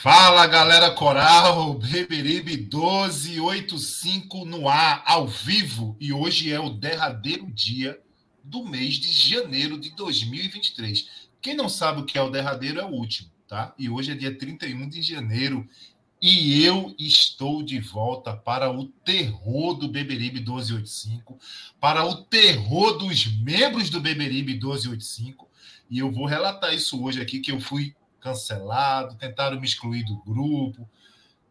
Fala 0.00 0.46
galera 0.46 0.92
coral, 0.92 1.74
Beberibe 1.74 2.56
1285 2.56 4.44
no 4.44 4.68
ar, 4.68 5.02
ao 5.04 5.26
vivo, 5.26 5.96
e 5.98 6.12
hoje 6.12 6.52
é 6.52 6.60
o 6.60 6.70
derradeiro 6.70 7.50
dia 7.50 8.00
do 8.44 8.64
mês 8.64 8.94
de 8.94 9.10
janeiro 9.10 9.76
de 9.76 9.90
2023. 9.96 11.08
Quem 11.42 11.56
não 11.56 11.68
sabe 11.68 12.00
o 12.00 12.04
que 12.04 12.16
é 12.16 12.22
o 12.22 12.30
derradeiro 12.30 12.78
é 12.78 12.84
o 12.84 12.92
último, 12.92 13.28
tá? 13.48 13.74
E 13.76 13.90
hoje 13.90 14.12
é 14.12 14.14
dia 14.14 14.32
31 14.32 14.88
de 14.88 15.02
janeiro 15.02 15.68
e 16.22 16.64
eu 16.64 16.94
estou 16.96 17.60
de 17.60 17.80
volta 17.80 18.36
para 18.36 18.70
o 18.70 18.84
terror 18.84 19.74
do 19.74 19.88
Beberibe 19.88 20.38
1285, 20.38 21.40
para 21.80 22.04
o 22.04 22.22
terror 22.22 22.98
dos 22.98 23.26
membros 23.26 23.90
do 23.90 24.00
Beberibe 24.00 24.52
1285, 24.52 25.48
e 25.90 25.98
eu 25.98 26.12
vou 26.12 26.24
relatar 26.24 26.72
isso 26.72 27.02
hoje 27.02 27.20
aqui 27.20 27.40
que 27.40 27.50
eu 27.50 27.60
fui 27.60 27.96
cancelado, 28.20 29.16
tentaram 29.16 29.60
me 29.60 29.66
excluir 29.66 30.04
do 30.04 30.16
grupo, 30.18 30.88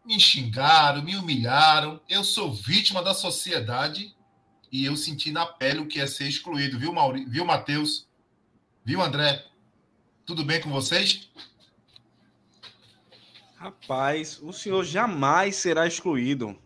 me 0.06 0.20
xingaram, 0.20 1.02
me 1.02 1.16
humilharam. 1.16 2.00
Eu 2.08 2.24
sou 2.24 2.54
vítima 2.54 3.04
da 3.04 3.14
sociedade 3.14 4.16
e 4.72 4.86
eu 4.86 4.96
senti 4.96 5.32
na 5.32 5.46
pele 5.46 5.80
o 5.80 5.88
que 5.88 6.00
é 6.00 6.08
ser 6.08 6.28
excluído, 6.28 6.80
viu, 6.80 6.94
Mauri... 6.94 7.26
viu, 7.26 7.46
Matheus? 7.46 8.08
Viu, 8.84 9.02
André? 9.02 9.46
Tudo 10.26 10.44
bem 10.44 10.62
com 10.62 10.70
vocês? 10.70 11.30
Rapaz, 13.56 14.40
o 14.42 14.54
senhor 14.54 14.84
jamais 14.84 15.56
será 15.56 15.88
excluído. 15.88 16.58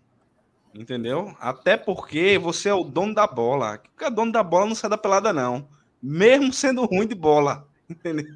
Entendeu? 0.74 1.36
Até 1.40 1.76
porque 1.76 2.38
você 2.38 2.70
é 2.70 2.74
o 2.74 2.84
dono 2.84 3.14
da 3.14 3.28
bola. 3.28 3.78
Porque 3.78 4.06
o 4.06 4.10
dono 4.10 4.32
da 4.32 4.44
bola 4.44 4.68
não 4.68 4.76
sai 4.76 4.90
da 4.90 4.98
pelada, 4.98 5.34
não. 5.34 5.68
Mesmo 6.02 6.52
sendo 6.54 6.86
ruim 6.86 7.08
de 7.08 7.16
bola. 7.16 7.68
Entendeu? 7.90 8.36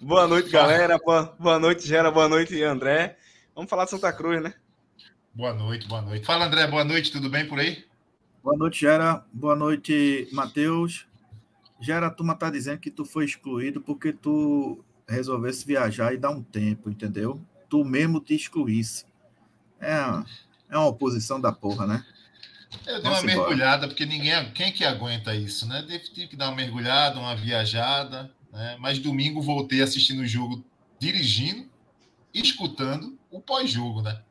Boa 0.00 0.26
noite, 0.26 0.50
galera. 0.50 0.98
Boa, 0.98 1.34
boa 1.38 1.58
noite, 1.58 1.86
Gera. 1.86 2.10
Boa 2.10 2.28
noite, 2.28 2.62
André. 2.62 3.16
Vamos 3.54 3.70
falar 3.70 3.84
de 3.84 3.90
Santa 3.90 4.12
Cruz, 4.12 4.42
né? 4.42 4.54
Boa 5.32 5.52
noite, 5.54 5.86
boa 5.86 6.02
noite. 6.02 6.24
Fala, 6.26 6.46
André. 6.46 6.66
Boa 6.66 6.84
noite. 6.84 7.10
Tudo 7.10 7.28
bem 7.28 7.46
por 7.46 7.58
aí? 7.58 7.84
Boa 8.42 8.56
noite, 8.56 8.80
Gera. 8.80 9.24
Boa 9.32 9.56
noite, 9.56 10.28
Matheus. 10.32 11.06
Gera, 11.80 12.06
a 12.06 12.10
turma 12.10 12.34
tá 12.34 12.50
dizendo 12.50 12.78
que 12.78 12.90
tu 12.90 13.04
foi 13.04 13.24
excluído 13.24 13.80
porque 13.80 14.12
tu 14.12 14.84
resolvesse 15.08 15.66
viajar 15.66 16.14
e 16.14 16.16
dar 16.18 16.30
um 16.30 16.42
tempo, 16.42 16.88
entendeu? 16.90 17.40
Tu 17.68 17.84
mesmo 17.84 18.20
te 18.20 18.34
excluísse. 18.34 19.04
É, 19.80 19.98
é 20.70 20.78
uma 20.78 20.86
oposição 20.86 21.40
da 21.40 21.52
porra, 21.52 21.86
né? 21.86 22.04
Eu 22.86 23.00
dei 23.00 23.10
uma 23.10 23.16
Vamos 23.16 23.24
embora. 23.24 23.48
mergulhada, 23.48 23.86
porque 23.88 24.06
ninguém. 24.06 24.50
Quem 24.52 24.72
que 24.72 24.84
aguenta 24.84 25.34
isso, 25.34 25.66
né? 25.68 25.84
Tive 26.12 26.28
que 26.28 26.36
dar 26.36 26.48
uma 26.48 26.56
mergulhada, 26.56 27.18
uma 27.18 27.36
viajada, 27.36 28.30
né? 28.54 28.76
Mas 28.78 29.00
domingo 29.00 29.42
voltei 29.42 29.82
assistindo 29.82 30.20
o 30.20 30.26
jogo 30.26 30.64
dirigindo, 30.98 31.68
escutando 32.32 33.18
o 33.30 33.40
pós-jogo, 33.40 34.00
né? 34.00 34.22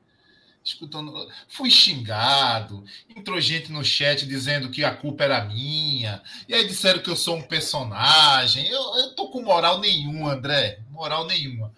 Escutando, 0.63 1.29
fui 1.49 1.69
xingado, 1.69 2.85
entrou 3.13 3.39
gente 3.41 3.69
no 3.69 3.83
chat 3.83 4.25
dizendo 4.25 4.69
que 4.69 4.81
a 4.81 4.95
culpa 4.95 5.25
era 5.25 5.43
minha, 5.43 6.23
e 6.47 6.53
aí 6.53 6.65
disseram 6.65 7.03
que 7.03 7.09
eu 7.09 7.17
sou 7.17 7.35
um 7.35 7.41
personagem. 7.41 8.65
Eu, 8.67 8.81
eu 8.95 9.13
tô 9.13 9.27
com 9.27 9.41
moral 9.41 9.81
nenhuma, 9.81 10.31
André, 10.31 10.79
moral 10.89 11.27
nenhuma. 11.27 11.73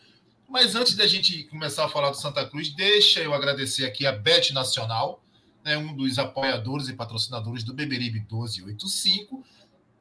Mas 0.47 0.75
antes 0.75 0.95
da 0.95 1.07
gente 1.07 1.45
começar 1.45 1.85
a 1.85 1.89
falar 1.89 2.11
do 2.11 2.17
Santa 2.17 2.45
Cruz, 2.45 2.69
deixa 2.69 3.21
eu 3.21 3.33
agradecer 3.33 3.85
aqui 3.85 4.05
a 4.05 4.11
Bet 4.11 4.53
Nacional, 4.53 5.23
né, 5.63 5.75
um 5.75 5.95
dos 5.95 6.19
apoiadores 6.19 6.87
e 6.87 6.93
patrocinadores 6.93 7.63
do 7.63 7.73
Beberibe 7.73 8.19
1285. 8.19 9.43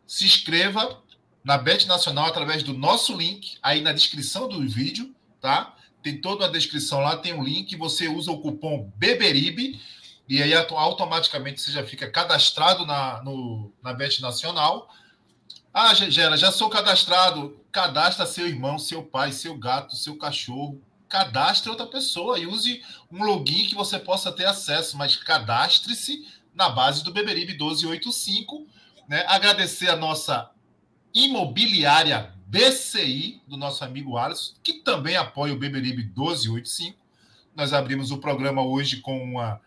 Se 0.07 0.27
inscreva 0.27 1.03
na 1.45 1.59
Bet 1.59 1.87
Nacional 1.87 2.27
através 2.27 2.63
do 2.63 2.73
nosso 2.73 3.15
link 3.15 3.59
aí 3.63 3.83
na 3.83 3.93
descrição 3.93 4.49
do 4.49 4.67
vídeo, 4.67 5.15
tá? 5.41 5.77
Tem 6.03 6.19
toda 6.19 6.47
a 6.47 6.51
descrição 6.51 7.01
lá, 7.01 7.17
tem 7.19 7.35
um 7.35 7.45
link, 7.45 7.77
você 7.77 8.09
usa 8.09 8.33
o 8.33 8.41
cupom 8.41 8.91
Beberibe 8.97 9.81
e 10.27 10.43
aí 10.43 10.55
automaticamente 10.55 11.61
você 11.61 11.71
já 11.71 11.85
fica 11.85 12.11
cadastrado 12.11 12.87
na, 12.87 13.23
no, 13.23 13.71
na 13.83 13.93
Bet 13.93 14.23
Nacional. 14.23 14.89
Ah, 15.73 15.93
Gera, 15.93 16.37
já 16.37 16.51
sou 16.51 16.71
cadastrado. 16.71 17.61
Cadastra 17.71 18.25
seu 18.25 18.47
irmão, 18.47 18.79
seu 18.79 19.03
pai, 19.03 19.33
seu 19.33 19.57
gato, 19.59 19.97
seu 19.97 20.17
cachorro. 20.17 20.81
Cadastre 21.09 21.69
outra 21.69 21.87
pessoa 21.87 22.39
e 22.39 22.47
use 22.47 22.83
um 23.11 23.23
login 23.23 23.67
que 23.67 23.75
você 23.75 23.99
possa 23.99 24.33
ter 24.33 24.47
acesso, 24.47 24.97
mas 24.97 25.17
cadastre-se 25.17 26.27
na 26.55 26.69
base 26.71 27.05
do 27.05 27.13
Beberibe 27.13 27.53
1285. 27.53 28.67
Né? 29.09 29.25
Agradecer 29.29 29.91
a 29.91 29.97
nossa 29.97 30.51
imobiliária 31.15 32.35
BCI, 32.47 33.41
do 33.47 33.57
nosso 33.57 33.85
amigo 33.85 34.17
Alisson, 34.17 34.55
que 34.63 34.75
também 34.75 35.17
apoia 35.17 35.53
o 35.53 35.59
Beberibe 35.59 36.05
1285. 36.05 36.99
Nós 37.55 37.73
abrimos 37.73 38.11
o 38.11 38.19
programa 38.19 38.63
hoje 38.63 38.99
com 38.99 39.23
uma, 39.23 39.61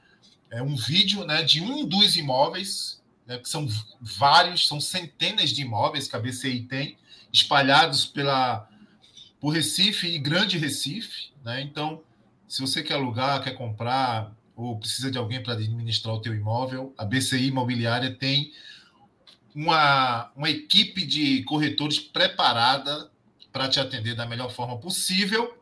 é, 0.52 0.62
um 0.62 0.76
vídeo 0.76 1.26
né, 1.26 1.42
de 1.42 1.62
um 1.62 1.86
dos 1.86 2.18
imóveis, 2.18 3.02
né, 3.26 3.38
que 3.38 3.50
são 3.50 3.68
vários, 4.02 4.68
são 4.68 4.80
centenas 4.80 5.52
de 5.52 5.62
imóveis 5.62 6.08
que 6.08 6.16
a 6.16 6.20
BCI 6.20 6.62
tem, 6.64 6.98
espalhados 7.32 8.06
pela, 8.06 8.68
por 9.40 9.52
Recife 9.52 10.08
e 10.08 10.20
Grande 10.20 10.58
Recife. 10.58 11.30
Né? 11.44 11.62
Então, 11.62 12.02
se 12.48 12.62
você 12.62 12.84
quer 12.84 12.96
alugar, 12.96 13.44
quer 13.44 13.52
comprar, 13.52 14.34
ou 14.56 14.78
precisa 14.78 15.12
de 15.12 15.18
alguém 15.18 15.42
para 15.42 15.54
administrar 15.54 16.16
o 16.16 16.22
teu 16.22 16.34
imóvel, 16.34 16.94
a 16.98 17.06
BCI 17.06 17.48
Imobiliária 17.48 18.14
tem 18.14 18.52
uma, 19.57 20.31
uma 20.36 20.51
equipe 20.51 21.04
de 21.04 21.42
corretores 21.45 21.98
preparada 21.98 23.09
para 23.51 23.68
te 23.68 23.80
atender 23.80 24.13
da 24.13 24.24
melhor 24.24 24.51
forma 24.51 24.77
possível. 24.77 25.57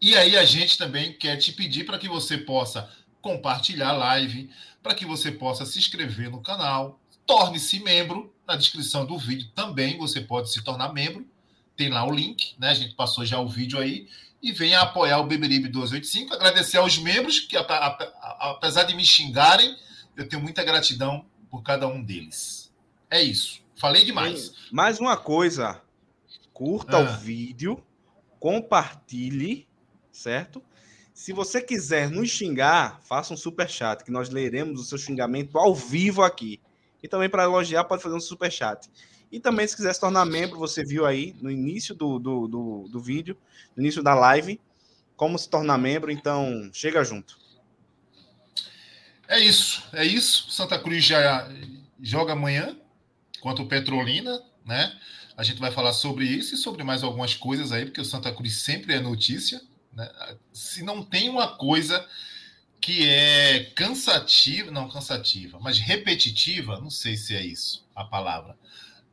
E 0.00 0.16
aí 0.16 0.34
a 0.34 0.46
gente 0.46 0.78
também 0.78 1.12
quer 1.12 1.36
te 1.36 1.52
pedir 1.52 1.84
para 1.84 1.98
que 1.98 2.08
você 2.08 2.38
possa 2.38 2.90
compartilhar 3.20 3.90
a 3.90 3.92
live, 3.92 4.48
para 4.82 4.94
que 4.94 5.04
você 5.04 5.30
possa 5.30 5.66
se 5.66 5.78
inscrever 5.78 6.30
no 6.30 6.40
canal, 6.40 6.98
torne-se 7.26 7.80
membro. 7.80 8.34
Na 8.48 8.56
descrição 8.56 9.04
do 9.04 9.18
vídeo 9.18 9.50
também 9.54 9.98
você 9.98 10.22
pode 10.22 10.50
se 10.50 10.64
tornar 10.64 10.94
membro. 10.94 11.28
Tem 11.76 11.90
lá 11.90 12.02
o 12.06 12.10
link, 12.10 12.54
né? 12.58 12.70
A 12.70 12.74
gente 12.74 12.94
passou 12.94 13.26
já 13.26 13.38
o 13.38 13.46
vídeo 13.46 13.78
aí. 13.78 14.08
E 14.42 14.52
venha 14.52 14.80
apoiar 14.80 15.18
o 15.18 15.26
Beberibe 15.26 15.64
1285. 15.64 16.32
Agradecer 16.32 16.78
aos 16.78 16.96
membros, 16.96 17.40
que 17.40 17.58
apesar 17.58 18.84
de 18.84 18.94
me 18.94 19.04
xingarem, 19.04 19.76
eu 20.16 20.26
tenho 20.26 20.40
muita 20.40 20.64
gratidão 20.64 21.26
por 21.50 21.62
cada 21.62 21.86
um 21.86 22.02
deles. 22.02 22.59
É 23.10 23.20
isso. 23.22 23.60
Falei 23.76 24.04
demais. 24.04 24.54
Mais 24.70 25.00
uma 25.00 25.16
coisa. 25.16 25.80
Curta 26.52 26.98
ah. 26.98 27.00
o 27.00 27.16
vídeo, 27.18 27.82
compartilhe, 28.38 29.66
certo? 30.12 30.62
Se 31.12 31.32
você 31.32 31.60
quiser 31.60 32.08
nos 32.08 32.30
xingar, 32.30 33.00
faça 33.02 33.34
um 33.34 33.36
super 33.36 33.68
chat, 33.68 34.04
que 34.04 34.10
nós 34.10 34.30
leremos 34.30 34.80
o 34.80 34.84
seu 34.84 34.96
xingamento 34.96 35.58
ao 35.58 35.74
vivo 35.74 36.22
aqui. 36.22 36.60
E 37.02 37.08
também 37.08 37.28
para 37.28 37.44
elogiar, 37.44 37.84
pode 37.84 38.02
fazer 38.02 38.14
um 38.14 38.20
super 38.20 38.50
chat. 38.50 38.88
E 39.32 39.40
também, 39.40 39.66
se 39.66 39.76
quiser 39.76 39.94
se 39.94 40.00
tornar 40.00 40.24
membro, 40.24 40.58
você 40.58 40.84
viu 40.84 41.06
aí 41.06 41.34
no 41.40 41.50
início 41.50 41.94
do, 41.94 42.18
do, 42.18 42.48
do, 42.48 42.88
do 42.88 43.00
vídeo, 43.00 43.36
no 43.76 43.82
início 43.82 44.02
da 44.02 44.14
live, 44.14 44.60
como 45.16 45.38
se 45.38 45.48
tornar 45.48 45.78
membro. 45.78 46.10
Então, 46.10 46.70
chega 46.72 47.04
junto. 47.04 47.38
É 49.28 49.38
isso, 49.38 49.82
é 49.92 50.04
isso. 50.04 50.50
Santa 50.50 50.78
Cruz 50.78 51.04
já 51.04 51.48
joga 52.00 52.32
amanhã 52.32 52.79
quanto 53.40 53.62
o 53.62 53.66
Petrolina, 53.66 54.40
né? 54.64 54.96
A 55.36 55.42
gente 55.42 55.58
vai 55.58 55.70
falar 55.70 55.92
sobre 55.92 56.26
isso 56.26 56.54
e 56.54 56.58
sobre 56.58 56.84
mais 56.84 57.02
algumas 57.02 57.34
coisas 57.34 57.72
aí, 57.72 57.86
porque 57.86 58.00
o 58.00 58.04
Santa 58.04 58.30
Cruz 58.30 58.56
sempre 58.58 58.94
é 58.94 59.00
notícia. 59.00 59.60
Né? 59.92 60.08
Se 60.52 60.82
não 60.82 61.02
tem 61.02 61.28
uma 61.30 61.56
coisa 61.56 62.06
que 62.80 63.08
é 63.08 63.64
cansativa, 63.74 64.70
não 64.70 64.88
cansativa, 64.88 65.58
mas 65.60 65.78
repetitiva, 65.78 66.78
não 66.80 66.90
sei 66.90 67.16
se 67.16 67.34
é 67.34 67.44
isso 67.44 67.86
a 67.94 68.04
palavra. 68.04 68.56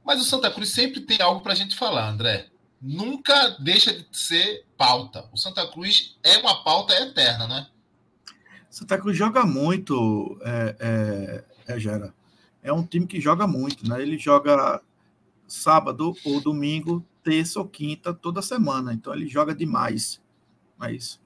Mas 0.04 0.22
o 0.22 0.26
Santa 0.26 0.52
Cruz 0.52 0.70
sempre 0.70 1.02
tem 1.02 1.22
algo 1.22 1.42
para 1.42 1.54
a 1.54 1.56
gente 1.56 1.76
falar, 1.76 2.10
André. 2.10 2.48
Nunca 2.82 3.50
deixa 3.60 3.92
de 3.94 4.06
ser 4.12 4.66
pauta. 4.78 5.28
O 5.32 5.38
Santa 5.38 5.66
Cruz 5.68 6.18
é 6.24 6.38
uma 6.38 6.64
pauta 6.64 6.94
eterna, 6.94 7.48
né? 7.48 7.68
Santa 8.70 8.98
Cruz 8.98 9.18
joga 9.18 9.46
muito, 9.46 10.38
é, 10.44 11.44
é, 11.68 11.74
é 11.74 11.80
Gera 11.80 12.14
é 12.62 12.72
um 12.72 12.86
time 12.86 13.08
que 13.08 13.20
joga 13.20 13.48
muito, 13.48 13.88
né? 13.88 14.02
Ele 14.02 14.18
joga 14.18 14.82
sábado 15.48 16.16
ou 16.26 16.42
domingo, 16.42 17.06
terça 17.24 17.60
ou 17.60 17.68
quinta, 17.68 18.14
toda 18.14 18.42
semana. 18.42 18.94
Então 18.94 19.14
ele 19.14 19.28
joga 19.28 19.56
demais. 19.56 20.22
É 20.82 20.92
isso. 20.92 21.20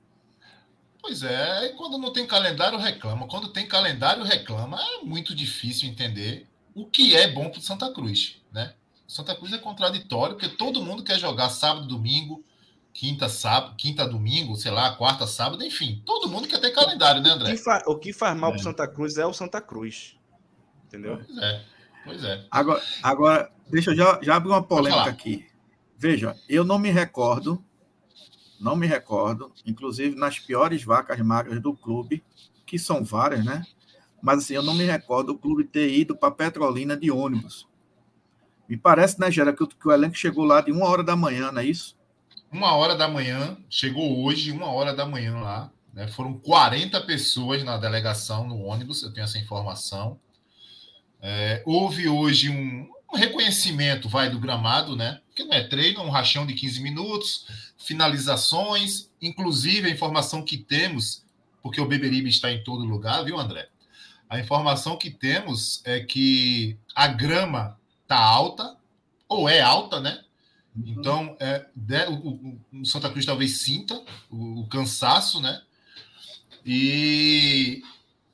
Pois 1.02 1.24
é, 1.24 1.66
e 1.66 1.74
quando 1.74 1.98
não 1.98 2.14
tem 2.14 2.28
calendário, 2.28 2.78
reclama. 2.78 3.28
Quando 3.28 3.52
tem 3.52 3.68
calendário, 3.68 4.24
reclama. 4.24 4.80
É 4.80 5.04
muito 5.04 5.34
difícil 5.34 5.90
entender 5.90 6.48
o 6.76 6.86
que 6.86 7.16
é 7.16 7.28
bom 7.32 7.50
para 7.50 7.60
o 7.60 7.64
Santa 7.64 7.92
Cruz, 7.92 8.40
né? 8.52 8.76
Santa 9.08 9.36
Cruz 9.36 9.52
é 9.52 9.58
contraditório, 9.58 10.36
porque 10.36 10.56
todo 10.56 10.82
mundo 10.82 11.04
quer 11.04 11.20
jogar 11.20 11.50
sábado, 11.50 11.86
domingo, 11.86 12.46
quinta, 12.94 13.28
sábado, 13.28 13.76
quinta, 13.76 14.08
domingo, 14.08 14.56
sei 14.56 14.72
lá, 14.72 14.96
quarta, 14.96 15.28
sábado, 15.28 15.64
enfim. 15.66 16.02
Todo 16.06 16.30
mundo 16.30 16.48
quer 16.48 16.62
ter 16.62 16.72
calendário, 16.72 17.22
né, 17.22 17.32
André? 17.32 17.52
O 17.52 17.56
que, 17.56 17.62
fa 17.62 17.84
o 17.88 17.96
que 17.98 18.14
faz 18.14 18.38
mal 18.38 18.52
é. 18.52 18.54
para 18.54 18.64
Santa 18.64 18.88
Cruz 18.88 19.18
é 19.18 19.26
o 19.26 19.34
Santa 19.34 19.60
Cruz. 19.60 20.16
Entendeu? 20.92 21.22
Pois 21.26 21.38
é. 21.38 21.66
Pois 22.04 22.24
é. 22.26 22.46
Agora, 22.52 22.82
agora 23.02 23.52
deixa 23.70 23.92
eu 23.92 23.96
já, 23.96 24.20
já 24.22 24.36
abrir 24.36 24.50
uma 24.50 24.62
polêmica 24.62 25.10
aqui. 25.10 25.48
Veja, 25.98 26.36
eu 26.50 26.66
não 26.66 26.78
me 26.78 26.92
recordo, 26.92 27.64
não 28.60 28.76
me 28.76 28.86
recordo, 28.86 29.54
inclusive 29.66 30.16
nas 30.16 30.38
piores 30.38 30.84
vacas 30.84 31.18
magras 31.20 31.62
do 31.62 31.74
clube, 31.74 32.22
que 32.66 32.78
são 32.78 33.04
várias, 33.04 33.46
né? 33.46 33.66
Mas 34.22 34.40
assim, 34.40 34.54
eu 34.54 34.64
não 34.64 34.74
me 34.74 34.84
recordo 34.84 35.30
o 35.30 35.38
clube 35.38 35.64
ter 35.64 35.92
ido 35.94 36.16
para 36.16 36.32
Petrolina 36.32 36.98
de 36.98 37.10
ônibus. 37.10 37.68
Me 38.68 38.78
parece, 38.78 39.20
né, 39.20 39.32
Gera, 39.32 39.54
que, 39.54 39.66
que 39.66 39.88
o 39.88 39.92
elenco 39.92 40.16
chegou 40.16 40.44
lá 40.44 40.62
de 40.62 40.72
uma 40.72 40.88
hora 40.88 41.04
da 41.04 41.16
manhã, 41.16 41.52
não 41.52 41.62
é 41.62 41.66
isso? 41.66 41.98
Uma 42.52 42.76
hora 42.76 42.96
da 42.96 43.08
manhã, 43.08 43.58
chegou 43.70 44.24
hoje, 44.24 44.52
uma 44.52 44.68
hora 44.68 44.94
da 44.94 45.06
manhã 45.06 45.40
lá. 45.40 45.72
Né? 45.94 46.08
Foram 46.08 46.34
40 46.34 47.02
pessoas 47.02 47.64
na 47.64 47.78
delegação, 47.78 48.48
no 48.48 48.62
ônibus, 48.62 49.04
eu 49.04 49.12
tenho 49.12 49.24
essa 49.24 49.38
informação. 49.38 50.20
É, 51.22 51.62
houve 51.66 52.10
hoje 52.10 52.50
um, 52.50 52.90
um, 53.14 53.18
reconhecimento, 53.18 54.10
vai, 54.10 54.30
do 54.30 54.40
gramado, 54.40 54.96
né? 54.96 55.22
Que 55.36 55.44
não 55.44 55.54
é 55.54 55.64
treino, 55.64 56.00
é 56.00 56.04
um 56.04 56.10
rachão 56.10 56.46
de 56.46 56.54
15 56.54 56.82
minutos, 56.82 57.46
finalizações, 57.78 59.10
inclusive 59.22 59.88
a 59.88 59.92
informação 59.92 60.44
que 60.44 60.58
temos, 60.58 61.24
porque 61.62 61.80
o 61.80 61.88
Beberibe 61.88 62.30
está 62.30 62.52
em 62.52 62.64
todo 62.64 62.84
lugar, 62.84 63.24
viu, 63.24 63.40
André? 63.40 63.70
A 64.28 64.40
informação 64.40 64.98
que 64.98 65.12
temos 65.12 65.82
é 65.86 66.00
que 66.00 66.78
a 66.96 67.08
grama 67.08 67.78
está 68.04 68.18
alta, 68.18 68.76
ou 69.28 69.48
é 69.48 69.62
alta, 69.62 70.00
né? 70.00 70.24
Então, 70.76 71.36
é, 71.40 71.66
o, 72.10 72.58
o, 72.82 72.86
Santa 72.86 73.10
Cruz 73.10 73.26
talvez 73.26 73.58
sinta 73.58 74.02
o, 74.30 74.62
o 74.62 74.68
cansaço, 74.68 75.42
né? 75.42 75.62
E 76.66 77.84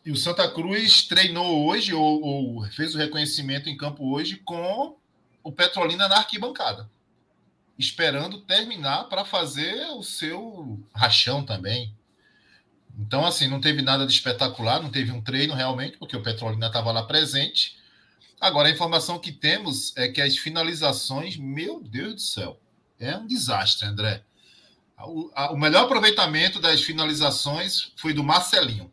e 0.07 0.11
o 0.11 0.15
Santa 0.15 0.49
Cruz 0.49 1.03
treinou 1.03 1.67
hoje, 1.67 1.93
ou, 1.93 2.21
ou, 2.21 2.63
fez 2.71 2.95
o 2.95 2.97
reconhecimento 2.97 3.67
em 3.67 3.75
campo 3.75 4.09
hoje, 4.09 4.37
com 4.37 4.95
o 5.43 5.51
Petrolina 5.51 6.07
na 6.07 6.19
arquibancada, 6.19 6.89
esperando 7.77 8.39
terminar 8.39 9.09
para 9.09 9.25
fazer 9.25 9.85
o 9.87 10.01
seu 10.01 10.81
rachão 10.95 11.43
também. 11.43 11.93
Então, 12.97 13.25
assim, 13.25 13.49
não 13.49 13.59
teve 13.59 13.81
nada 13.81 14.07
de 14.07 14.13
espetacular, 14.13 14.81
não 14.81 14.89
teve 14.89 15.11
um 15.11 15.21
treino 15.21 15.53
realmente, 15.53 15.97
porque 15.97 16.15
o 16.15 16.23
Petrolina 16.23 16.67
estava 16.67 16.89
lá 16.93 17.03
presente. 17.03 17.75
Agora, 18.39 18.69
a 18.69 18.71
informação 18.71 19.19
que 19.19 19.33
temos 19.33 19.91
é 19.97 20.07
que 20.07 20.21
as 20.21 20.37
finalizações, 20.37 21.35
meu 21.35 21.83
Deus 21.83 22.13
do 22.13 22.21
céu, 22.21 22.57
é 22.97 23.17
um 23.17 23.27
desastre, 23.27 23.85
André. 23.85 24.23
O, 24.99 25.29
a, 25.35 25.51
o 25.51 25.57
melhor 25.57 25.83
aproveitamento 25.83 26.61
das 26.61 26.81
finalizações 26.81 27.91
foi 27.97 28.13
do 28.13 28.23
Marcelinho. 28.23 28.89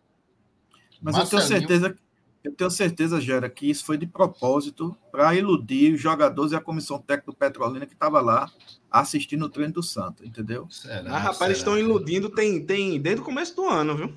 Mas 1.04 1.18
eu 1.18 1.26
tenho 1.26 1.42
certeza, 1.42 1.96
Eu 2.42 2.52
tenho 2.52 2.70
certeza, 2.70 3.20
Gera, 3.20 3.48
que 3.50 3.70
isso 3.70 3.84
foi 3.84 3.98
de 3.98 4.06
propósito 4.06 4.96
para 5.12 5.34
iludir 5.34 5.94
os 5.94 6.00
jogadores 6.00 6.52
e 6.52 6.56
a 6.56 6.60
comissão 6.60 6.98
técnica 6.98 7.30
do 7.30 7.36
Petrolina 7.36 7.86
que 7.86 7.92
estava 7.92 8.20
lá 8.20 8.50
assistindo 8.90 9.44
o 9.44 9.48
treino 9.48 9.74
do 9.74 9.82
Santo, 9.82 10.24
entendeu? 10.24 10.66
Será, 10.70 11.10
ah, 11.10 11.18
rapaz, 11.18 11.42
eles 11.42 11.58
estão 11.58 11.78
iludindo 11.78 12.30
tem, 12.30 12.64
tem 12.64 13.00
desde 13.00 13.20
o 13.20 13.24
começo 13.24 13.54
do 13.54 13.66
ano, 13.66 13.96
viu? 13.96 14.14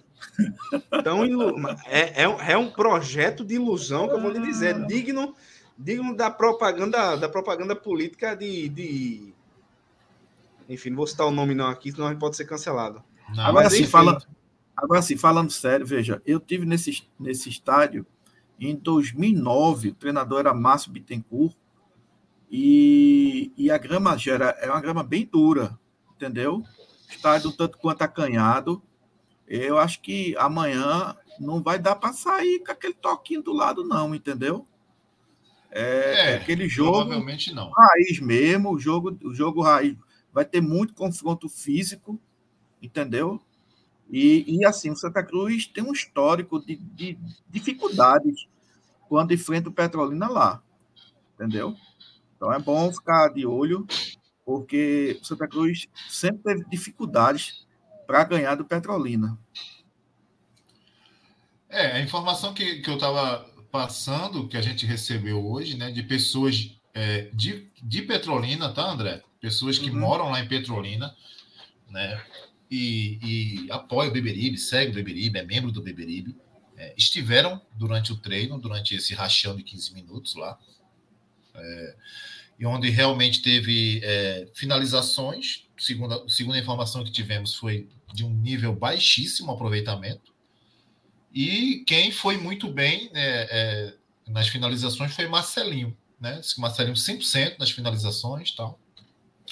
Então, 0.94 1.24
é, 1.86 2.24
é, 2.24 2.52
é, 2.52 2.58
um 2.58 2.70
projeto 2.70 3.44
de 3.44 3.56
ilusão 3.56 4.08
que 4.08 4.16
eu 4.16 4.22
vou 4.22 4.32
lhe 4.32 4.40
dizer, 4.40 4.76
é 4.76 4.86
digno, 4.86 5.36
digno 5.78 6.16
da 6.16 6.30
propaganda 6.30 7.16
da 7.16 7.28
propaganda 7.28 7.76
política 7.76 8.36
de, 8.36 8.70
de... 8.70 9.34
Enfim, 10.70 10.90
não 10.90 10.98
vou 10.98 11.08
citar 11.08 11.28
o 11.28 11.32
nome 11.32 11.54
não 11.54 11.68
aqui, 11.68 11.92
senão 11.92 12.16
pode 12.18 12.36
ser 12.36 12.46
cancelado. 12.46 13.04
Não, 13.36 13.46
agora, 13.46 13.70
sim, 13.70 13.86
fala, 13.86 14.22
agora 14.78 15.02
sim, 15.02 15.18
falando 15.18 15.52
sério, 15.52 15.86
veja, 15.86 16.22
eu 16.26 16.40
tive 16.40 16.66
nesse, 16.66 17.08
nesse 17.20 17.50
estádio 17.50 18.06
em 18.60 18.76
2009, 18.76 19.90
o 19.90 19.96
treinador 19.96 20.40
era 20.40 20.54
Márcio 20.54 20.92
Bittencourt, 20.92 21.56
e, 22.50 23.52
e 23.58 23.70
a 23.70 23.78
grama 23.78 24.18
gera, 24.18 24.56
é 24.62 24.70
uma 24.70 24.80
grama 24.80 25.04
bem 25.04 25.26
dura, 25.26 25.78
entendeu? 26.16 26.64
Estádio 27.10 27.52
tanto 27.52 27.78
quanto 27.78 28.02
acanhado. 28.04 28.82
Eu 29.48 29.78
acho 29.78 30.02
que 30.02 30.36
amanhã 30.38 31.16
não 31.40 31.62
vai 31.62 31.78
dar 31.78 31.96
para 31.96 32.14
sair 32.14 32.64
com 32.64 32.72
aquele 32.72 32.94
toquinho 32.94 33.42
do 33.42 33.54
lado, 33.54 33.84
não, 33.84 34.16
entendeu? 34.16 34.66
É, 35.72 35.82
é, 35.82 36.32
é 36.32 36.36
aquele 36.38 36.68
jogo. 36.68 37.00
Provavelmente 37.00 37.54
não. 37.54 37.70
Raiz 37.70 38.20
mesmo, 38.20 38.74
o 38.74 38.80
jogo, 38.80 39.18
o 39.24 39.34
jogo 39.34 39.62
raiz. 39.62 39.96
Vai 40.34 40.46
ter 40.46 40.62
muito 40.62 40.94
confronto 40.94 41.50
físico, 41.50 42.20
entendeu? 42.82 43.42
E, 44.10 44.46
e 44.48 44.66
assim, 44.66 44.92
o 44.92 44.96
Santa 44.96 45.24
Cruz 45.24 45.68
tem 45.68 45.84
um 45.84 45.92
histórico 45.92 46.60
de, 46.66 46.76
de 46.76 47.18
dificuldades 47.50 48.48
quando 49.10 49.34
enfrenta 49.34 49.70
o 49.70 49.74
Petrolina 49.74 50.28
lá, 50.30 50.62
entendeu? 51.36 51.76
Então 52.36 52.52
é 52.54 52.60
bom 52.60 52.92
ficar 52.92 53.30
de 53.30 53.46
olho, 53.46 53.86
porque 54.46 55.20
o 55.22 55.26
Santa 55.26 55.48
Cruz 55.48 55.88
sempre 56.10 56.44
teve 56.44 56.70
dificuldades 56.70 57.66
para 58.06 58.24
ganhar 58.24 58.56
do 58.56 58.66
Petrolina. 58.66 59.38
É, 61.70 61.94
a 61.94 62.02
informação 62.02 62.54
que, 62.54 62.82
que 62.82 62.90
eu 62.90 62.96
estava 62.96 63.46
passando, 63.70 64.48
que 64.48 64.56
a 64.56 64.62
gente 64.62 64.86
recebeu 64.86 65.46
hoje, 65.46 65.76
né, 65.76 65.92
de 65.92 66.02
pessoas 66.02 66.80
é, 66.94 67.30
de, 67.34 67.70
de 67.84 68.02
Petrolina, 68.02 68.74
tá, 68.74 68.90
André? 68.90 69.22
Pessoas 69.40 69.78
que 69.78 69.90
uhum. 69.90 70.00
moram 70.00 70.30
lá 70.30 70.40
em 70.40 70.48
Petrolina, 70.48 71.14
né? 71.90 72.20
E, 72.70 73.66
e 73.66 73.72
apoia 73.72 74.10
o 74.10 74.14
Beberibe, 74.14 74.58
segue 74.58 74.92
o 74.92 74.96
Beberibe, 74.96 75.40
é 75.40 75.44
membro 75.44 75.72
do 75.72 75.82
Beberibe, 75.82 76.36
é, 76.76 76.94
estiveram 76.98 77.62
durante 77.74 78.12
o 78.12 78.18
treino, 78.18 78.60
durante 78.60 78.96
esse 78.96 79.14
rachão 79.14 79.56
de 79.56 79.64
15 79.64 79.94
minutos 79.94 80.36
lá, 80.36 80.58
é, 81.56 81.96
e 82.60 82.66
onde 82.66 82.90
realmente 82.90 83.42
teve 83.42 84.02
é, 84.04 84.48
finalizações, 84.54 85.66
segundo 85.78 86.28
segundo 86.30 86.56
a 86.56 86.60
informação 86.60 87.04
que 87.04 87.12
tivemos, 87.12 87.56
foi 87.56 87.88
de 88.14 88.24
um 88.24 88.34
nível 88.34 88.76
baixíssimo 88.76 89.52
aproveitamento, 89.52 90.34
e 91.34 91.84
quem 91.86 92.12
foi 92.12 92.38
muito 92.38 92.72
bem 92.72 93.12
né, 93.12 93.94
nas 94.28 94.48
finalizações 94.48 95.14
foi 95.14 95.28
Marcelinho, 95.28 95.96
né? 96.20 96.42
Marcelinho 96.58 96.96
100% 96.96 97.60
nas 97.60 97.70
finalizações 97.70 98.52
tal, 98.52 98.80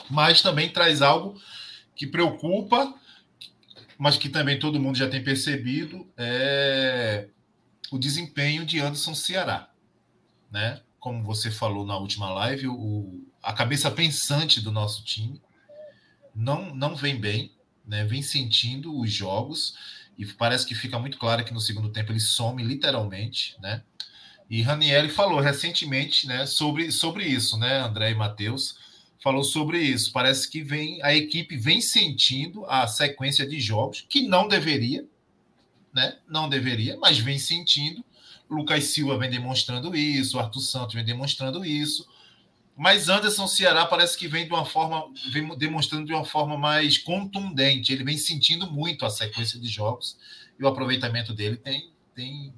mas 0.09 0.41
também 0.41 0.69
traz 0.69 1.01
algo 1.01 1.39
que 1.95 2.07
preocupa 2.07 2.93
mas 3.97 4.17
que 4.17 4.29
também 4.29 4.59
todo 4.59 4.79
mundo 4.79 4.97
já 4.97 5.09
tem 5.09 5.23
percebido 5.23 6.07
é 6.17 7.27
o 7.91 7.99
desempenho 7.99 8.65
de 8.65 8.79
Anderson 8.79 9.13
Ceará, 9.13 9.69
né? 10.51 10.81
Como 10.99 11.23
você 11.23 11.51
falou 11.51 11.85
na 11.85 11.97
última 11.97 12.31
live, 12.31 12.67
o, 12.67 13.23
a 13.41 13.53
cabeça 13.53 13.91
pensante 13.91 14.59
do 14.59 14.71
nosso 14.71 15.03
time 15.03 15.39
não 16.35 16.73
não 16.73 16.95
vem 16.95 17.19
bem, 17.19 17.51
né? 17.85 18.03
Vem 18.05 18.21
sentindo 18.21 18.99
os 18.99 19.11
jogos 19.11 19.75
e 20.17 20.25
parece 20.25 20.65
que 20.65 20.73
fica 20.73 20.97
muito 20.97 21.17
claro 21.17 21.43
que 21.45 21.53
no 21.53 21.59
segundo 21.59 21.89
tempo 21.89 22.11
ele 22.11 22.19
some 22.19 22.63
literalmente, 22.63 23.55
né? 23.61 23.83
E 24.49 24.61
Ranieri 24.61 25.09
falou 25.09 25.39
recentemente, 25.39 26.27
né, 26.27 26.45
sobre, 26.45 26.91
sobre 26.91 27.25
isso, 27.25 27.57
né, 27.57 27.79
André 27.79 28.11
e 28.11 28.15
Matheus, 28.15 28.77
falou 29.25 29.43
sobre 29.43 29.81
isso. 29.81 30.11
Parece 30.11 30.47
que 30.47 30.61
vem 30.61 31.01
a 31.01 31.11
equipe 31.11 31.57
vem 31.57 31.81
sentindo 31.81 32.63
a 32.67 32.85
sequência 32.85 33.43
de 33.47 33.59
jogos 33.59 34.05
que 34.07 34.27
não 34.27 34.47
deveria, 34.47 35.03
né? 35.91 36.19
Não 36.29 36.47
deveria, 36.47 36.95
mas 36.97 37.17
vem 37.17 37.39
sentindo. 37.39 38.05
Lucas 38.47 38.83
Silva 38.83 39.17
vem 39.17 39.27
demonstrando 39.27 39.95
isso, 39.95 40.37
Arthur 40.37 40.59
Santos 40.59 40.93
vem 40.93 41.03
demonstrando 41.03 41.65
isso. 41.65 42.07
Mas 42.77 43.09
Anderson 43.09 43.47
Ceará 43.47 43.87
parece 43.87 44.15
que 44.15 44.27
vem 44.27 44.45
de 44.45 44.53
uma 44.53 44.63
forma, 44.63 45.11
vem 45.31 45.57
demonstrando 45.57 46.05
de 46.05 46.13
uma 46.13 46.25
forma 46.25 46.55
mais 46.55 46.99
contundente. 46.99 47.91
Ele 47.91 48.03
vem 48.03 48.19
sentindo 48.19 48.71
muito 48.71 49.07
a 49.07 49.09
sequência 49.09 49.59
de 49.59 49.67
jogos 49.67 50.19
e 50.59 50.63
o 50.63 50.67
aproveitamento 50.67 51.33
dele 51.33 51.57
tem, 51.57 51.89
tem, 52.13 52.53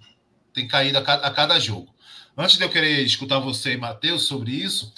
tem 0.53 0.67
caído 0.67 0.97
a 0.97 1.01
cada, 1.01 1.27
a 1.27 1.31
cada 1.31 1.59
jogo. 1.61 1.95
Antes 2.35 2.57
de 2.57 2.63
eu 2.65 2.69
querer 2.69 3.05
escutar 3.05 3.39
você 3.39 3.71
e 3.73 3.77
Matheus 3.77 4.23
sobre 4.23 4.51
isso, 4.51 4.93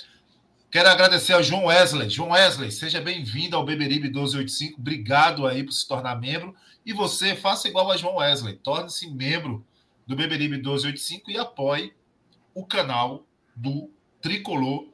Quero 0.71 0.87
agradecer 0.87 1.33
ao 1.33 1.41
João 1.41 1.65
Wesley. 1.65 2.11
João 2.11 2.29
Wesley, 2.29 2.71
seja 2.71 3.01
bem-vindo 3.01 3.55
ao 3.55 3.65
Beberibe 3.65 4.07
1285. 4.09 4.79
Obrigado 4.79 5.47
aí 5.47 5.63
por 5.63 5.71
se 5.71 5.87
tornar 5.87 6.21
membro. 6.21 6.55
E 6.85 6.93
você, 6.93 7.35
faça 7.35 7.67
igual 7.67 7.91
a 7.91 7.97
João 7.97 8.17
Wesley. 8.17 8.53
Torne-se 8.57 9.09
membro 9.09 9.65
do 10.05 10.15
Beberibe 10.15 10.57
1285 10.57 11.31
e 11.31 11.39
apoie 11.39 11.91
o 12.53 12.63
canal 12.63 13.25
do 13.55 13.89
Tricolor, 14.21 14.85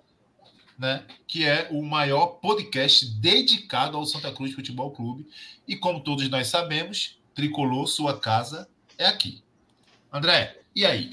né, 0.80 1.06
que 1.28 1.44
é 1.44 1.68
o 1.70 1.84
maior 1.84 2.40
podcast 2.40 3.06
dedicado 3.20 3.98
ao 3.98 4.06
Santa 4.06 4.32
Cruz 4.32 4.54
Futebol 4.54 4.92
Clube. 4.92 5.28
E 5.68 5.76
como 5.76 6.00
todos 6.00 6.30
nós 6.30 6.48
sabemos, 6.48 7.20
Tricolor, 7.34 7.86
sua 7.88 8.18
casa 8.18 8.70
é 8.98 9.08
aqui. 9.08 9.44
André, 10.10 10.58
e 10.74 10.86
aí? 10.86 11.12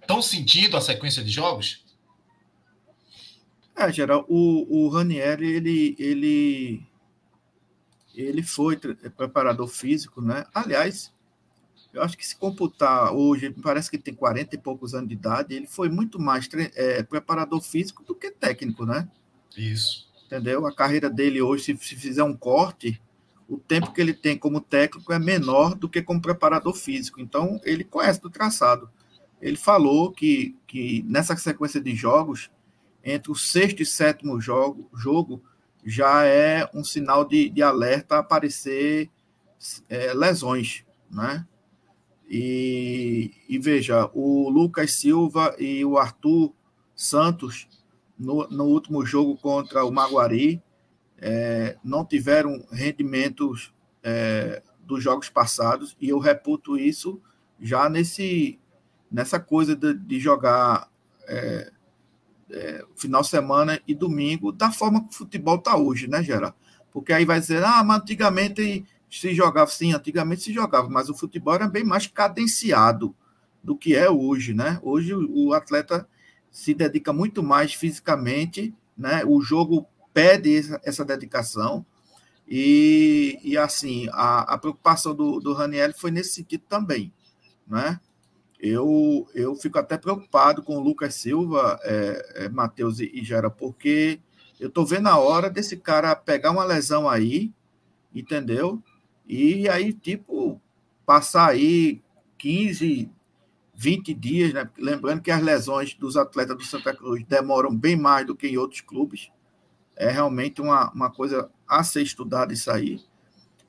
Estão 0.00 0.20
sentindo 0.20 0.76
a 0.76 0.80
sequência 0.80 1.22
de 1.22 1.30
jogos? 1.30 1.81
É, 3.74 3.90
geral, 3.92 4.24
o, 4.28 4.84
o 4.84 4.88
Ranieri, 4.88 5.46
ele, 5.46 5.96
ele, 5.98 6.86
ele 8.14 8.42
foi 8.42 8.76
preparador 8.76 9.66
físico, 9.68 10.20
né? 10.20 10.44
Aliás, 10.54 11.12
eu 11.92 12.02
acho 12.02 12.16
que 12.16 12.26
se 12.26 12.36
computar 12.36 13.12
hoje, 13.12 13.50
parece 13.62 13.90
que 13.90 13.98
tem 13.98 14.14
40 14.14 14.54
e 14.54 14.58
poucos 14.58 14.94
anos 14.94 15.08
de 15.08 15.14
idade, 15.14 15.54
ele 15.54 15.66
foi 15.66 15.88
muito 15.88 16.18
mais 16.18 16.48
é, 16.74 17.02
preparador 17.02 17.60
físico 17.60 18.02
do 18.02 18.14
que 18.14 18.30
técnico, 18.30 18.86
né? 18.86 19.08
Isso. 19.56 20.10
Entendeu? 20.26 20.66
A 20.66 20.74
carreira 20.74 21.10
dele 21.10 21.42
hoje, 21.42 21.64
se, 21.64 21.76
se 21.76 21.96
fizer 21.96 22.22
um 22.22 22.36
corte, 22.36 23.00
o 23.48 23.58
tempo 23.58 23.92
que 23.92 24.00
ele 24.00 24.14
tem 24.14 24.38
como 24.38 24.60
técnico 24.60 25.12
é 25.12 25.18
menor 25.18 25.74
do 25.74 25.88
que 25.88 26.00
como 26.00 26.22
preparador 26.22 26.74
físico. 26.74 27.20
Então, 27.20 27.60
ele 27.64 27.84
conhece 27.84 28.20
do 28.20 28.30
traçado. 28.30 28.90
Ele 29.42 29.56
falou 29.56 30.10
que, 30.10 30.56
que 30.66 31.04
nessa 31.06 31.36
sequência 31.36 31.80
de 31.80 31.94
jogos, 31.94 32.50
entre 33.04 33.30
o 33.30 33.34
sexto 33.34 33.82
e 33.82 33.86
sétimo 33.86 34.40
jogo, 34.40 34.88
jogo 34.94 35.42
já 35.84 36.24
é 36.24 36.68
um 36.72 36.84
sinal 36.84 37.24
de, 37.24 37.48
de 37.48 37.62
alerta 37.62 38.18
aparecer 38.18 39.10
é, 39.88 40.12
lesões, 40.14 40.84
né? 41.10 41.46
E, 42.28 43.32
e, 43.48 43.58
veja, 43.58 44.08
o 44.14 44.48
Lucas 44.48 44.94
Silva 44.94 45.54
e 45.58 45.84
o 45.84 45.98
Arthur 45.98 46.54
Santos, 46.94 47.68
no, 48.18 48.48
no 48.48 48.64
último 48.64 49.04
jogo 49.04 49.36
contra 49.36 49.84
o 49.84 49.90
Maguari, 49.90 50.62
é, 51.18 51.76
não 51.84 52.04
tiveram 52.04 52.64
rendimentos 52.70 53.74
é, 54.02 54.62
dos 54.80 55.02
jogos 55.02 55.28
passados, 55.28 55.96
e 56.00 56.08
eu 56.08 56.18
reputo 56.18 56.78
isso 56.78 57.20
já 57.60 57.88
nesse, 57.88 58.58
nessa 59.10 59.38
coisa 59.38 59.76
de, 59.76 59.92
de 59.94 60.18
jogar 60.18 60.90
é, 61.28 61.70
é, 62.52 62.84
final 62.96 63.22
de 63.22 63.28
semana 63.28 63.80
e 63.86 63.94
domingo, 63.94 64.52
da 64.52 64.70
forma 64.70 65.02
que 65.02 65.14
o 65.14 65.18
futebol 65.18 65.56
está 65.56 65.76
hoje, 65.76 66.06
né, 66.06 66.22
Geraldo? 66.22 66.56
Porque 66.92 67.12
aí 67.12 67.24
vai 67.24 67.40
dizer, 67.40 67.64
ah, 67.64 67.82
mas 67.82 68.02
antigamente 68.02 68.84
se 69.10 69.34
jogava, 69.34 69.70
sim, 69.70 69.92
antigamente 69.92 70.42
se 70.42 70.52
jogava, 70.52 70.88
mas 70.88 71.08
o 71.08 71.14
futebol 71.14 71.54
era 71.54 71.68
bem 71.68 71.84
mais 71.84 72.06
cadenciado 72.06 73.14
do 73.62 73.76
que 73.76 73.94
é 73.94 74.10
hoje, 74.10 74.52
né? 74.54 74.78
Hoje 74.82 75.14
o 75.14 75.52
atleta 75.52 76.06
se 76.50 76.74
dedica 76.74 77.12
muito 77.12 77.42
mais 77.42 77.72
fisicamente, 77.74 78.74
né? 78.96 79.22
O 79.24 79.40
jogo 79.40 79.86
pede 80.12 80.56
essa, 80.56 80.80
essa 80.84 81.04
dedicação 81.04 81.84
e, 82.46 83.38
e 83.42 83.56
assim, 83.56 84.08
a, 84.12 84.54
a 84.54 84.58
preocupação 84.58 85.14
do, 85.14 85.40
do 85.40 85.54
Raniel 85.54 85.92
foi 85.94 86.10
nesse 86.10 86.34
sentido 86.34 86.64
também, 86.68 87.12
né? 87.66 88.00
Eu, 88.62 89.28
eu 89.34 89.56
fico 89.56 89.76
até 89.76 89.98
preocupado 89.98 90.62
com 90.62 90.76
o 90.76 90.80
Lucas 90.80 91.16
Silva, 91.16 91.80
é, 91.82 92.44
é, 92.44 92.48
Matheus 92.48 93.00
e, 93.00 93.10
e 93.12 93.24
Gera, 93.24 93.50
porque 93.50 94.20
eu 94.60 94.68
estou 94.68 94.86
vendo 94.86 95.08
a 95.08 95.18
hora 95.18 95.50
desse 95.50 95.76
cara 95.76 96.14
pegar 96.14 96.52
uma 96.52 96.62
lesão 96.62 97.08
aí, 97.08 97.52
entendeu? 98.14 98.80
E 99.26 99.68
aí, 99.68 99.92
tipo, 99.92 100.60
passar 101.04 101.50
aí 101.50 102.00
15, 102.38 103.10
20 103.74 104.14
dias, 104.14 104.52
né? 104.54 104.70
Lembrando 104.78 105.22
que 105.22 105.32
as 105.32 105.42
lesões 105.42 105.94
dos 105.94 106.16
atletas 106.16 106.56
do 106.56 106.64
Santa 106.64 106.94
Cruz 106.94 107.24
demoram 107.24 107.76
bem 107.76 107.96
mais 107.96 108.24
do 108.24 108.36
que 108.36 108.46
em 108.46 108.58
outros 108.58 108.80
clubes. 108.80 109.28
É 109.96 110.08
realmente 110.08 110.60
uma, 110.60 110.88
uma 110.92 111.10
coisa 111.10 111.50
a 111.66 111.82
ser 111.82 112.02
estudada 112.02 112.52
isso 112.52 112.70
aí, 112.70 113.00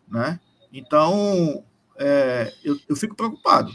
né? 0.07 0.39
Então, 0.71 1.65
é, 1.97 2.53
eu, 2.63 2.77
eu 2.87 2.95
fico 2.95 3.15
preocupado, 3.15 3.73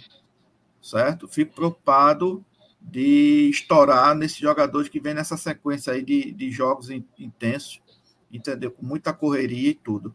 certo? 0.89 1.29
Fico 1.29 1.55
preocupado 1.55 2.45
de 2.81 3.51
estourar 3.51 4.15
nesses 4.15 4.39
jogadores 4.39 4.89
que 4.89 5.01
vem 5.01 5.15
nessa 5.15 5.37
sequência 5.37 5.93
aí 5.93 6.03
de, 6.03 6.33
de 6.33 6.51
jogos 6.51 6.89
intensos, 7.19 7.83
entendeu? 8.33 8.71
Com 8.71 8.87
muita 8.87 9.13
correria 9.13 9.71
e 9.71 9.75
tudo. 9.75 10.15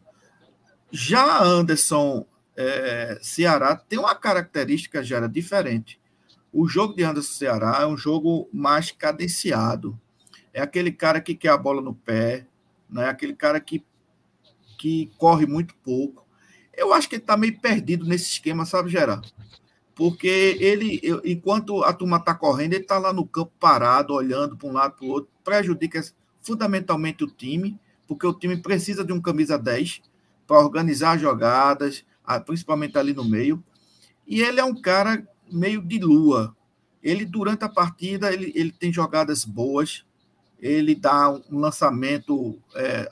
Já 0.90 1.42
Anderson 1.42 2.26
é, 2.56 3.18
Ceará 3.22 3.76
tem 3.76 3.98
uma 3.98 4.14
característica 4.14 5.02
já 5.02 5.18
era 5.18 5.28
diferente. 5.28 6.00
O 6.52 6.66
jogo 6.66 6.94
de 6.94 7.02
Anderson 7.02 7.32
Ceará 7.32 7.78
é 7.82 7.86
um 7.86 7.96
jogo 7.96 8.48
mais 8.52 8.90
cadenciado. 8.90 9.98
É 10.52 10.60
aquele 10.60 10.92
cara 10.92 11.20
que 11.20 11.34
quer 11.34 11.50
a 11.50 11.58
bola 11.58 11.80
no 11.82 11.94
pé, 11.94 12.46
né? 12.88 13.08
aquele 13.08 13.34
cara 13.34 13.60
que, 13.60 13.84
que 14.78 15.10
corre 15.18 15.46
muito 15.46 15.74
pouco. 15.76 16.24
Eu 16.76 16.92
acho 16.92 17.08
que 17.08 17.16
ele 17.16 17.22
está 17.22 17.36
meio 17.36 17.58
perdido 17.60 18.04
nesse 18.04 18.30
esquema, 18.30 18.64
sabe, 18.64 18.90
Gerard? 18.90 19.32
Porque 19.94 20.56
ele, 20.60 21.00
enquanto 21.24 21.84
a 21.84 21.92
turma 21.92 22.16
está 22.16 22.34
correndo, 22.34 22.72
ele 22.72 22.82
está 22.82 22.98
lá 22.98 23.12
no 23.12 23.26
campo 23.26 23.52
parado, 23.60 24.12
olhando 24.12 24.56
para 24.56 24.68
um 24.68 24.72
lado 24.72 24.94
para 24.96 25.06
o 25.06 25.10
outro, 25.10 25.30
prejudica 25.44 26.02
fundamentalmente 26.40 27.22
o 27.22 27.30
time, 27.30 27.78
porque 28.06 28.26
o 28.26 28.34
time 28.34 28.56
precisa 28.56 29.04
de 29.04 29.12
um 29.12 29.20
camisa 29.20 29.56
10 29.56 30.02
para 30.46 30.58
organizar 30.58 31.18
jogadas, 31.18 32.04
principalmente 32.44 32.98
ali 32.98 33.12
no 33.12 33.24
meio. 33.24 33.62
E 34.26 34.40
ele 34.40 34.58
é 34.58 34.64
um 34.64 34.74
cara 34.74 35.26
meio 35.50 35.80
de 35.80 35.98
lua. 35.98 36.56
Ele, 37.02 37.24
durante 37.24 37.64
a 37.64 37.68
partida, 37.68 38.32
ele, 38.32 38.52
ele 38.54 38.72
tem 38.72 38.92
jogadas 38.92 39.44
boas, 39.44 40.04
ele 40.58 40.94
dá 40.94 41.30
um 41.30 41.58
lançamento 41.58 42.58
é, 42.74 43.08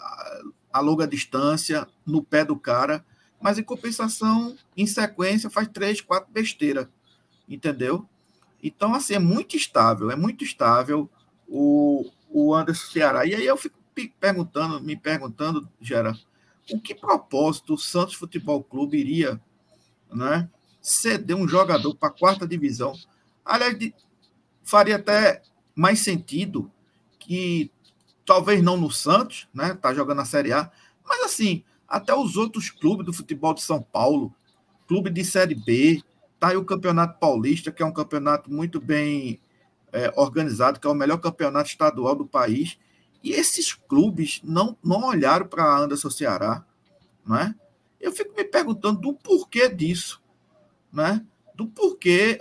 a 0.72 0.80
longa 0.80 1.06
distância 1.06 1.86
no 2.04 2.22
pé 2.22 2.44
do 2.44 2.56
cara, 2.56 3.04
mas 3.42 3.58
em 3.58 3.62
compensação, 3.62 4.56
em 4.76 4.86
sequência, 4.86 5.50
faz 5.50 5.68
três, 5.68 6.00
quatro 6.00 6.32
besteiras, 6.32 6.86
entendeu? 7.48 8.06
Então, 8.62 8.94
assim, 8.94 9.14
é 9.14 9.18
muito 9.18 9.56
estável, 9.56 10.10
é 10.10 10.16
muito 10.16 10.44
estável 10.44 11.10
o, 11.48 12.08
o 12.30 12.54
Anderson 12.54 12.92
Ceará. 12.92 13.26
E 13.26 13.34
aí 13.34 13.44
eu 13.44 13.56
fico 13.56 13.76
perguntando, 14.20 14.80
me 14.80 14.96
perguntando, 14.96 15.68
Gera, 15.80 16.16
o 16.70 16.80
que 16.80 16.94
propósito 16.94 17.74
o 17.74 17.78
Santos 17.78 18.14
Futebol 18.14 18.62
Clube 18.62 18.96
iria 18.96 19.40
né, 20.12 20.48
ceder 20.80 21.36
um 21.36 21.48
jogador 21.48 21.94
para 21.96 22.08
a 22.08 22.12
quarta 22.12 22.46
divisão? 22.46 22.94
Aliás, 23.44 23.76
faria 24.62 24.96
até 24.96 25.42
mais 25.74 25.98
sentido 25.98 26.70
que 27.18 27.70
talvez 28.24 28.62
não 28.62 28.76
no 28.76 28.90
Santos, 28.90 29.48
né? 29.52 29.74
Tá 29.74 29.92
jogando 29.92 30.18
na 30.18 30.24
Série 30.24 30.52
A, 30.52 30.70
mas 31.04 31.22
assim, 31.24 31.64
até 31.92 32.14
os 32.14 32.38
outros 32.38 32.70
clubes 32.70 33.04
do 33.04 33.12
futebol 33.12 33.52
de 33.52 33.60
São 33.60 33.82
Paulo, 33.82 34.34
clube 34.88 35.10
de 35.10 35.22
Série 35.22 35.54
B, 35.54 36.02
tá 36.40 36.48
aí 36.48 36.56
o 36.56 36.64
Campeonato 36.64 37.20
Paulista, 37.20 37.70
que 37.70 37.82
é 37.82 37.86
um 37.86 37.92
campeonato 37.92 38.50
muito 38.50 38.80
bem 38.80 39.38
é, 39.92 40.10
organizado, 40.16 40.80
que 40.80 40.86
é 40.86 40.90
o 40.90 40.94
melhor 40.94 41.18
campeonato 41.18 41.68
estadual 41.68 42.16
do 42.16 42.24
país. 42.26 42.78
E 43.22 43.32
esses 43.32 43.74
clubes 43.74 44.40
não, 44.42 44.74
não 44.82 45.04
olharam 45.04 45.46
para 45.46 45.76
Anderson 45.76 46.08
Ceará, 46.08 46.64
né? 47.26 47.54
Eu 48.00 48.10
fico 48.10 48.34
me 48.34 48.42
perguntando 48.42 48.98
do 48.98 49.12
porquê 49.12 49.68
disso, 49.68 50.22
né? 50.90 51.22
Do 51.54 51.66
porquê 51.66 52.38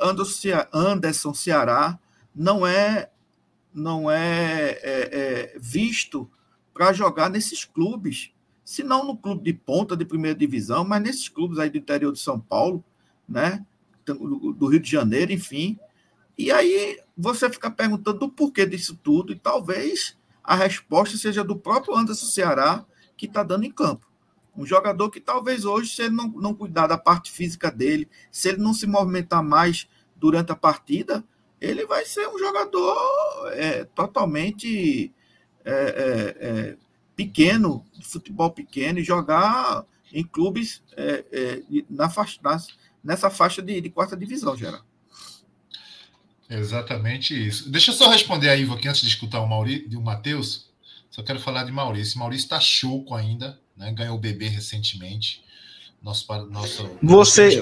Anderson 0.73 1.33
Ceará 1.33 1.99
não 2.33 2.65
é 2.65 3.09
não 3.73 4.09
é, 4.09 4.79
é, 4.81 5.53
é 5.53 5.59
visto 5.59 6.29
para 6.73 6.93
jogar 6.93 7.29
nesses 7.29 7.65
clubes, 7.65 8.31
se 8.71 8.83
não 8.83 9.03
no 9.03 9.17
clube 9.17 9.43
de 9.43 9.51
ponta 9.51 9.97
de 9.97 10.05
primeira 10.05 10.37
divisão, 10.37 10.85
mas 10.85 11.01
nesses 11.01 11.27
clubes 11.27 11.59
aí 11.59 11.69
do 11.69 11.77
interior 11.77 12.13
de 12.13 12.19
São 12.19 12.39
Paulo, 12.39 12.81
né? 13.27 13.65
Do 14.05 14.65
Rio 14.67 14.79
de 14.79 14.89
Janeiro, 14.89 15.33
enfim. 15.33 15.77
E 16.37 16.49
aí 16.53 16.97
você 17.17 17.49
fica 17.49 17.69
perguntando 17.69 18.19
do 18.19 18.29
porquê 18.29 18.65
disso 18.65 18.97
tudo, 19.03 19.33
e 19.33 19.35
talvez 19.35 20.17
a 20.41 20.55
resposta 20.55 21.17
seja 21.17 21.43
do 21.43 21.57
próprio 21.57 21.97
Anderson 21.97 22.27
Ceará, 22.27 22.85
que 23.17 23.25
está 23.25 23.43
dando 23.43 23.65
em 23.65 23.71
campo. 23.71 24.09
Um 24.55 24.65
jogador 24.65 25.09
que 25.09 25.19
talvez 25.19 25.65
hoje, 25.65 25.93
se 25.93 26.03
ele 26.03 26.15
não, 26.15 26.29
não 26.29 26.53
cuidar 26.53 26.87
da 26.87 26.97
parte 26.97 27.29
física 27.29 27.69
dele, 27.69 28.07
se 28.31 28.47
ele 28.47 28.61
não 28.61 28.73
se 28.73 28.87
movimentar 28.87 29.43
mais 29.43 29.85
durante 30.15 30.53
a 30.53 30.55
partida, 30.55 31.25
ele 31.59 31.85
vai 31.85 32.05
ser 32.05 32.25
um 32.29 32.39
jogador 32.39 33.51
é, 33.51 33.83
totalmente 33.83 35.13
é, 35.65 35.73
é, 35.73 36.47
é 36.47 36.77
pequeno, 37.15 37.85
de 37.97 38.05
futebol 38.05 38.51
pequeno, 38.51 38.99
e 38.99 39.03
jogar 39.03 39.85
em 40.13 40.23
clubes 40.23 40.81
é, 40.95 41.23
é, 41.31 41.61
na 41.89 42.09
faixa, 42.09 42.39
nessa 43.03 43.29
faixa 43.29 43.61
de, 43.61 43.79
de 43.81 43.89
quarta 43.89 44.15
divisão, 44.15 44.55
geral. 44.55 44.81
Exatamente 46.49 47.47
isso. 47.47 47.71
Deixa 47.71 47.91
eu 47.91 47.95
só 47.95 48.09
responder 48.09 48.49
aí, 48.49 48.61
Ivo, 48.61 48.73
aqui 48.73 48.87
antes 48.87 49.01
de 49.01 49.07
escutar 49.07 49.39
o, 49.39 49.47
Mauri, 49.47 49.87
o 49.95 50.01
Matheus. 50.01 50.69
Só 51.09 51.23
quero 51.23 51.39
falar 51.39 51.63
de 51.63 51.71
Maurício. 51.71 52.19
Maurício 52.19 52.45
está 52.45 52.59
choco 52.59 53.15
ainda, 53.15 53.57
né? 53.75 53.91
ganhou 53.93 54.15
o 54.15 54.19
bebê 54.19 54.47
recentemente. 54.49 55.43
Nosso, 56.01 56.25
nosso, 56.49 56.89
você, 56.99 57.61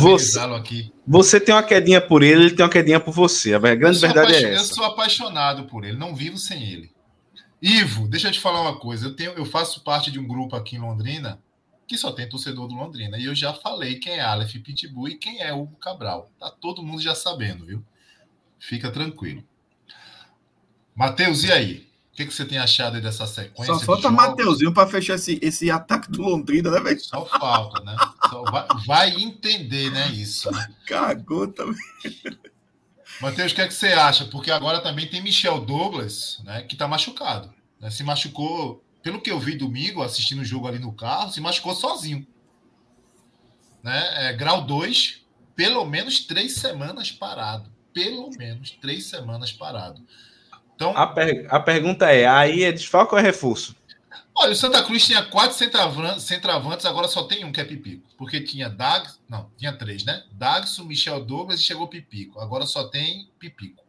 você, 0.00 0.40
aqui. 0.40 0.92
você 1.06 1.38
tem 1.38 1.54
uma 1.54 1.62
quedinha 1.62 2.00
por 2.00 2.20
ele, 2.20 2.46
ele 2.46 2.54
tem 2.54 2.64
uma 2.64 2.70
quedinha 2.70 2.98
por 2.98 3.14
você. 3.14 3.54
A 3.54 3.58
grande 3.60 4.00
verdade 4.00 4.34
é 4.34 4.54
essa. 4.54 4.72
Eu 4.72 4.74
sou 4.74 4.84
apaixonado 4.84 5.64
por 5.66 5.84
ele, 5.84 5.96
não 5.96 6.12
vivo 6.12 6.36
sem 6.36 6.64
ele. 6.64 6.90
Ivo, 7.62 8.08
deixa 8.08 8.28
eu 8.28 8.32
te 8.32 8.40
falar 8.40 8.62
uma 8.62 8.78
coisa. 8.78 9.06
Eu, 9.06 9.14
tenho, 9.14 9.32
eu 9.32 9.44
faço 9.44 9.82
parte 9.82 10.10
de 10.10 10.18
um 10.18 10.26
grupo 10.26 10.56
aqui 10.56 10.76
em 10.76 10.80
Londrina 10.80 11.40
que 11.86 11.98
só 11.98 12.12
tem 12.12 12.28
torcedor 12.28 12.68
do 12.68 12.74
Londrina. 12.76 13.18
E 13.18 13.24
eu 13.24 13.34
já 13.34 13.52
falei 13.52 13.96
quem 13.96 14.12
é 14.12 14.20
Aleph 14.20 14.52
Pitbull 14.52 15.08
e 15.08 15.16
quem 15.16 15.42
é 15.42 15.52
Hugo 15.52 15.74
Cabral. 15.76 16.30
Tá 16.38 16.48
todo 16.48 16.84
mundo 16.84 17.02
já 17.02 17.16
sabendo, 17.16 17.66
viu? 17.66 17.84
Fica 18.60 18.92
tranquilo. 18.92 19.42
Matheus, 20.94 21.42
e 21.42 21.50
aí? 21.50 21.90
O 22.12 22.16
que, 22.16 22.26
que 22.26 22.32
você 22.32 22.44
tem 22.44 22.58
achado 22.58 22.94
aí 22.94 23.02
dessa 23.02 23.26
sequência? 23.26 23.74
Só 23.74 23.80
falta 23.80 24.08
Mateuzinho 24.08 24.72
para 24.72 24.88
fechar 24.88 25.14
esse, 25.14 25.40
esse 25.42 25.68
ataque 25.68 26.10
do 26.12 26.22
Londrina, 26.22 26.70
né, 26.70 26.78
velho? 26.78 27.00
Só 27.00 27.26
falta, 27.26 27.82
né? 27.82 27.96
Só 28.28 28.42
vai, 28.44 28.66
vai, 28.86 29.10
entender, 29.16 29.90
né, 29.90 30.12
isso. 30.12 30.48
Né? 30.52 30.68
Cagou 30.86 31.48
também. 31.48 31.80
Matheus, 33.20 33.52
o 33.52 33.54
que, 33.54 33.60
é 33.60 33.68
que 33.68 33.74
você 33.74 33.88
acha? 33.88 34.24
Porque 34.26 34.50
agora 34.50 34.80
também 34.80 35.06
tem 35.06 35.22
Michel 35.22 35.60
Douglas, 35.60 36.40
né, 36.44 36.62
que 36.62 36.74
está 36.74 36.88
machucado. 36.88 37.52
Né? 37.78 37.90
Se 37.90 38.02
machucou, 38.02 38.82
pelo 39.02 39.20
que 39.20 39.30
eu 39.30 39.38
vi 39.38 39.56
domingo, 39.56 40.02
assistindo 40.02 40.40
o 40.40 40.44
jogo 40.44 40.66
ali 40.66 40.78
no 40.78 40.92
carro, 40.92 41.30
se 41.30 41.40
machucou 41.40 41.74
sozinho. 41.74 42.26
Né? 43.82 44.28
É, 44.28 44.32
grau 44.32 44.62
2, 44.62 45.20
pelo 45.54 45.84
menos 45.84 46.20
três 46.20 46.54
semanas 46.54 47.10
parado 47.10 47.70
pelo 47.92 48.30
menos 48.36 48.70
três 48.70 49.06
semanas 49.06 49.52
parado. 49.52 50.00
Então, 50.74 50.96
a, 50.96 51.06
per 51.06 51.46
a 51.50 51.60
pergunta 51.60 52.10
é: 52.10 52.26
aí 52.26 52.64
é 52.64 52.72
desfalque 52.72 53.14
ou 53.14 53.18
é 53.18 53.22
reforço? 53.22 53.76
Olha, 54.42 54.52
o 54.52 54.56
Santa 54.56 54.82
Cruz 54.82 55.04
tinha 55.04 55.22
quatro 55.22 55.54
centravantes, 55.54 56.86
agora 56.86 57.06
só 57.08 57.24
tem 57.24 57.44
um 57.44 57.52
que 57.52 57.60
é 57.60 57.64
Pipico. 57.64 58.08
Porque 58.16 58.40
tinha 58.40 58.70
Dag, 58.70 59.06
não, 59.28 59.50
tinha 59.58 59.70
três, 59.70 60.02
né? 60.02 60.24
Dagson, 60.32 60.84
Michel 60.84 61.22
Douglas 61.22 61.60
e 61.60 61.62
chegou 61.62 61.86
Pipico. 61.86 62.40
Agora 62.40 62.64
só 62.64 62.88
tem 62.88 63.28
Pipico, 63.38 63.84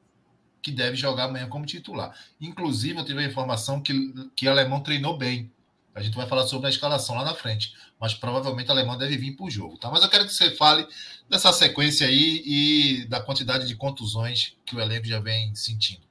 que 0.62 0.70
deve 0.70 0.98
jogar 0.98 1.24
amanhã 1.24 1.48
como 1.48 1.66
titular. 1.66 2.14
Inclusive, 2.42 3.00
eu 3.00 3.06
tive 3.06 3.24
a 3.24 3.26
informação 3.26 3.80
que, 3.80 3.94
que 4.36 4.46
o 4.46 4.52
alemão 4.52 4.82
treinou 4.82 5.18
bem. 5.18 5.50
A 5.96 6.02
gente 6.02 6.18
vai 6.18 6.28
falar 6.28 6.46
sobre 6.46 6.68
a 6.68 6.70
escalação 6.70 7.16
lá 7.16 7.24
na 7.24 7.34
frente. 7.34 7.74
Mas 7.98 8.14
provavelmente 8.14 8.68
o 8.68 8.72
alemão 8.74 8.98
deve 8.98 9.16
vir 9.16 9.38
para 9.38 9.46
o 9.46 9.50
jogo. 9.50 9.78
Tá? 9.78 9.90
Mas 9.90 10.04
eu 10.04 10.10
quero 10.10 10.26
que 10.26 10.34
você 10.34 10.52
fale 10.52 10.86
dessa 11.30 11.54
sequência 11.54 12.06
aí 12.06 12.44
e 12.46 13.06
da 13.06 13.22
quantidade 13.22 13.66
de 13.66 13.76
contusões 13.78 14.58
que 14.66 14.76
o 14.76 14.82
elenco 14.82 15.08
já 15.08 15.22
vem 15.22 15.56
sentindo. 15.56 16.11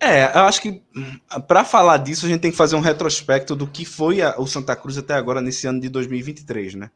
É, 0.00 0.24
eu 0.24 0.42
acho 0.42 0.60
que 0.60 0.82
para 1.46 1.64
falar 1.64 1.98
disso 1.98 2.26
a 2.26 2.28
gente 2.28 2.40
tem 2.40 2.50
que 2.50 2.56
fazer 2.56 2.76
um 2.76 2.80
retrospecto 2.80 3.56
do 3.56 3.66
que 3.66 3.84
foi 3.84 4.20
a, 4.20 4.38
o 4.38 4.46
Santa 4.46 4.76
Cruz 4.76 4.98
até 4.98 5.14
agora 5.14 5.40
nesse 5.40 5.66
ano 5.66 5.80
de 5.80 5.88
2023, 5.88 6.74
né? 6.74 6.90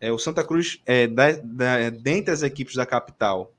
É, 0.00 0.12
o 0.12 0.18
Santa 0.18 0.44
Cruz, 0.44 0.80
é, 0.86 1.06
da, 1.06 1.32
da, 1.32 1.90
dentre 1.90 2.32
as 2.32 2.42
equipes 2.42 2.74
da 2.74 2.86
capital, 2.86 3.52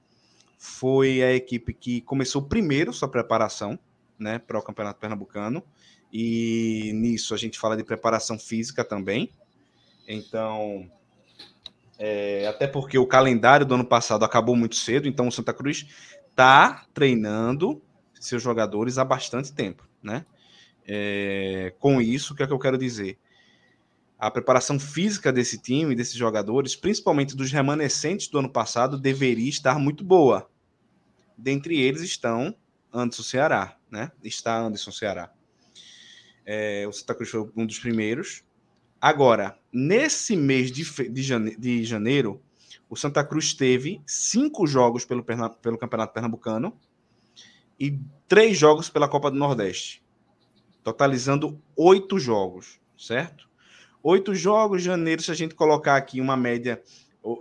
foi 0.57 1.21
a 1.21 1.33
equipe 1.33 1.73
que 1.73 2.01
começou 2.01 2.41
primeiro 2.41 2.93
sua 2.93 3.09
preparação, 3.09 3.79
né, 4.17 4.39
para 4.39 4.59
o 4.59 4.61
Campeonato 4.61 4.99
Pernambucano 4.99 5.63
e 6.11 6.91
nisso 6.93 7.33
a 7.33 7.37
gente 7.37 7.57
fala 7.57 7.77
de 7.77 7.83
preparação 7.83 8.37
física 8.37 8.83
também. 8.83 9.31
Então, 10.07 10.89
é, 11.97 12.47
até 12.47 12.67
porque 12.67 12.97
o 12.97 13.05
calendário 13.05 13.65
do 13.65 13.75
ano 13.75 13.85
passado 13.85 14.25
acabou 14.25 14.55
muito 14.55 14.75
cedo, 14.75 15.07
então 15.07 15.27
o 15.27 15.31
Santa 15.31 15.53
Cruz 15.53 15.85
está 16.29 16.85
treinando 16.93 17.81
seus 18.19 18.43
jogadores 18.43 18.97
há 18.97 19.05
bastante 19.05 19.53
tempo, 19.53 19.87
né? 20.01 20.25
É, 20.87 21.73
com 21.79 22.01
isso, 22.01 22.33
o 22.33 22.35
que 22.35 22.43
é 22.43 22.47
que 22.47 22.53
eu 22.53 22.59
quero 22.59 22.77
dizer? 22.77 23.17
a 24.19 24.29
preparação 24.29 24.77
física 24.77 25.31
desse 25.31 25.57
time, 25.57 25.95
desses 25.95 26.15
jogadores, 26.15 26.75
principalmente 26.75 27.37
dos 27.37 27.53
remanescentes 27.53 28.27
do 28.27 28.37
ano 28.37 28.49
passado, 28.49 28.97
deveria 28.97 29.47
estar 29.47 29.79
muito 29.79 30.03
boa. 30.03 30.49
Dentre 31.37 31.79
eles 31.79 32.01
estão 32.01 32.53
Anderson 32.93 33.23
Ceará, 33.23 33.77
né? 33.89 34.11
Está 34.21 34.59
Anderson 34.59 34.91
Ceará. 34.91 35.31
É, 36.45 36.85
o 36.85 36.91
Santa 36.91 37.15
Cruz 37.15 37.29
foi 37.29 37.49
um 37.55 37.65
dos 37.65 37.79
primeiros. 37.79 38.43
Agora, 38.99 39.57
nesse 39.71 40.35
mês 40.35 40.69
de, 40.69 40.83
de, 41.09 41.21
jane, 41.21 41.55
de 41.55 41.85
janeiro, 41.85 42.41
o 42.89 42.97
Santa 42.97 43.23
Cruz 43.23 43.53
teve 43.53 44.01
cinco 44.05 44.67
jogos 44.67 45.05
pelo, 45.05 45.23
pelo 45.23 45.77
Campeonato 45.77 46.13
Pernambucano 46.13 46.77
e 47.79 47.99
três 48.27 48.57
jogos 48.57 48.89
pela 48.89 49.07
Copa 49.07 49.31
do 49.31 49.37
Nordeste, 49.37 50.03
totalizando 50.83 51.61
oito 51.75 52.19
jogos, 52.19 52.79
certo? 52.97 53.49
Oito 54.03 54.33
jogos, 54.33 54.81
janeiro, 54.81 55.21
se 55.21 55.31
a 55.31 55.35
gente 55.35 55.55
colocar 55.55 55.95
aqui 55.95 56.21
uma 56.21 56.37
média 56.37 56.81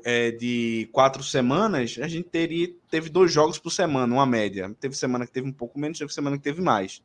é, 0.05 0.31
de 0.33 0.89
quatro 0.93 1.23
semanas, 1.23 1.97
a 2.01 2.09
gente 2.09 2.29
teria, 2.29 2.69
teve 2.91 3.09
dois 3.09 3.33
jogos 3.33 3.59
por 3.59 3.71
semana, 3.71 4.13
uma 4.13 4.27
média. 4.27 4.75
Teve 4.81 4.95
semana 4.97 5.27
que 5.27 5.33
teve 5.33 5.49
um 5.49 5.53
pouco 5.53 5.79
menos, 5.79 5.99
teve 5.99 6.13
semana 6.13 6.37
que 6.37 6.43
teve 6.43 6.61
mais. 6.61 7.03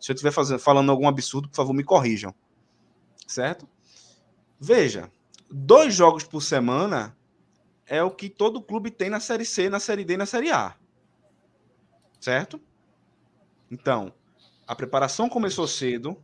Se 0.00 0.10
eu 0.10 0.14
estiver 0.14 0.32
falando 0.58 0.90
algum 0.90 1.06
absurdo, 1.06 1.48
por 1.48 1.56
favor, 1.56 1.74
me 1.74 1.84
corrijam. 1.84 2.34
Certo? 3.26 3.68
Veja, 4.58 5.10
dois 5.50 5.94
jogos 5.94 6.24
por 6.24 6.42
semana 6.42 7.16
é 7.86 8.02
o 8.02 8.10
que 8.10 8.28
todo 8.28 8.62
clube 8.62 8.90
tem 8.90 9.10
na 9.10 9.20
Série 9.20 9.44
C, 9.44 9.68
na 9.68 9.80
Série 9.80 10.04
D 10.04 10.14
e 10.14 10.16
na 10.16 10.26
Série 10.26 10.50
A. 10.50 10.74
Certo? 12.18 12.60
Então, 13.74 14.12
a 14.68 14.74
preparação 14.76 15.28
começou 15.28 15.66
cedo, 15.66 16.16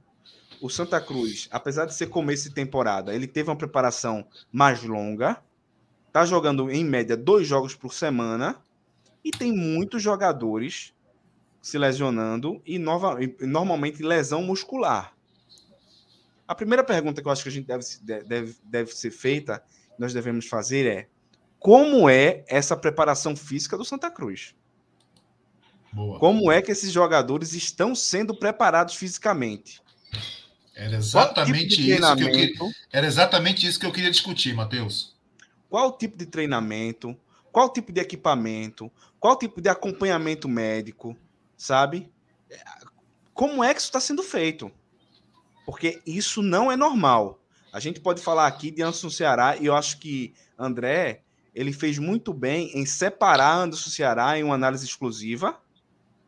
o 0.63 0.71
Santa 0.71 1.01
Cruz, 1.01 1.49
apesar 1.51 1.85
de 1.85 1.93
ser 1.93 2.07
começo 2.07 2.49
de 2.49 2.55
temporada, 2.55 3.13
ele 3.13 3.27
teve 3.27 3.51
uma 3.51 3.57
preparação 3.57 4.25
mais 4.53 4.85
longa, 4.85 5.43
tá 6.13 6.25
jogando 6.25 6.71
em 6.71 6.85
média 6.85 7.17
dois 7.17 7.49
jogos 7.49 7.75
por 7.75 7.93
semana 7.93 8.63
e 9.25 9.33
tem 9.33 9.51
muitos 9.51 10.01
jogadores 10.01 10.95
se 11.61 11.77
lesionando 11.77 12.63
e, 12.65 12.79
nova, 12.79 13.19
e 13.21 13.35
normalmente 13.45 14.01
lesão 14.01 14.43
muscular. 14.43 15.13
A 16.47 16.55
primeira 16.55 16.85
pergunta 16.85 17.21
que 17.21 17.27
eu 17.27 17.33
acho 17.33 17.43
que 17.43 17.49
a 17.49 17.53
gente 17.53 17.67
deve, 17.67 17.85
deve, 18.25 18.57
deve 18.63 18.93
ser 18.95 19.11
feita, 19.11 19.61
nós 19.99 20.13
devemos 20.13 20.47
fazer 20.47 20.87
é 20.87 21.09
como 21.59 22.09
é 22.09 22.45
essa 22.47 22.77
preparação 22.77 23.35
física 23.35 23.77
do 23.77 23.85
Santa 23.85 24.09
Cruz? 24.09 24.55
Boa. 25.92 26.18
Como 26.18 26.50
é 26.50 26.62
que 26.62 26.70
esses 26.70 26.92
jogadores 26.92 27.53
estão 27.53 27.94
sendo 27.94 28.35
preparados 28.35 28.94
fisicamente? 28.94 29.83
Era 30.74 30.96
exatamente, 30.96 31.76
tipo 31.76 31.90
isso 31.90 32.16
que 32.16 32.22
eu 32.22 32.31
queria, 32.31 32.72
era 32.92 33.07
exatamente 33.07 33.66
isso 33.66 33.79
que 33.79 33.85
eu 33.85 33.92
queria 33.92 34.11
discutir, 34.11 34.55
Matheus. 34.55 35.14
Qual 35.68 35.96
tipo 35.96 36.16
de 36.16 36.26
treinamento? 36.26 37.16
Qual 37.53 37.70
tipo 37.72 37.92
de 37.92 38.00
equipamento? 38.00 38.90
Qual 39.18 39.37
tipo 39.37 39.61
de 39.61 39.68
acompanhamento 39.68 40.48
médico? 40.48 41.16
Sabe? 41.57 42.11
Como 43.35 43.62
é 43.62 43.74
que 43.74 43.81
isso 43.81 43.88
está 43.88 44.00
sendo 44.00 44.22
feito? 44.22 44.70
Porque 45.66 46.00
isso 46.07 46.42
não 46.42 46.70
é 46.70 46.76
normal. 46.76 47.40
A 47.72 47.79
gente 47.79 48.00
pode 48.00 48.22
falar 48.22 48.46
aqui 48.46 48.70
de 48.70 48.83
Anderson 48.83 49.11
Ceará 49.11 49.57
e 49.57 49.66
eu 49.66 49.76
acho 49.76 49.98
que 49.98 50.35
André 50.59 51.22
ele 51.55 51.72
fez 51.72 51.98
muito 51.98 52.33
bem 52.33 52.70
em 52.74 52.87
separar 52.87 53.55
Anderson 53.55 53.90
Ceará 53.90 54.38
em 54.38 54.42
uma 54.42 54.55
análise 54.55 54.87
exclusiva 54.87 55.61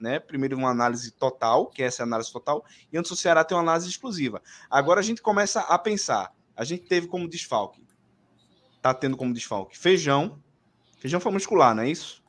né? 0.02 0.18
Primeiro 0.18 0.56
uma 0.56 0.70
análise 0.70 1.12
total, 1.12 1.66
que 1.66 1.82
é 1.82 1.86
essa 1.86 2.02
análise 2.02 2.30
total, 2.32 2.64
e 2.92 2.98
antes 2.98 3.10
o 3.10 3.16
Ceará 3.16 3.44
tem 3.44 3.56
uma 3.56 3.62
análise 3.62 3.88
exclusiva. 3.88 4.42
Agora 4.68 5.00
a 5.00 5.02
gente 5.02 5.22
começa 5.22 5.60
a 5.60 5.78
pensar. 5.78 6.34
A 6.56 6.64
gente 6.64 6.82
teve 6.84 7.06
como 7.06 7.28
desfalque. 7.28 7.80
Tá 8.82 8.92
tendo 8.92 9.16
como 9.16 9.32
desfalque 9.32 9.78
feijão. 9.78 10.42
Feijão 10.98 11.20
foi 11.20 11.32
muscular, 11.32 11.74
não 11.74 11.84
é 11.84 11.88
isso? 11.88 12.22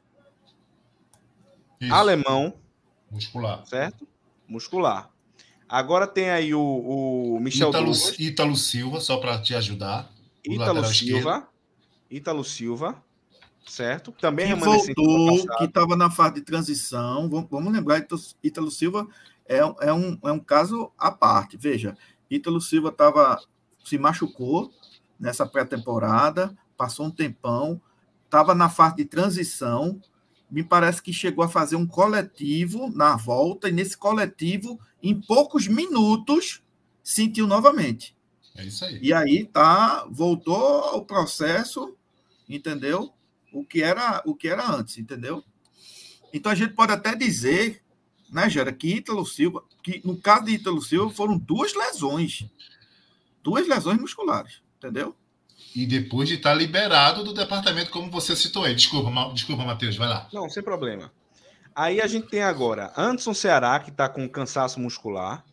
isso. 1.81 1.93
Alemão. 1.93 2.53
Muscular. 3.11 3.65
Certo? 3.65 4.07
Muscular. 4.47 5.09
Agora 5.67 6.05
tem 6.05 6.29
aí 6.29 6.53
o, 6.53 6.61
o 7.35 7.39
Michel 7.39 7.69
Ítalo, 7.69 7.91
Ítalo 8.19 8.55
Silva, 8.55 9.01
só 9.01 9.17
para 9.17 9.41
te 9.41 9.55
ajudar. 9.55 10.11
Ítalo 10.45 10.85
Silva. 10.85 11.47
Ítalo 12.09 12.43
Silva 12.43 13.03
certo? 13.65 14.11
Também 14.13 14.47
que 14.47 14.63
voltou, 14.63 15.57
que 15.57 15.65
estava 15.65 15.95
na 15.95 16.09
fase 16.09 16.35
de 16.35 16.41
transição. 16.41 17.29
Vamos, 17.29 17.49
vamos 17.49 17.73
lembrar, 17.73 18.05
Ítalo 18.43 18.71
Silva 18.71 19.07
é, 19.45 19.57
é, 19.57 19.93
um, 19.93 20.17
é 20.23 20.31
um 20.31 20.39
caso 20.39 20.91
à 20.97 21.11
parte. 21.11 21.57
Veja, 21.57 21.97
Ítalo 22.29 22.61
Silva 22.61 22.91
tava, 22.91 23.41
se 23.83 23.97
machucou 23.97 24.71
nessa 25.19 25.45
pré-temporada, 25.45 26.55
passou 26.77 27.07
um 27.07 27.11
tempão, 27.11 27.81
estava 28.25 28.55
na 28.55 28.69
fase 28.69 28.97
de 28.97 29.05
transição. 29.05 30.01
Me 30.49 30.63
parece 30.63 31.01
que 31.01 31.11
chegou 31.11 31.43
a 31.43 31.49
fazer 31.49 31.75
um 31.75 31.87
coletivo 31.87 32.89
na 32.89 33.15
volta, 33.15 33.69
e 33.69 33.71
nesse 33.71 33.97
coletivo, 33.97 34.79
em 35.01 35.19
poucos 35.19 35.67
minutos, 35.67 36.61
sentiu 37.03 37.47
novamente. 37.47 38.15
É 38.55 38.65
isso 38.65 38.85
aí. 38.85 38.99
E 39.01 39.11
aí 39.11 39.45
tá, 39.45 40.05
voltou 40.09 40.55
ao 40.55 41.03
processo, 41.03 41.95
entendeu? 42.47 43.11
O 43.53 43.63
que 43.63 43.81
era 43.81 44.21
o 44.25 44.35
que 44.35 44.47
era 44.47 44.69
antes, 44.69 44.97
entendeu? 44.97 45.43
Então 46.33 46.51
a 46.51 46.55
gente 46.55 46.73
pode 46.73 46.91
até 46.91 47.15
dizer, 47.15 47.83
né, 48.31 48.49
Gera, 48.49 48.73
que 48.73 48.95
Ítalo 48.95 49.25
Silva, 49.25 49.63
que 49.83 50.01
no 50.03 50.17
caso 50.17 50.45
de 50.45 50.53
Ítalo 50.53 50.81
Silva 50.81 51.13
foram 51.13 51.37
duas 51.37 51.73
lesões, 51.73 52.45
duas 53.43 53.67
lesões 53.67 53.99
musculares, 53.99 54.61
entendeu? 54.77 55.15
E 55.75 55.85
depois 55.85 56.29
de 56.29 56.35
estar 56.35 56.53
liberado 56.53 57.23
do 57.23 57.33
departamento, 57.33 57.91
como 57.91 58.11
você 58.11 58.35
citou 58.35 58.63
aí. 58.63 58.75
Desculpa, 58.75 59.09
desculpa, 59.33 59.63
Matheus, 59.63 59.95
vai 59.95 60.07
lá. 60.07 60.27
Não, 60.31 60.49
sem 60.49 60.61
problema. 60.61 61.11
Aí 61.75 61.99
a 61.99 62.05
gente 62.05 62.27
tem 62.27 62.43
agora 62.43 62.93
Anderson 62.95 63.33
Ceará, 63.33 63.79
que 63.79 63.89
está 63.89 64.07
com 64.07 64.29
cansaço 64.29 64.79
muscular. 64.79 65.43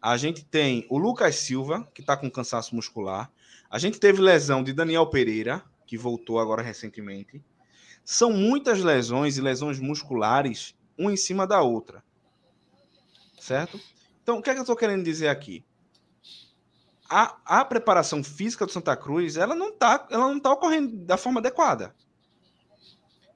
A 0.00 0.16
gente 0.16 0.44
tem 0.44 0.86
o 0.88 0.96
Lucas 0.96 1.36
Silva, 1.36 1.88
que 1.92 2.00
está 2.00 2.16
com 2.16 2.30
cansaço 2.30 2.74
muscular. 2.76 3.30
A 3.68 3.78
gente 3.78 3.98
teve 3.98 4.22
lesão 4.22 4.62
de 4.62 4.72
Daniel 4.72 5.06
Pereira, 5.06 5.64
que 5.88 5.96
voltou 5.96 6.38
agora 6.38 6.62
recentemente. 6.62 7.42
São 8.04 8.30
muitas 8.30 8.80
lesões 8.80 9.38
e 9.38 9.40
lesões 9.40 9.80
musculares, 9.80 10.76
uma 10.98 11.10
em 11.10 11.16
cima 11.16 11.46
da 11.46 11.62
outra. 11.62 12.04
Certo? 13.40 13.80
Então, 14.22 14.38
o 14.38 14.42
que 14.42 14.50
é 14.50 14.52
que 14.52 14.58
eu 14.58 14.64
estou 14.64 14.76
querendo 14.76 15.02
dizer 15.02 15.28
aqui? 15.28 15.64
A, 17.08 17.38
a 17.60 17.64
preparação 17.64 18.22
física 18.22 18.66
do 18.66 18.72
Santa 18.72 18.94
Cruz, 18.94 19.38
ela 19.38 19.54
não 19.54 19.70
está 19.70 20.06
ela 20.10 20.28
não 20.28 20.38
tá 20.38 20.52
ocorrendo 20.52 20.94
da 21.06 21.16
forma 21.16 21.40
adequada. 21.40 21.94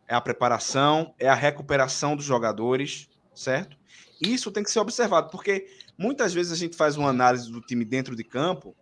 É 0.06 0.14
a 0.14 0.20
preparação, 0.20 1.14
é 1.18 1.28
a 1.28 1.34
recuperação 1.34 2.14
dos 2.14 2.26
jogadores, 2.26 3.08
certo? 3.34 3.78
Isso 4.20 4.52
tem 4.52 4.62
que 4.62 4.70
ser 4.70 4.80
observado, 4.80 5.30
porque 5.30 5.66
muitas 5.96 6.34
vezes 6.34 6.52
a 6.52 6.56
gente 6.56 6.76
faz 6.76 6.98
uma 6.98 7.08
análise 7.08 7.50
do 7.50 7.62
time 7.62 7.82
dentro 7.82 8.14
de 8.14 8.22
campo 8.22 8.76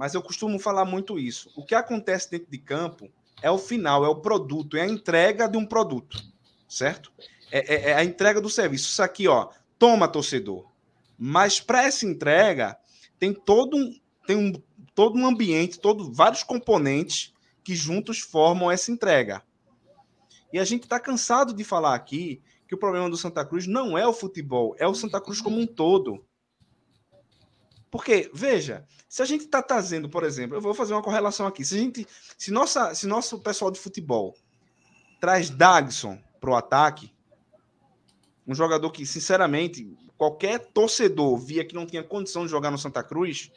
mas 0.00 0.14
eu 0.14 0.22
costumo 0.22 0.58
falar 0.58 0.86
muito 0.86 1.18
isso. 1.18 1.52
O 1.54 1.62
que 1.62 1.74
acontece 1.74 2.30
dentro 2.30 2.50
de 2.50 2.56
campo 2.56 3.10
é 3.42 3.50
o 3.50 3.58
final, 3.58 4.02
é 4.02 4.08
o 4.08 4.16
produto, 4.16 4.78
é 4.78 4.80
a 4.80 4.88
entrega 4.88 5.46
de 5.46 5.58
um 5.58 5.66
produto, 5.66 6.18
certo? 6.66 7.12
É, 7.52 7.74
é, 7.74 7.90
é 7.90 7.94
a 7.94 8.02
entrega 8.02 8.40
do 8.40 8.48
serviço. 8.48 8.88
Isso 8.88 9.02
aqui, 9.02 9.28
ó, 9.28 9.50
toma 9.78 10.08
torcedor. 10.08 10.64
Mas 11.18 11.60
para 11.60 11.82
essa 11.82 12.06
entrega 12.06 12.78
tem 13.18 13.34
todo 13.34 13.76
um, 13.76 13.94
tem 14.26 14.36
um, 14.36 14.52
todo 14.94 15.18
um 15.18 15.26
ambiente, 15.26 15.78
todo, 15.78 16.10
vários 16.10 16.42
componentes 16.42 17.34
que 17.62 17.76
juntos 17.76 18.20
formam 18.20 18.70
essa 18.70 18.90
entrega. 18.90 19.42
E 20.50 20.58
a 20.58 20.64
gente 20.64 20.84
está 20.84 20.98
cansado 20.98 21.52
de 21.52 21.62
falar 21.62 21.94
aqui 21.94 22.40
que 22.66 22.74
o 22.74 22.78
problema 22.78 23.10
do 23.10 23.18
Santa 23.18 23.44
Cruz 23.44 23.66
não 23.66 23.98
é 23.98 24.06
o 24.06 24.14
futebol, 24.14 24.74
é 24.78 24.88
o 24.88 24.94
Santa 24.94 25.20
Cruz 25.20 25.42
como 25.42 25.60
um 25.60 25.66
todo. 25.66 26.24
Porque, 27.90 28.30
veja, 28.32 28.86
se 29.08 29.20
a 29.20 29.24
gente 29.24 29.44
está 29.44 29.62
trazendo, 29.62 30.08
por 30.08 30.22
exemplo, 30.22 30.56
eu 30.56 30.60
vou 30.60 30.74
fazer 30.74 30.94
uma 30.94 31.02
correlação 31.02 31.46
aqui. 31.46 31.64
Se 31.64 31.74
a 31.74 31.78
gente, 31.78 32.06
se 32.38 32.50
nossa, 32.50 32.94
se 32.94 33.06
nosso 33.06 33.40
pessoal 33.40 33.70
de 33.70 33.80
futebol 33.80 34.36
traz 35.20 35.50
Dagson 35.50 36.18
para 36.40 36.50
o 36.50 36.54
ataque, 36.54 37.12
um 38.46 38.54
jogador 38.54 38.90
que, 38.90 39.04
sinceramente, 39.04 39.96
qualquer 40.16 40.58
torcedor 40.58 41.36
via 41.38 41.64
que 41.64 41.74
não 41.74 41.84
tinha 41.84 42.02
condição 42.02 42.44
de 42.44 42.50
jogar 42.50 42.70
no 42.70 42.78
Santa 42.78 43.02
Cruz, 43.02 43.50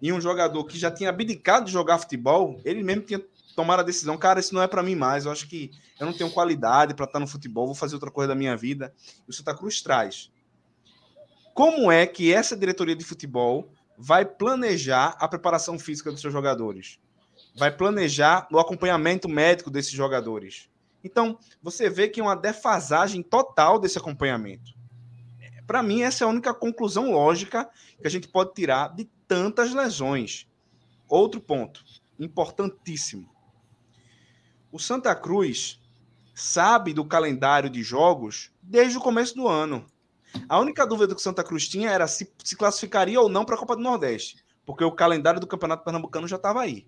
e 0.00 0.12
um 0.12 0.20
jogador 0.20 0.64
que 0.64 0.78
já 0.78 0.90
tinha 0.90 1.10
abdicado 1.10 1.66
de 1.66 1.72
jogar 1.72 1.98
futebol, 1.98 2.60
ele 2.64 2.82
mesmo 2.82 3.02
tinha 3.02 3.22
tomado 3.54 3.80
a 3.80 3.82
decisão, 3.82 4.16
cara, 4.16 4.40
isso 4.40 4.54
não 4.54 4.62
é 4.62 4.66
para 4.66 4.82
mim 4.82 4.96
mais, 4.96 5.24
eu 5.24 5.32
acho 5.32 5.48
que 5.48 5.70
eu 5.98 6.06
não 6.06 6.12
tenho 6.12 6.30
qualidade 6.30 6.94
para 6.94 7.04
estar 7.04 7.20
no 7.20 7.26
futebol, 7.26 7.66
vou 7.66 7.74
fazer 7.74 7.94
outra 7.94 8.10
coisa 8.10 8.28
da 8.28 8.34
minha 8.34 8.56
vida. 8.56 8.92
E 9.26 9.30
o 9.30 9.32
Santa 9.32 9.54
Cruz 9.54 9.80
traz 9.80 10.32
como 11.54 11.90
é 11.90 12.04
que 12.04 12.34
essa 12.34 12.56
diretoria 12.56 12.96
de 12.96 13.04
futebol 13.04 13.72
vai 13.96 14.24
planejar 14.24 15.16
a 15.20 15.28
preparação 15.28 15.78
física 15.78 16.10
dos 16.10 16.20
seus 16.20 16.32
jogadores? 16.32 16.98
Vai 17.56 17.70
planejar 17.70 18.48
o 18.50 18.58
acompanhamento 18.58 19.28
médico 19.28 19.70
desses 19.70 19.92
jogadores? 19.92 20.68
Então, 21.04 21.38
você 21.62 21.88
vê 21.88 22.08
que 22.08 22.18
é 22.18 22.22
uma 22.22 22.34
defasagem 22.34 23.22
total 23.22 23.78
desse 23.78 23.96
acompanhamento. 23.96 24.72
Para 25.64 25.82
mim, 25.82 26.02
essa 26.02 26.24
é 26.24 26.26
a 26.26 26.30
única 26.30 26.52
conclusão 26.52 27.12
lógica 27.12 27.70
que 28.00 28.06
a 28.06 28.10
gente 28.10 28.26
pode 28.26 28.52
tirar 28.52 28.88
de 28.88 29.08
tantas 29.28 29.72
lesões. 29.72 30.48
outro 31.08 31.40
ponto 31.40 31.84
importantíssimo. 32.18 33.32
O 34.72 34.78
Santa 34.80 35.14
Cruz 35.14 35.80
sabe 36.34 36.92
do 36.92 37.04
calendário 37.04 37.70
de 37.70 37.82
jogos 37.82 38.50
desde 38.60 38.98
o 38.98 39.00
começo 39.00 39.36
do 39.36 39.46
ano. 39.46 39.86
A 40.48 40.58
única 40.58 40.86
dúvida 40.86 41.14
que 41.14 41.20
o 41.20 41.22
Santa 41.22 41.44
Cruz 41.44 41.68
tinha 41.68 41.90
era 41.90 42.06
se 42.06 42.30
se 42.42 42.56
classificaria 42.56 43.20
ou 43.20 43.28
não 43.28 43.44
para 43.44 43.54
a 43.54 43.58
Copa 43.58 43.76
do 43.76 43.82
Nordeste, 43.82 44.36
porque 44.66 44.84
o 44.84 44.92
calendário 44.92 45.40
do 45.40 45.46
Campeonato 45.46 45.84
Pernambucano 45.84 46.26
já 46.28 46.36
estava 46.36 46.60
aí. 46.62 46.86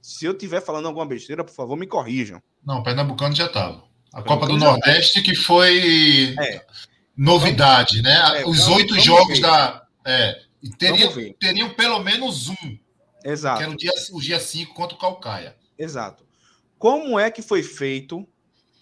Se 0.00 0.24
eu 0.26 0.32
estiver 0.32 0.60
falando 0.60 0.86
alguma 0.86 1.06
besteira, 1.06 1.42
por 1.42 1.54
favor, 1.54 1.76
me 1.76 1.86
corrijam. 1.86 2.42
Não, 2.64 2.78
o 2.80 2.82
Pernambucano 2.82 3.34
já 3.34 3.46
estava. 3.46 3.84
A 4.12 4.22
Copa 4.22 4.46
do 4.46 4.56
Nordeste 4.56 5.22
que 5.22 5.34
foi 5.34 6.34
É. 6.38 6.64
novidade, 7.16 8.02
né? 8.02 8.42
É, 8.42 8.46
Os 8.46 8.68
oito 8.68 8.98
jogos 9.00 9.38
ver. 9.38 9.42
da. 9.42 9.86
É, 10.04 10.40
e 10.62 10.70
teriam, 10.70 11.12
teriam 11.38 11.70
pelo 11.70 11.98
menos 12.00 12.48
um, 12.48 12.54
que 12.56 12.80
Exato. 13.24 13.62
era 13.62 13.70
o 13.70 13.76
dia, 13.76 13.90
o 14.12 14.20
dia 14.20 14.38
5 14.38 14.74
contra 14.74 14.94
o 14.96 14.98
Calcaia. 15.00 15.56
Exato. 15.78 16.24
Como 16.78 17.18
é 17.18 17.30
que 17.30 17.40
foi 17.42 17.62
feito 17.62 18.26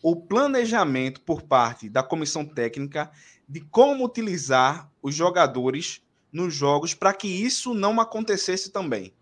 o 0.02 0.16
planejamento 0.16 1.20
por 1.20 1.42
parte 1.42 1.88
da 1.88 2.02
comissão 2.02 2.44
técnica 2.44 3.10
de 3.52 3.60
como 3.60 4.02
utilizar 4.02 4.90
os 5.02 5.14
jogadores 5.14 6.00
nos 6.32 6.54
jogos 6.54 6.94
para 6.94 7.12
que 7.12 7.28
isso 7.28 7.74
não 7.74 8.00
acontecesse 8.00 8.70
também? 8.70 9.12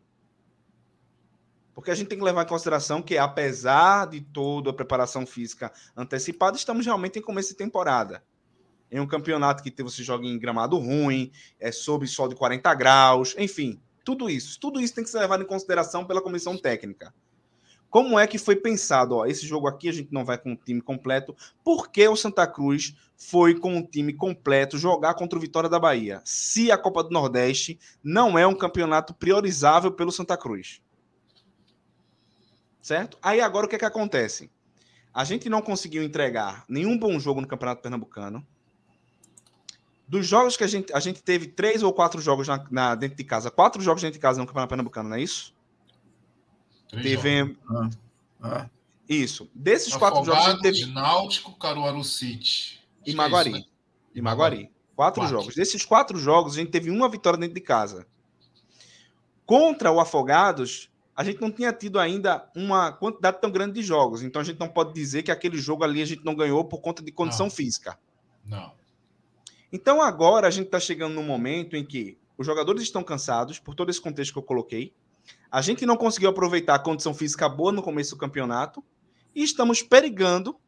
Porque 1.75 1.91
a 1.91 1.97
gente 1.97 2.07
tem 2.07 2.17
que 2.17 2.23
levar 2.23 2.45
em 2.45 2.49
consideração 2.49 3.03
que, 3.03 3.19
apesar 3.19 4.07
de 4.07 4.21
toda 4.21 4.71
a 4.71 4.73
preparação 4.73 5.27
física 5.27 5.73
antecipada, 5.97 6.57
estamos 6.57 6.87
realmente 6.87 7.19
em 7.19 7.23
começo 7.23 7.49
de 7.49 7.57
temporada. 7.57 8.23
Em 8.89 9.01
um 9.01 9.07
campeonato 9.07 9.65
que 9.65 9.83
você 9.83 10.01
joga 10.05 10.25
em 10.25 10.39
gramado 10.39 10.79
ruim, 10.79 11.33
é 11.59 11.73
sob 11.73 12.07
sol 12.07 12.29
de 12.29 12.37
40 12.37 12.73
graus, 12.75 13.35
enfim, 13.37 13.81
tudo 14.05 14.31
isso. 14.31 14.61
Tudo 14.61 14.81
isso 14.81 14.95
tem 14.95 15.03
que 15.03 15.11
ser 15.11 15.19
levado 15.19 15.43
em 15.43 15.47
consideração 15.47 16.05
pela 16.05 16.23
comissão 16.23 16.57
técnica. 16.57 17.13
Como 17.91 18.17
é 18.19 18.27
que 18.27 18.39
foi 18.39 18.55
pensado? 18.55 19.17
Ó, 19.17 19.27
esse 19.27 19.45
jogo 19.45 19.67
aqui 19.67 19.89
a 19.89 19.93
gente 19.93 20.13
não 20.13 20.25
vai 20.25 20.39
com 20.39 20.53
o 20.53 20.57
time 20.57 20.81
completo. 20.81 21.37
Por 21.65 21.91
que 21.91 22.07
o 22.07 22.15
Santa 22.15 22.47
Cruz 22.47 22.95
foi 23.17 23.59
com 23.59 23.77
o 23.79 23.83
time 23.87 24.13
completo 24.13 24.79
jogar 24.79 25.15
contra 25.15 25.37
o 25.37 25.43
Vitória 25.43 25.69
da 25.69 25.79
Bahia? 25.79 26.23
Se 26.25 26.71
a 26.71 26.79
Copa 26.79 27.03
do 27.03 27.11
Nordeste 27.11 27.79
não 28.03 28.39
é 28.39 28.47
um 28.47 28.55
campeonato 28.55 29.13
priorizável 29.13 29.91
pelo 29.91 30.13
Santa 30.13 30.37
Cruz. 30.37 30.81
Certo? 32.81 33.19
Aí 33.21 33.41
agora 33.41 33.67
o 33.67 33.69
que 33.69 33.75
é 33.77 33.79
que 33.79 33.85
acontece? 33.85 34.51
A 35.13 35.25
gente 35.25 35.49
não 35.49 35.61
conseguiu 35.61 36.05
entregar 36.05 36.65
nenhum 36.69 36.97
bom 36.97 37.19
jogo 37.19 37.41
no 37.41 37.47
Campeonato 37.49 37.83
Pernambucano. 37.83 38.47
Dos 40.07 40.27
jogos 40.27 40.57
que 40.57 40.65
a 40.65 40.67
gente, 40.69 40.93
a 40.93 41.01
gente 41.01 41.23
teve 41.23 41.49
três 41.49 41.83
ou 41.83 41.93
quatro 41.93 42.21
jogos 42.21 42.47
na, 42.47 42.65
na- 42.71 42.95
dentro 42.95 43.17
de 43.17 43.25
casa, 43.25 43.51
quatro 43.51 43.83
jogos 43.83 44.01
dentro 44.01 44.15
de 44.19 44.23
casa 44.23 44.41
no 44.41 44.47
Campeonato 44.47 44.69
Pernambucano, 44.71 45.09
não 45.09 45.17
é 45.17 45.21
isso? 45.23 45.55
Três 46.91 47.05
Teve, 47.21 47.55
jogos. 47.69 47.99
Ah, 48.43 48.69
Isso. 49.09 49.49
Desses 49.55 49.95
quatro 49.97 50.25
jogos, 50.25 50.61
teve. 50.61 50.87
Náutico, 50.87 51.57
Caruaru 51.59 52.03
City. 52.05 52.81
E 53.07 53.13
é 53.13 53.15
Maguari. 53.15 53.51
isso, 53.51 53.59
né? 53.61 53.65
E 54.15 54.21
Maguari. 54.23 54.71
Quatro, 54.97 55.23
Quatro. 55.23 55.29
jogos. 55.39 55.55
Desses 55.55 55.85
quatro 55.85 56.19
jogos, 56.19 56.55
a 56.55 56.57
gente 56.57 56.71
teve 56.71 56.91
uma 56.91 57.09
vitória 57.09 57.39
dentro 57.39 57.55
de 57.55 57.61
casa. 57.61 58.07
Contra 59.47 59.91
o 59.91 59.99
Afogados, 59.99 60.91
a 61.17 61.25
gente 61.25 61.41
não 61.41 61.51
tinha 61.51 61.73
tido 61.73 61.99
ainda 61.99 62.49
uma 62.55 62.93
quantidade 62.93 63.41
tão 63.41 63.51
grande 63.51 63.75
de 63.75 63.83
jogos. 63.83 64.23
Então 64.23 64.41
a 64.41 64.45
gente 64.45 64.59
não 64.61 64.69
pode 64.69 64.93
dizer 64.93 65.23
que 65.23 65.31
aquele 65.31 65.59
jogo 65.59 65.85
ali 65.85 66.03
a 66.03 66.07
gente 66.07 66.25
não 66.25 66.35
ganhou 66.35 66.65
por 66.65 66.81
conta 66.81 67.03
de 67.03 67.11
condição 67.11 67.47
Não. 67.47 67.51
física. 67.51 67.99
Não. 68.45 68.73
Então 69.73 70.03
agora 70.03 70.47
a 70.47 70.51
gente 70.51 70.67
está 70.67 70.81
chegando 70.81 71.15
num 71.15 71.23
momento 71.23 71.77
em 71.77 71.85
que 71.85 72.19
os 72.37 72.47
jogadores 72.47 72.83
estão 72.83 73.03
cansados, 73.03 73.59
por 73.59 73.75
todo 73.75 73.91
esse 73.91 74.01
contexto 74.01 74.33
que 74.33 74.39
eu 74.39 74.43
coloquei. 74.43 74.93
A 75.51 75.61
gente 75.61 75.85
não 75.85 75.97
conseguiu 75.97 76.31
aproveitar 76.31 76.75
a 76.75 76.79
condição 76.79 77.13
física 77.13 77.49
boa 77.49 77.73
no 77.73 77.83
começo 77.83 78.11
do 78.11 78.19
campeonato. 78.19 78.85
E 79.35 79.43
estamos 79.43 79.83
perigando 79.83 80.59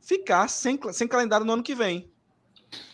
ficar 0.00 0.48
sem, 0.48 0.78
sem 0.92 1.06
calendário 1.06 1.46
no 1.46 1.52
ano 1.52 1.62
que 1.62 1.74
vem. 1.74 2.10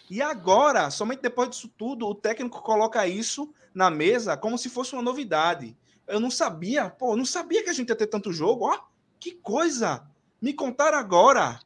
E 0.09 0.23
agora, 0.23 0.91
somente 0.91 1.23
depois 1.23 1.51
disso 1.51 1.69
tudo, 1.77 2.07
o 2.07 2.15
técnico 2.15 2.63
coloca 2.63 3.07
isso 3.07 3.53
na 3.75 3.91
mesa 3.91 4.37
como 4.37 4.57
se 4.57 4.69
fosse 4.69 4.93
uma 4.93 5.03
novidade. 5.03 5.77
Eu 6.07 6.21
não 6.21 6.31
sabia, 6.31 6.89
pô, 6.89 7.17
não 7.17 7.25
sabia 7.25 7.65
que 7.65 7.71
a 7.71 7.73
gente 7.73 7.89
ia 7.89 7.97
ter 7.97 8.07
tanto 8.07 8.33
jogo. 8.33 8.67
Ó, 8.67 8.79
que 9.19 9.33
coisa! 9.33 10.09
Me 10.41 10.53
contaram 10.53 10.99
agora. 10.99 11.59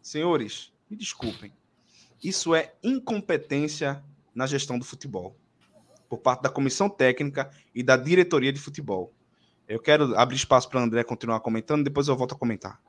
Senhores, 0.00 0.72
me 0.88 0.96
desculpem. 0.96 1.52
Isso 2.22 2.54
é 2.54 2.74
incompetência 2.82 4.02
na 4.34 4.46
gestão 4.46 4.78
do 4.78 4.84
futebol, 4.84 5.36
por 6.08 6.18
parte 6.18 6.42
da 6.42 6.48
comissão 6.48 6.88
técnica 6.88 7.50
e 7.74 7.82
da 7.82 7.96
diretoria 7.96 8.52
de 8.52 8.60
futebol. 8.60 9.12
Eu 9.66 9.80
quero 9.80 10.16
abrir 10.18 10.36
espaço 10.36 10.68
para 10.68 10.80
o 10.80 10.82
André 10.82 11.02
continuar 11.04 11.40
comentando, 11.40 11.84
depois 11.84 12.08
eu 12.08 12.16
volto 12.16 12.34
a 12.34 12.38
comentar. 12.38 12.80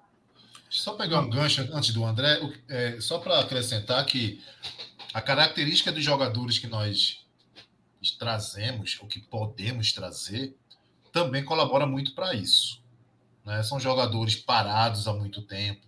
Só 0.70 0.94
pegar 0.94 1.22
um 1.22 1.30
gancho 1.30 1.62
antes 1.72 1.94
do 1.94 2.04
André, 2.04 2.40
é, 2.68 3.00
só 3.00 3.20
para 3.20 3.40
acrescentar 3.40 4.06
que 4.06 4.42
a 5.14 5.22
característica 5.22 5.92
dos 5.92 6.04
jogadores 6.04 6.60
que 6.60 6.68
nós 6.68 7.26
trazemos, 8.20 8.98
ou 9.02 9.08
que 9.08 9.20
podemos 9.22 9.94
trazer, 9.94 10.56
também 11.12 11.44
colabora 11.44 11.88
muito 11.88 12.14
para 12.14 12.34
isso. 12.34 12.84
né? 13.46 13.64
São 13.64 13.80
jogadores 13.80 14.36
parados 14.36 15.08
há 15.08 15.14
muito 15.14 15.42
tempo, 15.42 15.82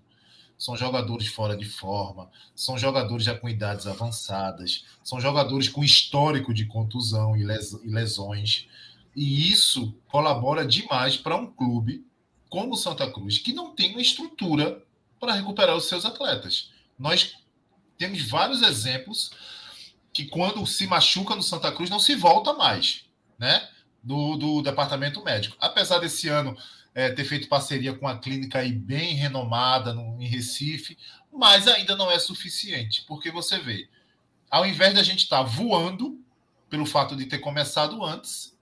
são 0.58 0.76
jogadores 0.76 1.28
fora 1.28 1.56
de 1.56 1.66
forma, 1.66 2.30
são 2.56 2.78
jogadores 2.78 3.26
já 3.26 3.38
com 3.38 3.48
idades 3.48 3.86
avançadas, 3.86 4.86
são 5.04 5.20
jogadores 5.22 5.70
com 5.70 5.84
histórico 5.84 6.54
de 6.54 6.66
contusão 6.66 7.38
e 7.38 7.44
les- 7.44 7.74
e 7.84 7.88
lesões. 7.88 8.68
E 9.16 9.52
isso 9.52 9.94
colabora 10.08 10.66
demais 10.66 11.16
para 11.18 11.36
um 11.36 11.46
clube 11.48 12.06
como 12.50 12.74
o 12.74 12.78
Santa 12.78 13.10
Cruz, 13.12 13.38
que 13.38 13.54
não 13.54 13.76
tem 13.76 13.92
uma 13.92 14.02
estrutura 14.02 14.84
para 15.20 15.34
recuperar 15.34 15.76
os 15.76 15.86
seus 15.86 16.06
atletas. 16.06 16.72
Nós 16.98 17.36
temos 17.98 18.22
vários 18.30 18.62
exemplos 18.62 19.32
que 20.14 20.26
quando 20.26 20.66
se 20.66 20.88
machuca 20.88 21.36
no 21.36 21.44
Santa 21.44 21.72
Cruz 21.72 21.90
não 21.90 22.00
se 22.00 22.16
volta 22.16 22.54
mais, 22.54 23.06
né? 23.38 23.68
Do, 24.02 24.38
do 24.38 24.62
departamento 24.62 25.24
médico. 25.24 25.58
Apesar 25.60 26.00
desse 26.00 26.28
ano 26.30 26.58
é, 26.98 27.12
ter 27.12 27.26
feito 27.26 27.48
parceria 27.48 27.94
com 27.94 28.08
a 28.08 28.18
clínica 28.18 28.58
aí 28.58 28.72
bem 28.72 29.14
renomada 29.14 29.94
no, 29.94 30.20
em 30.20 30.26
Recife, 30.26 30.98
mas 31.32 31.68
ainda 31.68 31.96
não 31.96 32.10
é 32.10 32.18
suficiente, 32.18 33.06
porque 33.08 33.30
você 33.30 33.60
vê, 33.60 33.88
ao 34.50 34.66
invés 34.66 34.96
da 34.96 35.04
gente 35.04 35.20
estar 35.20 35.44
voando 35.44 36.20
pelo 36.68 36.88
fato 36.88 37.16
de 37.16 37.28
ter 37.28 37.38
começado 37.38 38.04
antes, 38.04 38.58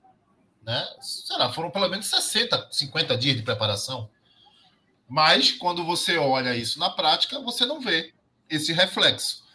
né? 0.61 0.85
Sei 0.99 1.37
lá, 1.37 1.53
foram 1.53 1.71
pelo 1.71 1.87
menos 1.87 2.07
60, 2.07 2.67
50 2.73 3.15
dias 3.15 3.37
de 3.37 3.41
preparação. 3.41 4.09
Mas 5.07 5.53
quando 5.53 5.85
você 5.85 6.17
olha 6.17 6.57
isso 6.57 6.77
na 6.77 6.89
prática, 6.89 7.39
você 7.39 7.65
não 7.65 7.79
vê 7.79 8.13
esse 8.49 8.73
reflexo. 8.73 9.45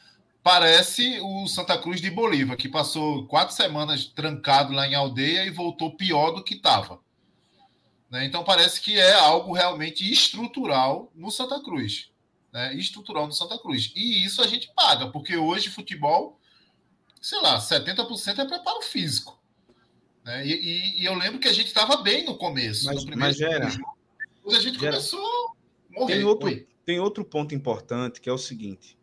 Parece 0.43 1.21
o 1.21 1.47
Santa 1.47 1.77
Cruz 1.77 2.01
de 2.01 2.11
Bolívar, 2.11 2.57
que 2.57 2.67
passou 2.67 3.27
quatro 3.27 3.55
semanas 3.55 4.07
trancado 4.07 4.73
lá 4.73 4.89
em 4.89 4.95
aldeia 4.95 5.45
e 5.45 5.51
voltou 5.51 5.99
pior 5.99 6.31
do 6.31 6.43
que 6.43 6.55
estava. 6.55 6.99
Né? 8.11 8.25
Então 8.25 8.43
parece 8.43 8.81
que 8.81 8.99
é 8.99 9.13
algo 9.15 9.53
realmente 9.53 10.11
estrutural 10.11 11.11
no 11.15 11.31
Santa 11.31 11.63
Cruz. 11.63 12.11
Né? 12.53 12.75
Estrutural 12.75 13.27
no 13.27 13.33
Santa 13.33 13.57
Cruz. 13.59 13.93
E 13.95 14.25
isso 14.25 14.43
a 14.43 14.47
gente 14.47 14.73
paga, 14.75 15.09
porque 15.11 15.37
hoje 15.37 15.71
futebol, 15.71 16.39
sei 17.23 17.41
lá, 17.41 17.59
70% 17.61 18.39
é 18.41 18.45
preparo 18.45 18.83
físico. 18.83 19.39
Né? 20.25 20.47
E, 20.47 20.53
e- 20.53 21.03
e 21.03 21.05
eu 21.05 21.15
lembro 21.15 21.39
que 21.39 21.49
a 21.49 21.53
gente 21.53 21.69
estava 21.69 21.99
bem 21.99 22.25
no 22.25 22.37
começo. 22.37 22.87
Mas- 22.87 22.97
no 22.97 23.07
primeiro 23.07 23.21
mas, 23.21 23.37
Gera, 23.37 23.71
jogo, 23.71 23.97
a 24.49 24.61
gente 24.61 24.79
Gera, 24.79 24.93
começou 24.93 25.25
a 25.25 26.01
morrer. 26.01 26.15
Tem 26.15 26.25
outro, 26.25 26.47
Oi. 26.49 26.67
tem 26.85 26.99
outro 27.01 27.25
ponto 27.25 27.55
importante 27.55 28.21
que 28.21 28.29
é 28.29 28.33
o 28.33 28.39
seguinte, 28.39 28.99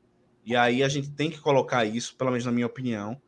e 0.45 0.55
aí 0.55 0.83
a 0.83 0.89
gente 0.89 1.09
tem 1.11 1.29
que 1.31 1.39
colocar 1.39 1.85
isso, 1.85 2.15
pelo 2.15 2.31
menos 2.31 2.45
na 2.45 2.51
minha 2.51 2.67
opinião, 2.67 3.19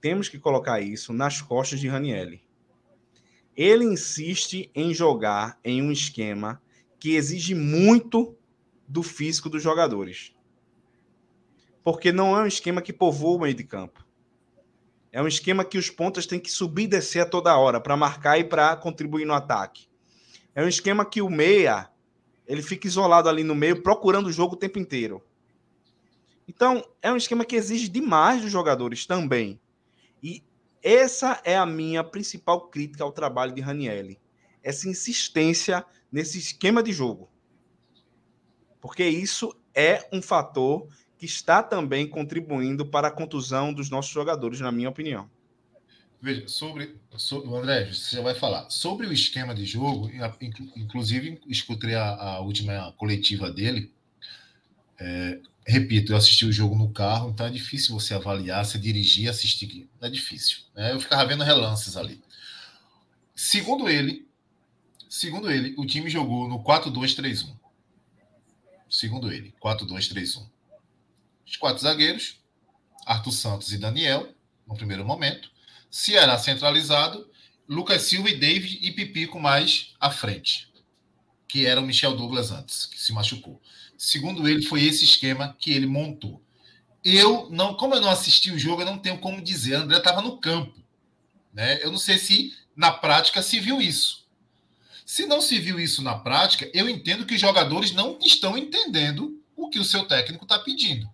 temos 0.00 0.28
que 0.28 0.38
colocar 0.38 0.80
isso 0.80 1.12
nas 1.12 1.40
costas 1.42 1.80
de 1.80 1.88
Ranielli. 1.88 2.42
Ele 3.56 3.84
insiste 3.84 4.70
em 4.74 4.92
jogar 4.92 5.58
em 5.64 5.82
um 5.82 5.92
esquema 5.92 6.60
que 6.98 7.14
exige 7.14 7.54
muito 7.54 8.36
do 8.88 9.02
físico 9.02 9.48
dos 9.48 9.62
jogadores. 9.62 10.34
Porque 11.82 12.10
não 12.10 12.36
é 12.36 12.42
um 12.42 12.46
esquema 12.46 12.80
que 12.82 12.92
povoa 12.92 13.36
o 13.36 13.40
meio 13.40 13.54
de 13.54 13.64
campo. 13.64 14.04
É 15.12 15.22
um 15.22 15.28
esquema 15.28 15.64
que 15.64 15.78
os 15.78 15.90
pontas 15.90 16.26
têm 16.26 16.40
que 16.40 16.50
subir 16.50 16.84
e 16.84 16.88
descer 16.88 17.20
a 17.20 17.26
toda 17.26 17.56
hora 17.56 17.80
para 17.80 17.96
marcar 17.96 18.38
e 18.38 18.44
para 18.44 18.74
contribuir 18.76 19.24
no 19.24 19.34
ataque. 19.34 19.86
É 20.54 20.62
um 20.64 20.68
esquema 20.68 21.04
que 21.04 21.22
o 21.22 21.30
meia 21.30 21.88
ele 22.46 22.62
fica 22.62 22.86
isolado 22.86 23.28
ali 23.28 23.42
no 23.42 23.54
meio, 23.54 23.82
procurando 23.82 24.26
o 24.26 24.32
jogo 24.32 24.54
o 24.54 24.58
tempo 24.58 24.78
inteiro. 24.78 25.22
Então, 26.46 26.84
é 27.00 27.10
um 27.10 27.16
esquema 27.16 27.44
que 27.44 27.56
exige 27.56 27.88
demais 27.88 28.42
dos 28.42 28.52
jogadores 28.52 29.06
também. 29.06 29.58
Essa 30.84 31.40
é 31.46 31.56
a 31.56 31.64
minha 31.64 32.04
principal 32.04 32.68
crítica 32.68 33.02
ao 33.02 33.10
trabalho 33.10 33.54
de 33.54 33.62
Ranielli. 33.62 34.20
Essa 34.62 34.86
insistência 34.86 35.82
nesse 36.12 36.38
esquema 36.38 36.82
de 36.82 36.92
jogo. 36.92 37.30
Porque 38.82 39.02
isso 39.02 39.58
é 39.74 40.06
um 40.12 40.20
fator 40.20 40.86
que 41.16 41.24
está 41.24 41.62
também 41.62 42.06
contribuindo 42.06 42.84
para 42.84 43.08
a 43.08 43.10
contusão 43.10 43.72
dos 43.72 43.88
nossos 43.88 44.12
jogadores, 44.12 44.60
na 44.60 44.70
minha 44.70 44.90
opinião. 44.90 45.30
Veja, 46.20 46.46
sobre, 46.48 47.00
sobre 47.16 47.48
André, 47.56 47.90
você 47.90 48.20
vai 48.20 48.34
falar 48.34 48.68
sobre 48.68 49.06
o 49.06 49.12
esquema 49.12 49.54
de 49.54 49.64
jogo. 49.64 50.10
Inclusive, 50.76 51.40
escutei 51.46 51.94
a, 51.94 52.10
a 52.10 52.40
última 52.40 52.92
coletiva 52.98 53.50
dele. 53.50 53.90
É, 55.00 55.40
repito, 55.66 56.12
eu 56.12 56.16
assisti 56.16 56.44
o 56.44 56.52
jogo 56.52 56.74
no 56.74 56.92
carro, 56.92 57.30
então 57.30 57.46
é 57.46 57.50
difícil 57.50 57.98
você 57.98 58.14
avaliar, 58.14 58.64
se 58.64 58.78
dirigir, 58.78 59.28
assistir. 59.28 59.88
É 60.00 60.10
difícil. 60.10 60.58
Né? 60.74 60.92
Eu 60.92 61.00
ficava 61.00 61.24
vendo 61.26 61.42
relances 61.42 61.96
ali. 61.96 62.22
Segundo 63.34 63.88
ele, 63.88 64.28
segundo 65.08 65.50
ele, 65.50 65.74
o 65.76 65.86
time 65.86 66.10
jogou 66.10 66.48
no 66.48 66.62
4-2-3-1. 66.62 67.54
Segundo 68.88 69.32
ele, 69.32 69.54
4-2-3-1. 69.62 70.46
Os 71.46 71.56
quatro 71.56 71.82
zagueiros, 71.82 72.38
Arthur 73.04 73.32
Santos 73.32 73.72
e 73.72 73.78
Daniel, 73.78 74.32
no 74.66 74.76
primeiro 74.76 75.04
momento. 75.04 75.50
Ceará 75.90 76.38
centralizado, 76.38 77.28
Lucas 77.68 78.02
Silva 78.02 78.30
e 78.30 78.38
David 78.38 78.78
e 78.82 78.92
Pipico 78.92 79.40
mais 79.40 79.94
à 79.98 80.10
frente, 80.10 80.68
que 81.48 81.66
era 81.66 81.80
o 81.80 81.86
Michel 81.86 82.16
Douglas 82.16 82.50
antes, 82.50 82.86
que 82.86 83.00
se 83.00 83.12
machucou. 83.12 83.60
Segundo 83.96 84.48
ele, 84.48 84.62
foi 84.62 84.84
esse 84.84 85.04
esquema 85.04 85.56
que 85.58 85.72
ele 85.72 85.86
montou. 85.86 86.42
Eu 87.02 87.48
não, 87.50 87.74
como 87.74 87.94
eu 87.94 88.00
não 88.00 88.10
assisti 88.10 88.50
o 88.50 88.58
jogo, 88.58 88.82
eu 88.82 88.86
não 88.86 88.98
tenho 88.98 89.18
como 89.18 89.42
dizer. 89.42 89.74
André 89.74 89.98
estava 89.98 90.22
no 90.22 90.38
campo, 90.38 90.74
né? 91.52 91.82
Eu 91.82 91.90
não 91.90 91.98
sei 91.98 92.18
se 92.18 92.54
na 92.74 92.90
prática 92.90 93.42
se 93.42 93.60
viu 93.60 93.80
isso. 93.80 94.24
Se 95.04 95.26
não 95.26 95.40
se 95.40 95.58
viu 95.58 95.78
isso 95.78 96.02
na 96.02 96.18
prática, 96.18 96.70
eu 96.72 96.88
entendo 96.88 97.26
que 97.26 97.34
os 97.34 97.40
jogadores 97.40 97.92
não 97.92 98.18
estão 98.22 98.56
entendendo 98.56 99.38
o 99.54 99.68
que 99.68 99.78
o 99.78 99.84
seu 99.84 100.06
técnico 100.06 100.44
está 100.44 100.58
pedindo. 100.58 101.08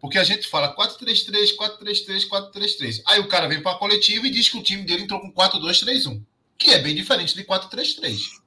Porque 0.00 0.18
a 0.18 0.24
gente 0.24 0.48
fala 0.48 0.74
4-3-3, 0.74 1.56
4-3-3, 1.56 2.28
4-3-3. 2.28 3.02
Aí 3.06 3.20
o 3.20 3.28
cara 3.28 3.46
vem 3.46 3.62
para 3.62 3.72
a 3.72 3.78
coletiva 3.78 4.26
e 4.26 4.30
diz 4.30 4.48
que 4.48 4.56
o 4.56 4.62
time 4.62 4.82
dele 4.82 5.04
entrou 5.04 5.20
com 5.20 5.32
4-2-3-1, 5.32 6.20
que 6.58 6.70
é 6.70 6.78
bem 6.78 6.94
diferente 6.94 7.34
de 7.34 7.44
4-3-3. 7.44 8.39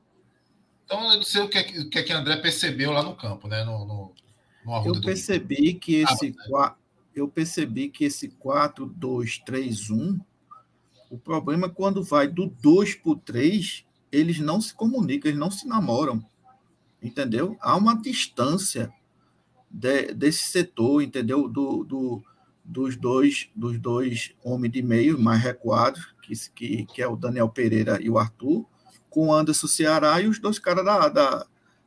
Então, 0.93 1.12
eu 1.12 1.17
não 1.17 1.23
sei 1.23 1.41
o 1.41 1.49
que, 1.49 1.58
é, 1.58 1.62
o 1.82 1.89
que 1.89 1.97
é 1.97 2.03
que 2.03 2.13
André 2.13 2.38
percebeu 2.38 2.91
lá 2.91 3.01
no 3.01 3.15
campo, 3.15 3.47
né? 3.47 3.63
No, 3.63 3.84
no, 3.86 4.13
no 4.63 4.86
eu 4.86 5.01
percebi 5.01 5.73
que 5.73 5.95
esse 5.95 6.36
ah, 6.56 6.75
eu 7.15 7.27
percebi 7.27 7.89
que 7.89 8.06
esse 8.06 8.29
4-2-3-1, 8.29 10.19
o 11.10 11.17
problema 11.17 11.65
é 11.65 11.69
quando 11.69 12.03
vai 12.03 12.27
do 12.27 12.45
2 12.45 12.95
para 12.95 13.12
o 13.12 13.15
3, 13.15 13.84
eles 14.12 14.39
não 14.39 14.62
se 14.62 14.73
comunicam, 14.73 15.29
eles 15.29 15.39
não 15.39 15.49
se 15.49 15.67
namoram. 15.67 16.23
Entendeu? 17.01 17.58
Há 17.60 17.75
uma 17.75 17.99
distância 17.99 18.93
de, 19.69 20.13
desse 20.13 20.45
setor, 20.45 21.01
entendeu? 21.01 21.49
Do, 21.49 21.84
do, 21.84 22.23
dos 22.63 22.95
dois 22.95 23.49
dos 23.56 23.79
dois 23.79 24.34
homens 24.43 24.71
de 24.71 24.84
meio 24.84 25.19
mais 25.19 25.41
recuados, 25.41 26.13
que, 26.21 26.34
que, 26.51 26.86
que 26.86 27.01
é 27.01 27.08
o 27.08 27.15
Daniel 27.15 27.49
Pereira 27.49 27.99
e 28.01 28.10
o 28.10 28.17
Arthur, 28.17 28.65
com 29.13 29.28
o 29.28 29.34
Anderson 29.34 29.67
Ceará 29.67 30.19
e 30.19 30.28
os 30.28 30.39
dois 30.39 30.58
caras 30.58 30.84
da, 30.84 31.08
da, 31.08 31.45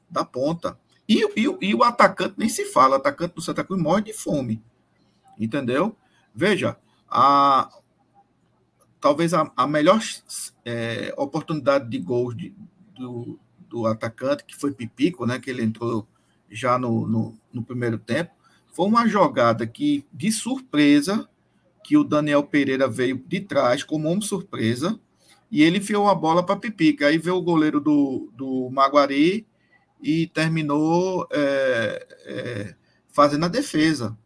da 0.09 0.25
ponta. 0.25 0.79
E, 1.09 1.25
e, 1.37 1.57
e 1.61 1.75
o 1.75 1.83
atacante 1.83 2.35
nem 2.37 2.49
se 2.49 2.67
fala, 2.67 2.95
o 2.95 3.01
atacante 3.01 3.35
do 3.35 3.43
Santa 3.43 3.65
Cruz 3.65 3.83
morre 3.83 4.03
de 4.03 4.13
fome. 4.13 4.63
Entendeu? 5.37 5.97
Veja, 6.33 6.77
a, 7.11 7.69
talvez 9.01 9.35
a, 9.35 9.51
a 9.57 9.67
melhor 9.67 10.01
é, 10.65 11.13
oportunidade 11.17 11.91
de 11.91 11.99
gols 11.99 12.37
de, 12.37 12.55
do, 12.95 13.37
do 13.69 13.87
atacante, 13.87 14.45
que 14.45 14.55
foi 14.55 14.73
Pipico, 14.73 15.27
né? 15.27 15.41
Que 15.41 15.51
ele 15.51 15.65
entrou 15.65 16.07
já 16.49 16.79
no, 16.79 17.09
no, 17.09 17.37
no 17.53 17.65
primeiro 17.65 17.99
tempo, 17.99 18.31
foi 18.73 18.87
uma 18.87 19.09
jogada 19.09 19.67
que, 19.67 20.07
de 20.13 20.31
surpresa, 20.31 21.29
que 21.83 21.97
o 21.97 22.05
Daniel 22.05 22.45
Pereira 22.45 22.87
veio 22.87 23.19
de 23.27 23.41
trás 23.41 23.83
como 23.83 24.09
uma 24.09 24.23
surpresa, 24.23 25.01
e 25.51 25.63
ele 25.63 25.79
enfiou 25.79 26.09
a 26.09 26.15
bola 26.15 26.45
para 26.45 26.57
Pipica. 26.57 27.07
Aí 27.07 27.19
veio 27.19 27.37
o 27.37 27.43
goleiro 27.43 27.81
do, 27.81 28.31
do 28.35 28.69
Maguari 28.71 29.47
e 30.01 30.27
terminou 30.29 31.27
é, 31.31 32.07
é, 32.25 32.75
fazendo 33.09 33.45
a 33.45 33.49
defesa, 33.49 34.17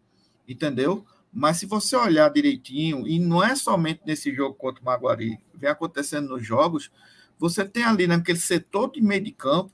entendeu? 0.48 1.04
Mas 1.32 1.58
se 1.58 1.66
você 1.66 1.94
olhar 1.94 2.28
direitinho, 2.30 3.06
e 3.06 3.18
não 3.18 3.42
é 3.42 3.54
somente 3.54 4.00
nesse 4.04 4.34
jogo 4.34 4.54
contra 4.54 4.82
o 4.82 4.84
Maguari, 4.84 5.38
vem 5.54 5.70
acontecendo 5.70 6.30
nos 6.30 6.44
jogos, 6.44 6.90
você 7.38 7.64
tem 7.64 7.84
ali 7.84 8.06
naquele 8.06 8.38
setor 8.38 8.90
de 8.90 9.00
meio 9.00 9.22
de 9.22 9.30
campo, 9.30 9.72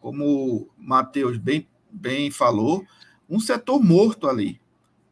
como 0.00 0.24
o 0.24 0.70
Matheus 0.78 1.38
bem 1.38 1.66
bem 1.94 2.30
falou, 2.30 2.84
um 3.30 3.38
setor 3.38 3.80
morto 3.82 4.28
ali. 4.28 4.60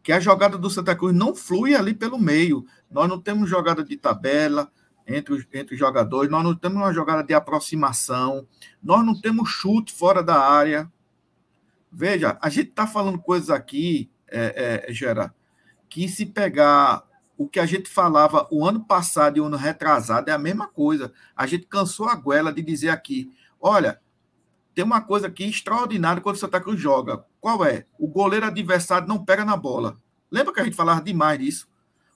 Que 0.03 0.13
a 0.13 0.19
jogada 0.19 0.59
do 0.59 0.69
Santa 0.69 0.97
Cruz 0.97 1.15
não 1.15 1.33
flui 1.33 1.77
ali 1.77 1.95
pelo 1.95 2.19
meio. 2.19 2.67
Nós 2.91 3.09
não 3.09 3.21
temos 3.21 3.49
jogada 3.49 3.85
de 3.85 3.97
tabela 3.97 4.71
entre 5.07 5.35
os, 5.35 5.47
entre 5.53 5.75
os 5.75 5.79
jogadores, 5.79 6.31
nós 6.31 6.45
não 6.45 6.55
temos 6.55 6.79
uma 6.79 6.93
jogada 6.93 7.23
de 7.23 7.35
aproximação, 7.35 8.47
nós 8.83 9.05
não 9.05 9.21
temos 9.21 9.49
chute 9.49 9.93
fora 9.93 10.23
da 10.23 10.39
área. 10.39 10.91
Veja, 11.91 12.39
a 12.41 12.49
gente 12.49 12.71
está 12.71 12.87
falando 12.87 13.19
coisas 13.19 13.51
aqui, 13.51 14.11
é, 14.29 14.87
é, 14.89 14.93
Gera, 14.93 15.35
que 15.89 16.09
se 16.09 16.25
pegar 16.25 17.05
o 17.37 17.49
que 17.49 17.59
a 17.59 17.67
gente 17.67 17.89
falava 17.89 18.47
o 18.51 18.67
ano 18.67 18.85
passado 18.85 19.37
e 19.37 19.41
o 19.41 19.45
ano 19.45 19.57
retrasado 19.57 20.31
é 20.31 20.33
a 20.33 20.39
mesma 20.39 20.67
coisa. 20.67 21.13
A 21.37 21.47
gente 21.47 21.67
cansou 21.67 22.09
a 22.09 22.15
goela 22.15 22.53
de 22.53 22.63
dizer 22.63 22.91
aqui: 22.91 23.31
olha, 23.61 24.01
tem 24.75 24.85
uma 24.85 25.01
coisa 25.01 25.27
aqui 25.27 25.45
extraordinária 25.45 26.23
quando 26.23 26.37
o 26.37 26.39
Santa 26.39 26.61
Cruz 26.61 26.81
joga. 26.81 27.25
Qual 27.41 27.65
é? 27.65 27.87
O 27.99 28.09
goleiro 28.09 28.47
adversário 28.47 29.09
não 29.09 29.25
pega 29.25 29.45
na 29.45 29.57
bola. 29.57 29.97
Lembra 30.31 30.55
que 30.55 30.61
a 30.61 30.65
gente 30.65 30.77
falava 30.77 31.03
demais 31.03 31.39
disso? 31.39 31.69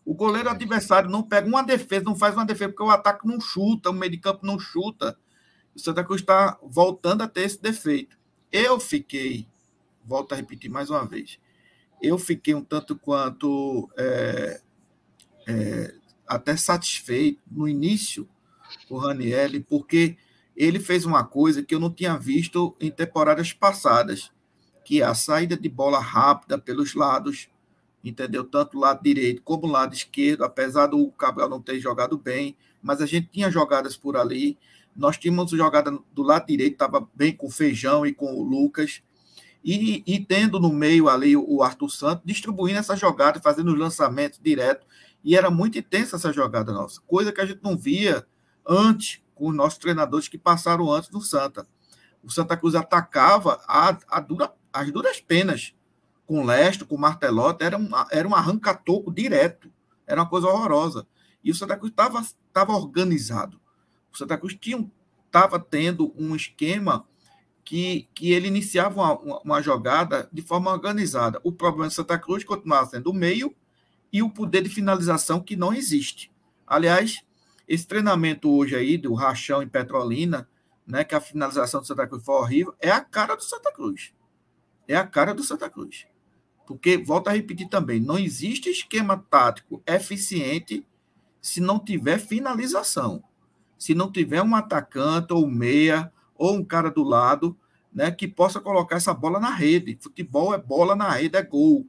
O 0.06 0.14
goleiro 0.14 0.48
adversário 0.48 1.10
não 1.10 1.20
pega 1.20 1.48
uma 1.48 1.64
defesa, 1.64 2.04
não 2.04 2.14
faz 2.14 2.32
uma 2.32 2.46
defesa, 2.46 2.70
porque 2.70 2.84
o 2.84 2.90
ataque 2.90 3.26
não 3.26 3.40
chuta, 3.40 3.90
o 3.90 3.92
meio 3.92 4.12
de 4.12 4.18
campo 4.18 4.46
não 4.46 4.56
chuta. 4.56 5.18
O 5.74 5.80
Santa 5.80 6.04
Cruz 6.04 6.20
está 6.20 6.56
voltando 6.62 7.22
a 7.22 7.28
ter 7.28 7.40
esse 7.40 7.60
defeito. 7.60 8.16
Eu 8.52 8.78
fiquei, 8.78 9.48
volto 10.04 10.32
a 10.32 10.36
repetir 10.36 10.70
mais 10.70 10.90
uma 10.90 11.04
vez, 11.04 11.40
eu 12.00 12.16
fiquei 12.18 12.54
um 12.54 12.62
tanto 12.62 12.94
quanto 12.96 13.90
é, 13.98 14.60
é, 15.48 15.94
até 16.24 16.56
satisfeito 16.56 17.42
no 17.50 17.66
início 17.66 18.28
com 18.88 18.94
o 18.94 18.98
Ranielli, 18.98 19.58
porque 19.58 20.16
ele 20.56 20.78
fez 20.78 21.04
uma 21.04 21.24
coisa 21.24 21.64
que 21.64 21.74
eu 21.74 21.80
não 21.80 21.92
tinha 21.92 22.16
visto 22.16 22.76
em 22.80 22.92
temporadas 22.92 23.52
passadas, 23.52 24.30
que 24.84 25.02
é 25.02 25.04
a 25.04 25.14
saída 25.14 25.56
de 25.56 25.68
bola 25.68 25.98
rápida 25.98 26.56
pelos 26.56 26.94
lados, 26.94 27.48
entendeu? 28.04 28.44
Tanto 28.44 28.78
lado 28.78 29.02
direito 29.02 29.42
como 29.42 29.66
lado 29.66 29.94
esquerdo, 29.94 30.44
apesar 30.44 30.86
do 30.86 31.10
Cabral 31.12 31.48
não 31.48 31.60
ter 31.60 31.78
jogado 31.80 32.16
bem, 32.16 32.56
mas 32.82 33.00
a 33.00 33.06
gente 33.06 33.28
tinha 33.28 33.50
jogadas 33.50 33.96
por 33.96 34.16
ali. 34.16 34.58
Nós 34.94 35.18
tínhamos 35.18 35.50
jogada 35.50 35.90
do 36.12 36.22
lado 36.22 36.46
direito, 36.46 36.74
estava 36.74 37.06
bem 37.14 37.32
com 37.34 37.46
o 37.46 37.50
Feijão 37.50 38.06
e 38.06 38.14
com 38.14 38.34
o 38.34 38.42
Lucas, 38.42 39.02
e, 39.62 40.04
e, 40.06 40.20
tendo 40.20 40.60
no 40.60 40.72
meio 40.72 41.08
ali 41.08 41.36
o 41.36 41.60
Arthur 41.60 41.90
Santos, 41.90 42.22
distribuindo 42.24 42.78
essa 42.78 42.94
jogada, 42.94 43.40
fazendo 43.40 43.72
os 43.72 43.78
lançamentos 43.78 44.38
direto, 44.40 44.86
e 45.24 45.36
era 45.36 45.50
muito 45.50 45.76
intensa 45.76 46.14
essa 46.14 46.32
jogada 46.32 46.72
nossa, 46.72 47.00
coisa 47.04 47.32
que 47.32 47.40
a 47.40 47.46
gente 47.46 47.60
não 47.64 47.76
via 47.76 48.24
antes 48.64 49.20
com 49.34 49.48
os 49.48 49.54
nossos 49.56 49.78
treinadores 49.78 50.28
que 50.28 50.38
passaram 50.38 50.90
antes 50.92 51.10
do 51.10 51.20
Santa. 51.20 51.66
O 52.22 52.30
Santa 52.30 52.56
Cruz 52.56 52.76
atacava 52.76 53.60
a, 53.66 53.98
a 54.08 54.20
dura, 54.20 54.52
as 54.72 54.92
duras 54.92 55.20
penas 55.20 55.74
com 56.26 56.44
Lesto, 56.44 56.84
com 56.84 56.96
Martelotti, 56.96 57.64
era 57.64 57.78
um, 57.78 57.88
era 58.10 58.26
um 58.26 58.34
arranca-toco 58.34 59.12
direto. 59.12 59.70
Era 60.06 60.20
uma 60.22 60.28
coisa 60.28 60.48
horrorosa. 60.48 61.06
E 61.42 61.50
o 61.50 61.54
Santa 61.54 61.76
Cruz 61.76 61.92
estava 61.92 62.72
organizado. 62.72 63.60
O 64.12 64.16
Santa 64.16 64.36
Cruz 64.36 64.58
estava 65.26 65.58
tendo 65.58 66.12
um 66.18 66.34
esquema 66.34 67.06
que, 67.64 68.08
que 68.14 68.32
ele 68.32 68.46
iniciava 68.46 69.00
uma, 69.00 69.40
uma, 69.42 69.62
jogada 69.62 70.28
de 70.32 70.40
forma 70.40 70.70
organizada. 70.70 71.40
O 71.42 71.52
problema 71.52 71.88
do 71.88 71.94
Santa 71.94 72.18
Cruz 72.18 72.44
continuava 72.44 72.86
sendo 72.86 73.10
o 73.10 73.14
meio 73.14 73.54
e 74.12 74.22
o 74.22 74.30
poder 74.30 74.62
de 74.62 74.70
finalização 74.70 75.40
que 75.40 75.56
não 75.56 75.74
existe. 75.74 76.32
Aliás, 76.66 77.22
esse 77.66 77.86
treinamento 77.86 78.50
hoje 78.50 78.76
aí 78.76 78.96
do 78.96 79.12
Rachão 79.14 79.62
em 79.62 79.68
Petrolina, 79.68 80.48
né, 80.86 81.02
que 81.02 81.14
a 81.14 81.20
finalização 81.20 81.80
do 81.80 81.86
Santa 81.86 82.06
Cruz 82.06 82.24
foi 82.24 82.36
horrível, 82.36 82.74
é 82.80 82.90
a 82.90 83.00
cara 83.00 83.34
do 83.34 83.42
Santa 83.42 83.72
Cruz. 83.72 84.14
É 84.86 84.96
a 84.96 85.04
cara 85.04 85.34
do 85.34 85.42
Santa 85.42 85.68
Cruz. 85.68 86.06
Porque, 86.66 86.98
volto 86.98 87.28
a 87.28 87.32
repetir 87.32 87.68
também, 87.68 88.00
não 88.00 88.18
existe 88.18 88.68
esquema 88.68 89.24
tático 89.30 89.82
eficiente 89.86 90.84
se 91.40 91.60
não 91.60 91.78
tiver 91.78 92.18
finalização. 92.18 93.22
Se 93.78 93.94
não 93.94 94.10
tiver 94.10 94.42
um 94.42 94.56
atacante 94.56 95.32
ou 95.32 95.46
meia 95.46 96.12
ou 96.34 96.54
um 96.54 96.64
cara 96.64 96.90
do 96.90 97.04
lado, 97.04 97.56
né, 97.92 98.10
que 98.10 98.26
possa 98.26 98.60
colocar 98.60 98.96
essa 98.96 99.14
bola 99.14 99.38
na 99.38 99.50
rede. 99.50 99.96
Futebol 100.00 100.52
é 100.52 100.58
bola 100.58 100.96
na 100.96 101.10
rede, 101.10 101.36
é 101.36 101.42
gol. 101.42 101.86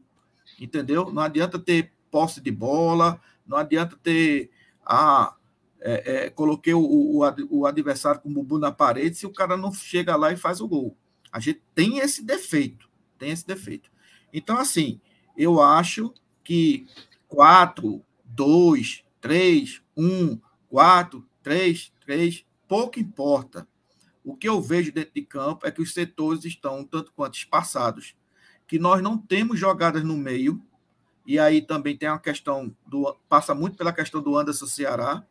Entendeu? 0.60 1.12
Não 1.12 1.22
adianta 1.22 1.58
ter 1.58 1.92
posse 2.12 2.40
de 2.40 2.52
bola, 2.52 3.20
não 3.46 3.58
adianta 3.58 3.98
ter 4.02 4.50
ah, 4.86 5.36
é, 5.82 6.26
é, 6.26 6.30
coloquei 6.30 6.74
o, 6.74 6.80
o, 6.80 7.22
o, 7.50 7.66
adversário 7.66 8.22
com 8.22 8.30
o 8.30 8.34
bubu 8.34 8.58
na 8.58 8.72
parede 8.72 9.18
se 9.18 9.26
o 9.26 9.34
cara 9.34 9.58
não 9.58 9.74
chega 9.74 10.16
lá 10.16 10.32
e 10.32 10.38
faz 10.38 10.62
o 10.62 10.68
gol. 10.68 10.96
A 11.32 11.40
gente 11.40 11.62
tem 11.76 12.00
esse 12.00 12.24
defeito, 12.24 12.90
tem 13.18 13.32
esse 13.32 13.46
defeito. 13.46 13.90
Então, 14.34 14.58
assim, 14.58 15.00
eu 15.38 15.62
acho 15.62 16.14
que 16.44 16.88
4, 17.28 18.02
2, 18.26 19.04
3, 19.22 19.82
1, 19.96 20.40
4, 20.70 21.28
3, 21.44 21.94
3, 22.06 22.46
pouco 22.68 23.00
importa. 23.00 23.68
O 24.24 24.36
que 24.36 24.48
eu 24.48 24.62
vejo 24.62 24.92
dentro 24.92 25.14
de 25.14 25.22
campo 25.22 25.66
é 25.66 25.72
que 25.72 25.82
os 25.82 25.94
setores 25.94 26.44
estão 26.44 26.84
tanto 26.84 27.14
quanto 27.14 27.38
espaçados, 27.38 28.16
que 28.68 28.78
nós 28.78 29.02
não 29.02 29.18
temos 29.18 29.58
jogadas 29.60 30.04
no 30.04 30.18
meio, 30.18 30.62
e 31.26 31.40
aí 31.40 31.62
também 31.62 31.96
tem 31.98 32.10
uma 32.10 32.20
questão 32.20 32.74
do 32.86 33.16
passa 33.28 33.54
muito 33.56 33.78
pela 33.78 33.94
questão 33.94 34.22
do 34.22 34.38
Anderson 34.38 34.66
Ceará, 34.66 35.26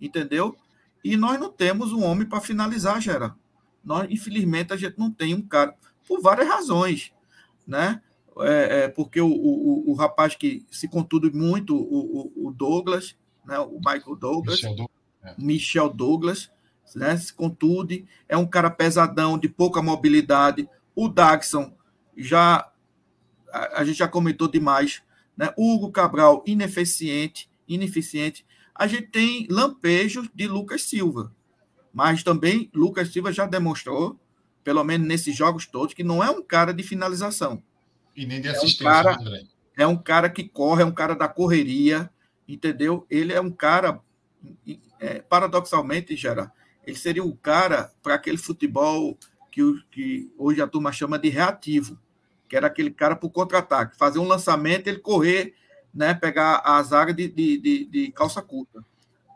entendeu? 0.00 0.56
E 1.04 1.16
nós 1.16 1.38
não 1.38 1.50
temos 1.50 1.92
um 1.92 2.02
homem 2.02 2.26
para 2.26 2.40
finalizar, 2.40 3.00
Gera. 3.00 3.34
Nós, 3.84 4.10
infelizmente, 4.10 4.72
a 4.72 4.76
gente 4.76 4.98
não 4.98 5.10
tem 5.10 5.34
um 5.34 5.42
cara, 5.42 5.74
por 6.06 6.20
várias 6.20 6.48
razões, 6.48 7.12
né? 7.66 8.02
É, 8.40 8.84
é 8.84 8.88
porque 8.88 9.20
o, 9.20 9.28
o, 9.28 9.90
o, 9.90 9.94
rapaz 9.94 10.34
que 10.34 10.64
se 10.70 10.88
contudo 10.88 11.30
muito, 11.34 11.76
o, 11.76 12.48
o 12.48 12.52
Douglas, 12.52 13.16
né? 13.44 13.58
o 13.58 13.78
Michael 13.78 14.16
Douglas, 14.16 14.62
Michel 14.62 14.76
Douglas, 14.76 14.96
é. 15.22 15.34
Michel 15.38 15.88
Douglas 15.90 16.50
né? 16.94 17.16
se 17.16 17.32
contude, 17.32 18.06
é 18.28 18.36
um 18.36 18.46
cara 18.46 18.70
pesadão, 18.70 19.38
de 19.38 19.48
pouca 19.48 19.82
mobilidade. 19.82 20.68
O 20.94 21.08
Daxon 21.08 21.72
já 22.16 22.70
a, 23.52 23.80
a 23.80 23.84
gente 23.84 23.98
já 23.98 24.08
comentou 24.08 24.48
demais, 24.48 25.02
né? 25.36 25.52
Hugo 25.56 25.90
Cabral 25.90 26.42
ineficiente, 26.46 27.50
ineficiente. 27.66 28.44
A 28.74 28.86
gente 28.86 29.08
tem 29.08 29.46
lampejos 29.50 30.28
de 30.34 30.46
Lucas 30.46 30.82
Silva, 30.82 31.34
mas 31.92 32.22
também 32.22 32.70
Lucas 32.74 33.08
Silva 33.12 33.32
já 33.32 33.46
demonstrou, 33.46 34.18
pelo 34.62 34.84
menos 34.84 35.06
nesses 35.06 35.36
jogos 35.36 35.66
todos, 35.66 35.94
que 35.94 36.04
não 36.04 36.22
é 36.22 36.30
um 36.30 36.42
cara 36.42 36.72
de 36.72 36.82
finalização. 36.82 37.62
E 38.18 38.26
nem 38.26 38.40
de 38.40 38.48
assistência, 38.48 38.84
é 38.84 38.88
um 38.88 39.04
cara, 39.04 39.20
André. 39.20 39.44
É 39.76 39.86
um 39.86 39.96
cara 39.96 40.28
que 40.28 40.48
corre, 40.48 40.82
é 40.82 40.84
um 40.84 40.90
cara 40.90 41.14
da 41.14 41.28
correria, 41.28 42.10
entendeu? 42.48 43.06
Ele 43.08 43.32
é 43.32 43.40
um 43.40 43.52
cara, 43.52 44.00
é, 44.98 45.20
paradoxalmente, 45.20 46.16
Gera, 46.16 46.52
ele 46.84 46.96
seria 46.96 47.22
um 47.22 47.36
cara 47.36 47.92
para 48.02 48.14
aquele 48.14 48.36
futebol 48.36 49.16
que, 49.52 49.62
que 49.92 50.32
hoje 50.36 50.60
a 50.60 50.66
turma 50.66 50.90
chama 50.90 51.16
de 51.16 51.28
reativo, 51.28 51.96
que 52.48 52.56
era 52.56 52.66
aquele 52.66 52.90
cara 52.90 53.14
para 53.14 53.28
o 53.28 53.30
contra-ataque, 53.30 53.96
fazer 53.96 54.18
um 54.18 54.26
lançamento, 54.26 54.88
ele 54.88 54.98
correr, 54.98 55.54
né, 55.94 56.12
pegar 56.12 56.60
a 56.64 56.82
zaga 56.82 57.14
de, 57.14 57.28
de, 57.28 57.56
de, 57.58 57.84
de 57.84 58.10
calça 58.10 58.42
curta. 58.42 58.84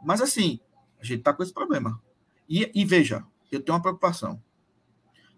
Mas 0.03 0.21
assim, 0.21 0.59
a 1.01 1.05
gente 1.05 1.21
está 1.21 1.33
com 1.33 1.45
esse 1.45 1.55
problema. 1.55 2.03
E, 2.49 2.69
e, 2.75 2.85
veja, 2.85 3.25
eu 3.53 3.61
tenho 3.61 3.77
uma 3.77 3.83
preocupação. 3.83 4.43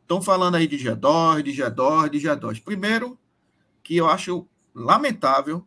Estão 0.01 0.23
falando 0.23 0.55
aí 0.55 0.67
de 0.67 0.79
G2, 0.79 1.43
de 1.43 1.53
G2, 1.53 2.09
de 2.09 2.19
G2. 2.21 2.63
Primeiro, 2.65 3.19
que 3.85 3.97
eu 3.97 4.09
acho 4.09 4.49
lamentável 4.75 5.65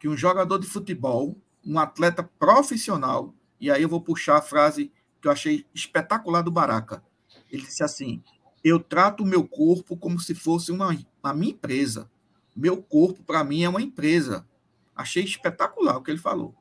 que 0.00 0.08
um 0.08 0.16
jogador 0.16 0.58
de 0.58 0.66
futebol, 0.66 1.36
um 1.64 1.78
atleta 1.78 2.22
profissional, 2.22 3.34
e 3.60 3.70
aí 3.70 3.82
eu 3.82 3.88
vou 3.88 4.00
puxar 4.00 4.38
a 4.38 4.42
frase 4.42 4.92
que 5.20 5.26
eu 5.26 5.32
achei 5.32 5.66
espetacular 5.74 6.42
do 6.42 6.50
Baraca. 6.50 7.02
Ele 7.50 7.62
disse 7.62 7.82
assim: 7.82 8.22
Eu 8.62 8.78
trato 8.78 9.24
o 9.24 9.26
meu 9.26 9.46
corpo 9.46 9.96
como 9.96 10.20
se 10.20 10.34
fosse 10.34 10.70
uma, 10.70 10.96
a 11.22 11.34
minha 11.34 11.52
empresa. 11.52 12.08
Meu 12.54 12.82
corpo, 12.82 13.22
para 13.22 13.44
mim, 13.44 13.64
é 13.64 13.68
uma 13.68 13.82
empresa. 13.82 14.46
Achei 14.94 15.24
espetacular 15.24 15.96
o 15.96 16.02
que 16.02 16.10
ele 16.10 16.18
falou. 16.18 16.54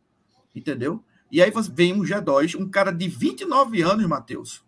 Entendeu? 0.54 1.04
E 1.32 1.42
aí 1.42 1.52
vem 1.72 1.94
um 1.94 2.04
G2, 2.04 2.60
um 2.60 2.68
cara 2.68 2.92
de 2.92 3.08
29 3.08 3.82
anos, 3.82 4.06
Matheus, 4.06 4.64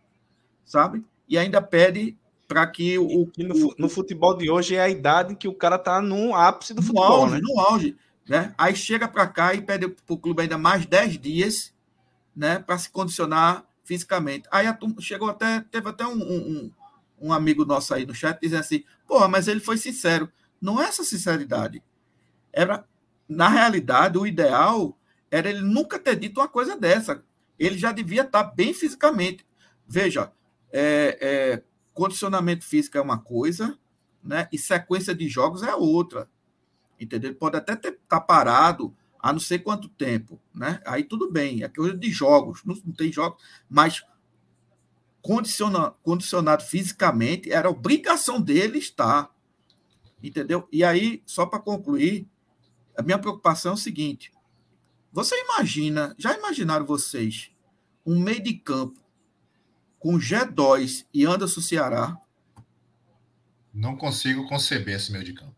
sabe? 0.65 1.03
E 1.27 1.37
ainda 1.37 1.61
pede 1.61 2.17
para 2.47 2.65
que 2.65 2.97
o, 2.97 3.29
no, 3.37 3.75
no, 3.77 3.89
futebol 3.89 4.35
de 4.37 4.49
hoje 4.49 4.75
é 4.75 4.81
a 4.81 4.89
idade 4.89 5.35
que 5.35 5.47
o 5.47 5.53
cara 5.53 5.77
tá 5.77 6.01
no 6.01 6.33
ápice 6.33 6.73
do 6.73 6.77
no 6.77 6.87
futebol, 6.87 7.23
auge, 7.23 7.35
né? 7.35 7.41
No 7.43 7.59
auge, 7.59 7.95
né? 8.27 8.55
Aí 8.57 8.75
chega 8.75 9.07
para 9.07 9.27
cá 9.27 9.53
e 9.53 9.61
pede 9.61 9.87
para 9.87 10.13
o 10.13 10.17
clube 10.17 10.41
ainda 10.41 10.57
mais 10.57 10.85
10 10.85 11.19
dias, 11.19 11.73
né, 12.35 12.59
para 12.59 12.77
se 12.77 12.89
condicionar 12.89 13.65
fisicamente. 13.83 14.47
Aí 14.51 14.65
a, 14.65 14.77
chegou 14.99 15.29
até 15.29 15.61
teve 15.71 15.89
até 15.89 16.05
um, 16.05 16.21
um, 16.21 16.71
um, 17.21 17.33
amigo 17.33 17.65
nosso 17.65 17.93
aí 17.93 18.05
no 18.05 18.15
chat 18.15 18.39
dizendo 18.39 18.61
assim: 18.61 18.83
"Porra, 19.05 19.27
mas 19.27 19.47
ele 19.47 19.59
foi 19.59 19.77
sincero". 19.77 20.31
Não 20.61 20.81
é 20.81 20.85
essa 20.85 21.03
sinceridade. 21.03 21.83
Era 22.53 22.85
na 23.27 23.49
realidade 23.49 24.17
o 24.17 24.25
ideal 24.25 24.97
era 25.29 25.49
ele 25.49 25.61
nunca 25.61 25.99
ter 25.99 26.15
dito 26.15 26.39
uma 26.39 26.47
coisa 26.47 26.77
dessa. 26.77 27.21
Ele 27.59 27.77
já 27.77 27.91
devia 27.91 28.21
estar 28.21 28.45
tá 28.45 28.51
bem 28.55 28.73
fisicamente. 28.73 29.45
Veja, 29.87 30.31
é, 30.71 31.17
é, 31.21 31.63
condicionamento 31.97 32.63
físico 32.63 32.95
é 32.95 33.01
uma 33.01 33.17
coisa, 33.17 33.75
né? 34.23 34.47
E 34.53 34.57
sequência 34.59 35.15
de 35.15 35.27
jogos 35.27 35.63
é 35.63 35.73
outra. 35.73 36.29
Entendeu? 36.99 37.31
Ele 37.31 37.39
pode 37.39 37.57
até 37.57 37.73
estar 37.73 37.91
tá 38.07 38.21
parado 38.21 38.95
há 39.19 39.33
não 39.33 39.39
sei 39.39 39.57
quanto 39.57 39.89
tempo, 39.89 40.39
né? 40.53 40.79
Aí 40.85 41.03
tudo 41.03 41.31
bem, 41.31 41.63
é 41.63 41.67
coisa 41.67 41.97
de 41.97 42.11
jogos, 42.11 42.63
não, 42.63 42.75
não 42.85 42.93
tem 42.93 43.11
jogos, 43.11 43.43
mas 43.67 44.05
condiciona, 45.23 45.89
condicionado 46.03 46.63
fisicamente 46.63 47.51
era 47.51 47.67
obrigação 47.67 48.39
dele 48.39 48.77
estar. 48.77 49.35
Entendeu? 50.21 50.67
E 50.71 50.83
aí, 50.83 51.23
só 51.25 51.47
para 51.47 51.59
concluir, 51.59 52.27
a 52.95 53.01
minha 53.01 53.17
preocupação 53.17 53.71
é 53.71 53.75
o 53.75 53.77
seguinte: 53.77 54.31
você 55.11 55.35
imagina, 55.45 56.15
já 56.17 56.37
imaginaram 56.37 56.85
vocês 56.85 57.49
um 58.05 58.19
meio 58.19 58.41
de 58.41 58.53
campo 58.53 59.06
com 59.99 60.17
G2 60.17 61.05
e 61.13 61.25
Anderson 61.25 61.61
Ceará. 61.61 62.17
Não 63.73 63.95
consigo 63.95 64.47
conceber 64.47 64.95
esse 64.95 65.11
meio 65.11 65.23
de 65.23 65.33
campo. 65.33 65.55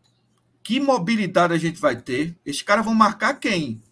Que 0.62 0.78
mobilidade 0.78 1.54
a 1.54 1.58
gente 1.58 1.80
vai 1.80 1.96
ter? 1.96 2.36
Esses 2.44 2.62
caras 2.62 2.84
vão 2.84 2.94
marcar 2.94 3.34
quem? 3.34 3.82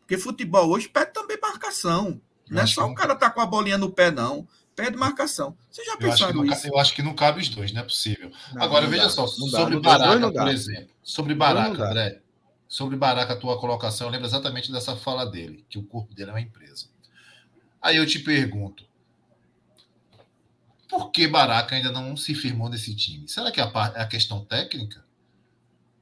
Porque 0.00 0.16
futebol 0.16 0.70
hoje 0.70 0.88
pede 0.88 1.12
também 1.12 1.38
marcação. 1.40 2.20
Não 2.48 2.62
é 2.62 2.66
só 2.66 2.86
o 2.86 2.94
cara 2.94 3.14
tá 3.14 3.30
com 3.30 3.40
a 3.40 3.46
bolinha 3.46 3.76
no 3.76 3.90
pé, 3.90 4.10
não. 4.10 4.48
Pede 4.74 4.96
marcação. 4.96 5.56
Vocês 5.70 5.86
já 5.86 5.96
pensaram 5.96 6.44
isso? 6.46 6.66
eu 6.66 6.78
acho 6.78 6.94
que 6.94 7.02
não 7.02 7.14
cabe 7.14 7.40
os 7.40 7.48
dois, 7.48 7.72
não 7.72 7.82
é 7.82 7.84
possível. 7.84 8.30
Não, 8.54 8.62
Agora, 8.62 8.84
não 8.84 8.90
veja 8.90 9.02
dá, 9.02 9.10
só, 9.10 9.26
sobre 9.26 9.80
dá, 9.80 9.98
Baraca, 9.98 10.32
por 10.32 10.48
exemplo. 10.48 10.88
Sobre 11.02 11.34
Baraca, 11.34 11.84
André. 11.84 12.22
Sobre 12.66 12.96
Baraca, 12.96 13.32
a 13.34 13.36
tua 13.36 13.58
colocação, 13.58 14.06
eu 14.06 14.12
lembro 14.12 14.26
exatamente 14.26 14.72
dessa 14.72 14.96
fala 14.96 15.26
dele, 15.26 15.64
que 15.68 15.78
o 15.78 15.82
corpo 15.82 16.14
dele 16.14 16.30
é 16.30 16.32
uma 16.32 16.40
empresa. 16.40 16.86
Aí 17.82 17.96
eu 17.96 18.06
te 18.06 18.18
pergunto, 18.20 18.87
por 20.88 21.10
que 21.10 21.28
Baraca 21.28 21.76
ainda 21.76 21.92
não 21.92 22.16
se 22.16 22.34
firmou 22.34 22.68
nesse 22.68 22.94
time? 22.96 23.28
Será 23.28 23.50
que 23.52 23.60
é 23.60 23.64
a, 23.64 23.92
é 23.96 24.06
questão 24.06 24.44
técnica? 24.44 25.04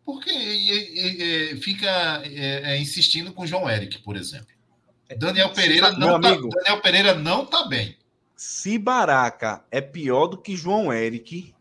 Porque 0.04 0.30
é, 0.30 1.52
é, 1.52 1.56
fica 1.56 2.22
é, 2.24 2.78
insistindo 2.78 3.32
com 3.32 3.46
João 3.46 3.68
Eric, 3.68 3.98
por 3.98 4.16
exemplo. 4.16 4.54
Daniel 5.18 5.50
Pereira, 5.50 5.92
não 5.92 6.20
tá, 6.20 6.28
amigo, 6.28 6.48
Daniel 6.48 6.80
Pereira 6.80 7.14
não 7.14 7.44
tá 7.44 7.64
bem. 7.64 7.96
Se 8.36 8.78
Baraca 8.78 9.64
é 9.70 9.80
pior 9.80 10.26
do 10.28 10.36
que 10.36 10.56
João 10.56 10.92
Eric, 10.92 11.54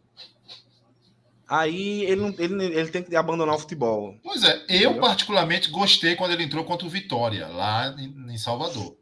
aí 1.47 2.03
ele, 2.03 2.21
não, 2.21 2.35
ele, 2.37 2.63
ele 2.65 2.89
tem 2.89 3.03
que 3.03 3.15
abandonar 3.15 3.55
o 3.55 3.59
futebol. 3.59 4.15
Pois 4.23 4.43
é, 4.43 4.57
eu 4.69 4.91
Entendeu? 4.91 4.99
particularmente 4.99 5.69
gostei 5.71 6.15
quando 6.15 6.31
ele 6.31 6.43
entrou 6.43 6.63
contra 6.63 6.85
o 6.85 6.89
Vitória, 6.89 7.47
lá 7.47 7.95
em, 7.97 8.33
em 8.33 8.37
Salvador. 8.37 8.95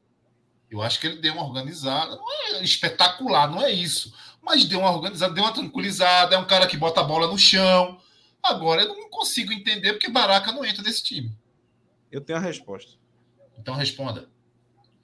Eu 0.73 0.81
acho 0.81 0.99
que 0.99 1.05
ele 1.05 1.21
deu 1.21 1.35
uma 1.35 1.45
organizada. 1.45 2.15
Não 2.15 2.25
é 2.31 2.63
espetacular, 2.63 3.47
não 3.47 3.61
é 3.61 3.71
isso. 3.71 4.11
Mas 4.41 4.65
deu 4.65 4.79
uma 4.79 4.89
organizada, 4.89 5.31
deu 5.31 5.43
uma 5.43 5.53
tranquilizada. 5.53 6.35
É 6.35 6.39
um 6.39 6.47
cara 6.47 6.65
que 6.65 6.75
bota 6.75 6.99
a 6.99 7.03
bola 7.03 7.27
no 7.27 7.37
chão. 7.37 8.01
Agora 8.41 8.81
eu 8.81 8.87
não 8.87 9.07
consigo 9.07 9.53
entender 9.53 9.93
porque 9.93 10.09
Baraca 10.09 10.51
não 10.51 10.65
entra 10.65 10.81
nesse 10.81 11.03
time. 11.03 11.31
Eu 12.11 12.21
tenho 12.21 12.39
a 12.39 12.41
resposta. 12.41 12.93
Então 13.55 13.75
responda. 13.75 14.27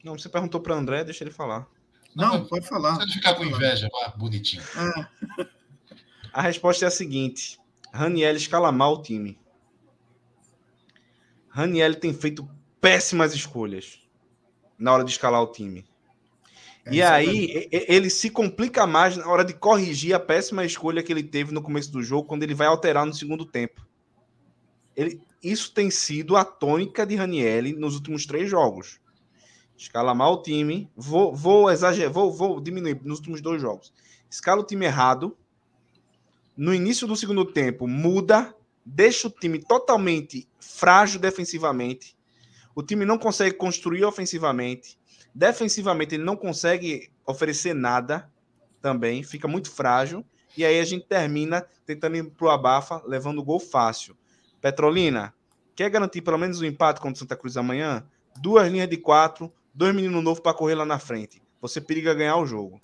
Não, 0.03 0.17
você 0.17 0.27
perguntou 0.27 0.59
para 0.59 0.73
André, 0.73 1.03
deixa 1.03 1.23
ele 1.23 1.29
falar. 1.29 1.67
Não, 2.15 2.39
não 2.39 2.45
pode 2.45 2.67
falar. 2.67 2.95
Você 2.95 3.05
não 3.05 3.13
ficar 3.13 3.35
com 3.35 3.45
inveja, 3.45 3.87
vá, 3.91 4.07
bonitinho. 4.17 4.63
É. 4.63 5.45
A 6.33 6.41
resposta 6.41 6.83
é 6.83 6.87
a 6.87 6.91
seguinte: 6.91 7.59
Raniel 7.93 8.35
escala 8.35 8.71
mal 8.71 8.95
o 8.95 9.03
time. 9.03 9.37
Raniel 11.47 11.93
tem 11.93 12.11
feito 12.11 12.49
péssimas 12.81 13.35
escolhas 13.35 13.99
na 14.79 14.93
hora 14.93 15.03
de 15.03 15.11
escalar 15.11 15.43
o 15.43 15.51
time. 15.51 15.85
É, 16.85 16.93
e 16.93 17.01
aí 17.01 17.69
é... 17.71 17.93
ele 17.93 18.09
se 18.09 18.29
complica 18.29 18.87
mais 18.87 19.17
na 19.17 19.27
hora 19.27 19.43
de 19.43 19.53
corrigir 19.53 20.13
a 20.13 20.19
péssima 20.19 20.65
escolha 20.65 21.03
que 21.03 21.11
ele 21.11 21.23
teve 21.23 21.53
no 21.53 21.61
começo 21.61 21.91
do 21.91 22.01
jogo, 22.01 22.27
quando 22.27 22.43
ele 22.43 22.53
vai 22.53 22.67
alterar 22.67 23.05
no 23.05 23.13
segundo 23.13 23.45
tempo. 23.45 23.85
Ele, 24.95 25.21
isso 25.43 25.73
tem 25.73 25.91
sido 25.91 26.35
a 26.35 26.43
tônica 26.43 27.05
de 27.05 27.15
Ranielli 27.15 27.73
nos 27.73 27.95
últimos 27.95 28.25
três 28.25 28.49
jogos. 28.49 28.99
Escala 29.77 30.13
mal 30.13 30.33
o 30.33 30.41
time, 30.41 30.89
vou, 30.95 31.33
vou 31.33 31.69
exagerar, 31.71 32.11
vou, 32.11 32.31
vou 32.31 32.59
diminuir 32.59 32.99
nos 33.03 33.19
últimos 33.19 33.41
dois 33.41 33.61
jogos. 33.61 33.93
Escala 34.29 34.61
o 34.61 34.65
time 34.65 34.85
errado. 34.85 35.37
No 36.55 36.73
início 36.73 37.07
do 37.07 37.15
segundo 37.15 37.45
tempo, 37.45 37.87
muda, 37.87 38.53
deixa 38.85 39.29
o 39.29 39.31
time 39.31 39.59
totalmente 39.59 40.49
frágil 40.59 41.17
defensivamente 41.17 42.18
o 42.79 42.83
time 42.83 43.05
não 43.05 43.17
consegue 43.17 43.55
construir 43.55 44.05
ofensivamente. 44.05 44.97
Defensivamente, 45.35 46.15
ele 46.15 46.23
não 46.23 46.35
consegue 46.35 47.11
oferecer 47.25 47.73
nada 47.73 48.31
também, 48.81 49.21
fica 49.21 49.47
muito 49.47 49.69
frágil. 49.69 50.25
E 50.57 50.65
aí 50.65 50.79
a 50.79 50.85
gente 50.85 51.05
termina 51.05 51.65
tentando 51.85 52.15
ir 52.15 52.23
pro 52.31 52.49
abafa, 52.49 53.01
levando 53.05 53.39
o 53.39 53.43
gol 53.43 53.59
fácil. 53.59 54.17
Petrolina, 54.61 55.33
quer 55.75 55.89
garantir 55.89 56.21
pelo 56.21 56.37
menos 56.37 56.59
o 56.59 56.63
um 56.63 56.67
empate 56.67 57.01
contra 57.01 57.15
o 57.15 57.19
Santa 57.19 57.35
Cruz 57.35 57.57
amanhã? 57.57 58.05
duas 58.41 58.71
linhas 58.71 58.89
de 58.89 58.95
quatro, 58.95 59.51
dois 59.73 59.93
meninos 59.93 60.23
novos 60.23 60.39
para 60.39 60.53
correr 60.53 60.75
lá 60.75 60.85
na 60.85 60.99
frente. 60.99 61.41
Você 61.61 61.81
periga 61.81 62.13
ganhar 62.13 62.37
o 62.37 62.45
jogo. 62.45 62.79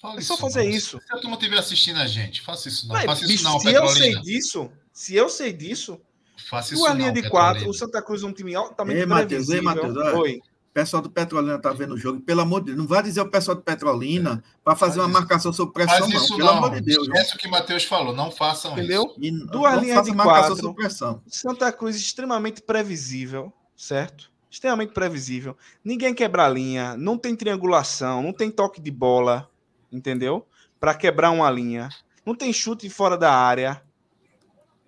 Fala 0.00 0.18
É 0.18 0.20
só 0.20 0.34
isso, 0.34 0.42
fazer 0.42 0.64
isso. 0.64 1.00
Se 1.04 1.12
a 1.12 1.18
turma 1.18 1.36
estiver 1.36 1.58
assistindo 1.58 1.98
a 1.98 2.06
gente, 2.06 2.40
faça 2.40 2.68
isso 2.68 2.86
não. 2.86 2.94
Vai, 2.94 3.04
faça 3.04 3.24
isso 3.24 3.42
não, 3.42 3.58
se 3.58 3.66
eu 3.66 3.88
sei 3.88 4.02
Petrolina. 4.02 4.20
disso, 4.22 4.72
se 4.92 5.16
eu 5.16 5.28
sei 5.28 5.52
disso, 5.52 6.00
Faça 6.48 6.74
isso 6.74 6.82
duas 6.82 6.92
não, 6.92 6.98
linhas 6.98 7.14
de 7.14 7.22
Petrolina. 7.22 7.52
quatro, 7.54 7.68
o 7.70 7.74
Santa 7.74 8.02
Cruz 8.02 8.22
é 8.22 8.26
um 8.26 8.32
time 8.32 8.54
altamente 8.54 9.00
Ei, 9.00 9.06
Matheus, 9.06 9.48
ei. 9.50 9.60
Matheus, 9.60 9.96
olha. 9.96 10.16
Oi. 10.18 10.40
O 10.70 10.72
pessoal 10.72 11.02
do 11.02 11.10
Petrolina 11.10 11.58
tá 11.58 11.72
vendo 11.72 11.94
o 11.94 11.98
jogo. 11.98 12.20
Pelo 12.20 12.42
amor 12.42 12.60
de 12.60 12.66
Deus, 12.66 12.78
não 12.78 12.86
vai 12.86 13.02
dizer 13.02 13.20
o 13.20 13.28
pessoal 13.28 13.56
do 13.56 13.62
Petrolina 13.62 14.40
para 14.62 14.76
fazer 14.76 14.98
Faz 15.00 15.04
uma 15.04 15.10
isso. 15.10 15.20
marcação 15.20 15.52
sob 15.52 15.72
pressão, 15.72 15.98
Faz 15.98 16.08
não. 16.08 16.16
isso 16.16 16.36
Pelo 16.36 16.48
não. 16.48 16.56
amor 16.58 16.70
de 16.70 16.80
Deus. 16.80 17.08
Esquece 17.08 17.34
o 17.34 17.38
que 17.38 17.48
o 17.48 17.50
Matheus 17.50 17.84
falou. 17.84 18.14
Não 18.14 18.30
façam 18.30 18.72
Entendeu? 18.72 19.12
E 19.18 19.32
Duas 19.46 19.74
não 19.74 19.82
linhas 19.82 20.04
de 20.06 20.12
marcação 20.14 20.72
quatro. 20.72 21.22
Santa 21.26 21.72
Cruz 21.72 21.96
extremamente 21.96 22.62
previsível, 22.62 23.52
certo? 23.76 24.30
Extremamente 24.48 24.92
previsível. 24.92 25.56
Ninguém 25.84 26.14
quebra 26.14 26.46
a 26.46 26.48
linha, 26.48 26.96
não 26.96 27.18
tem 27.18 27.34
triangulação, 27.34 28.22
não 28.22 28.32
tem 28.32 28.48
toque 28.48 28.80
de 28.80 28.92
bola, 28.92 29.50
entendeu? 29.90 30.46
Para 30.78 30.94
quebrar 30.94 31.30
uma 31.32 31.50
linha. 31.50 31.88
Não 32.24 32.34
tem 32.34 32.52
chute 32.52 32.88
fora 32.88 33.18
da 33.18 33.32
área. 33.32 33.82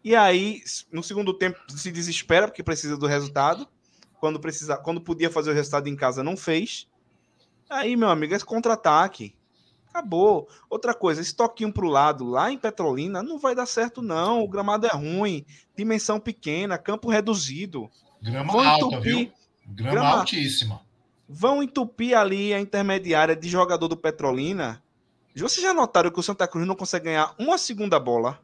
E 0.04 0.16
aí, 0.16 0.62
no 0.90 1.02
segundo 1.02 1.32
tempo, 1.32 1.58
se 1.68 1.92
desespera 1.92 2.48
porque 2.48 2.62
precisa 2.62 2.96
do 2.96 3.06
resultado. 3.06 3.66
Quando 4.20 4.38
precisa, 4.40 4.76
quando 4.76 5.00
podia 5.00 5.30
fazer 5.30 5.50
o 5.50 5.54
resultado 5.54 5.88
em 5.88 5.96
casa, 5.96 6.22
não 6.22 6.36
fez. 6.36 6.86
Aí, 7.68 7.96
meu 7.96 8.08
amigo, 8.08 8.34
é 8.34 8.38
contra-ataque. 8.40 9.34
Acabou. 9.88 10.48
Outra 10.70 10.94
coisa, 10.94 11.20
esse 11.20 11.34
toquinho 11.34 11.72
pro 11.72 11.88
lado 11.88 12.24
lá 12.24 12.50
em 12.50 12.58
Petrolina 12.58 13.22
não 13.22 13.38
vai 13.38 13.54
dar 13.54 13.66
certo, 13.66 14.00
não. 14.00 14.42
O 14.42 14.48
gramado 14.48 14.86
é 14.86 14.90
ruim, 14.90 15.44
dimensão 15.76 16.18
pequena, 16.18 16.78
campo 16.78 17.10
reduzido. 17.10 17.90
Grama 18.22 18.52
Vão 18.52 18.60
alta, 18.68 18.84
entupir, 18.86 19.02
viu? 19.14 19.32
Grama, 19.66 19.90
Grama- 19.92 20.18
altíssima. 20.20 20.80
vão 21.28 21.62
entupir 21.62 22.16
ali 22.16 22.54
a 22.54 22.60
intermediária 22.60 23.36
de 23.36 23.48
jogador 23.48 23.88
do 23.88 23.96
Petrolina. 23.96 24.82
Vocês 25.34 25.62
já 25.64 25.72
notaram 25.74 26.10
que 26.10 26.20
o 26.20 26.22
Santa 26.22 26.46
Cruz 26.46 26.66
não 26.66 26.74
consegue 26.74 27.06
ganhar 27.06 27.34
uma 27.38 27.56
segunda 27.58 27.98
bola? 27.98 28.38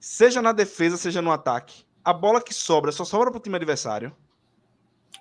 Seja 0.00 0.40
na 0.40 0.50
defesa, 0.52 0.96
seja 0.96 1.20
no 1.20 1.30
ataque. 1.30 1.84
A 2.02 2.12
bola 2.12 2.42
que 2.42 2.54
sobra 2.54 2.90
só 2.90 3.04
sobra 3.04 3.30
para 3.30 3.38
o 3.38 3.42
time 3.42 3.56
adversário. 3.56 4.16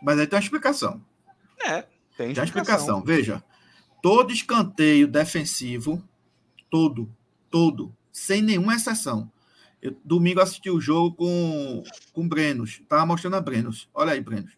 Mas 0.02 0.18
aí 0.18 0.26
tem 0.26 0.38
uma 0.38 0.44
explicação. 0.44 1.04
É, 1.62 1.82
tem 1.82 1.90
Tem 2.18 2.28
uma 2.28 2.44
explicação. 2.46 3.00
explicação. 3.00 3.04
Veja, 3.04 3.44
todo 4.02 4.32
escanteio 4.32 5.06
defensivo, 5.08 6.02
todo, 6.70 7.14
todo, 7.52 7.94
sem 8.12 8.42
nenhuma 8.42 8.76
exceção. 8.76 9.30
Eu, 9.82 9.96
domingo 10.04 10.40
assisti 10.42 10.70
o 10.70 10.80
jogo 10.80 11.16
com, 11.16 11.84
com 12.14 12.28
Brenos. 12.28 12.82
Tava 12.88 13.06
mostrando 13.06 13.36
a 13.36 13.42
Brenos. 13.42 13.90
Olha 13.94 14.14
aí, 14.14 14.22
Brenos. 14.22 14.58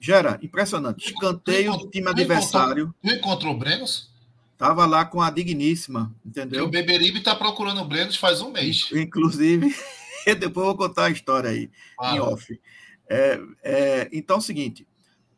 Gera, 0.00 0.38
impressionante. 0.42 1.06
Escanteio 1.06 1.76
do 1.76 1.88
time 1.90 2.08
adversário. 2.08 2.94
Tu 3.02 3.10
encontrou 3.10 3.54
o 3.54 3.58
Brenos? 3.58 4.12
Tava 4.58 4.84
lá 4.86 5.04
com 5.04 5.22
a 5.22 5.30
digníssima, 5.30 6.12
entendeu? 6.26 6.64
o 6.64 6.68
Beberibe 6.68 7.20
tá 7.20 7.36
procurando 7.36 7.80
o 7.80 7.84
Brenos 7.84 8.16
faz 8.16 8.42
um 8.42 8.50
mês. 8.50 8.90
Inclusive, 8.92 9.72
depois 10.26 10.42
eu 10.42 10.50
vou 10.50 10.76
contar 10.76 11.04
a 11.04 11.10
história 11.10 11.50
aí. 11.50 11.62
em 11.62 11.70
Fala. 11.96 12.32
off. 12.32 12.60
É, 13.08 13.40
é, 13.62 14.08
então 14.12 14.36
é 14.36 14.38
o 14.40 14.42
seguinte: 14.42 14.84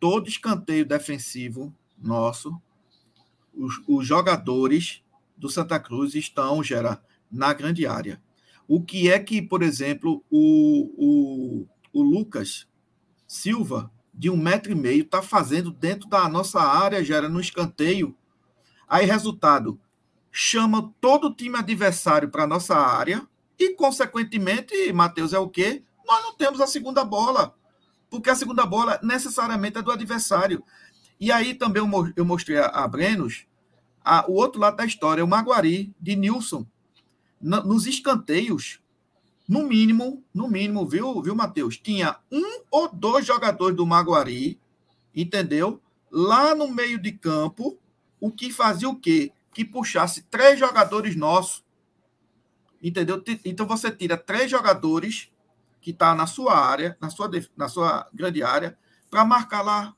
todo 0.00 0.26
escanteio 0.26 0.86
defensivo 0.86 1.72
nosso, 1.98 2.58
os, 3.54 3.74
os 3.86 4.06
jogadores 4.06 5.02
do 5.36 5.50
Santa 5.50 5.78
Cruz 5.78 6.14
estão, 6.14 6.64
Gera, 6.64 6.98
na 7.30 7.52
grande 7.52 7.86
área. 7.86 8.22
O 8.66 8.82
que 8.82 9.10
é 9.10 9.18
que, 9.18 9.42
por 9.42 9.62
exemplo, 9.62 10.24
o, 10.30 10.94
o, 10.96 11.66
o 11.92 12.02
Lucas 12.02 12.66
Silva, 13.26 13.90
de 14.14 14.30
um 14.30 14.36
metro 14.36 14.72
e 14.72 14.74
meio, 14.74 15.02
está 15.02 15.20
fazendo 15.20 15.70
dentro 15.70 16.08
da 16.08 16.26
nossa 16.26 16.60
área, 16.60 17.04
Gera, 17.04 17.28
no 17.28 17.40
escanteio? 17.40 18.16
Aí, 18.91 19.07
resultado, 19.07 19.80
chama 20.32 20.93
todo 21.01 21.28
o 21.28 21.34
time 21.34 21.57
adversário 21.59 22.28
para 22.28 22.45
a 22.45 22.49
nossa 22.49 22.76
área 22.76 23.26
e, 23.59 23.74
consequentemente, 23.74 24.93
Matheus, 24.93 25.32
é 25.32 25.38
o 25.38 25.49
quê? 25.49 25.84
Nós 26.07 26.22
não 26.24 26.34
temos 26.34 26.61
a 26.61 26.66
segunda 26.66 27.05
bola, 27.05 27.55
porque 28.11 28.30
a 28.30 28.34
segunda 28.34 28.66
bola 28.66 28.99
necessariamente 29.03 29.78
é 29.78 29.82
do 29.82 29.93
adversário. 29.93 30.64
E 31.20 31.30
aí 31.30 31.55
também 31.55 31.82
eu 32.16 32.24
mostrei 32.24 32.59
a, 32.59 32.66
a 32.66 32.88
Brenos 32.88 33.47
a- 34.05 34.24
o 34.28 34.32
outro 34.34 34.61
lado 34.61 34.76
da 34.76 34.84
história, 34.86 35.24
o 35.24 35.28
Maguari, 35.28 35.95
de 36.01 36.16
Nilson. 36.16 36.66
Na- 37.41 37.62
nos 37.62 37.86
escanteios, 37.86 38.80
no 39.49 39.64
mínimo, 39.64 40.24
no 40.34 40.49
mínimo, 40.49 40.86
viu, 40.86 41.22
viu, 41.22 41.34
Matheus? 41.34 41.76
Tinha 41.78 42.16
um 42.32 42.62
ou 42.70 42.88
dois 42.93 43.26
jogadores 43.26 43.76
do 43.76 43.86
Maguari, 43.86 44.59
entendeu? 45.14 45.80
Lá 46.11 46.55
no 46.55 46.68
meio 46.68 47.01
de 47.01 47.12
campo, 47.12 47.78
o 48.20 48.30
que 48.30 48.52
fazia 48.52 48.88
o 48.88 48.96
quê? 48.96 49.32
Que 49.52 49.64
puxasse 49.64 50.22
três 50.22 50.58
jogadores 50.58 51.16
nossos. 51.16 51.64
Entendeu? 52.82 53.22
Então 53.44 53.66
você 53.66 53.90
tira 53.90 54.16
três 54.16 54.50
jogadores 54.50 55.30
que 55.80 55.90
está 55.90 56.14
na 56.14 56.26
sua 56.26 56.58
área, 56.58 56.96
na 57.00 57.10
sua, 57.10 57.30
na 57.56 57.68
sua 57.68 58.08
grande 58.12 58.42
área, 58.42 58.78
para 59.10 59.24
marcar 59.24 59.62
lá. 59.62 59.94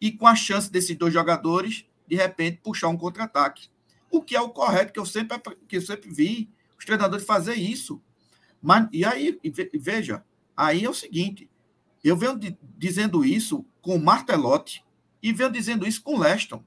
E 0.00 0.10
com 0.10 0.26
a 0.26 0.34
chance 0.34 0.70
desses 0.70 0.96
dois 0.96 1.12
jogadores, 1.12 1.86
de 2.06 2.16
repente, 2.16 2.60
puxar 2.62 2.88
um 2.88 2.96
contra-ataque. 2.96 3.68
O 4.10 4.22
que 4.22 4.36
é 4.36 4.40
o 4.40 4.50
correto, 4.50 4.92
que 4.92 4.98
eu 4.98 5.06
sempre, 5.06 5.38
que 5.68 5.76
eu 5.76 5.82
sempre 5.82 6.10
vi 6.10 6.50
os 6.78 6.84
treinadores 6.84 7.24
fazer 7.24 7.54
isso. 7.54 8.02
Mas, 8.60 8.88
e 8.92 9.04
aí, 9.04 9.38
ve- 9.44 9.70
veja, 9.74 10.24
aí 10.56 10.84
é 10.84 10.90
o 10.90 10.94
seguinte: 10.94 11.48
eu 12.04 12.16
venho 12.16 12.38
di- 12.38 12.58
dizendo 12.76 13.24
isso 13.24 13.64
com 13.80 13.96
o 13.96 14.02
Martelotti 14.04 14.84
e 15.22 15.32
venho 15.32 15.50
dizendo 15.50 15.86
isso 15.86 16.02
com 16.02 16.16
o 16.16 16.18
Leston. 16.18 16.62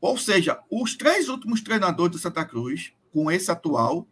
Ou 0.00 0.16
seja, 0.16 0.60
os 0.70 0.96
três 0.96 1.28
últimos 1.28 1.60
treinadores 1.60 2.12
do 2.12 2.18
Santa 2.18 2.44
Cruz, 2.44 2.92
com 3.12 3.30
esse 3.30 3.50
atual, 3.50 4.06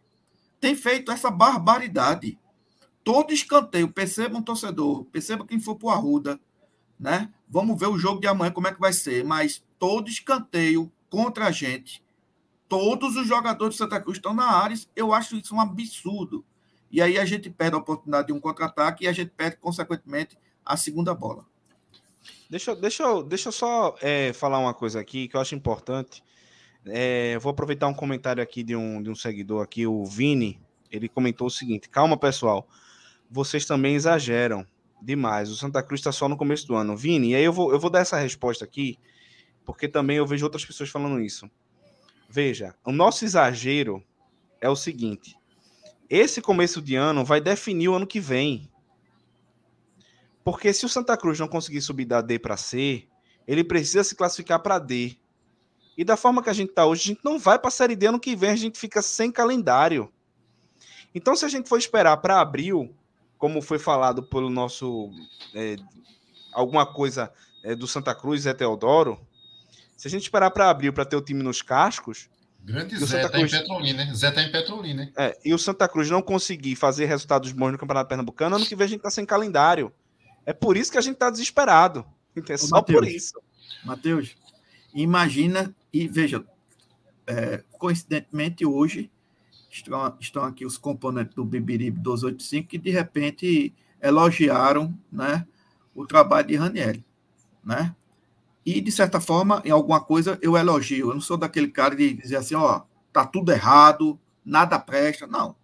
têm 0.59 0.75
feito 0.75 1.11
essa 1.11 1.31
barbaridade. 1.31 2.37
Todo 3.03 3.33
escanteio, 3.33 3.91
perceba 3.91 4.37
um 4.37 4.41
torcedor, 4.41 5.05
perceba 5.05 5.45
quem 5.45 5.59
for 5.59 5.75
para 5.75 5.87
o 5.87 5.91
Arruda, 5.91 6.39
né? 6.99 7.31
Vamos 7.47 7.79
ver 7.79 7.87
o 7.87 7.97
jogo 7.97 8.19
de 8.19 8.27
amanhã 8.27 8.51
como 8.51 8.67
é 8.67 8.73
que 8.73 8.79
vai 8.79 8.91
ser, 8.91 9.23
mas 9.23 9.63
todo 9.79 10.09
escanteio 10.09 10.91
contra 11.09 11.47
a 11.47 11.51
gente, 11.51 12.03
todos 12.67 13.15
os 13.15 13.25
jogadores 13.25 13.75
do 13.75 13.77
Santa 13.77 14.01
Cruz 14.01 14.17
estão 14.17 14.33
na 14.33 14.45
área, 14.45 14.77
eu 14.95 15.13
acho 15.13 15.37
isso 15.37 15.55
um 15.55 15.61
absurdo. 15.61 16.43
E 16.91 17.01
aí 17.01 17.17
a 17.17 17.25
gente 17.25 17.49
perde 17.49 17.75
a 17.75 17.79
oportunidade 17.79 18.27
de 18.27 18.33
um 18.33 18.39
contra-ataque 18.39 19.05
e 19.05 19.07
a 19.07 19.13
gente 19.13 19.31
perde, 19.31 19.57
consequentemente, 19.57 20.37
a 20.65 20.75
segunda 20.75 21.13
bola. 21.13 21.45
Deixa, 22.49 22.75
deixa, 22.75 23.23
deixa 23.23 23.49
eu 23.49 23.51
só 23.51 23.95
é, 24.01 24.31
falar 24.33 24.59
uma 24.59 24.73
coisa 24.73 24.99
aqui 24.99 25.27
que 25.27 25.35
eu 25.35 25.41
acho 25.41 25.53
importante. 25.53 26.23
É, 26.85 27.37
vou 27.39 27.51
aproveitar 27.51 27.87
um 27.87 27.93
comentário 27.93 28.41
aqui 28.41 28.63
de 28.63 28.75
um, 28.75 29.03
de 29.03 29.09
um 29.09 29.15
seguidor 29.15 29.63
aqui, 29.63 29.85
o 29.85 30.05
Vini. 30.05 30.59
Ele 30.89 31.09
comentou 31.09 31.47
o 31.47 31.51
seguinte: 31.51 31.89
calma, 31.89 32.17
pessoal. 32.17 32.67
Vocês 33.29 33.65
também 33.65 33.95
exageram 33.95 34.65
demais. 35.01 35.49
O 35.49 35.55
Santa 35.55 35.83
Cruz 35.83 35.99
está 35.99 36.11
só 36.11 36.29
no 36.29 36.37
começo 36.37 36.65
do 36.67 36.75
ano. 36.75 36.95
Vini, 36.95 37.31
e 37.31 37.35
aí 37.35 37.43
eu 37.43 37.51
vou, 37.51 37.71
eu 37.73 37.79
vou 37.79 37.89
dar 37.89 37.99
essa 37.99 38.17
resposta 38.17 38.63
aqui, 38.63 38.97
porque 39.65 39.87
também 39.87 40.17
eu 40.17 40.25
vejo 40.25 40.45
outras 40.45 40.65
pessoas 40.65 40.89
falando 40.89 41.19
isso. 41.19 41.49
Veja, 42.29 42.73
o 42.85 42.91
nosso 42.91 43.25
exagero 43.25 44.01
é 44.61 44.69
o 44.69 44.75
seguinte: 44.75 45.35
esse 46.09 46.41
começo 46.41 46.81
de 46.81 46.95
ano 46.95 47.25
vai 47.25 47.41
definir 47.41 47.89
o 47.89 47.95
ano 47.95 48.07
que 48.07 48.19
vem. 48.19 48.69
Porque 50.47 50.71
se 50.71 50.85
o 50.85 50.89
Santa 50.89 51.17
Cruz 51.17 51.37
não 51.37 51.47
conseguir 51.49 51.81
subir 51.81 52.05
da 52.05 52.21
D 52.21 52.39
para 52.39 52.55
C, 52.55 53.05
ele 53.45 53.65
precisa 53.65 54.01
se 54.01 54.15
classificar 54.15 54.61
para 54.61 54.79
D. 54.79 55.17
E 55.97 56.05
da 56.05 56.15
forma 56.15 56.41
que 56.41 56.49
a 56.49 56.53
gente 56.53 56.69
está 56.69 56.85
hoje, 56.85 57.01
a 57.01 57.07
gente 57.07 57.19
não 57.21 57.37
vai 57.37 57.59
para 57.59 57.67
a 57.67 57.71
Série 57.71 57.97
D 57.97 58.07
ano 58.07 58.17
que 58.17 58.33
vem, 58.33 58.51
a 58.51 58.55
gente 58.55 58.79
fica 58.79 59.01
sem 59.01 59.29
calendário. 59.29 60.09
Então, 61.13 61.35
se 61.35 61.43
a 61.43 61.49
gente 61.49 61.67
for 61.67 61.77
esperar 61.77 62.15
para 62.15 62.39
abril, 62.39 62.95
como 63.37 63.61
foi 63.61 63.77
falado 63.77 64.23
pelo 64.23 64.49
nosso. 64.49 65.11
é, 65.53 65.75
alguma 66.53 66.85
coisa 66.85 67.29
é, 67.61 67.75
do 67.75 67.85
Santa 67.85 68.15
Cruz, 68.15 68.43
Zé 68.43 68.53
Teodoro, 68.53 69.19
se 69.97 70.07
a 70.07 70.09
gente 70.09 70.23
esperar 70.23 70.51
para 70.51 70.69
abril 70.69 70.93
para 70.93 71.03
ter 71.03 71.17
o 71.17 71.21
time 71.21 71.43
nos 71.43 71.61
cascos, 71.61 72.29
Grande 72.63 72.95
E 72.95 73.03
o 73.03 73.05
Zé 73.05 73.21
Santa 73.21 73.31
tá 73.33 73.37
em 73.37 73.41
Cruz? 73.41 73.51
Petrolina, 73.51 74.05
né? 74.05 74.13
Zé 74.15 74.31
tá 74.31 74.41
em 74.41 74.51
Petrolina, 74.51 75.03
né? 75.03 75.11
é, 75.17 75.37
e 75.43 75.53
o 75.53 75.59
Santa 75.59 75.89
Cruz 75.89 76.09
não 76.09 76.21
conseguir 76.21 76.77
fazer 76.77 77.03
resultados 77.03 77.51
bons 77.51 77.73
no 77.73 77.77
Campeonato 77.77 78.07
Pernambucano, 78.07 78.55
ano 78.55 78.65
que 78.65 78.77
vem 78.77 78.85
a 78.85 78.89
gente 78.89 79.01
tá 79.01 79.11
sem 79.11 79.25
calendário. 79.25 79.91
É 80.47 80.53
por 80.53 80.77
isso 80.77 80.89
que 80.89 80.97
a 80.97 81.01
gente 81.01 81.17
tá 81.17 81.29
desesperado. 81.29 82.05
É 82.49 82.55
só 82.55 82.81
por 82.81 82.95
Matheus. 82.95 83.13
isso. 83.13 83.41
Matheus, 83.83 84.37
imagina 84.93 85.75
e 85.91 86.07
veja, 86.07 86.45
é, 87.27 87.63
coincidentemente 87.77 88.65
hoje 88.65 89.11
estão, 89.69 90.15
estão 90.21 90.43
aqui 90.45 90.65
os 90.65 90.77
componentes 90.77 91.35
do 91.35 91.43
Bibiribe 91.43 91.99
285 91.99 92.69
que 92.69 92.77
de 92.77 92.91
repente 92.91 93.73
elogiaram 94.01 94.97
né, 95.11 95.45
o 95.93 96.05
trabalho 96.05 96.47
de 96.47 96.55
Raniel. 96.55 96.95
Né? 97.61 97.93
E 98.65 98.79
de 98.79 98.91
certa 98.91 99.19
forma, 99.19 99.61
em 99.65 99.71
alguma 99.71 99.99
coisa 99.99 100.39
eu 100.41 100.55
elogio. 100.55 101.09
Eu 101.09 101.13
não 101.13 101.21
sou 101.21 101.35
daquele 101.35 101.67
cara 101.67 101.93
de 101.93 102.13
dizer 102.13 102.37
assim, 102.37 102.55
ó, 102.55 102.83
tá 103.11 103.25
tudo 103.25 103.51
errado, 103.51 104.17
nada 104.45 104.79
presta. 104.79 105.27
Não. 105.27 105.57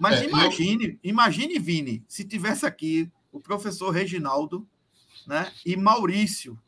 Mas 0.00 0.20
É, 0.20 0.24
eu- 0.24 0.30
imagine, 0.30 0.98
imagine, 1.04 1.58
Vini, 1.60 2.02
se 2.08 2.24
tivesse 2.24 2.66
aqui 2.66 3.08
o 3.32 3.40
professor 3.40 3.90
Reginaldo 3.90 4.66
né, 5.26 5.52
e 5.64 5.76
Maurício. 5.76 6.58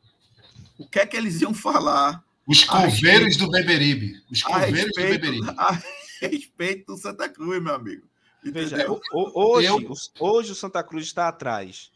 O 0.79 0.87
que 0.87 1.01
é 1.01 1.07
que 1.07 1.17
eles 1.17 1.41
iam 1.41 1.55
falar? 1.55 2.25
Os 2.47 2.65
coveiros 2.65 3.37
do 3.37 3.51
Beberibe. 3.51 4.23
Os 4.31 4.43
coveiros 4.43 4.93
do 4.93 5.03
Beberibe. 5.03 5.47
A 5.57 5.81
respeito 6.21 6.93
do 6.93 6.99
Santa 6.99 7.29
Cruz, 7.29 7.63
meu 7.63 7.75
amigo. 7.75 8.07
Veja, 8.45 8.87
hoje, 9.13 9.69
Eu... 9.69 9.93
hoje 10.19 10.53
o 10.53 10.55
Santa 10.55 10.83
Cruz 10.83 11.05
está 11.05 11.29
atrás, 11.29 11.93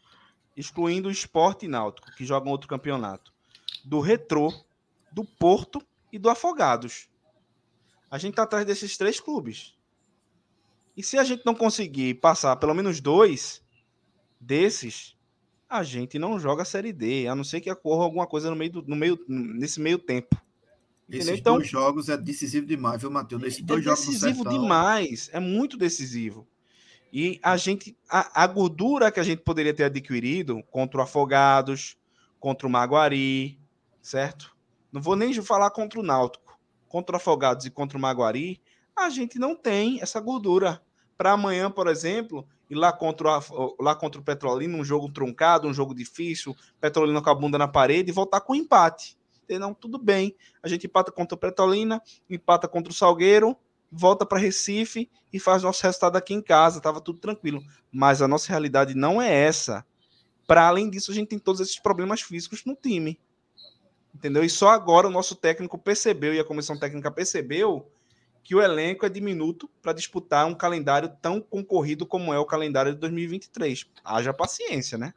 excluindo 0.55 1.09
o 1.09 1.11
Esporte 1.11 1.67
Náutico, 1.67 2.09
que 2.15 2.25
jogam 2.25 2.51
outro 2.51 2.69
campeonato, 2.69 3.33
do 3.83 3.99
Retrô, 3.99 4.53
do 5.11 5.25
Porto 5.25 5.81
e 6.11 6.17
do 6.17 6.29
Afogados. 6.29 7.09
A 8.09 8.17
gente 8.17 8.31
está 8.31 8.43
atrás 8.43 8.65
desses 8.65 8.95
três 8.95 9.19
clubes. 9.19 9.75
E 10.95 11.03
se 11.03 11.17
a 11.17 11.23
gente 11.23 11.45
não 11.45 11.53
conseguir 11.53 12.15
passar 12.15 12.55
pelo 12.55 12.73
menos 12.73 13.01
dois 13.01 13.61
desses, 14.39 15.15
a 15.69 15.83
gente 15.83 16.17
não 16.17 16.39
joga 16.39 16.61
a 16.61 16.65
Série 16.65 16.93
D, 16.93 17.27
a 17.27 17.35
não 17.35 17.43
ser 17.43 17.61
que 17.61 17.71
ocorra 17.71 18.03
alguma 18.03 18.27
coisa 18.27 18.49
no 18.49 18.55
meio, 18.55 18.71
do, 18.71 18.83
no 18.83 18.95
meio 18.95 19.19
nesse 19.27 19.79
meio 19.79 19.97
tempo. 19.97 20.35
Esses 21.09 21.39
então, 21.39 21.55
dois 21.55 21.69
jogos 21.69 22.09
é 22.09 22.17
decisivo 22.17 22.65
demais, 22.65 23.01
viu, 23.01 23.09
Matheus? 23.09 23.41
Esses 23.43 23.61
dois 23.61 23.85
é 23.85 23.89
decisivo 23.89 24.47
demais, 24.47 25.29
é 25.31 25.39
muito 25.39 25.77
decisivo. 25.77 26.45
E 27.11 27.39
a 27.41 27.55
gente, 27.55 27.97
a, 28.09 28.43
a, 28.43 28.47
gordura 28.47 29.09
que 29.11 29.19
a 29.19 29.23
gente 29.23 29.41
poderia 29.41 29.73
ter 29.73 29.85
adquirido 29.85 30.61
contra 30.69 30.99
o 30.99 31.03
Afogados, 31.03 31.97
contra 32.39 32.67
o 32.67 32.69
Maguari, 32.69 33.57
certo? 34.01 34.55
Não 34.91 35.01
vou 35.01 35.15
nem 35.15 35.33
falar 35.41 35.71
contra 35.71 35.99
o 35.99 36.03
Náutico, 36.03 36.59
contra 36.89 37.15
o 37.15 37.17
Afogados 37.17 37.65
e 37.65 37.69
contra 37.69 37.97
o 37.97 38.01
Maguari, 38.01 38.61
a 38.95 39.09
gente 39.09 39.39
não 39.39 39.55
tem 39.55 40.01
essa 40.01 40.19
gordura 40.19 40.81
para 41.17 41.31
amanhã, 41.31 41.71
por 41.71 41.87
exemplo, 41.87 42.47
ir 42.69 42.75
lá 42.75 42.91
contra, 42.91 43.39
o, 43.39 43.75
lá 43.79 43.95
contra 43.95 44.19
o 44.19 44.23
Petrolina, 44.23 44.77
um 44.77 44.83
jogo 44.83 45.11
truncado, 45.11 45.67
um 45.67 45.73
jogo 45.73 45.93
difícil, 45.93 46.55
Petrolina 46.79 47.21
com 47.21 47.29
a 47.29 47.35
bunda 47.35 47.57
na 47.57 47.67
parede 47.67 48.09
e 48.09 48.13
voltar 48.13 48.41
com 48.41 48.55
empate. 48.55 49.17
Não, 49.49 49.73
tudo 49.73 49.97
bem. 49.97 50.35
A 50.61 50.67
gente 50.67 50.87
empata 50.87 51.11
contra 51.11 51.35
o 51.35 51.37
Petrolina, 51.37 52.01
empata 52.29 52.67
contra 52.67 52.91
o 52.91 52.95
Salgueiro, 52.95 53.55
volta 53.89 54.25
para 54.25 54.39
Recife 54.39 55.09
e 55.31 55.39
faz 55.39 55.63
nosso 55.63 55.81
resultado 55.83 56.17
aqui 56.17 56.33
em 56.33 56.41
casa. 56.41 56.81
Tava 56.81 56.99
tudo 56.99 57.19
tranquilo. 57.19 57.63
Mas 57.91 58.21
a 58.21 58.27
nossa 58.27 58.49
realidade 58.49 58.93
não 58.93 59.21
é 59.21 59.33
essa. 59.33 59.85
Para 60.45 60.67
além 60.67 60.89
disso, 60.89 61.11
a 61.11 61.13
gente 61.13 61.29
tem 61.29 61.39
todos 61.39 61.61
esses 61.61 61.79
problemas 61.79 62.21
físicos 62.21 62.65
no 62.65 62.75
time. 62.75 63.17
Entendeu? 64.13 64.43
E 64.43 64.49
só 64.49 64.69
agora 64.69 65.07
o 65.07 65.11
nosso 65.11 65.35
técnico 65.35 65.77
percebeu 65.77 66.33
e 66.33 66.39
a 66.39 66.43
comissão 66.43 66.77
técnica 66.77 67.11
percebeu 67.11 67.89
que 68.47 68.55
o 68.55 68.61
elenco 68.61 69.05
é 69.05 69.09
diminuto 69.09 69.69
para 69.81 69.91
disputar 69.91 70.47
um 70.47 70.55
calendário 70.55 71.09
tão 71.21 71.41
concorrido 71.41 72.05
como 72.05 72.33
é 72.33 72.39
o 72.39 72.45
calendário 72.45 72.93
de 72.93 72.99
2023. 73.01 73.85
Haja 74.05 74.33
paciência, 74.33 74.97
né? 74.97 75.13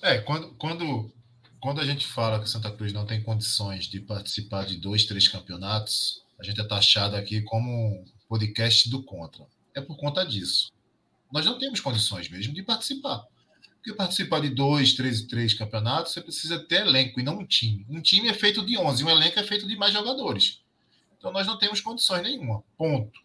É, 0.00 0.16
quando, 0.20 0.54
quando, 0.54 1.12
quando 1.60 1.82
a 1.82 1.84
gente 1.84 2.06
fala 2.06 2.40
que 2.40 2.48
Santa 2.48 2.70
Cruz 2.70 2.90
não 2.90 3.04
tem 3.04 3.22
condições 3.22 3.84
de 3.84 4.00
participar 4.00 4.64
de 4.64 4.78
dois, 4.78 5.04
três 5.04 5.28
campeonatos, 5.28 6.22
a 6.38 6.42
gente 6.42 6.58
é 6.58 6.64
taxado 6.64 7.16
aqui 7.16 7.42
como 7.42 7.70
um 7.70 8.04
podcast 8.26 8.88
do 8.88 9.02
contra. 9.02 9.44
É 9.74 9.82
por 9.82 9.98
conta 9.98 10.24
disso. 10.24 10.72
Nós 11.30 11.44
não 11.44 11.58
temos 11.58 11.80
condições 11.80 12.30
mesmo 12.30 12.54
de 12.54 12.62
participar. 12.62 13.26
Porque 13.74 13.92
participar 13.92 14.40
de 14.40 14.48
dois, 14.48 14.94
três, 14.94 15.20
três 15.20 15.52
campeonatos, 15.52 16.14
você 16.14 16.22
precisa 16.22 16.58
ter 16.58 16.86
elenco 16.86 17.20
e 17.20 17.22
não 17.22 17.40
um 17.40 17.46
time. 17.46 17.84
Um 17.90 18.00
time 18.00 18.28
é 18.28 18.34
feito 18.34 18.64
de 18.64 18.78
11, 18.78 19.04
um 19.04 19.10
elenco 19.10 19.38
é 19.38 19.42
feito 19.42 19.68
de 19.68 19.76
mais 19.76 19.92
jogadores. 19.92 20.62
Então 21.20 21.30
nós 21.30 21.46
não 21.46 21.58
temos 21.58 21.82
condições 21.82 22.22
nenhuma. 22.22 22.64
Ponto. 22.78 23.20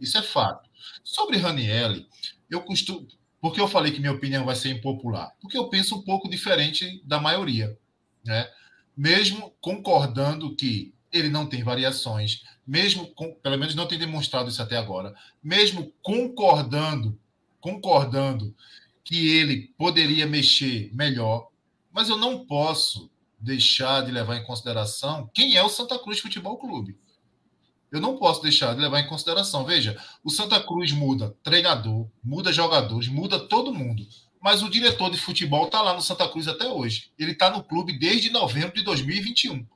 Isso 0.00 0.16
é 0.16 0.22
fato. 0.22 0.68
Sobre 1.04 1.36
Ranielli, 1.36 2.08
eu 2.50 2.62
costumo. 2.62 3.06
Por 3.40 3.52
que 3.52 3.60
eu 3.60 3.68
falei 3.68 3.92
que 3.92 4.00
minha 4.00 4.12
opinião 4.12 4.44
vai 4.44 4.56
ser 4.56 4.70
impopular? 4.70 5.30
Porque 5.40 5.56
eu 5.56 5.68
penso 5.68 5.96
um 5.96 6.02
pouco 6.02 6.28
diferente 6.28 7.02
da 7.04 7.20
maioria. 7.20 7.78
Né? 8.24 8.50
Mesmo 8.96 9.54
concordando 9.60 10.56
que 10.56 10.94
ele 11.12 11.28
não 11.28 11.46
tem 11.46 11.62
variações, 11.62 12.42
mesmo 12.66 13.06
com, 13.08 13.34
pelo 13.34 13.58
menos 13.58 13.74
não 13.74 13.86
tem 13.86 13.98
demonstrado 13.98 14.48
isso 14.48 14.62
até 14.62 14.76
agora, 14.76 15.14
mesmo 15.42 15.92
concordando, 16.02 17.18
concordando 17.60 18.54
que 19.04 19.28
ele 19.36 19.74
poderia 19.76 20.26
mexer 20.26 20.90
melhor, 20.94 21.48
mas 21.92 22.08
eu 22.08 22.16
não 22.16 22.46
posso 22.46 23.10
deixar 23.38 24.04
de 24.04 24.12
levar 24.12 24.36
em 24.36 24.44
consideração 24.44 25.28
quem 25.34 25.56
é 25.56 25.62
o 25.62 25.68
Santa 25.68 25.98
Cruz 25.98 26.20
Futebol 26.20 26.56
Clube. 26.58 26.96
Eu 27.90 28.00
não 28.00 28.16
posso 28.16 28.42
deixar 28.42 28.74
de 28.74 28.80
levar 28.80 29.00
em 29.00 29.08
consideração. 29.08 29.64
Veja, 29.64 30.00
o 30.22 30.30
Santa 30.30 30.60
Cruz 30.60 30.92
muda 30.92 31.36
treinador, 31.42 32.08
muda 32.22 32.52
jogadores, 32.52 33.08
muda 33.08 33.38
todo 33.38 33.74
mundo. 33.74 34.06
Mas 34.40 34.62
o 34.62 34.70
diretor 34.70 35.10
de 35.10 35.18
futebol 35.18 35.66
está 35.66 35.82
lá 35.82 35.92
no 35.92 36.00
Santa 36.00 36.26
Cruz 36.28 36.48
até 36.48 36.68
hoje. 36.68 37.10
Ele 37.18 37.32
está 37.32 37.50
no 37.50 37.62
clube 37.62 37.98
desde 37.98 38.30
novembro 38.30 38.74
de 38.74 38.82
2021. 38.82 39.66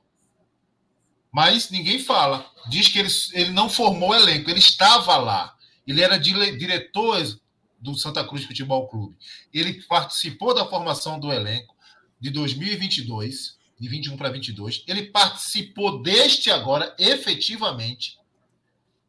Mas 1.31 1.69
ninguém 1.69 1.99
fala. 1.99 2.49
Diz 2.69 2.87
que 2.87 2.97
ele, 2.97 3.09
ele 3.33 3.51
não 3.51 3.69
formou 3.69 4.15
elenco, 4.15 4.49
ele 4.49 4.59
estava 4.59 5.17
lá. 5.17 5.53
Ele 5.85 6.01
era 6.01 6.17
diretor 6.17 7.21
do 7.79 7.95
Santa 7.95 8.23
Cruz 8.23 8.45
Futebol 8.45 8.87
Clube. 8.87 9.15
Ele 9.53 9.83
participou 9.83 10.55
da 10.55 10.65
formação 10.65 11.19
do 11.19 11.31
elenco 11.31 11.75
de 12.19 12.31
2022 12.31 13.57
de 13.79 13.89
21 13.89 14.17
para 14.17 14.29
22. 14.29 14.83
Ele 14.87 15.03
participou 15.03 16.01
deste 16.01 16.49
agora 16.49 16.95
efetivamente. 16.97 18.17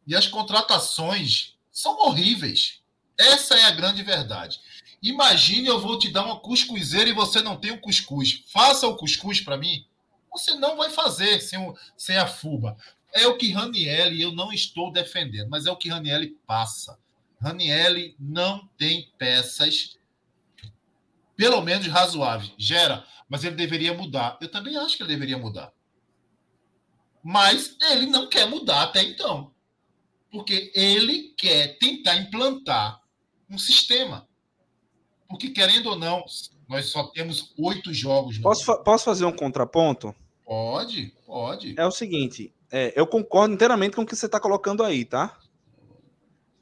E 0.07 0.15
as 0.15 0.27
contratações 0.27 1.55
são 1.71 1.97
horríveis. 2.01 2.81
Essa 3.19 3.55
é 3.55 3.65
a 3.65 3.71
grande 3.71 4.03
verdade. 4.03 4.61
Imagine 5.03 5.69
eu 5.69 5.81
vou 5.81 5.99
te 5.99 6.11
dar 6.11 6.25
uma 6.25 6.41
cuscuzeira 6.41 7.09
e 7.09 7.13
você 7.13 7.41
não 7.41 7.57
tem 7.57 7.71
o 7.71 7.75
um 7.75 7.81
cuscuz. 7.81 8.45
Faça 8.49 8.87
o 8.87 8.97
cuscuz 8.97 9.41
para 9.41 9.57
mim. 9.57 9.87
Você 10.31 10.55
não 10.55 10.77
vai 10.77 10.91
fazer 10.91 11.41
sem, 11.41 11.59
o, 11.59 11.77
sem 11.97 12.17
a 12.17 12.27
fuba. 12.27 12.77
É 13.13 13.27
o 13.27 13.37
que 13.37 13.53
Ranielli, 13.53 14.21
eu 14.21 14.33
não 14.33 14.53
estou 14.53 14.93
defendendo, 14.93 15.49
mas 15.49 15.67
é 15.67 15.71
o 15.71 15.77
que 15.77 15.89
Ranielli 15.89 16.37
passa. 16.47 16.99
Ranielli 17.41 18.15
não 18.19 18.69
tem 18.77 19.11
peças, 19.17 19.99
pelo 21.35 21.61
menos 21.63 21.87
razoáveis. 21.87 22.53
Gera, 22.59 23.07
mas 23.29 23.45
ele 23.45 23.57
deveria 23.57 23.95
mudar. 23.95 24.39
Eu 24.41 24.51
também 24.51 24.77
acho 24.77 24.97
que 24.97 25.03
ele 25.03 25.13
deveria 25.13 25.39
mudar. 25.39 25.73
Mas 27.23 27.77
ele 27.91 28.07
não 28.07 28.29
quer 28.29 28.49
mudar 28.49 28.83
até 28.83 29.03
então. 29.03 29.53
Porque 30.31 30.71
ele 30.75 31.35
quer 31.37 31.77
tentar 31.79 32.17
implantar 32.17 33.01
um 33.51 33.59
sistema. 33.59 34.29
Porque, 35.29 35.51
querendo 35.51 35.91
ou 35.91 35.97
não, 35.97 36.25
nós 36.69 36.87
só 36.87 37.05
temos 37.05 37.53
oito 37.59 37.93
jogos. 37.93 38.39
Posso, 38.39 38.65
fa 38.65 38.77
posso 38.79 39.05
fazer 39.05 39.25
um 39.25 39.33
contraponto? 39.33 40.15
Pode, 40.45 41.13
pode. 41.27 41.75
É 41.77 41.85
o 41.85 41.91
seguinte, 41.91 42.55
é, 42.71 42.93
eu 42.95 43.07
concordo 43.07 43.55
inteiramente 43.55 43.97
com 43.97 44.03
o 44.03 44.07
que 44.07 44.15
você 44.15 44.27
está 44.27 44.39
colocando 44.39 44.85
aí, 44.85 45.05
tá? 45.05 45.37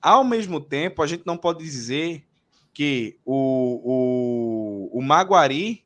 Ao 0.00 0.24
mesmo 0.24 0.60
tempo, 0.60 1.02
a 1.02 1.06
gente 1.06 1.26
não 1.26 1.36
pode 1.36 1.62
dizer 1.62 2.26
que 2.72 3.18
o, 3.24 4.90
o, 4.92 4.98
o 4.98 5.02
Maguari 5.02 5.83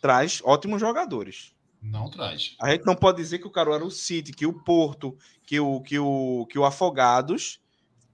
traz 0.00 0.40
ótimos 0.44 0.80
jogadores. 0.80 1.54
Não 1.82 2.10
traz. 2.10 2.56
A 2.60 2.70
gente 2.70 2.84
não 2.84 2.94
pode 2.94 3.18
dizer 3.18 3.38
que 3.38 3.46
o 3.46 3.50
Caruaru 3.50 3.90
City, 3.90 4.32
que 4.32 4.46
o 4.46 4.52
Porto, 4.52 5.16
que 5.44 5.58
o, 5.58 5.80
que 5.80 5.98
o, 5.98 6.46
que 6.50 6.58
o 6.58 6.64
Afogados 6.64 7.60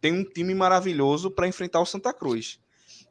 tem 0.01 0.13
um 0.13 0.25
time 0.25 0.55
maravilhoso 0.55 1.31
para 1.31 1.49
enfrentar 1.49 1.81
o 1.81 1.87
Santa 1.87 2.13
Cruz. 2.13 2.61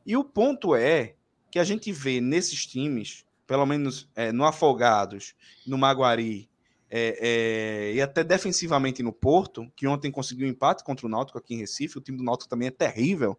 E 0.05 0.15
o 0.15 0.23
ponto 0.23 0.76
é 0.76 1.15
que 1.51 1.59
a 1.59 1.63
gente 1.63 1.91
vê 1.91 2.21
nesses 2.21 2.65
times, 2.65 3.26
pelo 3.45 3.65
menos 3.65 4.09
é, 4.15 4.32
no 4.32 4.45
Afogados, 4.45 5.34
no 5.65 5.78
Maguari 5.78 6.49
é, 6.89 7.17
é, 7.19 7.93
e 7.93 8.01
até 8.01 8.23
defensivamente 8.23 9.03
no 9.03 9.11
Porto, 9.11 9.69
que 9.76 9.88
ontem 9.88 10.11
conseguiu 10.11 10.47
um 10.47 10.51
empate 10.51 10.84
contra 10.84 11.05
o 11.05 11.09
Náutico 11.09 11.38
aqui 11.38 11.55
em 11.55 11.57
Recife, 11.57 11.97
o 11.97 12.01
time 12.01 12.17
do 12.17 12.23
Náutico 12.23 12.49
também 12.49 12.67
é 12.67 12.71
terrível 12.71 13.38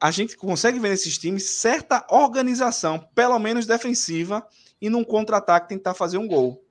a 0.00 0.10
gente 0.10 0.36
consegue 0.36 0.78
ver 0.78 0.90
nesses 0.90 1.16
times 1.18 1.44
certa 1.44 2.06
organização, 2.10 3.08
pelo 3.14 3.38
menos 3.38 3.66
defensiva, 3.66 4.46
e 4.80 4.90
num 4.90 5.04
contra-ataque 5.04 5.68
tentar 5.68 5.94
fazer 5.94 6.18
um 6.18 6.28
gol. 6.28 6.62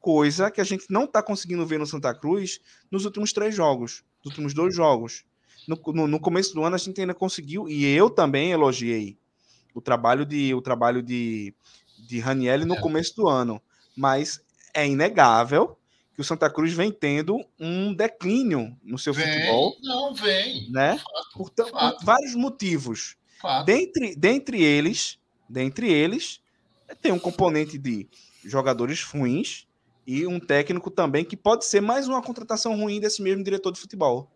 Coisa 0.00 0.50
que 0.50 0.60
a 0.60 0.64
gente 0.64 0.86
não 0.88 1.04
está 1.04 1.22
conseguindo 1.22 1.66
ver 1.66 1.78
no 1.78 1.86
Santa 1.86 2.14
Cruz 2.14 2.60
nos 2.90 3.04
últimos 3.04 3.32
três 3.32 3.54
jogos, 3.54 4.04
nos 4.24 4.32
últimos 4.32 4.54
dois 4.54 4.74
jogos. 4.74 5.24
No, 5.66 5.78
no, 5.92 6.06
no, 6.06 6.20
começo 6.20 6.54
do 6.54 6.62
ano 6.62 6.76
a 6.76 6.78
gente 6.78 7.00
ainda 7.00 7.14
conseguiu, 7.14 7.68
e 7.68 7.84
eu 7.84 8.08
também 8.08 8.52
elogiei 8.52 9.18
o 9.74 9.80
trabalho 9.80 10.24
de 10.24 10.54
o 10.54 10.62
trabalho 10.62 11.02
de, 11.02 11.52
de 12.06 12.20
Ranielli 12.20 12.64
no 12.64 12.76
é. 12.76 12.80
começo 12.80 13.16
do 13.16 13.28
ano. 13.28 13.60
Mas 13.96 14.40
é 14.72 14.86
inegável 14.86 15.76
que 16.16 16.22
o 16.22 16.24
Santa 16.24 16.48
Cruz 16.48 16.72
vem 16.72 16.90
tendo 16.90 17.44
um 17.60 17.92
declínio 17.92 18.74
no 18.82 18.98
seu 18.98 19.12
vem, 19.12 19.30
futebol. 19.30 19.76
Não, 19.82 20.14
vem. 20.14 20.70
Né? 20.70 20.96
Fato, 20.96 21.52
por, 21.54 21.70
fato. 21.70 21.98
por, 21.98 22.04
vários 22.06 22.34
motivos. 22.34 23.16
Fato. 23.38 23.66
Dentre, 23.66 24.16
dentre 24.16 24.64
eles, 24.64 25.18
dentre 25.46 25.92
eles, 25.92 26.40
tem 27.02 27.12
um 27.12 27.18
componente 27.18 27.76
de 27.76 28.08
jogadores 28.42 29.02
ruins 29.02 29.66
e 30.06 30.26
um 30.26 30.40
técnico 30.40 30.90
também 30.90 31.22
que 31.22 31.36
pode 31.36 31.66
ser 31.66 31.82
mais 31.82 32.08
uma 32.08 32.22
contratação 32.22 32.74
ruim 32.74 32.98
desse 32.98 33.20
mesmo 33.20 33.44
diretor 33.44 33.70
de 33.70 33.78
futebol. 33.78 34.30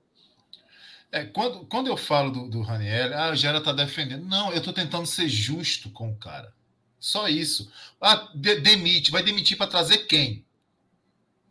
É, 1.11 1.25
quando, 1.25 1.65
quando 1.65 1.87
eu 1.87 1.97
falo 1.97 2.31
do, 2.31 2.49
do 2.49 2.61
Raniel, 2.61 3.17
ah, 3.19 3.31
o 3.31 3.35
Gera 3.35 3.61
tá 3.63 3.73
defendendo. 3.73 4.27
Não, 4.27 4.53
eu 4.53 4.59
estou 4.59 4.73
tentando 4.73 5.07
ser 5.07 5.31
justo 5.31 5.89
com 5.91 6.11
o 6.11 6.17
cara. 6.17 6.53
Só 6.99 7.27
isso. 7.27 7.73
Ah, 7.99 8.29
de, 8.35 8.61
demite. 8.61 9.11
Vai 9.11 9.23
demitir 9.23 9.57
para 9.57 9.67
trazer 9.67 10.07
quem? 10.07 10.45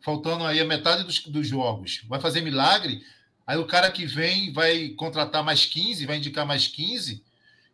Faltando 0.00 0.44
aí 0.44 0.60
a 0.60 0.64
metade 0.64 1.04
dos, 1.04 1.20
dos 1.20 1.46
jogos. 1.46 2.02
Vai 2.08 2.20
fazer 2.20 2.40
milagre? 2.40 3.04
Aí 3.46 3.56
o 3.56 3.66
cara 3.66 3.90
que 3.90 4.06
vem 4.06 4.52
vai 4.52 4.90
contratar 4.90 5.44
mais 5.44 5.66
15, 5.66 6.06
vai 6.06 6.16
indicar 6.16 6.46
mais 6.46 6.66
15. 6.68 7.22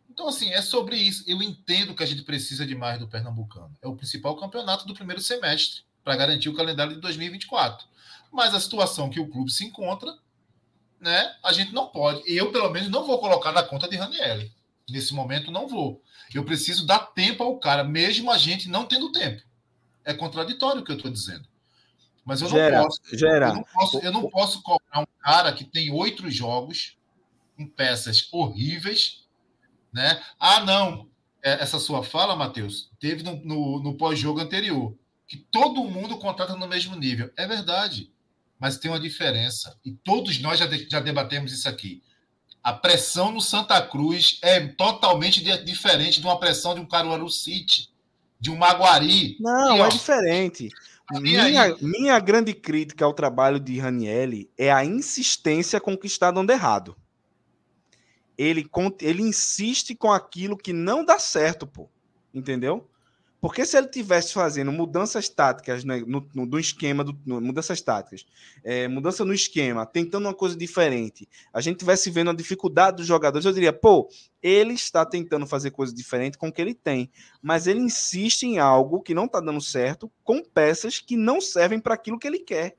Então, 0.09 0.27
assim, 0.27 0.51
é 0.51 0.61
sobre 0.61 0.97
isso. 0.97 1.23
Eu 1.27 1.41
entendo 1.41 1.93
que 1.93 2.03
a 2.03 2.07
gente 2.07 2.23
precisa 2.23 2.65
de 2.65 2.75
mais 2.75 2.99
do 2.99 3.07
Pernambucano. 3.07 3.75
É 3.81 3.87
o 3.87 3.95
principal 3.95 4.35
campeonato 4.35 4.87
do 4.87 4.93
primeiro 4.93 5.21
semestre 5.21 5.81
para 6.03 6.15
garantir 6.15 6.49
o 6.49 6.55
calendário 6.55 6.95
de 6.95 7.01
2024. 7.01 7.87
Mas 8.31 8.53
a 8.53 8.59
situação 8.59 9.09
que 9.09 9.19
o 9.19 9.27
clube 9.27 9.51
se 9.51 9.65
encontra 9.65 10.17
né, 10.99 11.35
a 11.43 11.53
gente 11.53 11.73
não 11.73 11.87
pode. 11.87 12.23
Eu, 12.25 12.51
pelo 12.51 12.69
menos, 12.69 12.89
não 12.89 13.05
vou 13.05 13.19
colocar 13.19 13.51
na 13.51 13.63
conta 13.63 13.87
de 13.87 13.95
Raniel. 13.95 14.49
Nesse 14.89 15.13
momento, 15.13 15.51
não 15.51 15.67
vou. 15.67 16.01
Eu 16.33 16.43
preciso 16.43 16.85
dar 16.85 16.99
tempo 16.99 17.43
ao 17.43 17.57
cara, 17.59 17.83
mesmo 17.83 18.31
a 18.31 18.37
gente 18.37 18.69
não 18.69 18.85
tendo 18.85 19.11
tempo. 19.11 19.41
É 20.03 20.13
contraditório 20.13 20.81
o 20.81 20.83
que 20.83 20.91
eu 20.91 20.95
estou 20.95 21.11
dizendo. 21.11 21.47
Mas 22.27 22.41
eu 22.41 22.49
não 22.49 22.57
Gera, 22.57 22.83
posso. 22.83 23.01
Gera. 23.13 23.47
Eu 23.47 23.53
não 23.55 23.63
posso, 23.63 23.99
eu 23.99 24.11
não 24.11 24.29
posso 24.29 24.61
cobrar 24.61 24.99
um 24.99 25.07
cara 25.21 25.53
que 25.53 25.63
tem 25.63 25.91
oito 25.91 26.29
jogos 26.29 26.97
com 27.55 27.65
peças 27.65 28.27
horríveis, 28.31 29.25
né? 29.91 30.21
Ah, 30.39 30.63
não. 30.63 31.07
É, 31.41 31.53
essa 31.63 31.79
sua 31.79 32.03
fala, 32.03 32.35
Matheus, 32.35 32.91
teve 32.99 33.23
no, 33.23 33.37
no, 33.37 33.79
no 33.81 33.97
pós-jogo 33.97 34.39
anterior. 34.39 34.95
Que 35.25 35.37
todo 35.37 35.83
mundo 35.85 36.17
contrata 36.17 36.55
no 36.55 36.67
mesmo 36.67 36.95
nível. 36.95 37.31
É 37.35 37.47
verdade 37.47 38.11
mas 38.59 38.77
tem 38.77 38.89
uma 38.89 38.99
diferença. 38.99 39.77
E 39.85 39.91
todos 39.91 40.39
nós 40.39 40.59
já, 40.59 40.67
já 40.89 40.99
debatemos 40.99 41.51
isso 41.51 41.69
aqui. 41.69 42.01
A 42.63 42.73
pressão 42.73 43.31
no 43.31 43.39
Santa 43.39 43.81
Cruz 43.81 44.39
é 44.41 44.59
totalmente 44.67 45.41
diferente 45.63 46.19
de 46.19 46.25
uma 46.25 46.39
pressão 46.39 46.73
de 46.73 46.81
um 46.81 46.85
Caruaru 46.85 47.29
City, 47.29 47.89
de 48.39 48.51
um 48.51 48.57
Maguari. 48.57 49.37
Não, 49.39 49.77
e, 49.77 49.81
ó, 49.81 49.85
é 49.85 49.89
diferente. 49.89 50.69
Minha, 51.11 51.75
minha 51.81 52.19
grande 52.19 52.53
crítica 52.53 53.05
ao 53.05 53.13
trabalho 53.13 53.59
de 53.59 53.79
Ranielli 53.79 54.51
é 54.57 54.71
a 54.71 54.83
insistência 54.83 55.79
com 55.79 55.93
o 55.93 55.97
que 55.97 56.07
está 56.07 56.31
dando 56.31 56.51
errado. 56.51 56.97
Ele, 58.37 58.69
ele 59.01 59.23
insiste 59.23 59.95
com 59.95 60.11
aquilo 60.11 60.57
que 60.57 60.73
não 60.73 61.03
dá 61.03 61.17
certo, 61.17 61.65
pô. 61.65 61.89
Entendeu? 62.33 62.89
Porque 63.47 63.65
se 63.65 63.77
ele 63.77 63.87
tivesse 63.87 64.33
fazendo 64.33 64.73
mudanças 64.73 65.29
táticas 65.29 65.85
né, 65.85 66.03
no, 66.05 66.27
no, 66.35 66.45
do 66.45 66.59
esquema, 66.59 67.01
do, 67.01 67.17
no, 67.25 67.39
mudanças 67.39 67.79
táticas, 67.79 68.25
é, 68.61 68.89
mudança 68.89 69.23
no 69.23 69.33
esquema, 69.33 69.85
tentando 69.85 70.25
uma 70.25 70.33
coisa 70.33 70.53
diferente, 70.53 71.25
a 71.53 71.61
gente 71.61 71.77
tivesse 71.77 72.11
vendo 72.11 72.29
a 72.29 72.33
dificuldade 72.33 72.97
dos 72.97 73.05
jogadores, 73.07 73.45
eu 73.45 73.53
diria, 73.53 73.71
pô, 73.71 74.09
ele 74.43 74.73
está 74.73 75.05
tentando 75.05 75.47
fazer 75.47 75.71
coisa 75.71 75.95
diferente 75.95 76.37
com 76.37 76.49
o 76.49 76.51
que 76.51 76.61
ele 76.61 76.73
tem, 76.73 77.09
mas 77.41 77.67
ele 77.67 77.79
insiste 77.79 78.43
em 78.43 78.59
algo 78.59 79.01
que 79.01 79.13
não 79.13 79.23
está 79.23 79.39
dando 79.39 79.61
certo 79.61 80.11
com 80.25 80.43
peças 80.43 80.99
que 80.99 81.15
não 81.15 81.39
servem 81.39 81.79
para 81.79 81.93
aquilo 81.93 82.19
que 82.19 82.27
ele 82.27 82.39
quer. 82.39 82.75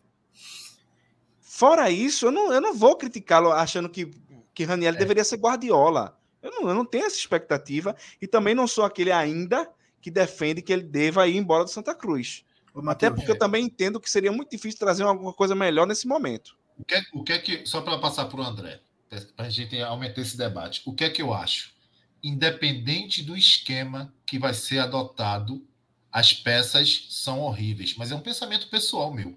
Fora 1.40 1.90
isso, 1.90 2.26
eu 2.26 2.30
não, 2.30 2.52
eu 2.52 2.60
não 2.60 2.74
vou 2.74 2.94
criticá-lo 2.94 3.52
achando 3.52 3.88
que, 3.88 4.10
que 4.52 4.64
Raniel 4.64 4.92
é. 4.92 4.98
deveria 4.98 5.24
ser 5.24 5.38
Guardiola. 5.38 6.20
Eu 6.42 6.50
não, 6.50 6.68
eu 6.68 6.74
não 6.74 6.84
tenho 6.84 7.06
essa 7.06 7.16
expectativa 7.16 7.96
e 8.20 8.26
também 8.26 8.54
não 8.54 8.68
sou 8.68 8.84
aquele 8.84 9.10
ainda 9.10 9.66
que 10.00 10.10
defende 10.10 10.62
que 10.62 10.72
ele 10.72 10.82
deva 10.82 11.26
ir 11.26 11.36
embora 11.36 11.64
do 11.64 11.70
Santa 11.70 11.94
Cruz. 11.94 12.44
Ô, 12.74 12.88
Até 12.88 13.10
porque 13.10 13.30
é. 13.30 13.34
eu 13.34 13.38
também 13.38 13.64
entendo 13.64 14.00
que 14.00 14.10
seria 14.10 14.32
muito 14.32 14.50
difícil 14.50 14.78
trazer 14.78 15.02
alguma 15.02 15.32
coisa 15.32 15.54
melhor 15.54 15.86
nesse 15.86 16.06
momento. 16.06 16.56
O 16.78 16.84
que, 16.84 16.94
é, 16.94 17.02
o 17.12 17.24
que 17.24 17.32
é 17.32 17.38
que, 17.38 17.66
só 17.66 17.80
para 17.80 17.98
passar 17.98 18.26
para 18.26 18.40
o 18.40 18.44
André, 18.44 18.80
para 19.36 19.46
a 19.46 19.50
gente 19.50 19.80
aumentar 19.80 20.20
esse 20.20 20.36
debate, 20.36 20.82
o 20.86 20.92
que 20.92 21.04
é 21.04 21.10
que 21.10 21.20
eu 21.20 21.34
acho? 21.34 21.72
Independente 22.22 23.22
do 23.22 23.36
esquema 23.36 24.12
que 24.24 24.38
vai 24.38 24.54
ser 24.54 24.78
adotado, 24.78 25.66
as 26.12 26.32
peças 26.32 27.06
são 27.10 27.40
horríveis, 27.40 27.96
mas 27.96 28.12
é 28.12 28.14
um 28.14 28.20
pensamento 28.20 28.68
pessoal 28.68 29.12
meu. 29.12 29.36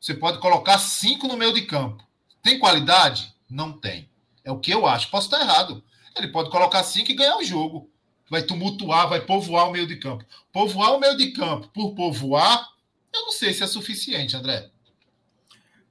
Você 0.00 0.14
pode 0.14 0.38
colocar 0.38 0.78
cinco 0.78 1.26
no 1.26 1.36
meio 1.36 1.52
de 1.54 1.62
campo. 1.62 2.04
Tem 2.42 2.58
qualidade? 2.58 3.34
Não 3.48 3.72
tem. 3.72 4.08
É 4.44 4.50
o 4.50 4.58
que 4.58 4.70
eu 4.70 4.86
acho. 4.86 5.10
Posso 5.10 5.26
estar 5.26 5.40
errado. 5.40 5.82
Ele 6.16 6.28
pode 6.28 6.50
colocar 6.50 6.82
cinco 6.84 7.10
e 7.10 7.14
ganhar 7.14 7.36
o 7.36 7.44
jogo 7.44 7.90
vai 8.30 8.42
tumultuar, 8.42 9.08
vai 9.08 9.24
povoar 9.24 9.68
o 9.68 9.72
meio 9.72 9.86
de 9.86 9.96
campo. 9.96 10.24
Povoar 10.52 10.94
o 10.94 11.00
meio 11.00 11.16
de 11.16 11.32
campo 11.32 11.68
por 11.68 11.94
povoar, 11.94 12.68
eu 13.14 13.22
não 13.22 13.32
sei 13.32 13.52
se 13.54 13.62
é 13.62 13.66
suficiente, 13.66 14.36
André. 14.36 14.70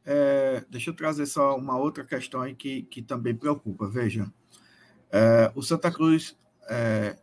É, 0.06 0.64
deixa 0.70 0.92
eu 0.92 0.96
trazer 0.96 1.26
só 1.26 1.58
uma 1.58 1.78
outra 1.78 2.04
questão 2.04 2.42
aí 2.42 2.54
que, 2.54 2.84
que 2.84 3.02
também 3.02 3.34
preocupa. 3.34 3.88
Veja, 3.88 4.32
é, 5.12 5.52
o 5.56 5.62
Santa 5.64 5.92
Cruz, 5.92 6.38
é, 6.70 7.18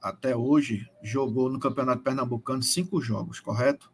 até 0.00 0.36
hoje, 0.36 0.88
jogou 1.02 1.50
no 1.50 1.58
Campeonato 1.58 2.02
Pernambucano 2.02 2.62
cinco 2.62 3.00
jogos, 3.00 3.40
correto? 3.40 3.90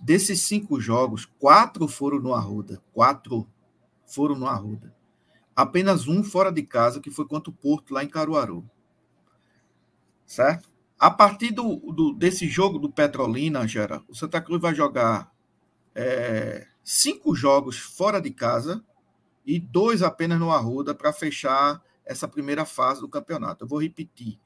Desses 0.00 0.40
cinco 0.42 0.80
jogos, 0.80 1.26
quatro 1.38 1.86
foram 1.86 2.18
no 2.18 2.34
Arruda. 2.34 2.82
Quatro 2.92 3.46
foram 4.06 4.34
no 4.34 4.46
Arruda. 4.46 4.92
Apenas 5.54 6.08
um 6.08 6.24
fora 6.24 6.50
de 6.50 6.62
casa, 6.62 7.00
que 7.00 7.10
foi 7.10 7.26
contra 7.26 7.50
o 7.50 7.54
Porto, 7.54 7.92
lá 7.92 8.02
em 8.02 8.08
Caruaru 8.08 8.68
certo? 10.30 10.68
A 10.96 11.10
partir 11.10 11.50
do, 11.50 11.76
do, 11.92 12.14
desse 12.14 12.46
jogo 12.46 12.78
do 12.78 12.88
Petrolina, 12.88 13.66
Gera, 13.66 14.00
o 14.08 14.14
Santa 14.14 14.40
Cruz 14.40 14.62
vai 14.62 14.72
jogar 14.72 15.32
é, 15.92 16.68
cinco 16.84 17.34
jogos 17.34 17.78
fora 17.78 18.20
de 18.20 18.30
casa 18.30 18.84
e 19.44 19.58
dois 19.58 20.04
apenas 20.04 20.38
no 20.38 20.52
Arruda 20.52 20.94
para 20.94 21.12
fechar 21.12 21.82
essa 22.04 22.28
primeira 22.28 22.64
fase 22.64 23.00
do 23.00 23.08
campeonato. 23.08 23.64
Eu 23.64 23.68
vou 23.68 23.82
repetir. 23.82 24.38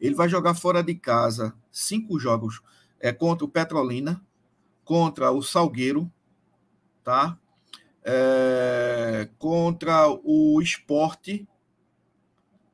Ele 0.00 0.14
vai 0.14 0.28
jogar 0.28 0.54
fora 0.54 0.82
de 0.82 0.96
casa 0.96 1.54
cinco 1.70 2.18
jogos 2.18 2.60
é, 2.98 3.12
contra 3.12 3.44
o 3.44 3.48
Petrolina, 3.48 4.20
contra 4.84 5.30
o 5.30 5.40
Salgueiro, 5.40 6.10
tá? 7.04 7.38
É, 8.02 9.28
contra 9.38 10.08
o 10.08 10.60
Esporte 10.60 11.46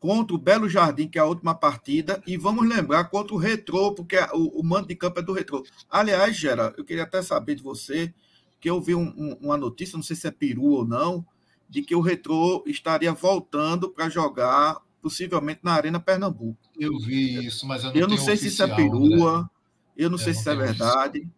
contra 0.04 0.36
o 0.36 0.38
Belo 0.38 0.68
Jardim, 0.68 1.08
que 1.08 1.16
é 1.18 1.22
a 1.22 1.24
última 1.24 1.54
partida, 1.54 2.22
e 2.26 2.36
vamos 2.36 2.68
lembrar 2.68 3.04
contra 3.04 3.34
o 3.34 3.38
Retrô, 3.38 3.94
porque 3.94 4.18
o, 4.34 4.60
o 4.60 4.62
mando 4.62 4.88
de 4.88 4.94
campo 4.94 5.18
é 5.18 5.22
do 5.22 5.32
Retrô. 5.32 5.64
Aliás, 5.90 6.36
Gera, 6.36 6.74
eu 6.76 6.84
queria 6.84 7.04
até 7.04 7.22
saber 7.22 7.54
de 7.54 7.62
você, 7.62 8.12
que 8.60 8.68
eu 8.68 8.82
vi 8.82 8.94
um, 8.94 9.06
um, 9.16 9.38
uma 9.40 9.56
notícia, 9.56 9.96
não 9.96 10.02
sei 10.02 10.14
se 10.14 10.26
é 10.26 10.30
peru 10.30 10.64
ou 10.64 10.86
não, 10.86 11.24
de 11.70 11.80
que 11.80 11.94
o 11.94 12.02
Retrô 12.02 12.62
estaria 12.66 13.14
voltando 13.14 13.88
para 13.88 14.10
jogar, 14.10 14.76
possivelmente 15.00 15.60
na 15.62 15.72
Arena 15.72 15.98
Pernambuco. 15.98 16.58
Eu 16.78 16.98
vi 16.98 17.46
isso, 17.46 17.66
mas 17.66 17.82
eu 17.82 17.90
não 17.90 17.96
Eu 17.98 18.06
não 18.06 18.18
sei 18.18 18.34
oficial, 18.34 18.36
se 18.36 18.46
isso 18.48 18.62
é 18.62 18.76
perua, 18.76 19.40
né? 19.40 19.48
eu 19.96 20.10
não 20.10 20.18
eu 20.18 20.22
sei 20.22 20.34
não 20.34 20.40
se 20.42 20.50
é 20.50 20.54
verdade, 20.54 21.18
isso. 21.20 21.30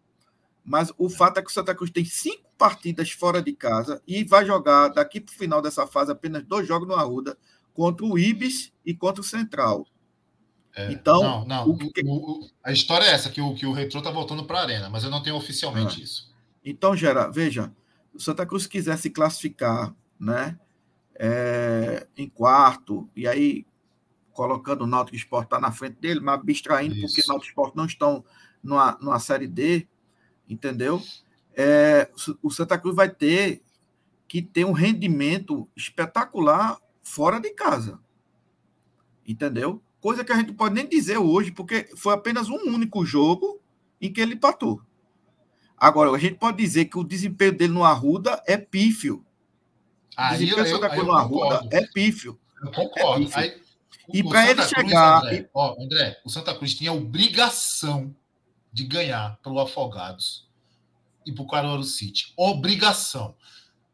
mas 0.65 0.91
o 0.97 1.09
fato 1.09 1.37
é 1.37 1.41
que 1.41 1.49
o 1.49 1.53
Santa 1.53 1.73
Cruz 1.73 1.89
tem 1.89 2.03
cinco 2.03 2.43
partidas 2.57 3.11
fora 3.11 3.41
de 3.41 3.53
casa 3.53 4.01
e 4.05 4.25
vai 4.25 4.45
jogar 4.45 4.89
daqui 4.89 5.21
para 5.21 5.31
o 5.31 5.37
final 5.37 5.61
dessa 5.61 5.87
fase 5.87 6.11
apenas 6.11 6.43
dois 6.43 6.67
jogos 6.67 6.85
no 6.85 6.95
Arruda, 6.95 7.37
contra 7.77 8.03
o 8.03 8.17
Ibis 8.17 8.73
e 8.83 8.95
contra 8.95 9.21
o 9.21 9.23
Central. 9.23 9.85
É, 10.75 10.91
então, 10.91 11.21
não, 11.21 11.45
não. 11.45 11.69
O 11.69 11.77
que... 11.77 12.01
o, 12.03 12.49
a 12.63 12.71
história 12.71 13.05
é 13.05 13.11
essa, 13.11 13.29
que 13.29 13.39
o, 13.39 13.53
que 13.53 13.67
o 13.67 13.71
Retro 13.71 13.99
está 13.99 14.09
voltando 14.09 14.45
para 14.45 14.57
a 14.57 14.61
Arena, 14.63 14.89
mas 14.89 15.03
eu 15.03 15.11
não 15.11 15.21
tenho 15.21 15.35
oficialmente 15.35 16.01
ah. 16.01 16.03
isso. 16.03 16.35
Então, 16.65 16.97
Gera, 16.97 17.29
veja, 17.29 17.71
o 18.11 18.19
Santa 18.19 18.47
Cruz 18.47 18.65
quiser 18.65 18.97
se 18.97 19.11
classificar 19.11 19.93
né, 20.19 20.57
é, 21.13 22.07
em 22.17 22.27
quarto, 22.27 23.07
e 23.15 23.27
aí 23.27 23.63
colocando 24.33 24.83
o 24.83 24.87
Náutico 24.87 25.15
Esporte 25.15 25.45
está 25.45 25.59
na 25.59 25.71
frente 25.71 25.97
dele, 25.99 26.19
mas 26.19 26.39
abstraindo, 26.39 26.95
isso. 26.95 27.07
porque 27.07 27.21
o 27.21 27.27
Náutico 27.27 27.49
Esporte 27.51 27.77
não 27.77 27.85
estão 27.85 28.25
numa, 28.63 28.97
numa 28.99 29.19
Série 29.19 29.47
D, 29.47 29.87
entendeu? 30.49 30.99
É, 31.55 32.09
o 32.41 32.49
Santa 32.49 32.77
Cruz 32.77 32.95
vai 32.95 33.09
ter 33.09 33.61
que 34.27 34.41
ter 34.41 34.65
um 34.65 34.71
rendimento 34.71 35.69
espetacular 35.75 36.77
fora 37.07 37.39
de 37.39 37.51
casa. 37.51 37.99
Entendeu? 39.25 39.81
Coisa 39.99 40.23
que 40.23 40.31
a 40.31 40.35
gente 40.35 40.53
pode 40.53 40.75
nem 40.75 40.87
dizer 40.87 41.17
hoje, 41.17 41.51
porque 41.51 41.89
foi 41.95 42.13
apenas 42.13 42.49
um 42.49 42.55
único 42.55 43.05
jogo 43.05 43.59
em 43.99 44.11
que 44.11 44.21
ele 44.21 44.35
empatou. 44.35 44.81
Agora, 45.75 46.11
a 46.11 46.19
gente 46.19 46.35
pode 46.35 46.57
dizer 46.57 46.85
que 46.85 46.97
o 46.97 47.03
desempenho 47.03 47.57
dele 47.57 47.73
no 47.73 47.83
Arruda 47.83 48.41
é 48.45 48.57
pífio. 48.57 49.25
O 50.17 50.29
desempenho 50.31 50.67
eu, 50.67 50.81
eu, 50.81 50.83
eu, 50.83 51.05
no 51.05 51.11
Arruda 51.13 51.67
é 51.71 51.85
pífio. 51.87 52.39
Eu 52.61 52.71
concordo. 52.71 53.29
É 53.35 53.39
Aí, 53.39 53.61
e 54.13 54.23
para 54.23 54.49
ele 54.49 54.63
chegar. 54.63 55.23
André, 55.23 55.49
ó, 55.53 55.75
André, 55.81 56.21
o 56.25 56.29
Santa 56.29 56.55
Cruz 56.55 56.73
tinha 56.73 56.93
obrigação 56.93 58.15
de 58.71 58.85
ganhar 58.85 59.37
pelo 59.43 59.59
Afogados 59.59 60.47
e 61.25 61.31
para 61.31 61.43
o 61.43 61.47
Caruaru 61.47 61.83
City. 61.83 62.33
Obrigação 62.37 63.35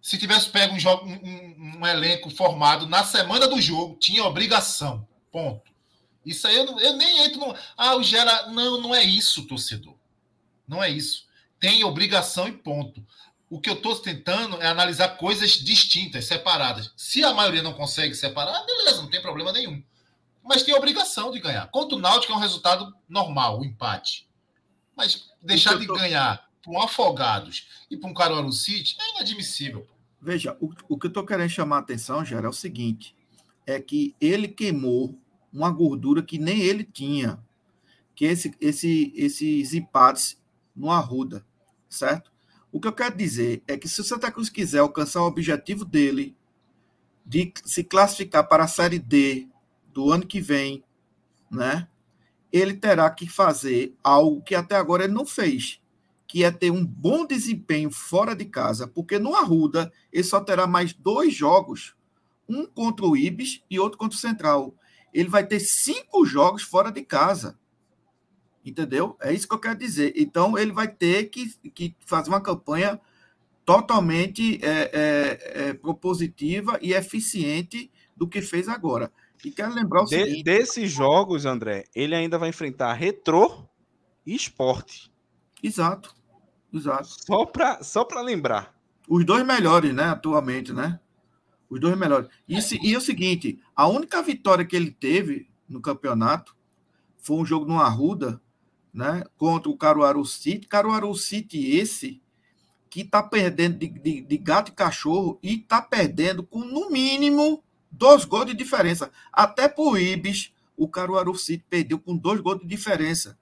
se 0.03 0.17
tivesse 0.17 0.49
pego 0.49 0.75
um, 0.75 0.79
jogo, 0.79 1.05
um, 1.07 1.77
um, 1.79 1.87
elenco 1.87 2.29
formado 2.29 2.85
na 2.85 3.05
semana 3.05 3.47
do 3.47 3.61
jogo, 3.61 3.95
tinha 3.95 4.25
obrigação. 4.25 5.07
Ponto. 5.31 5.71
Isso 6.25 6.45
aí 6.45 6.57
eu, 6.57 6.65
não, 6.65 6.77
eu 6.77 6.97
nem 6.97 7.23
entro 7.23 7.39
no. 7.39 7.55
Ah, 7.77 7.95
o 7.95 8.03
Gera. 8.03 8.47
Não, 8.47 8.81
não 8.81 8.93
é 8.93 9.01
isso, 9.01 9.47
torcedor. 9.47 9.95
Não 10.67 10.83
é 10.83 10.89
isso. 10.89 11.25
Tem 11.57 11.85
obrigação 11.85 12.49
e 12.49 12.51
ponto. 12.51 13.01
O 13.49 13.61
que 13.61 13.69
eu 13.69 13.75
estou 13.75 13.95
tentando 13.95 14.61
é 14.61 14.67
analisar 14.67 15.07
coisas 15.15 15.51
distintas, 15.51 16.25
separadas. 16.25 16.91
Se 16.97 17.23
a 17.23 17.33
maioria 17.33 17.63
não 17.63 17.73
consegue 17.73 18.13
separar, 18.13 18.65
beleza, 18.65 19.01
não 19.01 19.09
tem 19.09 19.21
problema 19.21 19.53
nenhum. 19.53 19.81
Mas 20.43 20.63
tem 20.63 20.75
obrigação 20.75 21.31
de 21.31 21.39
ganhar. 21.39 21.67
Contra 21.67 21.97
o 21.97 22.01
Náutico 22.01 22.33
é 22.33 22.35
um 22.35 22.39
resultado 22.39 22.93
normal, 23.07 23.61
o 23.61 23.65
empate. 23.65 24.27
Mas 24.97 25.29
deixar 25.41 25.79
de 25.79 25.87
tô... 25.87 25.93
ganhar 25.93 26.45
para 26.61 26.73
um 26.73 26.81
Afogados 26.81 27.67
e 27.89 27.95
para 27.95 28.09
um 28.09 28.13
Caruaru 28.13 28.51
City 28.51 28.97
é 28.99 29.15
inadmissível. 29.15 29.87
Veja, 30.23 30.55
o, 30.61 30.71
o 30.87 30.97
que 30.97 31.07
eu 31.07 31.09
estou 31.09 31.25
querendo 31.25 31.49
chamar 31.49 31.75
a 31.75 31.79
atenção, 31.79 32.23
Gera, 32.23 32.47
é 32.47 32.49
o 32.49 32.53
seguinte: 32.53 33.13
é 33.67 33.77
que 33.81 34.15
ele 34.21 34.47
queimou 34.47 35.19
uma 35.51 35.69
gordura 35.69 36.23
que 36.23 36.37
nem 36.37 36.61
ele 36.61 36.85
tinha, 36.85 37.43
que 38.15 38.23
esse, 38.23 38.55
esse, 38.61 39.11
esses 39.17 39.73
empates 39.73 40.41
no 40.73 40.89
Arruda, 40.89 41.45
certo? 41.89 42.31
O 42.71 42.79
que 42.79 42.87
eu 42.87 42.93
quero 42.93 43.17
dizer 43.17 43.61
é 43.67 43.77
que 43.77 43.89
se 43.89 43.99
o 43.99 44.03
Santa 44.03 44.31
Cruz 44.31 44.49
quiser 44.49 44.79
alcançar 44.79 45.21
o 45.21 45.27
objetivo 45.27 45.83
dele 45.83 46.37
de 47.25 47.53
se 47.65 47.83
classificar 47.83 48.47
para 48.47 48.63
a 48.63 48.67
Série 48.67 48.99
D 48.99 49.49
do 49.93 50.09
ano 50.09 50.25
que 50.25 50.39
vem, 50.39 50.85
né? 51.51 51.85
Ele 52.49 52.73
terá 52.73 53.09
que 53.09 53.27
fazer 53.27 53.93
algo 54.01 54.41
que 54.41 54.55
até 54.55 54.77
agora 54.77 55.03
ele 55.03 55.13
não 55.13 55.25
fez, 55.25 55.81
que 56.33 56.43
é 56.43 56.49
ter 56.49 56.71
um 56.71 56.83
bom 56.83 57.27
desempenho 57.27 57.91
fora 57.91 58.35
de 58.35 58.45
casa, 58.45 58.87
porque 58.87 59.19
no 59.19 59.35
Arruda 59.35 59.93
ele 60.11 60.23
só 60.23 60.41
terá 60.41 60.65
mais 60.65 60.91
dois 60.91 61.31
jogos, 61.31 61.95
um 62.49 62.65
contra 62.65 63.05
o 63.05 63.15
Ibis 63.15 63.63
e 63.69 63.79
outro 63.79 63.99
contra 63.99 64.17
o 64.17 64.19
Central. 64.19 64.73
Ele 65.13 65.29
vai 65.29 65.45
ter 65.45 65.59
cinco 65.59 66.25
jogos 66.25 66.63
fora 66.63 66.91
de 66.91 67.03
casa. 67.03 67.59
Entendeu? 68.65 69.15
É 69.21 69.31
isso 69.31 69.47
que 69.47 69.53
eu 69.53 69.59
quero 69.59 69.77
dizer. 69.77 70.11
Então, 70.15 70.57
ele 70.57 70.71
vai 70.71 70.87
ter 70.87 71.25
que, 71.25 71.53
que 71.69 71.95
fazer 72.03 72.29
uma 72.29 72.41
campanha 72.41 72.99
totalmente 73.63 74.59
é, 74.65 74.89
é, 74.91 75.67
é, 75.67 75.73
propositiva 75.75 76.79
e 76.81 76.93
eficiente 76.93 77.91
do 78.17 78.27
que 78.27 78.41
fez 78.41 78.67
agora. 78.67 79.11
E 79.45 79.51
quero 79.51 79.75
lembrar 79.75 80.01
o 80.01 80.05
de, 80.05 80.15
seguinte... 80.15 80.43
Desses 80.43 80.89
jogos, 80.89 81.45
André, 81.45 81.83
ele 81.93 82.15
ainda 82.15 82.39
vai 82.39 82.49
enfrentar 82.49 82.91
retrô 82.93 83.69
e 84.25 84.33
esporte. 84.33 85.13
Exato. 85.61 86.22
Exato. 86.73 87.07
Só 87.07 87.45
para 87.45 87.83
só 87.83 88.07
lembrar. 88.23 88.73
Os 89.07 89.23
dois 89.25 89.45
melhores, 89.45 89.93
né, 89.93 90.05
atualmente, 90.05 90.73
né? 90.73 90.99
Os 91.69 91.79
dois 91.79 91.97
melhores. 91.97 92.29
E, 92.47 92.61
se, 92.61 92.79
e 92.81 92.93
é 92.93 92.97
o 92.97 93.01
seguinte: 93.01 93.59
a 93.75 93.87
única 93.87 94.21
vitória 94.23 94.65
que 94.65 94.75
ele 94.75 94.89
teve 94.89 95.49
no 95.69 95.81
campeonato 95.81 96.55
foi 97.19 97.37
um 97.37 97.45
jogo 97.45 97.65
no 97.65 97.79
Arruda, 97.79 98.41
né? 98.93 99.23
Contra 99.37 99.69
o 99.69 99.77
Caruaru 99.77 100.25
City. 100.25 100.67
Caruaru 100.67 101.13
City, 101.13 101.75
esse, 101.75 102.21
que 102.89 103.01
está 103.01 103.21
perdendo 103.21 103.77
de, 103.77 103.87
de, 103.87 104.21
de, 104.21 104.37
gato 104.37 104.71
e 104.71 104.75
cachorro 104.75 105.39
e 105.43 105.55
está 105.55 105.81
perdendo 105.81 106.43
com, 106.43 106.59
no 106.59 106.89
mínimo, 106.89 107.63
dois 107.91 108.25
gols 108.25 108.47
de 108.47 108.53
diferença. 108.55 109.11
Até 109.31 109.67
por 109.67 109.99
Ibis, 109.99 110.53
o 110.75 110.87
Caruaru 110.87 111.35
City 111.35 111.63
perdeu 111.69 111.99
com 111.99 112.15
dois 112.17 112.39
gols 112.39 112.61
de 112.61 112.67
diferença 112.67 113.37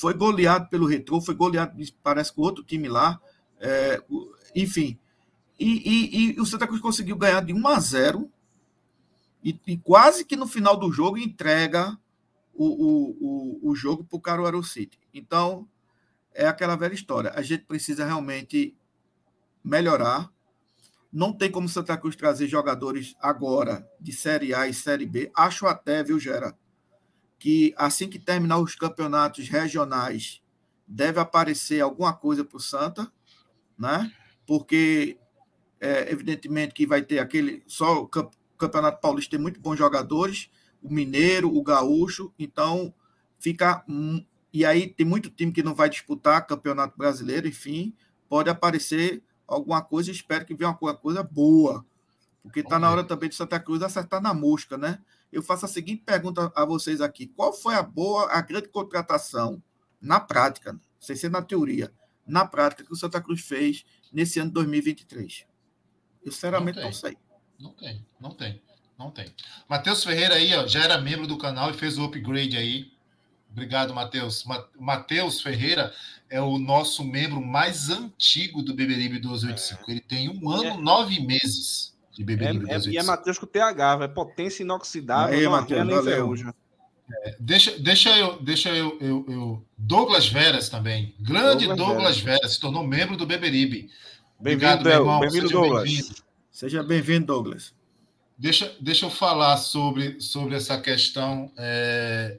foi 0.00 0.14
goleado 0.14 0.66
pelo 0.70 0.86
Retrô, 0.86 1.20
foi 1.20 1.34
goleado, 1.34 1.76
parece, 2.02 2.32
com 2.32 2.40
outro 2.40 2.64
time 2.64 2.88
lá. 2.88 3.20
É, 3.60 4.02
enfim. 4.56 4.98
E, 5.58 5.66
e, 5.68 6.30
e, 6.36 6.40
o 6.40 6.46
Santa 6.46 6.66
Cruz 6.66 6.80
conseguiu 6.80 7.16
ganhar 7.16 7.44
de 7.44 7.52
1 7.52 7.68
a 7.68 7.78
0 7.78 8.32
e, 9.44 9.60
e 9.66 9.76
quase 9.76 10.24
que 10.24 10.36
no 10.36 10.46
final 10.46 10.74
do 10.74 10.90
jogo 10.90 11.18
entrega 11.18 11.98
o, 12.54 12.64
o, 12.64 13.16
o, 13.20 13.70
o 13.70 13.74
jogo 13.74 14.02
para 14.02 14.16
o 14.16 14.20
Caruaru 14.20 14.62
City. 14.64 14.98
Então, 15.12 15.68
é 16.32 16.46
aquela 16.46 16.76
velha 16.76 16.94
história. 16.94 17.32
A 17.34 17.42
gente 17.42 17.64
precisa 17.66 18.06
realmente 18.06 18.74
melhorar. 19.62 20.32
Não 21.12 21.30
tem 21.30 21.50
como 21.50 21.68
Santa 21.68 21.98
Cruz 21.98 22.16
trazer 22.16 22.48
jogadores 22.48 23.14
agora 23.20 23.86
de 24.00 24.14
Série 24.14 24.54
A 24.54 24.66
e 24.66 24.72
Série 24.72 25.04
B. 25.04 25.30
Acho 25.36 25.66
até, 25.66 26.02
viu, 26.02 26.18
Gera, 26.18 26.56
que 27.40 27.74
assim 27.76 28.06
que 28.06 28.18
terminar 28.18 28.58
os 28.58 28.74
campeonatos 28.74 29.48
regionais, 29.48 30.42
deve 30.86 31.18
aparecer 31.18 31.80
alguma 31.80 32.12
coisa 32.12 32.44
para 32.44 32.58
o 32.58 32.60
Santa, 32.60 33.10
né? 33.78 34.12
Porque 34.46 35.18
é, 35.80 36.12
evidentemente 36.12 36.74
que 36.74 36.86
vai 36.86 37.00
ter 37.00 37.18
aquele 37.18 37.64
só 37.66 38.02
o 38.02 38.08
Campeonato 38.58 39.00
Paulista 39.00 39.30
tem 39.30 39.40
muito 39.40 39.58
bons 39.58 39.78
jogadores, 39.78 40.50
o 40.82 40.92
Mineiro, 40.92 41.56
o 41.56 41.62
Gaúcho, 41.62 42.30
então 42.38 42.92
fica 43.38 43.82
e 44.52 44.66
aí 44.66 44.88
tem 44.88 45.06
muito 45.06 45.30
time 45.30 45.50
que 45.50 45.62
não 45.62 45.74
vai 45.74 45.88
disputar 45.88 46.46
Campeonato 46.46 46.98
Brasileiro, 46.98 47.48
enfim, 47.48 47.96
pode 48.28 48.50
aparecer 48.50 49.22
alguma 49.46 49.80
coisa, 49.80 50.10
espero 50.10 50.44
que 50.44 50.54
venha 50.54 50.68
alguma 50.68 50.94
coisa 50.94 51.22
boa, 51.22 51.86
porque 52.42 52.60
está 52.60 52.78
na 52.78 52.90
hora 52.90 53.02
também 53.02 53.30
de 53.30 53.34
Santa 53.34 53.58
Cruz 53.58 53.82
acertar 53.82 54.20
na 54.20 54.34
mosca, 54.34 54.76
né? 54.76 54.98
Eu 55.32 55.42
faço 55.42 55.64
a 55.64 55.68
seguinte 55.68 56.02
pergunta 56.04 56.52
a 56.54 56.64
vocês 56.64 57.00
aqui: 57.00 57.26
qual 57.26 57.52
foi 57.52 57.74
a 57.74 57.82
boa, 57.82 58.30
a 58.30 58.40
grande 58.40 58.68
contratação 58.68 59.62
na 60.00 60.18
prática, 60.18 60.78
sem 60.98 61.14
ser 61.14 61.30
na 61.30 61.42
teoria, 61.42 61.92
na 62.26 62.46
prática 62.46 62.84
que 62.84 62.92
o 62.92 62.96
Santa 62.96 63.20
Cruz 63.20 63.40
fez 63.40 63.84
nesse 64.12 64.38
ano 64.38 64.48
de 64.48 64.54
2023? 64.54 65.46
Eu 66.24 66.32
sinceramente 66.32 66.78
não, 66.78 66.86
não 66.86 66.92
sei. 66.92 67.16
Não 67.58 67.72
tem, 67.72 68.06
não 68.20 68.34
tem, 68.34 68.62
não 68.98 69.10
tem. 69.10 69.34
Matheus 69.68 70.02
Ferreira 70.02 70.34
aí, 70.34 70.54
ó, 70.54 70.66
já 70.66 70.84
era 70.84 70.98
membro 70.98 71.26
do 71.26 71.38
canal 71.38 71.70
e 71.70 71.74
fez 71.74 71.98
o 71.98 72.04
upgrade 72.04 72.56
aí. 72.56 72.92
Obrigado, 73.50 73.92
Matheus. 73.92 74.44
Matheus 74.78 75.42
Ferreira 75.42 75.92
é 76.28 76.40
o 76.40 76.56
nosso 76.56 77.04
membro 77.04 77.44
mais 77.44 77.90
antigo 77.90 78.62
do 78.62 78.72
Beberibe 78.72 79.14
1285. 79.14 79.90
É. 79.90 79.92
Ele 79.92 80.00
tem 80.00 80.28
um 80.28 80.48
ano, 80.48 80.64
é. 80.64 80.76
nove 80.76 81.20
meses 81.20 81.90
de 82.12 82.24
bebida 82.24 82.72
é, 82.72 82.76
é, 82.76 82.78
E 82.88 82.98
é 82.98 83.02
Matheus 83.02 83.38
com 83.38 83.46
TH, 83.46 83.98
é 84.02 84.08
potência 84.08 84.62
inoxidável, 84.62 85.36
Aí, 85.36 85.44
não 85.44 85.52
Mateus, 85.52 86.04
ferrugem. 86.04 86.52
É, 87.24 87.36
deixa, 87.40 87.78
deixa, 87.78 88.16
eu, 88.16 88.40
deixa 88.40 88.70
eu, 88.70 88.96
eu, 89.00 89.26
eu, 89.28 89.66
Douglas 89.76 90.28
Veras 90.28 90.68
também. 90.68 91.14
Grande 91.18 91.66
Douglas, 91.66 91.76
Douglas 91.76 92.20
Veras. 92.20 92.40
Veras. 92.40 92.52
se 92.52 92.60
tornou 92.60 92.86
membro 92.86 93.16
do 93.16 93.26
Beberibe. 93.26 93.90
Bem-vindo, 94.38 94.84
bem-vindo, 95.20 95.48
Douglas. 95.48 95.84
Bem 95.84 96.02
Seja 96.50 96.82
bem-vindo, 96.82 97.26
Douglas. 97.26 97.74
Deixa, 98.38 98.74
deixa 98.80 99.06
eu 99.06 99.10
falar 99.10 99.56
sobre, 99.56 100.20
sobre 100.20 100.54
essa 100.54 100.80
questão 100.80 101.50
é, 101.58 102.38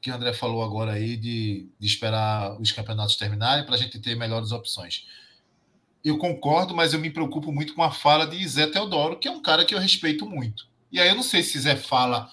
que 0.00 0.10
o 0.10 0.14
André 0.14 0.32
falou 0.32 0.62
agora 0.62 0.92
aí 0.92 1.16
de, 1.16 1.68
de 1.78 1.86
esperar 1.86 2.60
os 2.60 2.72
campeonatos 2.72 3.16
terminarem 3.16 3.64
para 3.64 3.74
a 3.74 3.78
gente 3.78 3.98
ter 3.98 4.14
melhores 4.14 4.52
opções 4.52 5.06
eu 6.08 6.18
concordo, 6.18 6.74
mas 6.74 6.92
eu 6.92 7.00
me 7.00 7.10
preocupo 7.10 7.52
muito 7.52 7.74
com 7.74 7.82
a 7.82 7.90
fala 7.90 8.26
de 8.26 8.46
Zé 8.46 8.66
Teodoro, 8.66 9.18
que 9.18 9.28
é 9.28 9.30
um 9.30 9.42
cara 9.42 9.64
que 9.64 9.74
eu 9.74 9.78
respeito 9.78 10.26
muito. 10.26 10.66
E 10.90 11.00
aí 11.00 11.08
eu 11.08 11.14
não 11.14 11.22
sei 11.22 11.42
se 11.42 11.58
Zé 11.58 11.76
fala, 11.76 12.30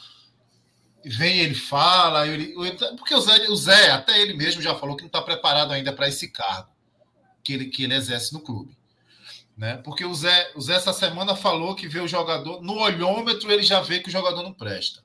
vem 1.03 1.39
ele 1.39 1.55
fala, 1.55 2.27
ele, 2.27 2.53
porque 2.97 3.13
o 3.13 3.21
Zé, 3.21 3.49
o 3.49 3.55
Zé, 3.55 3.91
até 3.91 4.21
ele 4.21 4.33
mesmo 4.33 4.61
já 4.61 4.75
falou 4.75 4.95
que 4.95 5.03
não 5.03 5.07
está 5.07 5.21
preparado 5.21 5.71
ainda 5.71 5.93
para 5.93 6.07
esse 6.07 6.29
cargo 6.29 6.69
que 7.43 7.53
ele, 7.53 7.65
que 7.65 7.83
ele 7.83 7.93
exerce 7.93 8.33
no 8.33 8.39
clube. 8.39 8.77
Né? 9.57 9.77
Porque 9.77 10.03
o 10.03 10.13
Zé, 10.13 10.51
o 10.55 10.61
Zé 10.61 10.75
essa 10.75 10.93
semana 10.93 11.35
falou 11.35 11.75
que 11.75 11.87
vê 11.87 11.99
o 11.99 12.07
jogador, 12.07 12.61
no 12.61 12.79
olhômetro 12.79 13.51
ele 13.51 13.63
já 13.63 13.81
vê 13.81 13.99
que 13.99 14.09
o 14.09 14.11
jogador 14.11 14.43
não 14.43 14.53
presta. 14.53 15.03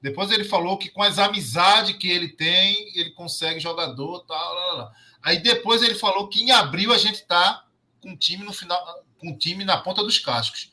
Depois 0.00 0.30
ele 0.30 0.44
falou 0.44 0.78
que 0.78 0.90
com 0.90 1.02
as 1.02 1.18
amizades 1.18 1.96
que 1.96 2.08
ele 2.08 2.28
tem, 2.28 2.92
ele 2.94 3.10
consegue 3.10 3.58
jogador, 3.58 4.20
tal. 4.26 4.92
Aí 5.22 5.40
depois 5.40 5.82
ele 5.82 5.94
falou 5.94 6.28
que 6.28 6.40
em 6.40 6.52
abril 6.52 6.92
a 6.92 6.98
gente 6.98 7.16
está 7.16 7.64
com 8.00 8.12
o 8.12 8.16
time 8.16 8.44
no 8.44 8.52
final, 8.52 9.04
com 9.18 9.36
time 9.36 9.64
na 9.64 9.76
ponta 9.78 10.02
dos 10.02 10.18
cascos. 10.18 10.70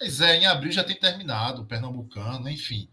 Mas 0.00 0.20
é, 0.20 0.36
em 0.36 0.46
abril 0.46 0.72
já 0.72 0.84
tem 0.84 0.96
terminado, 0.96 1.62
o 1.62 1.66
Pernambucano, 1.66 2.48
enfim. 2.48 2.88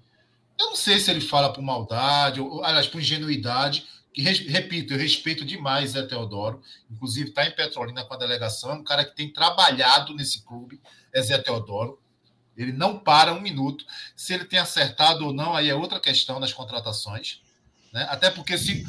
Eu 0.59 0.67
não 0.67 0.75
sei 0.75 0.99
se 0.99 1.09
ele 1.09 1.21
fala 1.21 1.51
por 1.51 1.61
maldade, 1.61 2.39
ou, 2.39 2.63
aliás, 2.63 2.87
por 2.87 3.01
ingenuidade, 3.01 3.87
que, 4.13 4.21
repito, 4.21 4.93
eu 4.93 4.99
respeito 4.99 5.45
demais 5.45 5.91
Zé 5.91 6.03
Teodoro, 6.03 6.61
inclusive 6.89 7.29
está 7.29 7.45
em 7.45 7.51
Petrolina 7.51 8.03
com 8.03 8.13
a 8.13 8.17
delegação, 8.17 8.71
é 8.71 8.73
um 8.75 8.83
cara 8.83 9.05
que 9.05 9.15
tem 9.15 9.31
trabalhado 9.31 10.13
nesse 10.13 10.43
clube, 10.43 10.79
é 11.13 11.21
Zé 11.21 11.37
Teodoro. 11.37 11.99
Ele 12.55 12.73
não 12.73 12.99
para 12.99 13.33
um 13.33 13.41
minuto. 13.41 13.85
Se 14.15 14.33
ele 14.33 14.45
tem 14.45 14.59
acertado 14.59 15.25
ou 15.25 15.33
não, 15.33 15.55
aí 15.55 15.69
é 15.69 15.75
outra 15.75 15.99
questão 15.99 16.39
nas 16.39 16.53
contratações. 16.53 17.41
Né? 17.93 18.05
Até 18.09 18.29
porque 18.29 18.57
se 18.57 18.85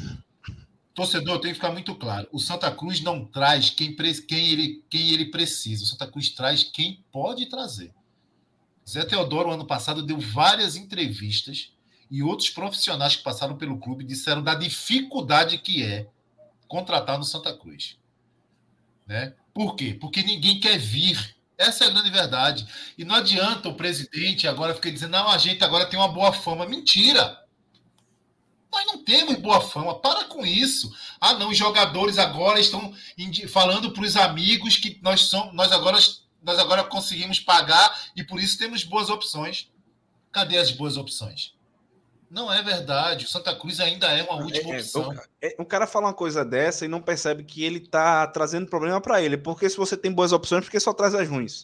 torcedor, 0.93 1.39
tem 1.39 1.51
que 1.51 1.55
ficar 1.55 1.71
muito 1.71 1.95
claro. 1.95 2.27
O 2.31 2.39
Santa 2.39 2.71
Cruz 2.71 3.01
não 3.01 3.25
traz 3.25 3.69
quem, 3.69 3.95
quem, 4.27 4.47
ele, 4.49 4.83
quem 4.89 5.09
ele 5.09 5.25
precisa. 5.25 5.83
O 5.83 5.87
Santa 5.87 6.07
Cruz 6.07 6.29
traz 6.29 6.63
quem 6.63 7.03
pode 7.11 7.47
trazer. 7.47 7.93
Zé 8.87 9.05
Teodoro, 9.05 9.51
ano 9.51 9.65
passado, 9.65 10.03
deu 10.03 10.19
várias 10.19 10.75
entrevistas 10.75 11.71
e 12.11 12.21
outros 12.21 12.49
profissionais 12.49 13.15
que 13.15 13.23
passaram 13.23 13.57
pelo 13.57 13.79
clube 13.79 14.03
disseram 14.03 14.43
da 14.43 14.53
dificuldade 14.53 15.57
que 15.57 15.83
é 15.83 16.07
contratar 16.67 17.17
no 17.17 17.23
Santa 17.23 17.55
Cruz. 17.57 17.97
Né? 19.07 19.33
Por 19.53 19.75
quê? 19.75 19.97
Porque 19.99 20.21
ninguém 20.21 20.59
quer 20.59 20.77
vir. 20.77 21.35
Essa 21.57 21.85
é 21.85 21.87
a 21.87 21.91
grande 21.91 22.09
verdade. 22.09 22.67
E 22.97 23.05
não 23.05 23.15
adianta 23.15 23.69
o 23.69 23.75
presidente 23.75 24.47
agora 24.47 24.73
ficar 24.73 24.89
dizendo, 24.89 25.11
não, 25.11 25.29
a 25.29 25.37
gente 25.37 25.63
agora 25.63 25.85
tem 25.85 25.97
uma 25.97 26.07
boa 26.07 26.33
fama. 26.33 26.65
Mentira! 26.65 27.42
Nós 28.73 28.85
não 28.87 29.03
temos 29.03 29.35
boa 29.35 29.61
fama. 29.61 29.99
Para 29.99 30.25
com 30.25 30.43
isso. 30.43 30.91
Ah, 31.21 31.35
não, 31.35 31.49
os 31.49 31.57
jogadores 31.57 32.17
agora 32.17 32.59
estão 32.59 32.91
falando 33.49 33.91
para 33.91 34.03
os 34.03 34.17
amigos 34.17 34.77
que 34.77 34.99
nós 35.03 35.21
somos, 35.21 35.53
nós 35.53 35.71
agora, 35.71 35.97
nós 36.41 36.57
agora 36.57 36.83
conseguimos 36.83 37.39
pagar 37.39 38.09
e 38.15 38.23
por 38.23 38.41
isso 38.41 38.57
temos 38.57 38.83
boas 38.83 39.09
opções. 39.09 39.71
Cadê 40.31 40.57
as 40.57 40.71
boas 40.71 40.97
opções? 40.97 41.53
Não 42.33 42.51
é 42.51 42.63
verdade. 42.63 43.25
O 43.25 43.29
Santa 43.29 43.55
Cruz 43.55 43.79
ainda 43.79 44.07
é 44.07 44.23
uma 44.23 44.41
última 44.41 44.71
é, 44.71 44.77
é 44.77 44.79
opção. 44.79 45.15
É, 45.39 45.55
o 45.59 45.65
cara 45.65 45.85
fala 45.85 46.07
uma 46.07 46.13
coisa 46.15 46.43
dessa 46.43 46.83
e 46.83 46.87
não 46.87 46.99
percebe 46.99 47.43
que 47.43 47.63
ele 47.63 47.77
está 47.77 48.25
trazendo 48.25 48.65
problema 48.65 48.99
para 48.99 49.21
ele. 49.21 49.37
Porque 49.37 49.69
se 49.69 49.77
você 49.77 49.95
tem 49.95 50.11
boas 50.11 50.31
opções, 50.31 50.63
porque 50.63 50.79
só 50.79 50.91
traz 50.91 51.13
as 51.13 51.29
ruins. 51.29 51.63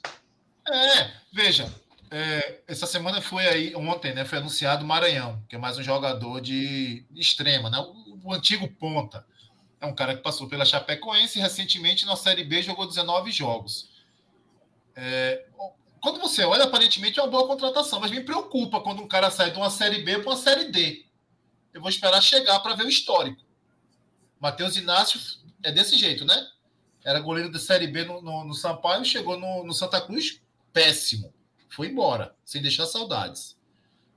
É, 0.67 1.11
veja. 1.33 1.73
É, 2.11 2.61
essa 2.67 2.87
semana 2.87 3.21
foi 3.21 3.47
aí, 3.47 3.75
ontem, 3.75 4.13
né? 4.13 4.25
Foi 4.25 4.39
anunciado 4.39 4.83
o 4.83 4.87
Maranhão, 4.87 5.43
que 5.47 5.55
é 5.55 5.59
mais 5.59 5.77
um 5.77 5.83
jogador 5.83 6.41
de, 6.41 7.05
extrema, 7.15 7.69
né? 7.69 7.77
O, 7.77 8.19
o, 8.23 8.33
antigo 8.33 8.67
ponta. 8.67 9.25
É 9.79 9.85
um 9.85 9.93
cara 9.93 10.15
que 10.15 10.23
passou 10.23 10.47
pela 10.47 10.65
Chapecoense 10.65 11.37
e 11.37 11.41
recentemente 11.41 12.05
na 12.05 12.15
Série 12.15 12.43
B 12.43 12.61
jogou 12.61 12.87
19 12.87 13.31
jogos. 13.31 13.89
É, 14.95 15.45
quando 16.01 16.19
você 16.19 16.43
olha, 16.43 16.63
aparentemente 16.63 17.19
é 17.19 17.23
uma 17.23 17.31
boa 17.31 17.47
contratação, 17.47 17.99
mas 17.99 18.11
me 18.11 18.21
preocupa 18.21 18.81
quando 18.81 19.01
um 19.01 19.07
cara 19.07 19.29
sai 19.29 19.51
de 19.51 19.57
uma 19.57 19.69
Série 19.69 20.01
B 20.01 20.19
para 20.19 20.31
uma 20.31 20.37
Série 20.37 20.71
D. 20.71 21.05
Eu 21.73 21.81
vou 21.81 21.89
esperar 21.89 22.21
chegar 22.21 22.59
para 22.59 22.75
ver 22.75 22.85
o 22.85 22.89
histórico. 22.89 23.41
Matheus 24.39 24.75
Inácio 24.77 25.19
é 25.63 25.71
desse 25.71 25.97
jeito, 25.97 26.25
né? 26.25 26.47
Era 27.03 27.19
goleiro 27.19 27.51
da 27.51 27.59
Série 27.59 27.87
B 27.87 28.03
no, 28.03 28.21
no, 28.21 28.45
no 28.45 28.53
Sampaio, 28.53 29.05
chegou 29.05 29.39
no, 29.39 29.63
no, 29.63 29.73
Santa 29.73 30.01
Cruz, 30.01 30.41
péssimo. 30.73 31.33
Foi 31.69 31.87
embora, 31.87 32.35
sem 32.43 32.61
deixar 32.61 32.85
saudades. 32.87 33.57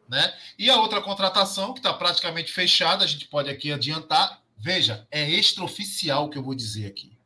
Né? 0.08 0.32
E 0.58 0.68
a 0.68 0.80
outra 0.80 1.00
contratação, 1.00 1.72
que 1.72 1.78
está 1.78 1.92
praticamente 1.92 2.52
fechada, 2.52 3.04
a 3.04 3.06
gente 3.06 3.26
pode 3.26 3.48
aqui 3.48 3.72
adiantar. 3.72 4.42
Veja, 4.58 5.06
é 5.10 5.28
extraoficial 5.30 6.28
que 6.28 6.38
eu 6.38 6.42
vou 6.42 6.54
dizer 6.54 6.86
aqui. 6.86 7.16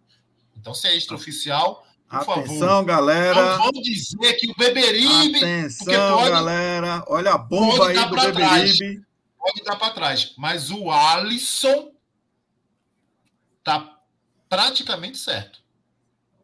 Então, 0.56 0.74
se 0.74 0.86
é 0.88 0.96
extraoficial, 0.96 1.86
por 2.08 2.38
Atenção, 2.38 2.58
favor. 2.68 2.84
galera. 2.84 3.56
Não 3.56 3.58
vamos 3.58 3.82
dizer 3.82 4.34
que 4.34 4.50
o 4.50 4.54
Beberibe. 4.56 5.38
Atenção, 5.38 6.18
pode, 6.18 6.30
galera. 6.30 7.04
Olha 7.08 7.32
a 7.32 7.38
bomba 7.38 7.88
aí 7.88 8.08
do 8.08 8.14
Beberibe. 8.14 9.04
Pode 9.38 9.64
dar 9.64 9.76
para 9.76 9.90
trás. 9.90 10.32
Mas 10.36 10.70
o 10.70 10.90
Alisson 10.90 11.92
tá 13.62 13.98
praticamente 14.48 15.18
certo. 15.18 15.60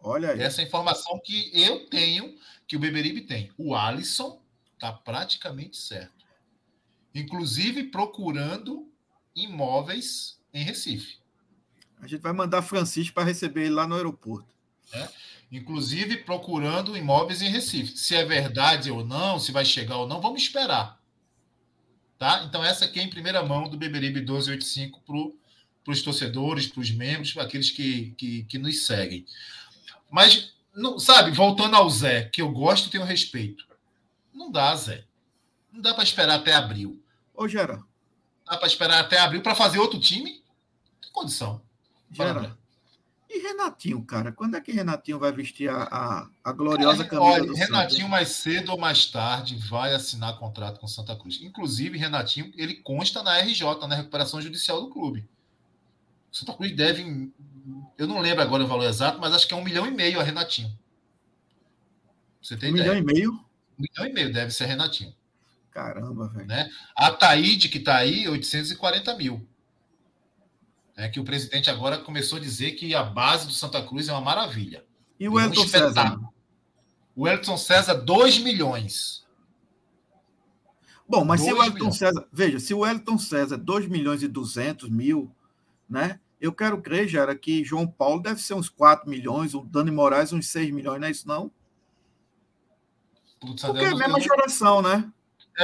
Olha 0.02 0.32
aí. 0.32 0.40
Essa 0.40 0.62
informação 0.62 1.20
que 1.24 1.50
eu 1.54 1.86
tenho, 1.88 2.36
que 2.72 2.76
o 2.76 2.80
Beberibe 2.80 3.20
tem. 3.20 3.52
O 3.58 3.74
Alisson 3.74 4.40
tá 4.78 4.90
praticamente 4.90 5.76
certo. 5.76 6.24
Inclusive 7.14 7.84
procurando 7.84 8.90
imóveis 9.36 10.40
em 10.54 10.64
Recife. 10.64 11.18
A 12.00 12.06
gente 12.06 12.22
vai 12.22 12.32
mandar 12.32 12.62
Francisco 12.62 13.12
para 13.12 13.24
receber 13.24 13.66
ele 13.66 13.74
lá 13.74 13.86
no 13.86 13.94
aeroporto. 13.94 14.54
É 14.90 15.06
inclusive 15.52 16.16
procurando 16.24 16.96
imóveis 16.96 17.42
em 17.42 17.50
Recife. 17.50 17.94
Se 17.94 18.16
é 18.16 18.24
verdade 18.24 18.90
ou 18.90 19.04
não, 19.04 19.38
se 19.38 19.52
vai 19.52 19.66
chegar 19.66 19.98
ou 19.98 20.08
não, 20.08 20.18
vamos 20.18 20.40
esperar. 20.40 20.98
Tá? 22.18 22.42
Então, 22.48 22.64
essa 22.64 22.86
aqui 22.86 22.98
é 22.98 23.02
em 23.02 23.10
primeira 23.10 23.44
mão 23.44 23.68
do 23.68 23.76
Beberibe 23.76 24.20
1285 24.20 25.02
para 25.84 25.92
os 25.92 26.00
torcedores, 26.00 26.66
para 26.66 26.80
os 26.80 26.90
membros, 26.90 27.34
para 27.34 27.42
aqueles 27.42 27.70
que, 27.70 28.14
que, 28.16 28.44
que, 28.44 28.56
nos 28.56 28.86
seguem. 28.86 29.26
Mas, 30.10 30.51
não, 30.74 30.98
sabe, 30.98 31.30
voltando 31.30 31.76
ao 31.76 31.88
Zé, 31.90 32.24
que 32.24 32.40
eu 32.40 32.50
gosto 32.50 32.86
e 32.86 32.90
tenho 32.90 33.04
respeito. 33.04 33.66
Não 34.32 34.50
dá, 34.50 34.74
Zé. 34.74 35.04
Não 35.72 35.80
dá 35.80 35.94
para 35.94 36.04
esperar 36.04 36.36
até 36.36 36.54
abril. 36.54 37.02
Ô, 37.34 37.48
Gera. 37.48 37.82
Dá 38.46 38.56
para 38.56 38.66
esperar 38.66 39.00
até 39.00 39.18
abril 39.18 39.42
para 39.42 39.54
fazer 39.54 39.78
outro 39.78 40.00
time? 40.00 40.42
Tem 41.00 41.12
condição. 41.12 41.62
Gera, 42.10 42.56
e 43.34 43.38
Renatinho, 43.38 44.04
cara? 44.04 44.30
Quando 44.30 44.58
é 44.58 44.60
que 44.60 44.72
Renatinho 44.72 45.18
vai 45.18 45.32
vestir 45.32 45.70
a, 45.70 45.84
a, 45.84 46.28
a 46.44 46.52
gloriosa 46.52 47.02
camisa 47.02 47.32
olha, 47.32 47.46
do 47.46 47.54
Renatinho, 47.54 48.00
Santos? 48.00 48.10
mais 48.10 48.28
cedo 48.28 48.72
ou 48.72 48.78
mais 48.78 49.06
tarde, 49.06 49.56
vai 49.56 49.94
assinar 49.94 50.38
contrato 50.38 50.78
com 50.78 50.86
Santa 50.86 51.16
Cruz. 51.16 51.40
Inclusive, 51.40 51.96
Renatinho, 51.96 52.52
ele 52.54 52.74
consta 52.74 53.22
na 53.22 53.38
RJ, 53.38 53.86
na 53.88 53.94
recuperação 53.94 54.42
judicial 54.42 54.82
do 54.82 54.90
clube. 54.90 55.26
Santa 56.30 56.52
Cruz 56.52 56.76
deve, 56.76 57.32
eu 57.98 58.06
não 58.06 58.20
lembro 58.20 58.42
agora 58.42 58.64
o 58.64 58.66
valor 58.66 58.84
exato, 58.84 59.18
mas 59.20 59.32
acho 59.32 59.46
que 59.46 59.54
é 59.54 59.56
um 59.56 59.64
milhão 59.64 59.86
e 59.86 59.90
meio 59.90 60.20
a 60.20 60.22
Renatinho. 60.22 60.76
Você 62.42 62.56
tem 62.56 62.72
um 62.72 62.76
ideia? 62.76 62.94
milhão 62.94 63.10
e 63.10 63.14
meio? 63.14 63.32
Um 63.32 63.82
milhão 63.82 64.10
e 64.10 64.12
meio 64.12 64.32
deve 64.32 64.50
ser 64.50 64.66
Renatinho. 64.66 65.14
Caramba, 65.70 66.28
velho. 66.28 66.46
Né? 66.46 66.70
A 66.94 67.10
Taíde, 67.10 67.68
que 67.68 67.78
está 67.78 67.96
aí, 67.96 68.28
840 68.28 69.16
mil 69.16 69.46
é 70.96 71.08
que 71.08 71.18
o 71.18 71.24
presidente 71.24 71.70
agora 71.70 71.98
começou 71.98 72.38
a 72.38 72.40
dizer 72.40 72.72
que 72.72 72.94
a 72.94 73.02
base 73.02 73.46
do 73.46 73.52
Santa 73.52 73.82
Cruz 73.82 74.08
é 74.08 74.12
uma 74.12 74.20
maravilha. 74.20 74.84
E 75.18 75.28
o 75.28 75.38
Elton 75.40 75.62
um 75.62 75.68
César? 75.68 76.20
O 77.14 77.28
Elton 77.28 77.56
César, 77.56 77.94
2 77.94 78.38
milhões. 78.38 79.24
Bom, 81.08 81.24
mas 81.24 81.40
se 81.40 81.52
o 81.52 81.62
Elton 81.62 81.74
milhões. 81.74 81.98
César. 81.98 82.28
Veja, 82.32 82.60
se 82.60 82.74
o 82.74 82.86
Elton 82.86 83.18
César 83.18 83.56
2 83.56 83.88
milhões 83.88 84.22
e 84.22 84.28
200 84.28 84.88
mil, 84.88 85.34
né? 85.88 86.20
Eu 86.42 86.52
quero 86.52 86.82
crer, 86.82 87.06
Gera, 87.06 87.36
que 87.36 87.62
João 87.62 87.86
Paulo 87.86 88.20
deve 88.20 88.42
ser 88.42 88.54
uns 88.54 88.68
4 88.68 89.08
milhões, 89.08 89.54
o 89.54 89.60
Dani 89.60 89.92
Moraes 89.92 90.32
uns 90.32 90.48
6 90.48 90.72
milhões, 90.72 91.00
não 91.00 91.06
é 91.06 91.10
isso, 91.12 91.28
não? 91.28 91.52
Putz, 93.40 93.62
Porque 93.62 93.84
é 93.84 93.88
a 93.88 93.94
mesma 93.94 94.20
geração, 94.20 94.82
né? 94.82 95.08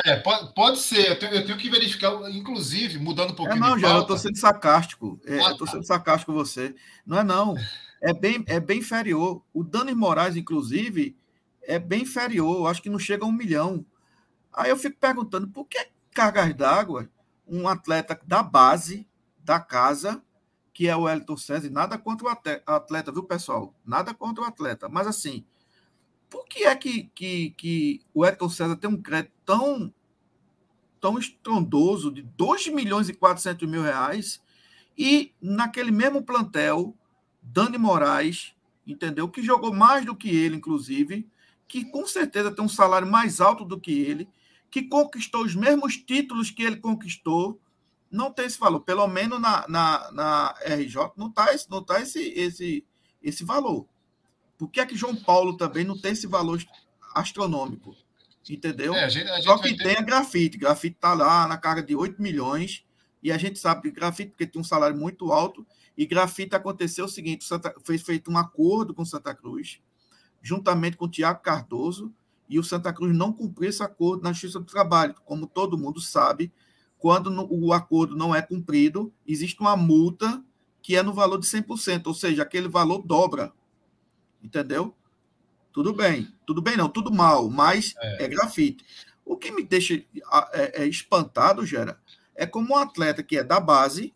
É, 0.04 0.16
pode, 0.20 0.54
pode 0.54 0.78
ser. 0.78 1.08
Eu 1.08 1.18
tenho, 1.18 1.34
eu 1.34 1.44
tenho, 1.44 1.58
que 1.58 1.68
verificar, 1.68 2.12
inclusive, 2.30 2.96
mudando 3.00 3.32
um 3.32 3.34
pouquinho. 3.34 3.56
É, 3.56 3.68
não, 3.68 3.76
já, 3.76 3.90
eu 3.90 4.02
estou 4.02 4.16
sendo 4.16 4.38
sarcástico. 4.38 5.20
É, 5.26 5.40
ah, 5.40 5.46
eu 5.46 5.50
estou 5.50 5.66
tá. 5.66 5.72
sendo 5.72 5.84
sarcástico 5.84 6.30
com 6.30 6.38
você. 6.38 6.76
Não 7.04 7.18
é, 7.18 7.24
não. 7.24 7.56
É 8.00 8.12
bem, 8.12 8.44
é 8.46 8.60
bem 8.60 8.78
inferior. 8.78 9.42
O 9.52 9.64
Dani 9.64 9.96
Moraes, 9.96 10.36
inclusive, 10.36 11.16
é 11.60 11.80
bem 11.80 12.02
inferior. 12.02 12.58
Eu 12.58 12.66
acho 12.68 12.80
que 12.80 12.90
não 12.90 13.00
chega 13.00 13.24
a 13.24 13.28
um 13.28 13.32
milhão. 13.32 13.84
Aí 14.52 14.70
eu 14.70 14.76
fico 14.76 14.96
perguntando 15.00 15.48
por 15.48 15.64
que 15.64 15.88
cargas 16.12 16.54
d'água 16.54 17.10
um 17.48 17.66
atleta 17.66 18.20
da 18.24 18.44
base, 18.44 19.08
da 19.42 19.58
casa, 19.58 20.22
que 20.78 20.86
é 20.86 20.96
o 20.96 21.08
Elton 21.08 21.36
César, 21.36 21.68
nada 21.70 21.98
contra 21.98 22.28
o 22.28 22.30
atleta, 22.64 23.10
viu, 23.10 23.24
pessoal? 23.24 23.74
Nada 23.84 24.14
contra 24.14 24.44
o 24.44 24.46
atleta. 24.46 24.88
Mas 24.88 25.08
assim, 25.08 25.44
por 26.30 26.46
que 26.46 26.66
é 26.66 26.76
que, 26.76 27.10
que, 27.16 27.50
que 27.58 28.00
o 28.14 28.24
Elton 28.24 28.48
César 28.48 28.76
tem 28.76 28.88
um 28.88 29.02
crédito 29.02 29.32
tão, 29.44 29.92
tão 31.00 31.18
estrondoso 31.18 32.12
de 32.12 32.22
2 32.22 32.68
milhões 32.68 33.08
e 33.08 33.12
400 33.12 33.68
mil 33.68 33.82
reais 33.82 34.40
e 34.96 35.34
naquele 35.42 35.90
mesmo 35.90 36.22
plantel, 36.22 36.94
Dani 37.42 37.76
Moraes, 37.76 38.54
entendeu? 38.86 39.28
Que 39.28 39.42
jogou 39.42 39.74
mais 39.74 40.04
do 40.04 40.14
que 40.14 40.28
ele, 40.28 40.58
inclusive, 40.58 41.28
que 41.66 41.86
com 41.86 42.06
certeza 42.06 42.54
tem 42.54 42.64
um 42.64 42.68
salário 42.68 43.10
mais 43.10 43.40
alto 43.40 43.64
do 43.64 43.80
que 43.80 43.90
ele, 43.90 44.28
que 44.70 44.84
conquistou 44.84 45.42
os 45.42 45.56
mesmos 45.56 45.96
títulos 45.96 46.52
que 46.52 46.62
ele 46.62 46.76
conquistou, 46.76 47.60
não 48.10 48.32
tem 48.32 48.46
esse 48.46 48.58
valor. 48.58 48.80
Pelo 48.80 49.06
menos 49.06 49.40
na, 49.40 49.66
na, 49.68 50.12
na 50.12 50.54
RJ 50.64 51.12
não 51.16 51.28
está 51.28 51.46
não 51.68 51.82
tá 51.82 52.00
esse, 52.00 52.20
esse, 52.20 52.84
esse 53.22 53.44
valor. 53.44 53.86
Por 54.56 54.68
que 54.68 54.80
é 54.80 54.86
que 54.86 54.96
João 54.96 55.14
Paulo 55.14 55.56
também 55.56 55.84
não 55.84 55.98
tem 55.98 56.12
esse 56.12 56.26
valor 56.26 56.62
astronômico? 57.14 57.94
Entendeu? 58.48 58.94
É, 58.94 59.04
a 59.04 59.08
gente, 59.08 59.28
a 59.28 59.36
gente 59.36 59.44
Só 59.44 59.58
que 59.58 59.76
tem 59.76 59.96
a 59.96 60.02
grafite. 60.02 60.58
Grafite 60.58 60.96
está 60.96 61.12
lá 61.12 61.46
na 61.46 61.58
carga 61.58 61.82
de 61.82 61.94
8 61.94 62.20
milhões. 62.20 62.84
E 63.22 63.32
a 63.32 63.38
gente 63.38 63.58
sabe 63.58 63.82
que 63.82 63.90
grafite, 63.90 64.30
porque 64.30 64.46
tem 64.46 64.60
um 64.60 64.64
salário 64.64 64.96
muito 64.96 65.32
alto, 65.32 65.66
e 65.96 66.06
grafite 66.06 66.54
aconteceu 66.54 67.06
o 67.06 67.08
seguinte: 67.08 67.44
Santa, 67.44 67.74
foi 67.82 67.98
feito 67.98 68.30
um 68.30 68.38
acordo 68.38 68.94
com 68.94 69.04
Santa 69.04 69.34
Cruz, 69.34 69.80
juntamente 70.40 70.96
com 70.96 71.06
o 71.06 71.10
Tiago 71.10 71.42
Cardoso, 71.42 72.14
e 72.48 72.58
o 72.58 72.64
Santa 72.64 72.92
Cruz 72.92 73.14
não 73.14 73.32
cumpriu 73.32 73.68
esse 73.68 73.82
acordo 73.82 74.22
na 74.22 74.32
Justiça 74.32 74.60
do 74.60 74.64
Trabalho. 74.64 75.14
Como 75.24 75.46
todo 75.46 75.76
mundo 75.76 76.00
sabe, 76.00 76.52
quando 76.98 77.46
o 77.50 77.72
acordo 77.72 78.16
não 78.16 78.34
é 78.34 78.42
cumprido, 78.42 79.12
existe 79.26 79.60
uma 79.60 79.76
multa 79.76 80.42
que 80.82 80.96
é 80.96 81.02
no 81.02 81.12
valor 81.12 81.38
de 81.38 81.46
100%, 81.46 82.06
ou 82.06 82.14
seja, 82.14 82.42
aquele 82.42 82.68
valor 82.68 83.02
dobra 83.02 83.52
entendeu? 84.42 84.94
Tudo 85.72 85.92
bem, 85.92 86.32
tudo 86.46 86.62
bem 86.62 86.76
não, 86.76 86.88
tudo 86.88 87.12
mal, 87.12 87.48
mas 87.48 87.94
é, 87.98 88.24
é 88.24 88.28
grafite. 88.28 88.84
O 89.24 89.36
que 89.36 89.50
me 89.50 89.62
deixa 89.62 89.94
é, 90.52 90.82
é 90.82 90.86
espantado, 90.86 91.64
Gera, 91.64 92.00
é 92.34 92.46
como 92.46 92.74
um 92.74 92.76
atleta 92.76 93.22
que 93.22 93.36
é 93.36 93.44
da 93.44 93.60
base, 93.60 94.14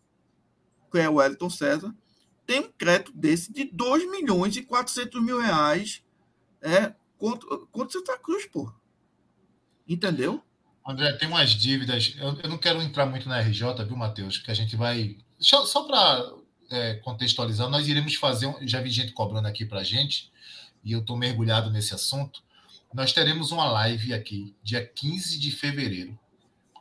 que 0.91 0.97
é 0.97 1.09
o 1.09 1.15
Wellington 1.15 1.49
César, 1.49 1.95
tem 2.45 2.61
um 2.61 2.71
crédito 2.77 3.11
desse 3.13 3.51
de 3.51 3.65
2 3.65 4.09
milhões 4.09 4.55
e 4.57 4.63
400 4.63 5.21
mil 5.21 5.39
reais 5.39 6.03
é, 6.61 6.93
contra, 7.17 7.57
contra 7.71 7.99
Santa 7.99 8.17
Cruz, 8.17 8.45
pô. 8.45 8.71
Entendeu? 9.87 10.41
André, 10.85 11.13
tem 11.13 11.27
umas 11.27 11.51
dívidas. 11.51 12.13
Eu, 12.17 12.39
eu 12.43 12.49
não 12.49 12.57
quero 12.57 12.81
entrar 12.81 13.05
muito 13.05 13.27
na 13.29 13.39
RJ, 13.39 13.85
viu, 13.85 13.95
Matheus? 13.95 14.37
Que 14.37 14.51
a 14.51 14.53
gente 14.53 14.75
vai. 14.75 15.17
Só, 15.39 15.65
só 15.65 15.83
para 15.83 16.33
é, 16.69 16.95
contextualizando, 16.95 17.71
nós 17.71 17.87
iremos 17.87 18.15
fazer, 18.15 18.47
um, 18.47 18.67
já 18.67 18.81
vi 18.81 18.89
gente 18.89 19.13
cobrando 19.13 19.47
aqui 19.47 19.65
para 19.65 19.79
a 19.79 19.83
gente, 19.83 20.31
e 20.83 20.91
eu 20.91 20.99
estou 20.99 21.15
mergulhado 21.15 21.69
nesse 21.69 21.93
assunto. 21.93 22.41
Nós 22.93 23.13
teremos 23.13 23.51
uma 23.51 23.65
live 23.71 24.13
aqui, 24.13 24.55
dia 24.61 24.85
15 24.85 25.39
de 25.39 25.51
fevereiro, 25.51 26.17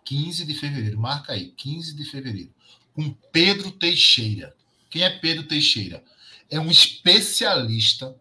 15 0.05 0.45
de 0.45 0.55
fevereiro, 0.55 0.99
marca 0.99 1.33
aí, 1.33 1.53
15 1.57 1.95
de 1.95 2.05
fevereiro, 2.05 2.53
com 2.93 3.11
Pedro 3.33 3.71
Teixeira. 3.71 4.55
Quem 4.91 5.03
é 5.03 5.11
Pedro 5.11 5.45
Teixeira? 5.45 6.03
É 6.51 6.61
um 6.61 6.71
especialista 6.71 8.15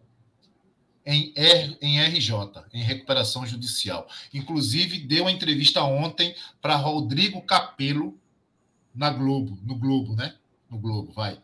em, 1.04 1.32
R, 1.36 1.76
em 1.80 2.00
RJ, 2.00 2.32
em 2.72 2.82
recuperação 2.82 3.46
judicial. 3.46 4.08
Inclusive, 4.32 4.98
deu 5.00 5.24
uma 5.24 5.32
entrevista 5.32 5.82
ontem 5.82 6.34
para 6.60 6.76
Rodrigo 6.76 7.42
Capello 7.42 8.18
na 8.94 9.10
Globo, 9.10 9.58
no 9.62 9.74
Globo, 9.76 10.14
né? 10.14 10.36
No 10.70 10.78
Globo, 10.78 11.12
vai. 11.12 11.38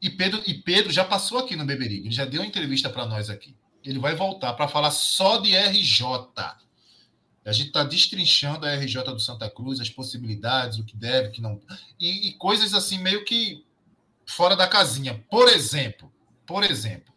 E 0.00 0.10
Pedro, 0.10 0.42
e 0.46 0.54
Pedro 0.54 0.92
já 0.92 1.04
passou 1.04 1.38
aqui 1.38 1.56
no 1.56 1.64
Beberibe, 1.64 2.06
ele 2.06 2.14
já 2.14 2.24
deu 2.24 2.40
uma 2.40 2.46
entrevista 2.46 2.88
para 2.88 3.06
nós 3.06 3.30
aqui. 3.30 3.54
Ele 3.84 3.98
vai 3.98 4.14
voltar 4.14 4.52
para 4.54 4.68
falar 4.68 4.90
só 4.90 5.38
de 5.38 5.56
RJ. 5.56 6.06
A 7.44 7.52
gente 7.52 7.68
está 7.68 7.84
destrinchando 7.84 8.66
a 8.66 8.74
RJ 8.74 9.04
do 9.04 9.20
Santa 9.20 9.48
Cruz, 9.48 9.80
as 9.80 9.88
possibilidades, 9.88 10.78
o 10.78 10.84
que 10.84 10.96
deve, 10.96 11.28
o 11.28 11.32
que 11.32 11.40
não. 11.40 11.60
E, 11.98 12.28
e 12.28 12.32
coisas 12.32 12.74
assim, 12.74 12.98
meio 12.98 13.24
que 13.24 13.64
fora 14.26 14.56
da 14.56 14.66
casinha. 14.66 15.24
Por 15.30 15.48
exemplo, 15.48 16.12
por 16.44 16.64
exemplo, 16.64 17.14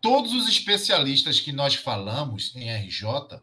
todos 0.00 0.32
os 0.32 0.48
especialistas 0.48 1.40
que 1.40 1.52
nós 1.52 1.74
falamos 1.74 2.54
em 2.56 2.70
RJ 2.70 3.40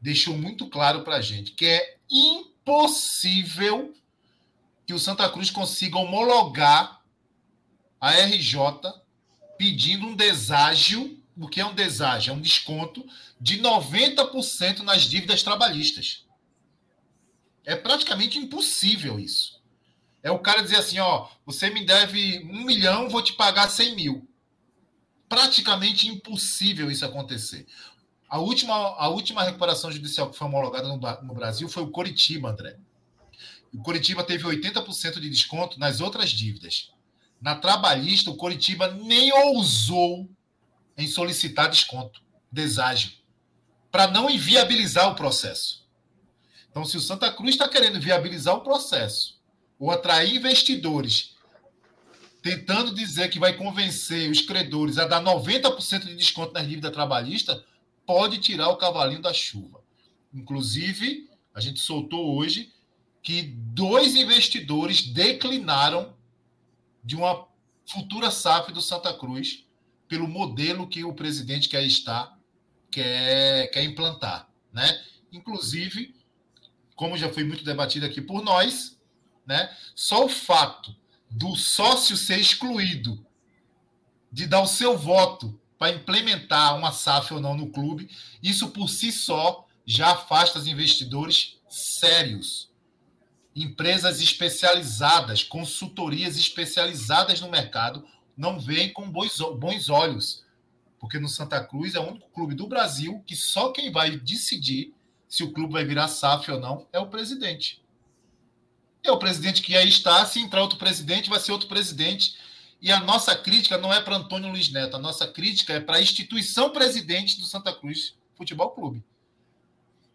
deixou 0.00 0.36
muito 0.36 0.68
claro 0.68 1.02
para 1.02 1.16
a 1.16 1.20
gente 1.20 1.52
que 1.52 1.66
é 1.66 1.98
impossível 2.10 3.94
que 4.86 4.94
o 4.94 4.98
Santa 4.98 5.28
Cruz 5.28 5.50
consiga 5.50 5.98
homologar 5.98 7.02
a 8.00 8.12
RJ 8.12 8.54
pedindo 9.56 10.06
um 10.06 10.16
deságio. 10.16 11.18
O 11.36 11.48
que 11.48 11.60
é 11.60 11.66
um 11.66 11.74
deságio? 11.74 12.32
É 12.32 12.34
um 12.34 12.40
desconto 12.40 13.06
de 13.40 13.60
90% 13.60 14.80
nas 14.80 15.02
dívidas 15.02 15.42
trabalhistas. 15.42 16.24
É 17.64 17.76
praticamente 17.76 18.38
impossível 18.38 19.20
isso. 19.20 19.60
É 20.22 20.30
o 20.30 20.38
cara 20.38 20.62
dizer 20.62 20.76
assim: 20.76 20.98
ó, 20.98 21.28
você 21.44 21.70
me 21.70 21.84
deve 21.84 22.40
um 22.50 22.64
milhão, 22.64 23.08
vou 23.08 23.22
te 23.22 23.34
pagar 23.34 23.68
100 23.68 23.94
mil. 23.94 24.27
Praticamente 25.28 26.08
impossível 26.08 26.90
isso 26.90 27.04
acontecer. 27.04 27.66
A 28.28 28.38
última, 28.38 28.74
a 28.74 29.08
última 29.08 29.42
recuperação 29.42 29.90
judicial 29.90 30.30
que 30.30 30.36
foi 30.36 30.46
homologada 30.46 30.88
no, 30.88 30.96
no 30.96 31.34
Brasil 31.34 31.68
foi 31.68 31.82
o 31.82 31.90
Coritiba, 31.90 32.50
André. 32.50 32.76
O 33.72 33.82
Coritiba 33.82 34.24
teve 34.24 34.44
80% 34.44 35.20
de 35.20 35.28
desconto 35.28 35.78
nas 35.78 36.00
outras 36.00 36.30
dívidas. 36.30 36.90
Na 37.40 37.54
trabalhista, 37.54 38.30
o 38.30 38.36
Coritiba 38.36 38.90
nem 38.90 39.32
ousou 39.32 40.28
em 40.96 41.06
solicitar 41.06 41.70
desconto, 41.70 42.20
deságio, 42.50 43.12
para 43.90 44.08
não 44.08 44.28
inviabilizar 44.28 45.10
o 45.10 45.14
processo. 45.14 45.86
Então, 46.70 46.84
se 46.84 46.96
o 46.96 47.00
Santa 47.00 47.32
Cruz 47.32 47.50
está 47.54 47.68
querendo 47.68 48.00
viabilizar 48.00 48.54
o 48.54 48.62
processo 48.62 49.38
ou 49.78 49.90
atrair 49.90 50.34
investidores, 50.34 51.36
tentando 52.48 52.94
dizer 52.94 53.28
que 53.28 53.38
vai 53.38 53.54
convencer 53.54 54.30
os 54.30 54.40
credores 54.40 54.96
a 54.96 55.06
dar 55.06 55.22
90% 55.22 56.06
de 56.06 56.14
desconto 56.14 56.54
nas 56.54 56.66
dívidas 56.66 56.92
trabalhistas, 56.92 57.62
pode 58.06 58.38
tirar 58.38 58.68
o 58.68 58.76
cavalinho 58.76 59.20
da 59.20 59.34
chuva. 59.34 59.82
Inclusive, 60.32 61.28
a 61.54 61.60
gente 61.60 61.78
soltou 61.78 62.36
hoje 62.36 62.72
que 63.22 63.42
dois 63.42 64.16
investidores 64.16 65.02
declinaram 65.02 66.14
de 67.04 67.16
uma 67.16 67.46
futura 67.84 68.30
SAF 68.30 68.72
do 68.72 68.80
Santa 68.80 69.12
Cruz 69.12 69.66
pelo 70.08 70.26
modelo 70.26 70.88
que 70.88 71.04
o 71.04 71.12
presidente 71.12 71.68
quer 71.68 71.84
estar, 71.84 72.38
quer, 72.90 73.66
quer 73.70 73.84
implantar. 73.84 74.48
Né? 74.72 75.04
Inclusive, 75.30 76.14
como 76.94 77.18
já 77.18 77.30
foi 77.30 77.44
muito 77.44 77.62
debatido 77.62 78.06
aqui 78.06 78.22
por 78.22 78.42
nós, 78.42 78.98
né? 79.46 79.70
só 79.94 80.24
o 80.24 80.28
fato 80.30 80.96
do 81.30 81.56
sócio 81.56 82.16
ser 82.16 82.38
excluído 82.38 83.24
de 84.30 84.46
dar 84.46 84.62
o 84.62 84.66
seu 84.66 84.96
voto 84.96 85.58
para 85.78 85.94
implementar 85.94 86.76
uma 86.76 86.92
SAF 86.92 87.34
ou 87.34 87.40
não 87.40 87.56
no 87.56 87.70
clube, 87.70 88.10
isso 88.42 88.70
por 88.70 88.88
si 88.88 89.12
só 89.12 89.66
já 89.86 90.12
afasta 90.12 90.58
os 90.58 90.66
investidores 90.66 91.58
sérios 91.68 92.68
empresas 93.60 94.20
especializadas, 94.20 95.42
consultorias 95.42 96.38
especializadas 96.38 97.40
no 97.40 97.50
mercado, 97.50 98.04
não 98.36 98.58
veem 98.58 98.92
com 98.92 99.10
bons 99.10 99.88
olhos. 99.88 100.44
Porque 100.98 101.18
no 101.18 101.28
Santa 101.28 101.62
Cruz 101.64 101.94
é 101.94 102.00
o 102.00 102.08
único 102.08 102.28
clube 102.30 102.54
do 102.54 102.66
Brasil 102.66 103.22
que 103.26 103.36
só 103.36 103.70
quem 103.70 103.90
vai 103.90 104.16
decidir 104.16 104.94
se 105.28 105.44
o 105.44 105.52
clube 105.52 105.72
vai 105.72 105.84
virar 105.84 106.08
SAF 106.08 106.50
ou 106.50 106.60
não 106.60 106.86
é 106.92 106.98
o 106.98 107.08
presidente. 107.08 107.82
É 109.08 109.12
o 109.12 109.18
presidente 109.18 109.62
que 109.62 109.74
aí 109.74 109.88
está, 109.88 110.24
se 110.26 110.38
entrar 110.38 110.60
outro 110.60 110.78
presidente, 110.78 111.30
vai 111.30 111.40
ser 111.40 111.50
outro 111.50 111.66
presidente. 111.66 112.34
E 112.80 112.92
a 112.92 113.00
nossa 113.00 113.34
crítica 113.34 113.78
não 113.78 113.90
é 113.92 114.02
para 114.02 114.16
Antônio 114.16 114.50
Luiz 114.50 114.70
Neto, 114.70 114.96
a 114.96 115.00
nossa 115.00 115.26
crítica 115.26 115.72
é 115.72 115.80
para 115.80 115.96
a 115.96 116.00
instituição 116.02 116.70
presidente 116.70 117.40
do 117.40 117.46
Santa 117.46 117.72
Cruz 117.72 118.14
Futebol 118.36 118.70
Clube. 118.70 119.02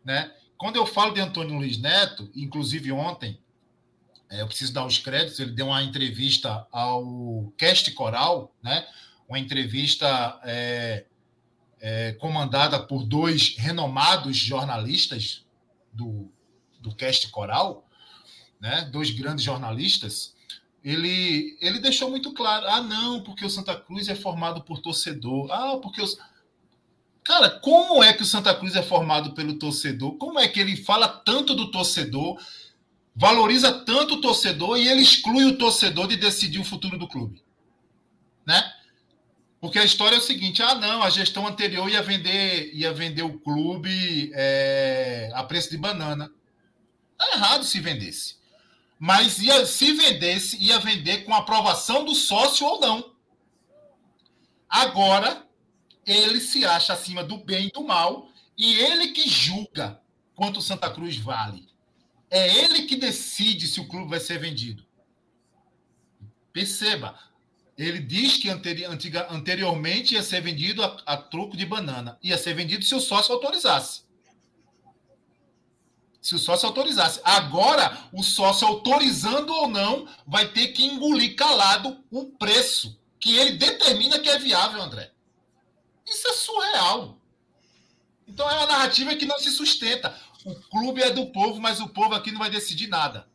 Né? 0.05 0.31
Quando 0.57 0.75
eu 0.75 0.85
falo 0.85 1.11
de 1.11 1.19
Antônio 1.19 1.55
Luiz 1.55 1.77
Neto, 1.79 2.29
inclusive 2.35 2.91
ontem, 2.91 3.39
é, 4.29 4.41
eu 4.41 4.47
preciso 4.47 4.71
dar 4.71 4.85
os 4.85 4.99
créditos, 4.99 5.39
ele 5.39 5.51
deu 5.51 5.67
uma 5.67 5.81
entrevista 5.81 6.67
ao 6.71 7.51
Cast 7.57 7.89
Coral, 7.91 8.53
né? 8.61 8.87
uma 9.27 9.39
entrevista 9.39 10.39
é, 10.43 11.05
é, 11.81 12.11
comandada 12.13 12.79
por 12.79 13.03
dois 13.03 13.55
renomados 13.57 14.37
jornalistas 14.37 15.43
do, 15.91 16.31
do 16.79 16.93
Cast 16.93 17.27
Coral, 17.29 17.89
né? 18.63 18.87
dois 18.89 19.11
grandes 19.11 19.43
jornalistas, 19.43 20.33
ele, 20.81 21.57
ele 21.59 21.79
deixou 21.79 22.09
muito 22.09 22.31
claro: 22.33 22.65
ah, 22.69 22.81
não, 22.81 23.21
porque 23.21 23.45
o 23.45 23.49
Santa 23.49 23.75
Cruz 23.75 24.07
é 24.07 24.15
formado 24.15 24.63
por 24.63 24.79
torcedor, 24.79 25.51
ah, 25.51 25.77
porque 25.81 26.01
os 26.01 26.17
Cara, 27.25 27.49
como 27.49 28.03
é 28.03 28.11
que 28.11 28.23
o 28.23 28.25
Santa 28.25 28.53
Cruz 28.53 28.75
é 28.75 28.83
formado 28.83 29.33
pelo 29.33 29.57
torcedor? 29.57 30.17
Como 30.17 30.39
é 30.39 30.47
que 30.47 30.59
ele 30.59 30.75
fala 30.75 31.07
tanto 31.07 31.55
do 31.55 31.71
torcedor, 31.71 32.37
valoriza 33.15 33.71
tanto 33.71 34.15
o 34.15 34.21
torcedor 34.21 34.77
e 34.77 34.89
ele 34.89 35.01
exclui 35.01 35.45
o 35.45 35.57
torcedor 35.57 36.07
de 36.07 36.17
decidir 36.17 36.59
o 36.59 36.65
futuro 36.65 36.97
do 36.97 37.07
clube? 37.07 37.41
Né? 38.45 38.61
Porque 39.61 39.79
a 39.79 39.85
história 39.85 40.15
é 40.15 40.19
o 40.19 40.21
seguinte: 40.21 40.61
ah, 40.61 40.75
não, 40.75 41.01
a 41.01 41.09
gestão 41.09 41.47
anterior 41.47 41.89
ia 41.89 42.01
vender, 42.01 42.73
ia 42.73 42.93
vender 42.93 43.23
o 43.23 43.39
clube 43.39 44.31
é, 44.33 45.31
a 45.33 45.43
preço 45.43 45.69
de 45.69 45.77
banana. 45.77 46.29
Tá 47.17 47.29
errado 47.33 47.63
se 47.63 47.79
vendesse. 47.79 48.42
Mas 49.05 49.37
ia, 49.39 49.65
se 49.65 49.91
vendesse, 49.91 50.55
ia 50.63 50.79
vender 50.79 51.25
com 51.25 51.33
aprovação 51.33 52.05
do 52.05 52.15
sócio 52.15 52.65
ou 52.65 52.79
não. 52.79 53.13
Agora, 54.69 55.45
ele 56.05 56.39
se 56.39 56.63
acha 56.63 56.93
acima 56.93 57.21
do 57.21 57.35
bem 57.35 57.67
e 57.67 57.71
do 57.71 57.83
mal 57.83 58.29
e 58.57 58.75
ele 58.75 59.09
que 59.09 59.27
julga 59.27 59.99
quanto 60.33 60.61
Santa 60.61 60.89
Cruz 60.89 61.17
vale. 61.17 61.67
É 62.29 62.47
ele 62.59 62.83
que 62.83 62.95
decide 62.95 63.67
se 63.67 63.81
o 63.81 63.89
clube 63.89 64.09
vai 64.09 64.21
ser 64.21 64.39
vendido. 64.39 64.85
Perceba, 66.53 67.19
ele 67.77 67.99
diz 67.99 68.37
que 68.37 68.49
anteriormente 68.49 70.13
ia 70.13 70.23
ser 70.23 70.39
vendido 70.39 70.81
a, 70.81 71.03
a 71.05 71.17
troco 71.17 71.57
de 71.57 71.65
banana. 71.65 72.17
Ia 72.23 72.37
ser 72.37 72.53
vendido 72.53 72.85
se 72.85 72.95
o 72.95 73.01
sócio 73.01 73.33
autorizasse. 73.33 74.02
Se 76.23 76.35
o 76.35 76.39
sócio 76.39 76.65
autorizasse. 76.69 77.19
Agora, 77.21 78.07
o 78.13 78.23
sócio 78.23 78.65
autorizando 78.65 79.51
ou 79.51 79.67
não, 79.67 80.07
vai 80.25 80.47
ter 80.47 80.69
que 80.69 80.85
engolir 80.85 81.35
calado 81.35 82.01
o 82.09 82.27
preço 82.27 82.97
que 83.19 83.35
ele 83.35 83.57
determina 83.57 84.19
que 84.19 84.29
é 84.29 84.39
viável, 84.39 84.81
André. 84.81 85.11
Isso 86.07 86.25
é 86.25 86.31
surreal. 86.31 87.17
Então 88.25 88.49
é 88.49 88.55
uma 88.55 88.67
narrativa 88.67 89.13
que 89.17 89.25
não 89.25 89.37
se 89.37 89.51
sustenta. 89.51 90.17
O 90.45 90.55
clube 90.55 91.01
é 91.01 91.11
do 91.11 91.25
povo, 91.27 91.59
mas 91.59 91.81
o 91.81 91.89
povo 91.89 92.15
aqui 92.15 92.31
não 92.31 92.39
vai 92.39 92.49
decidir 92.49 92.87
nada. 92.87 93.27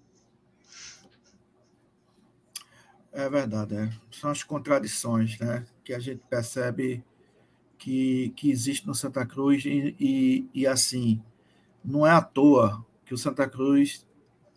É 3.13 3.29
verdade, 3.29 3.75
é. 3.75 3.93
são 4.11 4.31
as 4.31 4.43
contradições 4.43 5.39
né, 5.39 5.67
que 5.85 5.93
a 5.93 5.99
gente 5.99 6.23
percebe 6.31 7.05
que, 7.77 8.33
que 8.37 8.51
existe 8.51 8.87
no 8.87 8.95
Santa 8.95 9.27
Cruz 9.27 9.65
e, 9.65 9.95
e, 9.99 10.49
e 10.55 10.67
assim, 10.67 11.23
não 11.85 12.07
é 12.07 12.11
à 12.11 12.21
toa 12.21 12.85
que 13.05 13.15
o 13.15 13.19
Santa 13.19 13.49
Cruz 13.49 14.07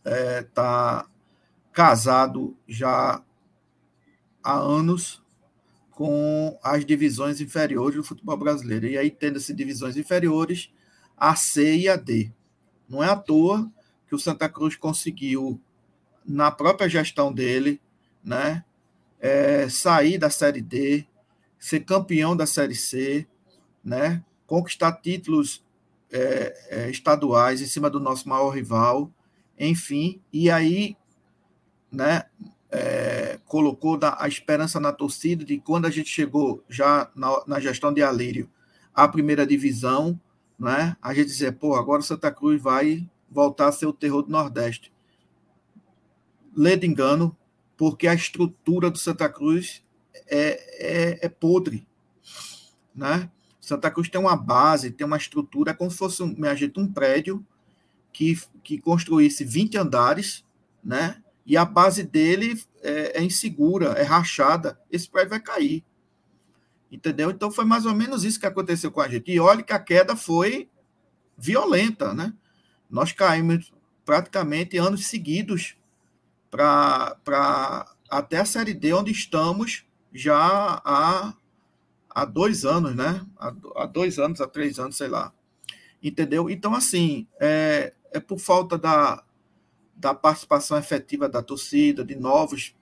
está 0.03 0.11
é, 0.11 0.43
tá 0.43 1.07
casado 1.71 2.57
já 2.67 3.23
há 4.43 4.53
anos 4.53 5.21
com 5.91 6.57
as 6.63 6.85
divisões 6.85 7.39
inferiores 7.39 7.95
do 7.95 8.03
futebol 8.03 8.35
brasileiro. 8.35 8.87
E 8.87 8.97
aí, 8.97 9.11
tendo 9.11 9.37
essas 9.37 9.55
divisões 9.55 9.95
inferiores, 9.95 10.71
a 11.15 11.35
C 11.35 11.77
e 11.77 11.87
a 11.87 11.95
D. 11.95 12.31
Não 12.89 13.03
é 13.03 13.09
à 13.09 13.15
toa 13.15 13.71
que 14.07 14.15
o 14.15 14.19
Santa 14.19 14.49
Cruz 14.49 14.75
conseguiu, 14.75 15.61
na 16.25 16.51
própria 16.51 16.89
gestão 16.89 17.31
dele, 17.31 17.79
né, 18.23 18.65
é, 19.19 19.69
sair 19.69 20.17
da 20.17 20.29
Série 20.29 20.61
D, 20.61 21.05
ser 21.59 21.81
campeão 21.81 22.35
da 22.35 22.45
Série 22.45 22.75
C, 22.75 23.27
né, 23.83 24.23
conquistar 24.47 24.93
títulos 24.93 25.63
é, 26.11 26.57
é, 26.69 26.89
estaduais 26.89 27.61
em 27.61 27.65
cima 27.65 27.89
do 27.89 27.99
nosso 27.99 28.27
maior 28.27 28.49
rival, 28.49 29.11
enfim, 29.57 30.21
e 30.31 30.49
aí, 30.49 30.97
né, 31.91 32.23
é, 32.69 33.39
colocou 33.45 33.99
a 34.01 34.27
esperança 34.27 34.79
na 34.79 34.91
torcida 34.91 35.43
de 35.43 35.59
quando 35.59 35.85
a 35.85 35.89
gente 35.89 36.09
chegou 36.09 36.63
já 36.69 37.11
na, 37.15 37.43
na 37.45 37.59
gestão 37.59 37.93
de 37.93 38.01
Alírio 38.01 38.49
à 38.93 39.07
primeira 39.07 39.45
divisão, 39.45 40.19
né, 40.57 40.95
a 41.01 41.13
gente 41.13 41.27
dizer, 41.27 41.53
pô, 41.53 41.75
agora 41.75 42.01
o 42.01 42.05
Santa 42.05 42.31
Cruz 42.31 42.61
vai 42.61 43.09
voltar 43.29 43.67
a 43.67 43.71
ser 43.71 43.85
o 43.85 43.93
terror 43.93 44.23
do 44.23 44.31
Nordeste. 44.31 44.91
De 46.55 46.85
engano, 46.85 47.35
porque 47.77 48.07
a 48.07 48.13
estrutura 48.13 48.91
do 48.91 48.97
Santa 48.97 49.29
Cruz 49.29 49.83
é, 50.27 51.19
é, 51.19 51.25
é 51.25 51.29
podre, 51.29 51.87
né? 52.93 53.31
Santa 53.71 53.89
Cruz 53.89 54.09
tem 54.09 54.19
uma 54.19 54.35
base, 54.35 54.91
tem 54.91 55.07
uma 55.07 55.15
estrutura, 55.15 55.71
é 55.71 55.73
como 55.73 55.89
se 55.89 55.97
fosse, 55.97 56.21
gente, 56.57 56.77
um 56.77 56.91
prédio 56.91 57.45
que, 58.11 58.37
que 58.61 58.77
construísse 58.77 59.45
20 59.45 59.77
andares, 59.77 60.43
né? 60.83 61.23
E 61.45 61.55
a 61.55 61.63
base 61.63 62.03
dele 62.03 62.61
é, 62.81 63.19
é 63.19 63.23
insegura, 63.23 63.93
é 63.93 64.03
rachada, 64.03 64.77
esse 64.91 65.09
prédio 65.09 65.29
vai 65.29 65.39
cair. 65.39 65.85
Entendeu? 66.91 67.31
Então 67.31 67.49
foi 67.49 67.63
mais 67.63 67.85
ou 67.85 67.95
menos 67.95 68.25
isso 68.25 68.41
que 68.41 68.45
aconteceu 68.45 68.91
com 68.91 68.99
a 68.99 69.07
gente. 69.07 69.31
E 69.31 69.39
olha 69.39 69.63
que 69.63 69.71
a 69.71 69.79
queda 69.79 70.17
foi 70.17 70.69
violenta, 71.37 72.13
né? 72.13 72.33
Nós 72.89 73.13
caímos 73.13 73.71
praticamente 74.03 74.77
anos 74.77 75.07
seguidos 75.07 75.77
para 76.49 77.87
até 78.09 78.39
a 78.39 78.45
Série 78.45 78.73
D, 78.73 78.91
onde 78.91 79.13
estamos 79.13 79.85
já 80.13 80.81
há, 80.83 81.33
há 82.13 82.25
dois 82.25 82.65
anos, 82.65 82.95
né? 82.95 83.25
Há, 83.37 83.85
dois 83.85 84.19
anos, 84.19 84.41
há 84.41 84.47
três 84.47 84.79
anos, 84.79 84.97
sei 84.97 85.07
lá. 85.07 85.33
Entendeu? 86.01 86.49
Então, 86.49 86.73
assim, 86.73 87.27
é, 87.39 87.93
é 88.11 88.19
por 88.19 88.39
falta 88.39 88.77
da, 88.77 89.23
da 89.95 90.13
participação 90.13 90.77
efetiva 90.77 91.29
da 91.29 91.41
torcida, 91.41 92.03
de 92.03 92.15
novos, 92.15 92.75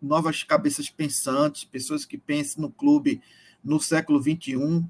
novas 0.00 0.42
cabeças 0.42 0.88
pensantes, 0.88 1.64
pessoas 1.64 2.04
que 2.04 2.18
pensem 2.18 2.62
no 2.62 2.70
clube 2.70 3.20
no 3.62 3.78
século 3.78 4.20
XXI, 4.20 4.84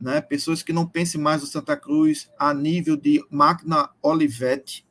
né? 0.00 0.20
pessoas 0.20 0.62
que 0.62 0.72
não 0.72 0.86
pensem 0.86 1.20
mais 1.20 1.42
o 1.42 1.46
Santa 1.46 1.76
Cruz 1.76 2.30
a 2.38 2.52
nível 2.52 2.96
de 2.96 3.24
máquina 3.30 3.90
Olivetti, 4.02 4.86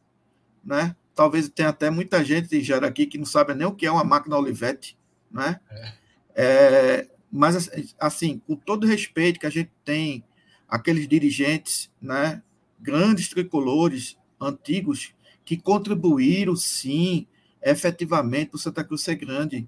né? 0.63 0.95
Talvez 1.13 1.49
tenha 1.49 1.69
até 1.69 1.89
muita 1.89 2.23
gente 2.23 2.61
já 2.61 2.77
aqui 2.77 3.05
que 3.05 3.17
não 3.17 3.25
sabe 3.25 3.53
nem 3.53 3.67
o 3.67 3.75
que 3.75 3.85
é 3.85 3.91
uma 3.91 4.03
máquina 4.03 4.37
Olivetti, 4.37 4.97
né? 5.29 5.59
É. 5.69 5.99
É, 6.35 7.08
mas 7.31 7.69
assim, 7.99 8.41
com 8.47 8.55
todo 8.55 8.83
o 8.83 8.87
respeito 8.87 9.39
que 9.39 9.45
a 9.45 9.51
gente 9.51 9.71
tem 9.83 10.23
aqueles 10.67 11.07
dirigentes, 11.07 11.91
né, 12.01 12.41
grandes 12.79 13.29
tricolores 13.29 14.17
antigos 14.39 15.13
que 15.43 15.57
contribuíram 15.57 16.55
sim, 16.55 17.27
efetivamente 17.61 18.49
para 18.49 18.57
o 18.57 18.59
Santa 18.59 18.83
Cruz 18.83 19.01
ser 19.01 19.15
grande, 19.15 19.67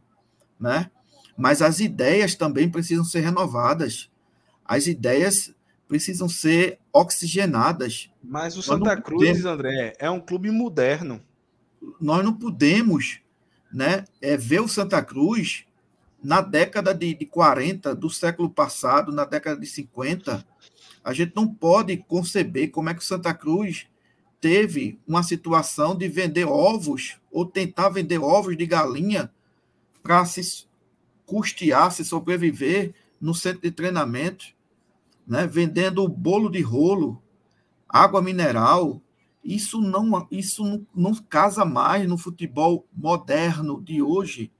né? 0.59 0.89
Mas 1.35 1.61
as 1.61 1.79
ideias 1.79 2.35
também 2.35 2.69
precisam 2.69 3.03
ser 3.03 3.21
renovadas. 3.21 4.09
As 4.63 4.85
ideias 4.85 5.53
precisam 5.87 6.29
ser 6.29 6.79
oxigenadas. 6.93 8.09
Mas 8.23 8.55
o 8.55 8.61
Santa 8.61 8.95
Cruz, 9.01 9.27
podemos, 9.27 9.45
André, 9.45 9.93
é 9.99 10.09
um 10.09 10.19
clube 10.19 10.51
moderno. 10.51 11.21
Nós 11.99 12.23
não 12.23 12.33
podemos 12.33 13.19
né, 13.73 14.05
é, 14.21 14.37
ver 14.37 14.61
o 14.61 14.67
Santa 14.67 15.03
Cruz 15.03 15.65
na 16.23 16.41
década 16.41 16.93
de, 16.93 17.13
de 17.13 17.25
40 17.25 17.95
do 17.95 18.09
século 18.09 18.49
passado, 18.49 19.11
na 19.11 19.25
década 19.25 19.59
de 19.59 19.65
50. 19.65 20.45
A 21.03 21.13
gente 21.13 21.33
não 21.35 21.47
pode 21.47 21.97
conceber 21.97 22.69
como 22.71 22.89
é 22.89 22.93
que 22.93 23.03
Santa 23.03 23.33
Cruz 23.33 23.87
teve 24.39 24.99
uma 25.07 25.23
situação 25.23 25.95
de 25.95 26.07
vender 26.07 26.45
ovos 26.45 27.17
ou 27.31 27.45
tentar 27.45 27.89
vender 27.89 28.19
ovos 28.19 28.57
de 28.57 28.65
galinha 28.65 29.31
para 30.03 30.25
se 30.25 30.65
custear, 31.25 31.91
se 31.91 32.03
sobreviver 32.03 32.93
no 33.19 33.33
centro 33.33 33.61
de 33.61 33.71
treinamento 33.71 34.53
né, 35.31 35.47
vendendo 35.47 36.07
bolo 36.07 36.49
de 36.49 36.61
rolo, 36.61 37.21
água 37.87 38.21
mineral. 38.21 39.01
Isso 39.43 39.79
não, 39.79 40.27
isso 40.29 40.85
não 40.93 41.15
casa 41.15 41.63
mais 41.63 42.07
no 42.07 42.17
futebol 42.17 42.85
moderno 42.93 43.81
de 43.81 44.01
hoje. 44.01 44.51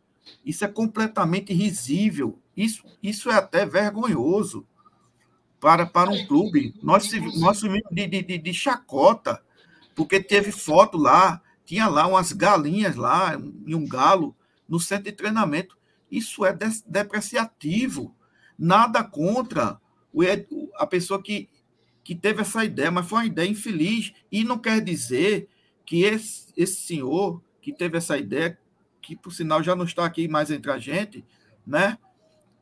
Isso 0.45 0.65
é 0.65 0.67
completamente 0.67 1.53
risível. 1.53 2.39
Isso, 2.55 2.83
isso 3.01 3.29
é 3.29 3.35
até 3.35 3.65
vergonhoso 3.65 4.65
para, 5.59 5.85
para 5.85 6.09
um 6.09 6.25
clube. 6.25 6.73
Nós, 6.81 7.09
nós 7.39 7.61
de, 7.61 8.07
de, 8.07 8.37
de 8.37 8.53
chacota, 8.53 9.41
porque 9.95 10.19
teve 10.19 10.51
foto 10.51 10.97
lá, 10.97 11.41
tinha 11.63 11.87
lá 11.87 12.07
umas 12.07 12.33
galinhas 12.33 12.95
lá, 12.95 13.39
e 13.65 13.75
um 13.75 13.87
galo, 13.87 14.35
no 14.67 14.79
centro 14.79 15.05
de 15.05 15.11
treinamento. 15.11 15.77
Isso 16.09 16.45
é 16.45 16.57
depreciativo. 16.85 18.15
Nada 18.57 19.03
contra 19.03 19.79
a 20.75 20.87
pessoa 20.87 21.21
que, 21.21 21.47
que 22.03 22.15
teve 22.15 22.41
essa 22.41 22.65
ideia, 22.65 22.91
mas 22.91 23.07
foi 23.07 23.19
uma 23.19 23.25
ideia 23.25 23.49
infeliz. 23.49 24.13
E 24.31 24.43
não 24.43 24.57
quer 24.57 24.81
dizer 24.81 25.47
que 25.85 26.03
esse, 26.03 26.47
esse 26.57 26.81
senhor 26.81 27.41
que 27.61 27.71
teve 27.71 27.97
essa 27.97 28.17
ideia, 28.17 28.57
que 29.02 29.15
por 29.15 29.32
sinal 29.34 29.64
já 29.64 29.76
não 29.76 29.86
está 29.86 30.06
aqui 30.06 30.28
mais 30.28 30.52
entre 30.52 30.72
a 30.72 30.78
gente, 30.78 31.26
né, 31.65 31.98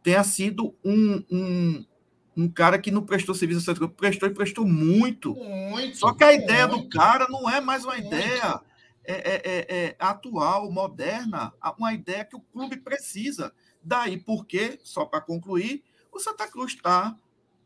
tenha 0.02 0.24
sido 0.24 0.76
um, 0.84 1.24
um, 1.30 1.86
um 2.36 2.50
cara 2.50 2.80
que 2.80 2.92
não 2.92 3.06
prestou 3.06 3.36
serviço 3.36 3.60
ao 3.60 3.76
centro, 3.76 3.90
prestou 3.90 4.30
e 4.30 4.34
prestou 4.34 4.66
muito. 4.66 5.36
muito 5.36 5.98
Só 5.98 6.14
que 6.14 6.24
a 6.24 6.28
muito. 6.28 6.44
ideia 6.44 6.68
do 6.68 6.88
cara 6.90 7.28
não 7.30 7.50
é 7.50 7.60
mais 7.60 7.84
uma 7.84 7.94
muito. 7.94 8.08
ideia 8.08 8.62
é, 9.04 9.14
é, 9.14 9.42
é, 9.44 9.86
é, 9.86 9.96
atual, 10.00 10.72
moderna, 10.72 11.54
uma 11.78 11.94
ideia 11.94 12.26
que 12.26 12.36
o 12.36 12.42
clube 12.42 12.78
precisa. 12.78 13.52
Daí 13.84 14.18
porque, 14.18 14.80
só 14.84 15.06
para 15.06 15.22
concluir, 15.22 15.84
o 16.12 16.20
Santa 16.20 16.48
Cruz 16.48 16.74
está 16.74 17.16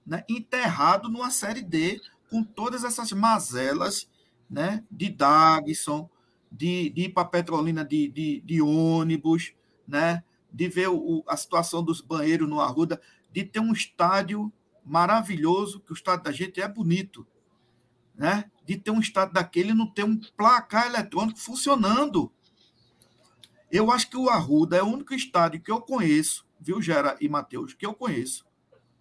né, 0.05 0.23
enterrado 0.29 1.09
numa 1.09 1.29
Série 1.29 1.61
D, 1.61 2.01
com 2.29 2.43
todas 2.43 2.83
essas 2.83 3.11
mazelas 3.11 4.09
né, 4.49 4.83
de 4.89 5.09
Dagson, 5.09 6.09
de, 6.53 6.89
de 6.91 7.01
ir 7.03 7.09
para 7.09 7.25
Petrolina 7.25 7.83
de, 7.83 8.07
de, 8.07 8.41
de, 8.41 8.61
ônibus, 8.61 9.53
né, 9.87 10.23
de 10.51 10.67
ver 10.67 10.89
o, 10.89 11.23
a 11.27 11.35
situação 11.35 11.83
dos 11.83 11.99
banheiros 11.99 12.47
no 12.47 12.59
Arruda, 12.59 13.01
de 13.31 13.43
ter 13.43 13.59
um 13.59 13.73
estádio 13.73 14.53
maravilhoso, 14.85 15.79
que 15.79 15.91
o 15.91 15.95
estádio 15.95 16.25
da 16.25 16.31
gente 16.31 16.61
é 16.61 16.67
bonito, 16.67 17.25
né? 18.15 18.51
de 18.65 18.77
ter 18.77 18.91
um 18.91 18.99
estádio 18.99 19.33
daquele 19.33 19.71
e 19.71 19.73
não 19.73 19.87
ter 19.87 20.03
um 20.03 20.19
placar 20.37 20.85
eletrônico 20.85 21.39
funcionando. 21.39 22.31
Eu 23.71 23.91
acho 23.91 24.09
que 24.09 24.17
o 24.17 24.29
Arruda 24.29 24.77
é 24.77 24.83
o 24.83 24.87
único 24.87 25.13
estádio 25.13 25.61
que 25.61 25.71
eu 25.71 25.81
conheço, 25.81 26.45
viu, 26.59 26.81
Gera 26.81 27.17
e 27.19 27.27
Matheus, 27.27 27.73
que 27.73 27.85
eu 27.85 27.93
conheço, 27.93 28.45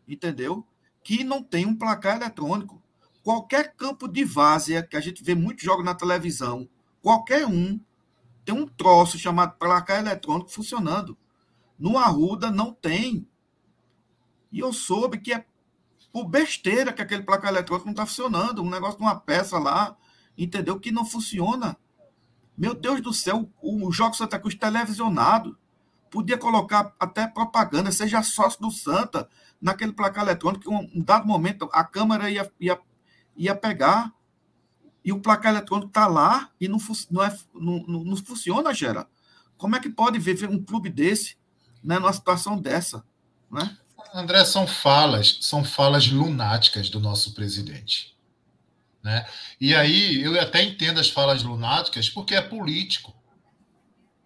entendeu? 0.08 0.66
que 1.02 1.24
não 1.24 1.42
tem 1.42 1.66
um 1.66 1.76
placar 1.76 2.16
eletrônico. 2.16 2.80
Qualquer 3.22 3.74
campo 3.74 4.08
de 4.08 4.24
várzea, 4.24 4.82
que 4.82 4.96
a 4.96 5.00
gente 5.00 5.22
vê 5.22 5.34
muito 5.34 5.62
jogo 5.62 5.82
na 5.82 5.94
televisão, 5.94 6.68
qualquer 7.02 7.46
um, 7.46 7.78
tem 8.44 8.54
um 8.54 8.66
troço 8.66 9.18
chamado 9.18 9.58
placar 9.58 9.98
eletrônico 9.98 10.50
funcionando. 10.50 11.16
No 11.78 11.98
Arruda 11.98 12.50
não 12.50 12.72
tem. 12.72 13.28
E 14.50 14.60
eu 14.60 14.72
soube 14.72 15.18
que 15.18 15.32
é 15.32 15.44
por 16.12 16.28
besteira 16.28 16.92
que 16.92 17.02
aquele 17.02 17.22
placar 17.22 17.50
eletrônico 17.50 17.86
não 17.86 17.92
está 17.92 18.06
funcionando. 18.06 18.62
Um 18.62 18.70
negócio 18.70 18.98
de 18.98 19.02
uma 19.02 19.18
peça 19.18 19.58
lá, 19.58 19.96
entendeu? 20.36 20.78
Que 20.78 20.92
não 20.92 21.04
funciona. 21.04 21.76
Meu 22.56 22.74
Deus 22.74 23.00
do 23.00 23.12
céu, 23.12 23.50
o, 23.60 23.88
o 23.88 23.92
Jogo 23.92 24.14
Santa 24.14 24.38
Cruz 24.38 24.54
televisionado. 24.54 25.58
Podia 26.10 26.36
colocar 26.36 26.94
até 27.00 27.26
propaganda, 27.26 27.90
seja 27.90 28.22
sócio 28.22 28.60
do 28.60 28.70
Santa, 28.70 29.26
naquele 29.58 29.92
placar 29.92 30.24
eletrônico, 30.24 30.64
que 30.64 30.68
um, 30.68 30.90
um 30.94 31.02
dado 31.02 31.26
momento 31.26 31.70
a 31.72 31.82
câmera 31.82 32.30
ia, 32.30 32.52
ia, 32.60 32.78
ia 33.34 33.54
pegar 33.54 34.12
e 35.04 35.12
o 35.12 35.20
placar 35.20 35.52
eletrônico 35.52 35.88
está 35.88 36.06
lá 36.06 36.50
e 36.60 36.68
não, 36.68 36.78
não, 37.10 37.24
é, 37.24 37.38
não, 37.54 37.84
não, 37.86 38.04
não, 38.04 38.16
funciona, 38.16 38.72
Gera. 38.72 39.06
Como 39.56 39.76
é 39.76 39.80
que 39.80 39.90
pode 39.90 40.18
viver 40.18 40.48
um 40.48 40.62
clube 40.62 40.88
desse 40.88 41.36
né, 41.82 41.98
numa 41.98 42.12
situação 42.12 42.60
dessa? 42.60 43.04
Né? 43.50 43.76
André, 44.14 44.44
são 44.44 44.66
falas, 44.66 45.38
são 45.40 45.64
falas 45.64 46.08
lunáticas 46.08 46.88
do 46.88 47.00
nosso 47.00 47.34
presidente. 47.34 48.16
Né? 49.02 49.26
E 49.60 49.74
aí 49.74 50.22
eu 50.22 50.40
até 50.40 50.62
entendo 50.62 51.00
as 51.00 51.10
falas 51.10 51.42
lunáticas 51.42 52.08
porque 52.08 52.34
é 52.34 52.40
político. 52.40 53.14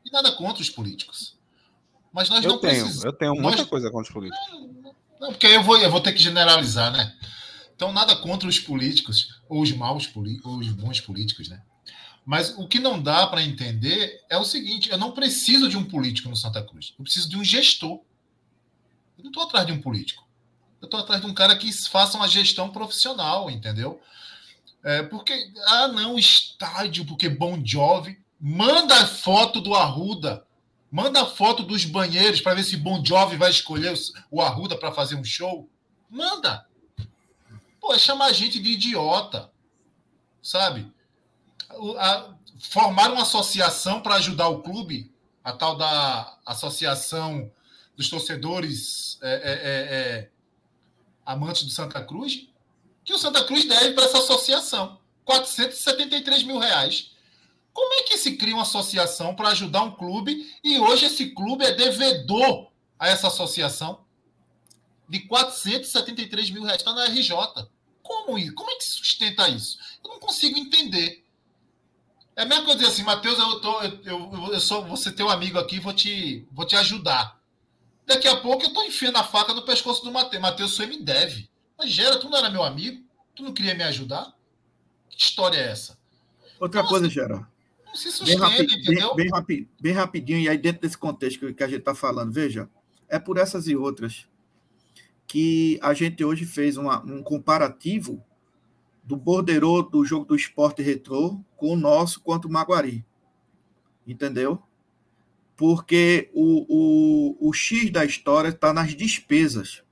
E 0.05 0.11
nada 0.11 0.33
contra 0.33 0.63
os 0.63 0.71
políticos. 0.71 1.37
Mas 2.13 2.29
nós 2.29 2.45
eu 2.45 2.53
não 2.53 2.59
tenho, 2.59 2.83
precisamos. 2.83 3.05
Eu 3.05 3.13
tenho 3.13 3.35
muita 3.35 3.59
nós... 3.59 3.69
coisa 3.69 3.91
contra 3.91 4.09
os 4.09 4.13
políticos. 4.13 4.47
Não, 5.21 5.31
porque 5.31 5.47
aí 5.47 5.55
eu 5.55 5.63
vou, 5.63 5.79
eu 5.79 5.91
vou 5.91 6.01
ter 6.01 6.13
que 6.13 6.23
generalizar, 6.23 6.93
né? 6.93 7.15
Então, 7.77 7.93
nada 7.93 8.17
contra 8.17 8.49
os 8.49 8.59
políticos, 8.59 9.41
ou 9.49 9.61
os 9.61 9.71
maus 9.71 10.07
políticos, 10.07 10.51
ou 10.51 10.59
os 10.59 10.69
bons 10.71 10.99
políticos, 10.99 11.49
né? 11.49 11.63
Mas 12.25 12.57
o 12.59 12.67
que 12.67 12.81
não 12.81 13.01
dá 13.01 13.27
para 13.27 13.43
entender 13.43 14.25
é 14.29 14.37
o 14.37 14.45
seguinte: 14.45 14.91
eu 14.91 14.99
não 14.99 15.13
preciso 15.13 15.69
de 15.69 15.77
um 15.77 15.85
político 15.85 16.29
no 16.29 16.37
Santa 16.37 16.63
Cruz, 16.63 16.95
eu 16.99 17.05
preciso 17.05 17.29
de 17.29 17.37
um 17.37 17.45
gestor. 17.45 18.01
Eu 19.19 19.25
não 19.25 19.31
estou 19.31 19.45
atrás 19.45 19.67
de 19.67 19.73
um 19.73 19.81
político. 19.81 20.27
Eu 20.81 20.87
estou 20.87 21.01
atrás 21.01 21.21
de 21.21 21.27
um 21.27 21.35
cara 21.35 21.57
que 21.57 21.73
faça 21.73 22.17
uma 22.17 22.29
gestão 22.29 22.71
profissional, 22.71 23.51
entendeu? 23.51 24.01
É, 24.83 25.03
porque, 25.03 25.53
ah, 25.67 25.89
não, 25.89 26.19
estádio, 26.19 27.05
porque 27.05 27.29
Bon 27.29 27.61
Jovi. 27.65 28.19
Manda 28.39 29.07
foto 29.07 29.61
do 29.61 29.75
Arruda. 29.75 30.47
Manda 30.91 31.27
foto 31.27 31.63
dos 31.63 31.85
banheiros 31.85 32.41
para 32.41 32.55
ver 32.55 32.65
se 32.65 32.77
Bon 32.77 33.05
Jovi 33.05 33.37
vai 33.37 33.51
escolher 33.51 33.95
o 34.31 34.41
Arruda 34.41 34.77
para 34.77 34.93
fazer 34.93 35.17
um 35.17 35.25
show. 35.25 35.69
Manda. 36.09 36.67
Pô, 37.87 37.95
é 37.95 38.01
chamar 38.01 38.27
a 38.27 38.33
gente 38.33 38.59
de 38.59 38.71
idiota. 38.73 39.49
Sabe? 40.43 40.93
A, 41.99 42.35
formar 42.59 43.13
uma 43.13 43.23
associação 43.23 44.01
para 44.01 44.17
ajudar 44.17 44.49
o 44.49 44.61
clube, 44.61 45.15
a 45.45 45.53
tal 45.53 45.77
da 45.77 46.37
Associação 46.45 47.49
dos 47.97 48.11
Torcedores 48.11 49.21
é, 49.23 49.31
é, 49.31 49.53
é, 49.53 50.19
é 50.19 50.31
Amantes 51.25 51.63
do 51.63 51.71
Santa 51.71 52.03
Cruz, 52.03 52.49
que 53.05 53.15
o 53.15 53.19
Santa 53.19 53.45
Cruz 53.45 53.65
deve 53.65 53.93
para 53.93 54.05
essa 54.05 54.19
associação. 54.19 54.99
473 55.25 56.43
mil 56.43 56.59
reais. 56.59 57.13
Como 57.73 57.95
é 58.01 58.03
que 58.03 58.19
se 58.19 58.37
cria 58.37 58.55
uma 58.55 58.63
associação 58.63 59.33
para 59.33 59.51
ajudar 59.51 59.83
um 59.83 59.93
clube 59.93 60.53
e 60.65 60.77
hoje 60.81 61.07
esse 61.07 61.31
clube 61.31 61.65
é 61.65 61.71
devedor 61.71 62.69
a 62.99 63.09
essa 63.09 63.29
associação 63.29 64.05
de 65.09 65.21
473 65.21 66.51
mil 66.51 66.65
reais? 66.65 66.79
Está 66.79 66.93
na 66.93 67.05
RJ. 67.05 67.31
Como, 68.07 68.39
isso? 68.39 68.55
Como 68.55 68.71
é 68.71 68.77
que 68.77 68.85
se 68.85 68.93
sustenta 68.93 69.49
isso? 69.49 69.79
Eu 70.05 70.11
não 70.11 70.21
consigo 70.21 70.57
entender. 70.57 71.25
É 72.37 72.43
a 72.43 72.47
mesma 72.47 72.65
coisa 72.65 72.79
dizer 72.79 72.93
assim, 72.93 73.03
Matheus, 73.03 73.37
eu, 73.39 73.61
tô, 73.61 73.83
eu, 73.83 74.01
eu, 74.05 74.53
eu 74.53 74.61
sou, 74.61 74.97
ser 74.97 75.13
teu 75.13 75.29
amigo 75.29 75.59
aqui, 75.59 75.81
vou 75.81 75.93
te, 75.93 76.47
vou 76.53 76.65
te 76.65 76.77
ajudar. 76.77 77.41
Daqui 78.07 78.29
a 78.29 78.37
pouco 78.37 78.63
eu 78.63 78.69
estou 78.69 78.85
enfiando 78.85 79.17
a 79.17 79.25
faca 79.25 79.53
no 79.53 79.63
pescoço 79.63 80.05
do 80.05 80.13
Matheus. 80.13 80.43
Matheus, 80.43 80.77
você 80.77 80.87
me 80.87 81.03
deve. 81.03 81.51
Mas 81.77 81.91
Gera, 81.91 82.19
tu 82.19 82.29
não 82.29 82.39
era 82.39 82.49
meu 82.49 82.63
amigo? 82.63 83.05
Tu 83.35 83.43
não 83.43 83.53
queria 83.53 83.75
me 83.75 83.83
ajudar? 83.83 84.33
Que 85.09 85.21
história 85.21 85.59
é 85.59 85.71
essa? 85.73 85.99
Outra 86.61 86.81
então, 86.81 86.89
coisa, 86.89 87.07
assim, 87.07 87.15
Gera. 87.15 87.49
Não 87.85 87.95
se 87.97 88.13
sustenta, 88.13 88.49
bem, 88.49 88.59
rapi 88.59 88.77
entendeu? 88.77 89.15
Bem, 89.15 89.31
bem, 89.47 89.69
bem, 89.81 89.93
rapidinho, 89.93 90.39
e 90.39 90.49
aí 90.49 90.59
dentro 90.59 90.83
desse 90.83 90.97
contexto 90.97 91.53
que 91.53 91.65
a 91.65 91.69
gente 91.69 91.81
está 91.81 91.95
falando, 91.95 92.33
veja, 92.33 92.69
é 93.09 93.19
por 93.19 93.39
essas 93.39 93.67
e 93.67 93.75
outras 93.75 94.27
que 95.27 95.79
a 95.83 95.93
gente 95.93 96.25
hoje 96.25 96.45
fez 96.47 96.77
uma, 96.77 97.05
um 97.05 97.23
comparativo 97.23 98.23
do 99.03 99.17
borderô 99.17 99.83
do 99.83 100.05
jogo 100.05 100.25
do 100.25 100.37
esporte 100.37 100.83
retrô 100.83 101.41
com 101.57 101.73
o 101.73 101.77
nosso 101.77 102.21
contra 102.21 102.49
o 102.49 102.53
Maguari. 102.53 103.05
Entendeu? 104.07 104.63
Porque 105.57 106.31
o, 106.35 106.67
o, 107.41 107.49
o 107.49 107.53
X 107.53 107.91
da 107.91 108.05
história 108.05 108.49
está 108.49 108.73
nas 108.73 108.95
despesas. 108.95 109.83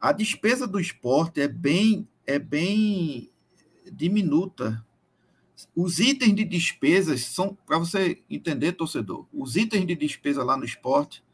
A 0.00 0.12
despesa 0.12 0.66
do 0.66 0.78
esporte 0.78 1.40
é 1.40 1.48
bem, 1.48 2.06
é 2.26 2.38
bem 2.38 3.30
diminuta. 3.90 4.84
Os 5.74 5.98
itens 5.98 6.34
de 6.34 6.44
despesas 6.44 7.24
são, 7.24 7.56
para 7.66 7.78
você 7.78 8.22
entender, 8.28 8.72
torcedor, 8.72 9.26
os 9.32 9.56
itens 9.56 9.86
de 9.86 9.94
despesa 9.94 10.44
lá 10.44 10.56
no 10.56 10.64
esporte, 10.64 11.24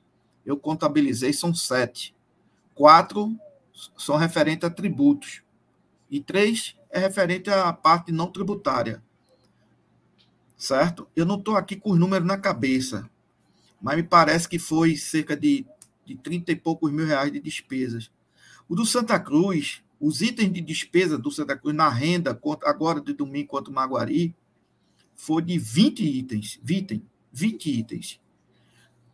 eu 0.47 0.57
contabilizei, 0.57 1.32
são 1.32 1.55
sete. 1.55 2.15
Quatro 2.81 3.39
são 3.94 4.16
referentes 4.16 4.66
a 4.66 4.70
tributos. 4.70 5.43
E 6.11 6.19
três 6.19 6.74
é 6.90 6.98
referente 6.98 7.51
à 7.51 7.70
parte 7.74 8.11
não 8.11 8.32
tributária. 8.32 9.02
Certo? 10.57 11.07
Eu 11.15 11.27
não 11.27 11.39
estou 11.39 11.59
aqui 11.59 11.77
com 11.77 11.90
os 11.90 11.98
números 11.98 12.27
na 12.27 12.39
cabeça, 12.39 13.07
mas 13.82 13.97
me 13.97 14.02
parece 14.02 14.48
que 14.48 14.59
foi 14.59 14.97
cerca 14.97 15.36
de, 15.36 15.66
de 16.07 16.16
30 16.16 16.52
e 16.52 16.57
poucos 16.57 16.90
mil 16.90 17.05
reais 17.05 17.31
de 17.31 17.39
despesas. 17.39 18.11
O 18.66 18.74
do 18.74 18.86
Santa 18.86 19.20
Cruz, 19.20 19.82
os 20.01 20.23
itens 20.23 20.51
de 20.51 20.62
despesa 20.62 21.19
do 21.19 21.31
Santa 21.31 21.59
Cruz 21.59 21.77
na 21.77 21.90
renda, 21.90 22.31
agora 22.65 22.98
de 23.02 23.12
domingo 23.12 23.48
contra 23.48 23.70
o 23.70 23.74
Maguari, 23.74 24.35
foi 25.15 25.43
de 25.43 25.59
20 25.59 26.02
itens. 26.02 26.59
20, 26.62 27.05
20 27.31 27.78
itens. 27.78 28.19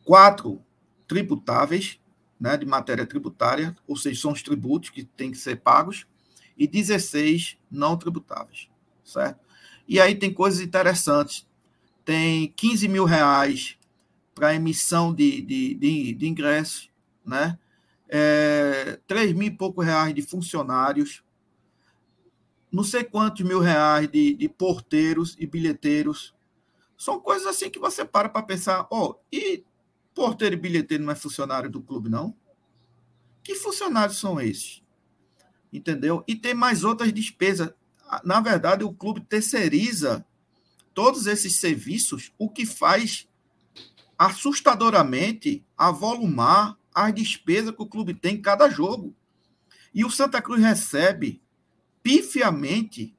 Quatro 0.05 0.63
tributáveis, 1.09 1.99
né, 2.39 2.57
de 2.57 2.67
matéria 2.67 3.07
tributária, 3.07 3.77
ou 3.87 3.97
seja, 3.97 4.21
são 4.21 4.33
os 4.33 4.43
tributos 4.43 4.91
que 4.91 5.05
têm 5.05 5.31
que 5.31 5.39
ser 5.39 5.57
pagos, 5.57 6.07
e 6.57 6.67
16 6.67 7.59
não 7.71 7.97
tributáveis, 7.97 8.69
certo? 9.05 9.41
E 9.87 10.01
aí 10.01 10.15
tem 10.15 10.33
coisas 10.33 10.61
interessantes. 10.61 11.47
Tem 12.05 12.53
15 12.57 12.89
mil 12.89 13.05
reais 13.05 13.77
para 14.35 14.55
emissão 14.55 15.15
de, 15.15 15.41
de, 15.43 15.75
de, 15.75 16.15
de 16.15 16.27
ingressos, 16.27 16.91
né? 17.25 17.59
é, 18.09 18.99
3 19.07 19.33
mil 19.33 19.49
e 19.49 19.51
poucos 19.51 19.85
reais 19.85 20.15
de 20.15 20.23
funcionários, 20.23 21.23
não 22.71 22.85
sei 22.85 23.05
quantos 23.05 23.45
mil 23.45 23.61
reais 23.61 24.09
de, 24.09 24.35
de 24.35 24.49
porteiros 24.49 25.37
e 25.39 25.47
bilheteiros. 25.47 26.35
São 26.97 27.21
coisas 27.21 27.47
assim 27.47 27.71
que 27.71 27.79
você 27.79 28.05
para 28.05 28.29
para 28.29 28.43
pensar, 28.43 28.87
ó, 28.91 29.11
oh, 29.11 29.17
e 29.33 29.65
porteiro 30.17 30.55
e 30.55 30.59
bilheteiro 30.59 31.05
não 31.05 31.13
é 31.13 31.15
funcionário 31.15 31.69
do 31.69 31.83
clube, 31.83 32.09
não? 32.09 32.35
Que 33.43 33.55
funcionários 33.55 34.19
são 34.19 34.41
esses? 34.41 34.83
Entendeu? 35.71 36.25
E 36.27 36.35
tem 36.35 36.55
mais 36.55 36.83
outras 36.83 37.13
despesas. 37.13 37.71
Na 38.25 38.41
verdade, 38.41 38.83
o 38.83 38.95
clube 38.95 39.21
terceiriza 39.21 40.27
todos 40.95 41.27
esses 41.27 41.57
serviços, 41.57 42.33
o 42.39 42.49
que 42.49 42.65
faz 42.65 43.29
assustadoramente 44.19 45.63
avolumar 45.77 46.79
as 46.95 47.15
despesas 47.15 47.77
que 47.77 47.83
o 47.83 47.87
clube 47.87 48.15
tem 48.15 48.37
em 48.37 48.41
cada 48.41 48.71
jogo. 48.71 49.15
E 49.93 50.03
o 50.03 50.11
Santa 50.11 50.41
Cruz 50.41 50.63
recebe 50.63 51.43
pifiamente 52.03 53.15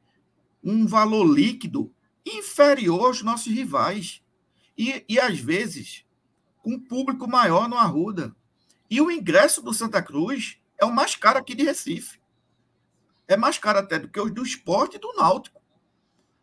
um 0.63 0.87
valor 0.87 1.25
líquido 1.25 1.93
inferior 2.25 3.05
aos 3.05 3.21
nossos 3.21 3.53
rivais. 3.53 4.23
E, 4.75 5.05
e 5.07 5.19
às 5.19 5.39
vezes, 5.39 6.06
um 6.67 6.77
público 6.77 7.29
maior 7.29 7.69
no 7.69 7.77
Arruda. 7.77 8.35
E 8.89 8.99
o 8.99 9.09
ingresso 9.09 9.61
do 9.61 9.73
Santa 9.73 10.01
Cruz 10.01 10.57
é 10.77 10.85
o 10.85 10.91
mais 10.91 11.15
caro 11.15 11.39
aqui 11.39 11.55
de 11.55 11.63
Recife. 11.63 12.19
É 13.25 13.37
mais 13.37 13.57
caro 13.57 13.79
até 13.79 13.97
do 13.97 14.09
que 14.09 14.19
os 14.19 14.31
do 14.31 14.43
esporte 14.43 14.97
e 14.97 14.99
do 14.99 15.13
Náutico. 15.13 15.61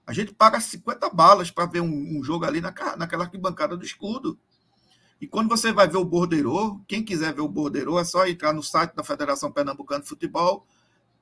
A 0.07 0.13
gente 0.13 0.35
paga 0.35 0.61
50 0.61 1.11
balas 1.11 1.51
para 1.51 1.67
ver 1.67 1.81
um, 1.81 2.19
um, 2.19 2.25
jogo 2.25 2.45
ali 2.45 2.61
na, 2.61 2.73
naquela 2.97 3.25
arquibancada 3.25 3.77
do 3.77 3.85
escudo. 3.85 4.39
E 5.21 5.27
quando 5.27 5.49
você 5.49 5.73
vai 5.73 5.89
ver 5.89 5.97
o 5.99 6.05
borderô, 6.05 6.81
quem 6.89 7.03
quiser 7.03 7.35
ver 7.35 7.41
o 7.41 7.49
borderô, 7.49 7.99
é 7.99 8.05
só 8.05 8.27
entrar 8.27 8.53
no 8.53 8.63
site 8.63 8.95
da 8.95 9.05
Federação 9.05 9.53
Pernambucana 9.53 10.03
de 10.03 10.09
Futebol, 10.09 10.67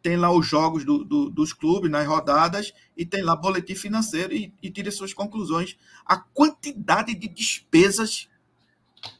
tem 0.00 0.16
lá 0.16 0.32
os 0.32 0.46
jogos 0.46 0.84
do, 0.84 1.04
do, 1.04 1.30
dos 1.30 1.52
clubes 1.52 1.90
nas 1.90 2.06
rodadas 2.06 2.72
e 2.96 3.06
tem 3.06 3.22
lá 3.22 3.36
boletim 3.36 3.76
financeiro 3.76 4.32
e, 4.32 4.52
e 4.60 4.70
tire 4.70 4.90
suas 4.90 5.12
conclusões. 5.14 5.76
A 6.04 6.16
quantidade 6.16 7.14
de 7.14 7.28
despesas 7.28 8.28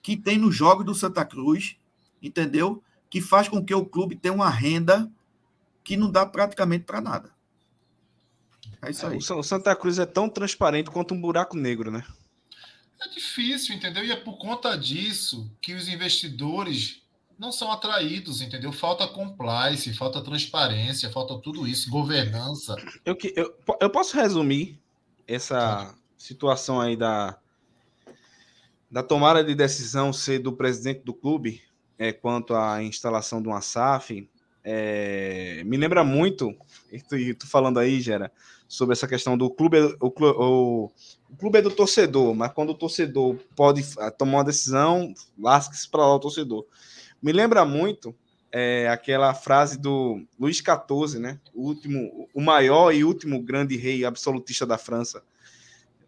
que 0.03 0.17
tem 0.17 0.39
nos 0.39 0.55
jogos 0.55 0.85
do 0.85 0.95
Santa 0.95 1.25
Cruz, 1.25 1.77
entendeu? 2.23 2.83
Que 3.11 3.21
faz 3.21 3.49
com 3.49 3.65
que 3.65 3.75
o 3.75 3.85
clube 3.85 4.17
tenha 4.17 4.35
uma 4.35 4.51
renda 4.51 5.11
que 5.85 5.97
não 5.97 6.11
dá 6.11 6.25
praticamente 6.25 6.85
para 6.85 7.01
nada. 7.01 7.31
É 8.81 8.91
isso 8.91 9.07
aí. 9.07 9.19
O 9.19 9.43
Santa 9.43 9.75
Cruz 9.77 9.99
é 9.99 10.07
tão 10.07 10.29
transparente 10.29 10.91
quanto 10.91 11.15
um 11.15 11.21
buraco 11.21 11.57
negro, 11.57 11.91
né? 11.91 12.05
É 13.01 13.09
difícil, 13.09 13.75
entendeu? 13.75 14.05
E 14.05 14.13
é 14.13 14.17
por 14.17 14.39
conta 14.39 14.77
disso 14.77 15.51
que 15.61 15.75
os 15.75 15.89
investidores 15.89 17.03
não 17.39 17.51
são 17.51 17.73
atraídos, 17.73 18.41
entendeu? 18.41 18.73
Falta 18.73 19.07
compliance, 19.09 19.93
falta 19.95 20.23
transparência, 20.23 21.11
falta 21.11 21.37
tudo 21.39 21.67
isso, 21.67 21.91
governança. 21.91 22.77
Eu, 23.05 23.17
eu, 23.35 23.57
eu 23.81 23.91
posso 23.91 24.17
resumir 24.17 24.79
essa 25.27 25.93
situação 26.17 26.81
aí 26.81 26.97
da, 26.97 27.37
da 28.93 29.03
tomada 29.03 29.43
de 29.43 29.55
decisão 29.55 30.13
ser 30.13 30.39
do 30.39 30.53
presidente 30.53 31.01
do 31.03 31.15
clube 31.15 31.63
é, 31.99 32.13
quanto 32.13 32.55
à 32.55 32.83
instalação 32.83 33.41
de 33.41 33.49
uma 33.49 33.63
SAF. 33.63 34.29
É, 34.63 35.63
me 35.65 35.79
lembra 35.79 36.05
muito, 36.05 36.55
e 36.93 37.33
tu 37.33 37.49
falando 37.49 37.79
aí, 37.79 38.03
Gera, 38.03 38.31
sobre 38.69 38.93
essa 38.93 39.09
questão 39.09 39.37
do 39.37 39.49
clube, 39.49 39.79
o, 39.99 40.13
o, 40.21 40.91
o 41.31 41.37
clube 41.39 41.59
é 41.59 41.63
do 41.63 41.71
torcedor, 41.71 42.35
mas 42.35 42.53
quando 42.53 42.71
o 42.71 42.75
torcedor 42.75 43.39
pode 43.57 43.83
ah, 43.99 44.11
tomar 44.11 44.39
uma 44.39 44.45
decisão, 44.45 45.15
lasque-se 45.39 45.89
para 45.89 46.03
lá 46.03 46.15
o 46.15 46.21
torcedor. 46.21 46.67
Me 47.23 47.33
lembra 47.33 47.65
muito 47.65 48.15
é, 48.53 48.89
aquela 48.89 49.33
frase 49.33 49.79
do 49.79 50.23
Luís 50.39 50.59
XIV, 50.59 51.19
né? 51.19 51.41
O, 51.55 51.69
último, 51.69 52.29
o 52.35 52.43
maior 52.43 52.93
e 52.93 53.05
último 53.05 53.43
grande 53.43 53.75
rei 53.75 54.05
absolutista 54.05 54.67
da 54.67 54.77
França. 54.77 55.23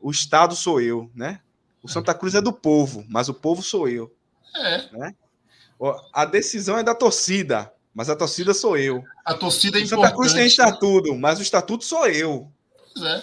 O 0.01 0.11
Estado 0.11 0.55
sou 0.55 0.83
eu, 0.83 1.11
né? 1.15 1.41
O 1.85 1.89
Santa 1.89 2.15
Cruz 2.15 2.35
é 2.35 2.41
do 2.41 2.51
povo, 2.51 3.05
mas 3.11 3.29
o 3.29 3.35
povo 3.35 3.63
sou 3.63 3.87
eu. 3.87 4.11
É. 4.57 4.97
Né? 4.97 5.15
A 6.15 6.25
decisão 6.25 6.79
é 6.79 6.83
da 6.83 6.95
torcida, 6.95 7.71
mas 7.93 8.09
a 8.09 8.17
torcida 8.17 8.55
sou 8.55 8.79
eu. 8.79 9.05
A 9.23 9.35
torcida 9.35 9.79
é 9.79 9.83
o 9.83 9.87
Santa 9.87 10.11
Cruz 10.11 10.33
tem 10.33 10.47
estatuto, 10.47 11.15
mas 11.15 11.39
o 11.39 11.43
estatuto 11.43 11.85
sou 11.85 12.07
eu. 12.07 12.51
Pois 12.95 13.05
é. 13.05 13.23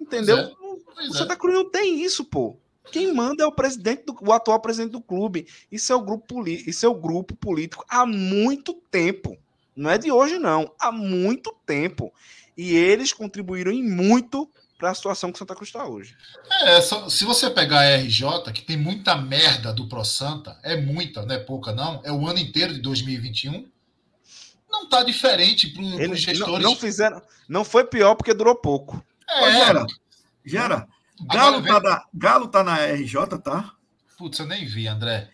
Entendeu? 0.00 0.36
Pois 0.36 0.48
é. 0.48 0.82
Pois 0.94 1.08
o 1.10 1.18
Santa 1.18 1.36
Cruz 1.36 1.54
não 1.54 1.70
tem 1.70 2.02
isso, 2.02 2.24
pô. 2.24 2.56
Quem 2.90 3.12
manda 3.12 3.44
é 3.44 3.46
o 3.46 3.52
presidente 3.52 4.04
do, 4.06 4.16
o 4.22 4.32
atual 4.32 4.58
presidente 4.60 4.92
do 4.92 5.00
clube. 5.00 5.46
Isso 5.70 5.92
é 5.92 5.96
o 5.96 6.00
grupo 6.00 6.48
isso 6.48 6.86
é 6.86 6.88
o 6.88 6.94
grupo 6.94 7.36
político 7.36 7.84
há 7.88 8.06
muito 8.06 8.72
tempo. 8.90 9.36
Não 9.76 9.90
é 9.90 9.98
de 9.98 10.10
hoje, 10.10 10.38
não. 10.38 10.72
Há 10.80 10.90
muito 10.90 11.54
tempo. 11.66 12.10
E 12.56 12.74
eles 12.74 13.12
contribuíram 13.12 13.70
em 13.70 13.82
muito 13.82 14.48
para 14.82 14.90
a 14.90 14.94
situação 14.96 15.30
que 15.30 15.38
Santa 15.38 15.54
Cruz 15.54 15.68
está 15.68 15.86
hoje. 15.86 16.16
É, 16.62 16.80
só, 16.80 17.08
se 17.08 17.24
você 17.24 17.48
pegar 17.48 17.82
a 17.82 17.96
RJ, 17.98 18.52
que 18.52 18.62
tem 18.62 18.76
muita 18.76 19.14
merda 19.14 19.72
do 19.72 19.86
Pro 19.86 20.04
Santa, 20.04 20.58
é 20.60 20.76
muita, 20.76 21.24
não 21.24 21.32
é 21.36 21.38
pouca, 21.38 21.72
não. 21.72 22.00
É 22.02 22.10
o 22.10 22.26
ano 22.26 22.40
inteiro 22.40 22.74
de 22.74 22.80
2021. 22.80 23.70
Não 24.68 24.82
está 24.82 25.04
diferente 25.04 25.68
para 25.68 25.82
os 25.84 26.20
gestores. 26.20 26.64
Não, 26.64 26.70
não, 26.70 26.76
fizeram. 26.76 27.22
Não 27.48 27.64
foi 27.64 27.84
pior 27.84 28.16
porque 28.16 28.34
durou 28.34 28.56
pouco. 28.56 29.00
É. 29.30 29.40
Ô, 29.40 29.52
Gera, 29.52 29.86
Gera 30.44 30.88
Galo, 31.32 31.62
tá 31.62 31.78
na, 31.80 32.04
Galo 32.12 32.48
tá 32.48 32.64
na 32.64 32.84
RJ, 32.84 33.38
tá? 33.38 33.74
Putz, 34.18 34.40
eu 34.40 34.46
nem 34.46 34.66
vi, 34.66 34.88
André. 34.88 35.30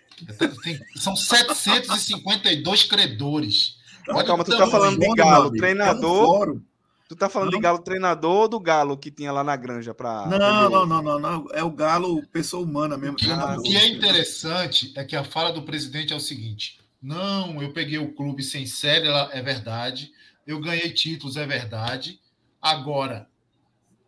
Tem, 0.62 0.78
são 0.94 1.16
752 1.16 2.82
credores. 2.82 3.78
Mas 4.06 4.26
calma, 4.26 4.44
tu 4.44 4.58
tá 4.58 4.66
falando 4.66 5.00
de 5.00 5.14
Galo, 5.14 5.50
treinador. 5.52 6.50
É 6.50 6.77
tu 7.08 7.16
tá 7.16 7.28
falando 7.28 7.52
não. 7.52 7.58
de 7.58 7.62
Galo 7.62 7.78
treinador 7.78 8.42
ou 8.42 8.48
do 8.48 8.60
Galo 8.60 8.96
que 8.96 9.10
tinha 9.10 9.32
lá 9.32 9.42
na 9.42 9.56
granja 9.56 9.94
para. 9.94 10.26
Não, 10.26 10.70
não, 10.70 10.86
não, 10.86 11.02
não, 11.02 11.18
não, 11.18 11.46
É 11.52 11.64
o 11.64 11.70
Galo 11.70 12.24
pessoa 12.28 12.62
humana 12.62 12.98
mesmo. 12.98 13.16
O 13.16 13.62
que 13.62 13.76
é 13.76 13.88
interessante 13.88 14.92
é 14.94 15.04
que 15.04 15.16
a 15.16 15.24
fala 15.24 15.50
do 15.50 15.62
presidente 15.62 16.12
é 16.12 16.16
o 16.16 16.20
seguinte: 16.20 16.78
não, 17.00 17.62
eu 17.62 17.72
peguei 17.72 17.98
o 17.98 18.12
clube 18.14 18.42
sem 18.42 18.66
série, 18.66 19.08
é 19.08 19.40
verdade. 19.40 20.12
Eu 20.46 20.60
ganhei 20.60 20.90
títulos, 20.90 21.36
é 21.36 21.46
verdade. 21.46 22.20
Agora, 22.60 23.28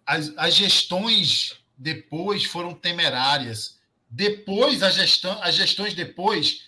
as, 0.06 0.32
as 0.36 0.54
gestões 0.54 1.60
depois 1.76 2.44
foram 2.44 2.74
temerárias. 2.74 3.80
Depois, 4.08 4.82
a 4.82 4.90
gestão, 4.90 5.40
as 5.42 5.54
gestões 5.54 5.94
depois 5.94 6.66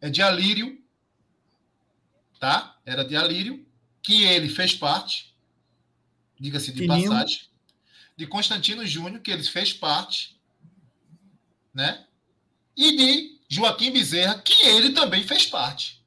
é 0.00 0.10
de 0.10 0.22
Alírio, 0.22 0.78
tá? 2.38 2.76
Era 2.84 3.02
de 3.02 3.16
Alírio, 3.16 3.66
que 4.02 4.24
ele 4.24 4.48
fez 4.48 4.74
parte, 4.74 5.34
diga-se 6.38 6.72
de 6.72 6.82
Fininho. 6.82 7.10
passagem, 7.10 7.42
de 8.16 8.26
Constantino 8.26 8.86
Júnior, 8.86 9.20
que 9.20 9.30
ele 9.30 9.42
fez 9.42 9.72
parte, 9.72 10.36
né? 11.72 12.04
E 12.76 12.96
de 12.96 13.40
Joaquim 13.48 13.92
Bezerra, 13.92 14.38
que 14.38 14.66
ele 14.66 14.90
também 14.92 15.22
fez 15.22 15.46
parte. 15.46 16.04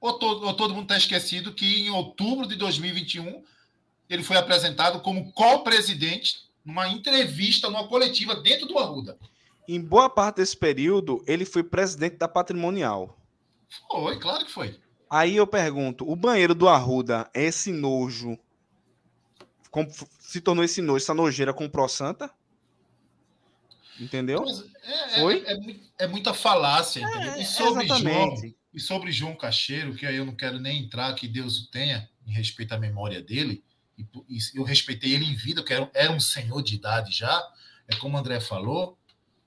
Ou 0.00 0.18
todo, 0.18 0.46
ou 0.46 0.54
todo 0.54 0.74
mundo 0.74 0.84
está 0.84 0.96
esquecido 0.96 1.54
que 1.54 1.82
em 1.82 1.90
outubro 1.90 2.46
de 2.46 2.56
2021 2.56 3.42
ele 4.08 4.22
foi 4.22 4.36
apresentado 4.36 5.00
como 5.00 5.32
co-presidente 5.32 6.44
numa 6.64 6.88
entrevista, 6.88 7.68
numa 7.68 7.86
coletiva 7.88 8.34
dentro 8.36 8.66
do 8.66 8.78
Arruda. 8.78 9.18
Em 9.66 9.80
boa 9.80 10.10
parte 10.10 10.36
desse 10.36 10.56
período, 10.56 11.22
ele 11.26 11.44
foi 11.44 11.62
presidente 11.62 12.16
da 12.16 12.28
Patrimonial. 12.28 13.18
Foi, 13.90 14.18
claro 14.18 14.44
que 14.44 14.52
foi. 14.52 14.78
Aí 15.08 15.36
eu 15.36 15.46
pergunto, 15.46 16.08
o 16.10 16.16
banheiro 16.16 16.54
do 16.54 16.68
Arruda 16.68 17.30
é 17.32 17.44
esse 17.44 17.72
nojo? 17.72 18.38
Se 20.20 20.40
tornou 20.40 20.64
esse 20.64 20.80
nojo, 20.80 21.02
essa 21.02 21.14
nojeira 21.14 21.52
com 21.52 21.64
o 21.64 21.70
Pro 21.70 21.88
Santa? 21.88 22.30
Entendeu? 23.98 24.44
É, 24.82 24.92
é, 24.92 25.20
Foi? 25.20 25.44
É, 25.46 25.52
é, 25.52 25.76
é, 26.00 26.06
muita 26.06 26.34
falácia, 26.34 27.00
entendeu? 27.00 27.36
e 27.36 27.44
sobre 27.44 27.84
exatamente. 27.84 28.40
João, 28.40 28.54
e 28.74 28.80
sobre 28.80 29.12
João 29.12 29.36
Cacheiro, 29.36 29.94
que 29.94 30.04
aí 30.04 30.16
eu 30.16 30.26
não 30.26 30.34
quero 30.34 30.58
nem 30.58 30.82
entrar, 30.82 31.14
que 31.14 31.28
Deus 31.28 31.60
o 31.60 31.70
tenha, 31.70 32.08
em 32.26 32.32
respeito 32.32 32.72
à 32.72 32.78
memória 32.78 33.22
dele, 33.22 33.62
e, 33.96 34.02
e 34.28 34.38
eu 34.54 34.64
respeitei 34.64 35.14
ele 35.14 35.24
em 35.24 35.36
vida, 35.36 35.62
que 35.62 35.72
era, 35.72 35.88
era 35.94 36.12
um 36.12 36.18
senhor 36.18 36.62
de 36.62 36.74
idade 36.74 37.16
já, 37.16 37.40
é 37.86 37.94
como 37.96 38.16
o 38.16 38.20
André 38.20 38.40
falou, 38.40 38.98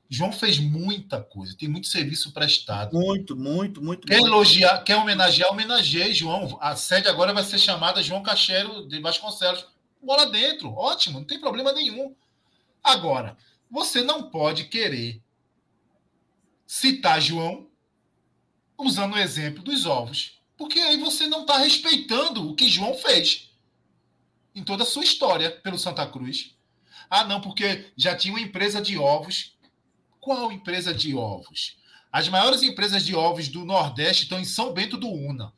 João 0.09 0.31
fez 0.31 0.57
muita 0.57 1.21
coisa, 1.21 1.55
tem 1.57 1.67
muito 1.67 1.87
serviço 1.87 2.31
prestado. 2.31 2.93
Muito, 2.93 3.35
muito, 3.35 3.83
muito. 3.83 4.07
Quer 4.07 4.19
elogiar, 4.19 4.81
quer 4.83 4.95
homenagear, 4.95 5.51
homenageei, 5.51 6.13
João. 6.13 6.57
A 6.61 6.75
sede 6.77 7.09
agora 7.09 7.33
vai 7.33 7.43
ser 7.43 7.59
chamada 7.59 8.01
João 8.01 8.23
Cacheiro 8.23 8.87
de 8.87 9.01
Vasconcelos. 9.01 9.65
Bola 10.01 10.29
dentro, 10.29 10.71
ótimo, 10.73 11.19
não 11.19 11.25
tem 11.25 11.39
problema 11.39 11.73
nenhum. 11.73 12.15
Agora, 12.83 13.37
você 13.69 14.01
não 14.01 14.29
pode 14.29 14.65
querer 14.65 15.21
citar 16.65 17.21
João 17.21 17.69
usando 18.77 19.13
o 19.13 19.17
exemplo 19.17 19.63
dos 19.63 19.85
ovos, 19.85 20.39
porque 20.57 20.79
aí 20.79 20.97
você 20.97 21.27
não 21.27 21.41
está 21.41 21.57
respeitando 21.57 22.49
o 22.49 22.55
que 22.55 22.69
João 22.69 22.93
fez 22.93 23.49
em 24.53 24.63
toda 24.63 24.83
a 24.83 24.87
sua 24.87 25.03
história 25.03 25.51
pelo 25.51 25.77
Santa 25.77 26.05
Cruz. 26.07 26.55
Ah, 27.09 27.23
não, 27.23 27.39
porque 27.41 27.91
já 27.95 28.15
tinha 28.15 28.33
uma 28.33 28.41
empresa 28.41 28.81
de 28.81 28.97
ovos. 28.97 29.55
Qual 30.19 30.51
empresa 30.51 30.93
de 30.93 31.15
ovos? 31.15 31.77
As 32.11 32.27
maiores 32.27 32.63
empresas 32.63 33.05
de 33.05 33.15
ovos 33.15 33.47
do 33.47 33.63
Nordeste 33.63 34.23
estão 34.23 34.39
em 34.39 34.45
São 34.45 34.73
Bento 34.73 34.97
do 34.97 35.07
Una. 35.07 35.53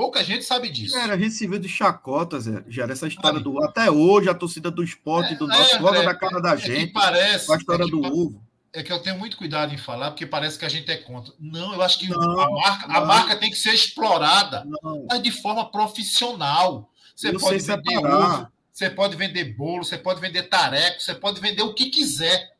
Pouca 0.00 0.24
gente 0.24 0.46
sabe 0.46 0.70
disso. 0.70 0.94
Cara, 0.94 1.12
a 1.12 1.18
gente 1.18 1.34
se 1.34 1.46
vê 1.46 1.58
de 1.58 1.68
chacotas, 1.68 2.46
já 2.68 2.84
essa 2.84 3.06
história 3.06 3.38
sabe? 3.38 3.44
do. 3.44 3.62
Até 3.62 3.90
hoje, 3.90 4.30
a 4.30 4.34
torcida 4.34 4.70
do 4.70 4.82
esporte, 4.82 5.34
é, 5.34 5.36
do 5.36 5.46
nosso, 5.46 5.88
é, 5.88 5.98
é, 5.98 6.02
na 6.04 6.14
cara 6.14 6.40
da 6.40 6.54
é 6.54 6.56
gente. 6.56 6.90
parece. 6.94 7.52
A 7.52 7.56
história 7.56 7.84
é 7.84 7.86
do 7.86 8.00
ovo. 8.02 8.42
É 8.72 8.82
que 8.82 8.90
eu 8.90 8.98
tenho 9.02 9.18
muito 9.18 9.36
cuidado 9.36 9.74
em 9.74 9.76
falar, 9.76 10.12
porque 10.12 10.24
parece 10.24 10.58
que 10.58 10.64
a 10.64 10.70
gente 10.70 10.90
é 10.90 10.96
contra. 10.96 11.34
Não, 11.38 11.74
eu 11.74 11.82
acho 11.82 11.98
que 11.98 12.08
não, 12.08 12.40
a, 12.40 12.50
marca, 12.50 12.88
não. 12.88 12.96
a 12.96 13.04
marca 13.04 13.36
tem 13.36 13.50
que 13.50 13.56
ser 13.56 13.74
explorada, 13.74 14.66
não. 14.82 15.06
mas 15.06 15.22
de 15.22 15.30
forma 15.30 15.70
profissional. 15.70 16.90
Você 17.14 17.34
pode 17.34 17.58
vender 17.58 17.98
ovo, 17.98 18.48
você 18.72 18.88
pode 18.88 19.16
vender 19.16 19.44
bolo, 19.54 19.84
você 19.84 19.98
pode 19.98 20.18
vender 20.18 20.44
tareco, 20.44 20.98
você 20.98 21.14
pode 21.14 21.42
vender 21.42 21.60
o 21.60 21.74
que 21.74 21.90
quiser. 21.90 22.56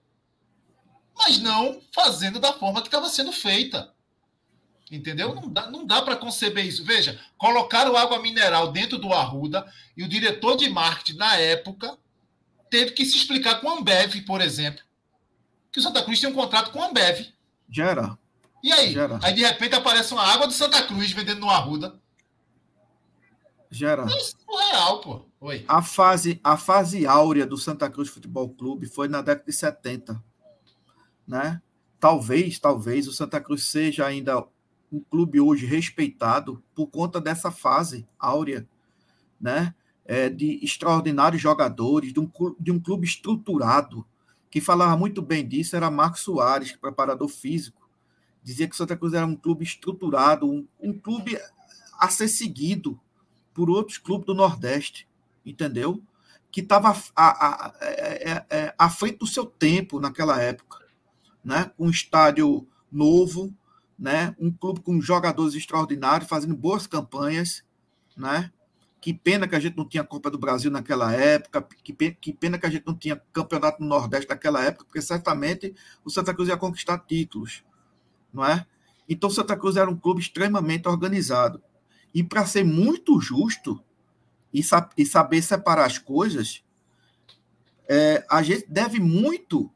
Mas 1.16 1.38
não 1.38 1.80
fazendo 1.94 2.38
da 2.38 2.52
forma 2.52 2.82
que 2.82 2.88
estava 2.88 3.08
sendo 3.08 3.32
feita. 3.32 3.94
Entendeu? 4.90 5.34
Não 5.34 5.48
dá, 5.48 5.70
não 5.70 5.86
dá 5.86 6.02
para 6.02 6.16
conceber 6.16 6.66
isso. 6.66 6.84
Veja, 6.84 7.18
colocaram 7.38 7.96
água 7.96 8.20
mineral 8.20 8.72
dentro 8.72 8.98
do 8.98 9.12
Arruda 9.12 9.70
e 9.96 10.02
o 10.02 10.08
diretor 10.08 10.56
de 10.56 10.68
marketing, 10.68 11.16
na 11.16 11.36
época, 11.36 11.96
teve 12.68 12.90
que 12.92 13.04
se 13.04 13.16
explicar 13.16 13.60
com 13.60 13.70
a 13.70 13.78
Ambev, 13.78 14.22
por 14.26 14.40
exemplo, 14.40 14.82
que 15.70 15.78
o 15.78 15.82
Santa 15.82 16.02
Cruz 16.02 16.20
tem 16.20 16.28
um 16.28 16.34
contrato 16.34 16.72
com 16.72 16.82
a 16.82 16.88
Ambev. 16.88 17.28
Gera. 17.68 18.18
E 18.62 18.72
aí? 18.72 18.92
Gera. 18.92 19.20
Aí, 19.22 19.32
de 19.32 19.42
repente, 19.42 19.76
aparece 19.76 20.12
uma 20.12 20.24
água 20.24 20.46
do 20.46 20.52
Santa 20.52 20.82
Cruz 20.82 21.12
vendendo 21.12 21.40
no 21.40 21.50
Arruda. 21.50 21.94
Gera. 23.70 24.02
É 24.02 24.18
surreal, 24.18 25.00
pô. 25.00 25.24
Oi. 25.40 25.64
A 25.68 25.80
fase, 25.80 26.40
a 26.42 26.56
fase 26.56 27.06
áurea 27.06 27.46
do 27.46 27.56
Santa 27.56 27.88
Cruz 27.88 28.08
Futebol 28.08 28.48
Clube 28.50 28.86
foi 28.86 29.06
na 29.06 29.22
década 29.22 29.46
de 29.46 29.52
70. 29.56 30.22
Né? 31.26 31.62
Talvez, 32.00 32.58
talvez 32.58 33.06
o 33.06 33.12
Santa 33.12 33.40
Cruz 33.40 33.64
seja 33.64 34.04
ainda 34.04 34.44
um 34.92 35.00
clube 35.00 35.40
hoje 35.40 35.66
respeitado 35.66 36.62
por 36.74 36.88
conta 36.88 37.20
dessa 37.20 37.50
fase 37.50 38.06
áurea, 38.18 38.68
né? 39.40 39.74
É, 40.04 40.28
de 40.28 40.58
extraordinários 40.64 41.40
jogadores, 41.40 42.12
de 42.12 42.18
um, 42.18 42.28
de 42.58 42.72
um 42.72 42.80
clube 42.80 43.06
estruturado. 43.06 44.04
que 44.50 44.60
falava 44.60 44.96
muito 44.96 45.22
bem 45.22 45.46
disso 45.46 45.76
era 45.76 45.88
Marcos 45.90 46.22
Soares, 46.22 46.72
preparador 46.72 47.28
físico. 47.28 47.88
Dizia 48.42 48.66
que 48.66 48.76
Santa 48.76 48.96
Cruz 48.96 49.14
era 49.14 49.26
um 49.26 49.36
clube 49.36 49.62
estruturado, 49.62 50.50
um, 50.50 50.66
um 50.80 50.98
clube 50.98 51.38
a 51.98 52.08
ser 52.08 52.26
seguido, 52.26 52.98
por 53.52 53.68
outros 53.68 53.98
clubes 53.98 54.26
do 54.26 54.34
Nordeste, 54.34 55.06
entendeu? 55.44 56.02
Que 56.50 56.60
estava 56.60 56.96
é, 57.80 58.30
é, 58.30 58.46
é, 58.50 58.74
à, 58.78 58.88
frente 58.88 59.18
do 59.18 59.26
seu 59.26 59.44
tempo 59.44 60.00
naquela 60.00 60.40
época, 60.40 60.84
né? 61.44 61.70
Um 61.78 61.90
estádio 61.90 62.66
novo, 62.90 63.54
né? 64.00 64.34
Um 64.38 64.50
clube 64.50 64.80
com 64.80 64.98
jogadores 64.98 65.54
extraordinários, 65.54 66.28
fazendo 66.28 66.56
boas 66.56 66.86
campanhas, 66.86 67.62
né? 68.16 68.50
Que 68.98 69.12
pena 69.12 69.46
que 69.46 69.54
a 69.54 69.60
gente 69.60 69.76
não 69.76 69.86
tinha 69.86 70.02
Copa 70.02 70.30
do 70.30 70.38
Brasil 70.38 70.70
naquela 70.70 71.12
época, 71.12 71.66
que 71.82 71.92
pena, 71.92 72.58
que 72.58 72.66
a 72.66 72.70
gente 72.70 72.86
não 72.86 72.94
tinha 72.94 73.16
Campeonato 73.32 73.82
no 73.82 73.88
Nordeste 73.88 74.28
naquela 74.28 74.64
época, 74.64 74.84
porque 74.86 75.02
certamente 75.02 75.74
o 76.02 76.10
Santa 76.10 76.34
Cruz 76.34 76.48
ia 76.48 76.56
conquistar 76.56 76.98
títulos, 76.98 77.62
não 78.32 78.44
é? 78.44 78.66
Então 79.08 79.28
o 79.28 79.32
Santa 79.32 79.56
Cruz 79.56 79.76
era 79.76 79.90
um 79.90 79.96
clube 79.96 80.20
extremamente 80.20 80.88
organizado. 80.88 81.62
E 82.14 82.22
para 82.22 82.46
ser 82.46 82.64
muito 82.64 83.20
justo 83.20 83.82
e, 84.52 84.62
e, 84.96 85.06
saber 85.06 85.42
separar 85.42 85.84
as 85.84 85.98
coisas, 85.98 86.64
é, 87.88 88.24
a 88.30 88.42
gente 88.42 88.66
deve 88.68 88.98
muito 88.98 89.70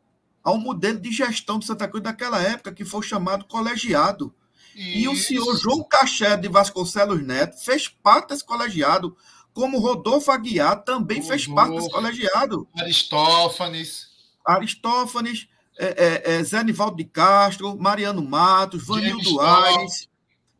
ao 0.45 0.59
modelo 0.59 1.01
de 1.01 1.11
gestão 1.11 1.59
de 1.59 1.65
Santa 1.65 1.89
Cruz 1.89 2.05
daquela 2.05 2.41
época, 2.41 2.73
que 2.73 2.85
foi 2.85 3.03
chamado 3.03 3.47
colegiado. 3.47 4.33
Isso. 4.77 4.99
E 4.99 5.09
o 5.09 5.17
senhor 5.17 5.57
João 5.57 5.83
Caché 5.83 6.37
de 6.37 6.49
Vasconcelos 6.49 7.23
Neto 7.23 7.57
fez 7.65 7.89
parte 7.89 8.29
desse 8.29 8.45
colegiado, 8.45 9.17
como 9.55 9.79
Rodolfo 9.79 10.31
Aguiar 10.31 10.85
também 10.85 11.21
Rodolfo, 11.21 11.29
fez 11.29 11.55
parte 11.55 11.77
desse 11.77 11.91
colegiado. 11.91 12.69
Aristófanes. 12.77 14.09
Aristófanes, 14.45 15.49
é, 15.79 15.87
é, 15.87 16.35
é, 16.35 16.45
Zé 16.45 16.63
Nivaldo 16.63 16.97
de 16.97 17.05
Castro, 17.05 17.77
Mariano 17.79 18.23
Matos, 18.23 18.87
Vanildo 18.87 19.41
Aires, 19.41 20.09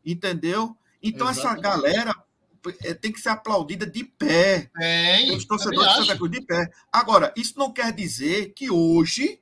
entendeu? 0.05 0.77
Então, 1.03 1.29
Exatamente. 1.29 1.59
essa 1.59 1.77
galera 1.77 2.15
é, 2.83 2.95
tem 2.95 3.13
que 3.13 3.21
ser 3.21 3.29
aplaudida 3.29 3.85
de 3.87 4.05
pé. 4.05 4.71
Tem, 4.75 5.37
os 5.37 5.45
torcedores 5.45 5.93
de 5.93 5.99
Santa 5.99 6.17
Cruz 6.17 6.31
de 6.31 6.41
pé. 6.41 6.71
Agora, 6.91 7.33
isso 7.37 7.59
não 7.59 7.73
quer 7.73 7.93
dizer 7.93 8.55
que 8.55 8.71
hoje, 8.71 9.41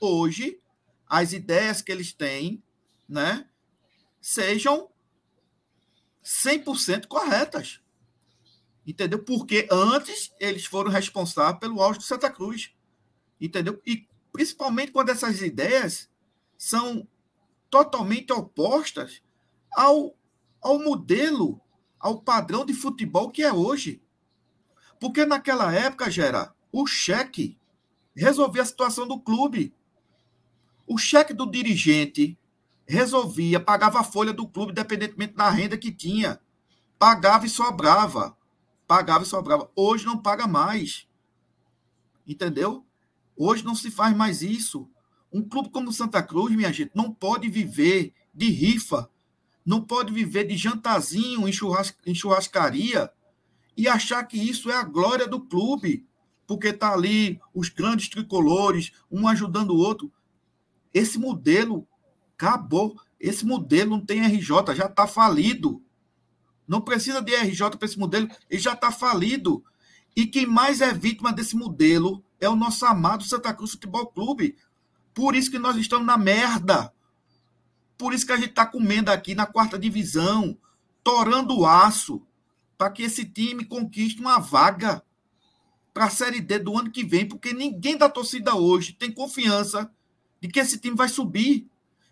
hoje, 0.00 0.60
as 1.06 1.32
ideias 1.32 1.82
que 1.82 1.92
eles 1.92 2.12
têm, 2.12 2.62
né, 3.08 3.48
sejam 4.20 4.90
100% 6.22 7.06
corretas. 7.06 7.80
Entendeu? 8.86 9.22
Porque 9.22 9.66
antes 9.70 10.32
eles 10.38 10.66
foram 10.66 10.90
responsáveis 10.90 11.58
pelo 11.58 11.80
auge 11.80 11.98
do 11.98 12.04
Santa 12.04 12.30
Cruz. 12.30 12.74
Entendeu? 13.40 13.80
E 13.86 14.06
principalmente 14.32 14.92
quando 14.92 15.10
essas 15.10 15.40
ideias 15.40 16.10
são 16.56 17.06
totalmente 17.70 18.32
opostas 18.32 19.22
ao, 19.72 20.16
ao 20.60 20.78
modelo, 20.78 21.60
ao 21.98 22.20
padrão 22.20 22.64
de 22.64 22.74
futebol 22.74 23.30
que 23.30 23.42
é 23.42 23.52
hoje. 23.52 24.02
Porque 25.00 25.24
naquela 25.24 25.74
época, 25.74 26.10
Gera, 26.10 26.54
o 26.72 26.86
cheque 26.86 27.58
resolvia 28.14 28.62
a 28.62 28.66
situação 28.66 29.06
do 29.06 29.20
clube. 29.20 29.74
O 30.86 30.98
cheque 30.98 31.32
do 31.32 31.50
dirigente 31.50 32.38
resolvia, 32.86 33.58
pagava 33.58 34.00
a 34.00 34.04
folha 34.04 34.32
do 34.32 34.46
clube, 34.46 34.72
independentemente 34.72 35.34
da 35.34 35.48
renda 35.48 35.76
que 35.76 35.90
tinha. 35.90 36.40
Pagava 36.98 37.46
e 37.46 37.48
sobrava. 37.48 38.36
Pagava 38.86 39.24
e 39.24 39.26
sobrava. 39.26 39.70
Hoje 39.74 40.04
não 40.04 40.18
paga 40.18 40.46
mais. 40.46 41.08
Entendeu? 42.26 42.84
Hoje 43.36 43.64
não 43.64 43.74
se 43.74 43.90
faz 43.90 44.14
mais 44.16 44.42
isso. 44.42 44.88
Um 45.32 45.42
clube 45.42 45.70
como 45.70 45.92
Santa 45.92 46.22
Cruz, 46.22 46.54
minha 46.54 46.72
gente, 46.72 46.92
não 46.94 47.12
pode 47.12 47.48
viver 47.48 48.14
de 48.32 48.50
rifa, 48.50 49.10
não 49.64 49.80
pode 49.80 50.12
viver 50.12 50.44
de 50.44 50.56
jantazinho 50.56 51.48
em, 51.48 51.52
churras, 51.52 51.96
em 52.06 52.14
churrascaria 52.14 53.10
e 53.76 53.88
achar 53.88 54.22
que 54.24 54.36
isso 54.36 54.70
é 54.70 54.76
a 54.76 54.84
glória 54.84 55.26
do 55.26 55.40
clube, 55.40 56.06
porque 56.46 56.72
tá 56.72 56.92
ali 56.92 57.40
os 57.52 57.68
grandes 57.68 58.08
tricolores, 58.08 58.92
um 59.10 59.26
ajudando 59.26 59.70
o 59.70 59.78
outro. 59.78 60.12
Esse 60.94 61.18
modelo 61.18 61.86
acabou. 62.34 62.96
Esse 63.18 63.44
modelo 63.44 63.90
não 63.90 64.06
tem 64.06 64.24
RJ, 64.24 64.74
já 64.74 64.86
está 64.86 65.06
falido. 65.06 65.82
Não 66.66 66.80
precisa 66.80 67.20
de 67.20 67.34
RJ 67.34 67.70
para 67.76 67.84
esse 67.84 67.98
modelo, 67.98 68.28
ele 68.48 68.60
já 68.60 68.72
está 68.72 68.90
falido. 68.92 69.62
E 70.16 70.26
quem 70.26 70.46
mais 70.46 70.80
é 70.80 70.94
vítima 70.94 71.32
desse 71.32 71.56
modelo 71.56 72.24
é 72.40 72.48
o 72.48 72.56
nosso 72.56 72.86
amado 72.86 73.24
Santa 73.24 73.52
Cruz 73.52 73.72
Futebol 73.72 74.06
Clube. 74.06 74.56
Por 75.12 75.34
isso 75.34 75.50
que 75.50 75.58
nós 75.58 75.76
estamos 75.76 76.06
na 76.06 76.16
merda. 76.16 76.92
Por 77.98 78.14
isso 78.14 78.26
que 78.26 78.32
a 78.32 78.36
gente 78.36 78.50
está 78.50 78.64
comendo 78.64 79.10
aqui 79.10 79.34
na 79.34 79.46
quarta 79.46 79.78
divisão, 79.78 80.56
torando 81.02 81.58
o 81.58 81.66
aço, 81.66 82.22
para 82.78 82.90
que 82.90 83.02
esse 83.02 83.24
time 83.24 83.64
conquiste 83.64 84.20
uma 84.20 84.38
vaga 84.38 85.02
para 85.92 86.06
a 86.06 86.10
Série 86.10 86.40
D 86.40 86.58
do 86.58 86.76
ano 86.76 86.90
que 86.90 87.04
vem, 87.04 87.26
porque 87.26 87.52
ninguém 87.52 87.96
da 87.96 88.08
torcida 88.08 88.56
hoje 88.56 88.92
tem 88.92 89.12
confiança 89.12 89.90
de 90.44 90.52
que 90.52 90.60
esse 90.60 90.76
time 90.76 90.94
vai 90.94 91.08
subir. 91.08 91.66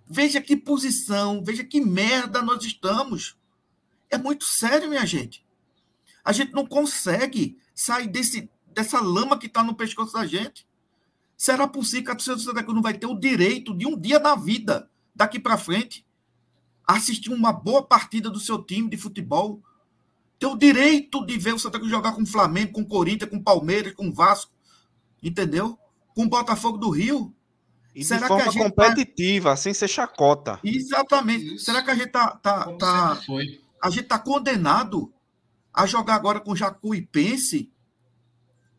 Veja 0.09 0.41
que 0.41 0.57
posição, 0.57 1.45
veja 1.45 1.63
que 1.63 1.83
merda 1.83 2.41
nós 2.41 2.65
estamos. 2.65 3.37
É 4.09 4.17
muito 4.17 4.47
sério, 4.47 4.89
minha 4.89 5.05
gente. 5.05 5.45
A 6.25 6.33
gente 6.33 6.51
não 6.55 6.65
consegue 6.65 7.59
sair 7.75 8.09
desse, 8.09 8.51
dessa 8.69 9.03
lama 9.03 9.39
que 9.39 9.49
está 9.49 9.63
no 9.63 9.75
pescoço 9.75 10.15
da 10.15 10.25
gente. 10.25 10.67
Será 11.37 11.69
possível 11.69 12.07
que 12.07 12.11
a 12.11 12.15
torcida 12.15 12.37
do 12.37 12.41
Santa 12.41 12.63
Cruz 12.63 12.75
não 12.75 12.83
vai 12.83 12.95
ter 12.95 13.07
o 13.07 13.19
direito 13.19 13.77
de 13.77 13.87
um 13.87 14.01
dia 14.01 14.19
na 14.19 14.35
vida, 14.35 14.91
daqui 15.15 15.39
para 15.39 15.59
frente, 15.59 16.07
assistir 16.87 17.31
uma 17.31 17.53
boa 17.53 17.83
partida 17.83 18.31
do 18.31 18.41
seu 18.41 18.63
time 18.63 18.89
de 18.89 18.97
futebol? 18.97 19.63
Ter 20.39 20.47
o 20.47 20.57
direito 20.57 21.23
de 21.27 21.37
ver 21.37 21.53
o 21.53 21.59
Santa 21.59 21.79
Cruz 21.79 21.91
jogar 21.91 22.13
com 22.13 22.23
o 22.23 22.27
Flamengo, 22.27 22.73
com 22.73 22.81
o 22.81 22.89
Corinthians, 22.89 23.29
com 23.29 23.37
o 23.37 23.43
Palmeiras, 23.43 23.93
com 23.93 24.09
o 24.09 24.13
Vasco, 24.13 24.51
entendeu? 25.23 25.79
Com 26.15 26.25
o 26.25 26.29
Botafogo 26.31 26.79
do 26.79 26.89
Rio. 26.89 27.35
E 27.95 28.05
Será 28.05 28.23
de 28.23 28.29
forma 28.29 28.43
que 28.43 28.49
a 28.49 28.53
gente 28.53 28.63
tá 28.63 28.71
competitiva, 28.71 29.51
tá... 29.51 29.57
sem 29.57 29.75
ser 29.75 29.89
chacota. 29.89 30.59
Exatamente. 30.65 31.55
Isso. 31.55 31.65
Será 31.65 31.83
que 31.83 31.91
a 31.91 31.95
gente 31.95 32.11
tá, 32.11 32.31
tá, 32.37 32.73
tá 32.77 33.21
a 33.83 33.91
gente 33.91 34.05
tá 34.05 34.19
condenado 34.19 35.13
a 35.75 35.87
jogar 35.87 36.15
agora 36.15 36.41
com 36.41 36.57
Jacuipense, 36.57 37.71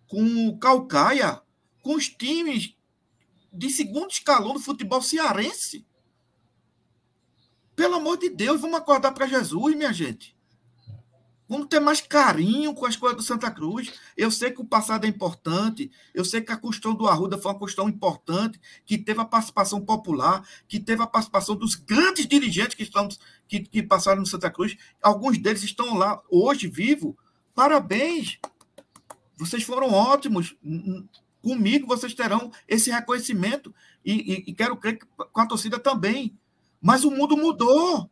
com 0.08 0.48
o 0.48 0.58
Calcaia, 0.58 1.42
com 1.82 1.96
os 1.96 2.08
times 2.08 2.76
de 3.52 3.70
segundo 3.70 4.10
escalão 4.10 4.54
do 4.54 4.60
futebol 4.60 5.02
cearense? 5.02 5.86
Pelo 7.76 7.96
amor 7.96 8.18
de 8.18 8.30
Deus, 8.30 8.62
vamos 8.62 8.78
acordar 8.78 9.12
para 9.12 9.28
Jesus, 9.28 9.76
minha 9.76 9.94
gente. 9.94 10.36
Vamos 11.48 11.68
ter 11.68 11.80
mais 11.80 12.00
carinho 12.00 12.74
com 12.74 12.86
a 12.86 12.90
escola 12.90 13.14
do 13.14 13.22
Santa 13.22 13.52
Cruz. 13.52 13.94
Eu 14.16 14.32
sei 14.32 14.52
que 14.52 14.62
o 14.62 14.66
passado 14.66 15.06
é 15.06 15.10
importante, 15.10 15.92
eu 16.14 16.24
sei 16.24 16.42
que 16.42 16.52
a 16.52 16.58
questão 16.58 16.96
do 16.96 17.08
Arruda 17.08 17.38
foi 17.38 17.52
uma 17.52 17.60
questão 17.60 17.90
importante, 17.90 18.60
que 18.86 18.98
teve 18.98 19.20
a 19.20 19.26
participação 19.26 19.82
popular, 19.82 20.48
que 20.68 20.80
teve 20.80 21.04
a 21.04 21.08
participação 21.08 21.56
dos 21.56 21.76
grandes 21.76 22.26
dirigentes 22.28 22.76
que, 22.76 22.84
estão, 22.84 23.08
que, 23.48 23.60
que 23.60 23.84
passaram 23.84 24.22
no 24.22 24.26
Santa 24.26 24.50
Cruz. 24.50 24.78
Alguns 25.02 25.38
deles 25.38 25.64
estão 25.64 25.98
lá 25.98 26.22
hoje, 26.30 26.68
vivo. 26.68 27.18
Parabéns! 27.54 28.40
Vocês 29.38 29.64
foram 29.64 29.92
ótimos. 29.92 30.56
Comigo 31.42 31.86
vocês 31.86 32.14
terão 32.14 32.52
esse 32.68 32.90
reconhecimento. 32.90 33.74
E, 34.06 34.14
e, 34.14 34.44
e 34.48 34.54
quero 34.54 34.78
crer 34.78 34.98
que 34.98 35.06
com 35.06 35.42
a 35.42 35.46
torcida 35.46 35.78
também. 35.78 36.38
Mas 36.82 37.04
o 37.04 37.12
mundo 37.12 37.36
mudou. 37.36 38.10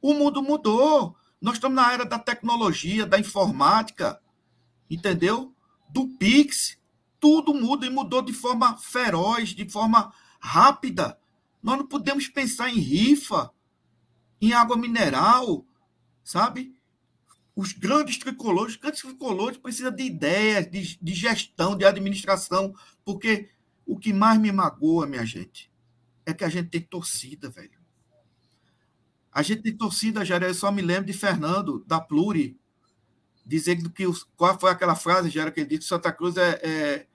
O 0.00 0.12
mundo 0.14 0.42
mudou. 0.42 1.16
Nós 1.40 1.54
estamos 1.54 1.76
na 1.76 1.92
era 1.92 2.04
da 2.04 2.18
tecnologia, 2.18 3.06
da 3.06 3.18
informática, 3.18 4.20
entendeu? 4.90 5.54
Do 5.88 6.08
Pix. 6.08 6.76
Tudo 7.20 7.54
muda 7.54 7.86
e 7.86 7.90
mudou 7.90 8.22
de 8.22 8.32
forma 8.32 8.76
feroz, 8.76 9.50
de 9.50 9.68
forma 9.68 10.12
rápida. 10.40 11.18
Nós 11.62 11.78
não 11.78 11.86
podemos 11.86 12.28
pensar 12.28 12.70
em 12.70 12.78
rifa, 12.78 13.50
em 14.40 14.52
água 14.52 14.76
mineral, 14.76 15.64
sabe? 16.22 16.74
Os 17.56 17.72
grandes 17.72 18.18
tricolores, 18.18 18.74
os 18.74 18.80
grandes 18.80 19.02
tricolores 19.02 19.58
precisam 19.58 19.90
de 19.90 20.04
ideias, 20.04 20.70
de, 20.70 20.96
de 21.00 21.14
gestão, 21.14 21.76
de 21.76 21.84
administração, 21.84 22.72
porque 23.04 23.50
o 23.84 23.98
que 23.98 24.12
mais 24.12 24.38
me 24.38 24.52
magoa, 24.52 25.06
minha 25.06 25.26
gente, 25.26 25.70
é 26.24 26.32
que 26.32 26.44
a 26.44 26.48
gente 26.48 26.68
tem 26.68 26.80
torcida, 26.80 27.48
velho. 27.48 27.77
A 29.32 29.42
gente 29.42 29.62
tem 29.62 29.76
torcida, 29.76 30.24
Jair, 30.24 30.42
eu 30.42 30.54
só 30.54 30.72
me 30.72 30.82
lembro 30.82 31.06
de 31.06 31.12
Fernando, 31.12 31.84
da 31.86 32.00
Pluri, 32.00 32.58
dizendo 33.44 33.90
que 33.90 34.06
os, 34.06 34.24
qual 34.36 34.58
foi 34.58 34.70
aquela 34.70 34.94
frase, 34.94 35.30
Jair, 35.30 35.52
que 35.52 35.60
ele 35.60 35.70
disse 35.70 35.88
Santa 35.88 36.12
Cruz 36.12 36.36
é, 36.36 36.60
é, 36.62 37.06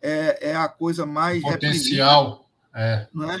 é, 0.00 0.50
é 0.50 0.56
a 0.56 0.68
coisa 0.68 1.04
mais. 1.04 1.42
Potencial. 1.42 2.48
É. 2.74 3.08
Não 3.12 3.30
é? 3.30 3.40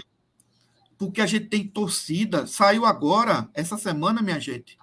Porque 0.98 1.20
a 1.20 1.26
gente 1.26 1.46
tem 1.46 1.66
torcida. 1.66 2.46
Saiu 2.46 2.86
agora, 2.86 3.48
essa 3.54 3.76
semana, 3.76 4.22
minha 4.22 4.40
gente, 4.40 4.78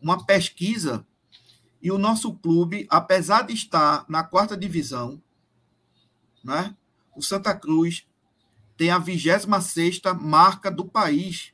uma 0.00 0.24
pesquisa, 0.24 1.06
e 1.80 1.90
o 1.90 1.98
nosso 1.98 2.34
clube, 2.34 2.86
apesar 2.88 3.42
de 3.42 3.52
estar 3.52 4.04
na 4.08 4.22
quarta 4.24 4.56
divisão, 4.56 5.22
né, 6.42 6.74
o 7.14 7.22
Santa 7.22 7.54
Cruz 7.54 8.06
tem 8.76 8.90
a 8.90 8.98
26 8.98 9.46
marca 10.20 10.70
do 10.70 10.84
país 10.84 11.53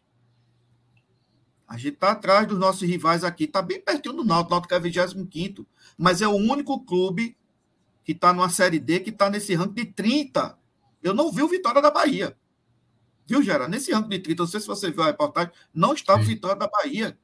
a 1.71 1.77
gente 1.77 1.95
está 1.95 2.11
atrás 2.11 2.49
dos 2.49 2.59
nossos 2.59 2.83
rivais 2.83 3.23
aqui, 3.23 3.45
está 3.45 3.63
bem 3.63 3.81
pertinho 3.81 4.17
do 4.17 4.25
Náutico, 4.25 4.51
o 4.51 4.55
Náutico 4.57 4.75
é 4.75 4.81
25 4.81 5.65
mas 5.97 6.21
é 6.21 6.27
o 6.27 6.33
único 6.33 6.85
clube 6.85 7.37
que 8.05 8.11
está 8.11 8.33
numa 8.33 8.51
Série 8.51 8.81
D 8.81 8.99
que 8.99 9.11
está 9.11 9.31
nesse 9.31 9.55
ranking 9.55 9.75
de 9.75 9.87
30. 9.87 10.59
Eu 11.01 11.15
não 11.15 11.31
vi 11.31 11.45
o 11.45 11.49
Vitória 11.49 11.81
da 11.81 11.89
Bahia. 11.89 12.37
Viu, 13.25 13.41
Gera? 13.41 13.69
Nesse 13.69 13.93
ranking 13.93 14.09
de 14.09 14.19
30, 14.19 14.43
não 14.43 14.49
sei 14.49 14.59
se 14.59 14.67
você 14.67 14.91
viu 14.91 15.05
a 15.05 15.07
reportagem, 15.07 15.53
não 15.73 15.93
está 15.93 16.17
o 16.17 16.23
Vitória 16.25 16.57
da 16.57 16.67
Bahia. 16.67 17.17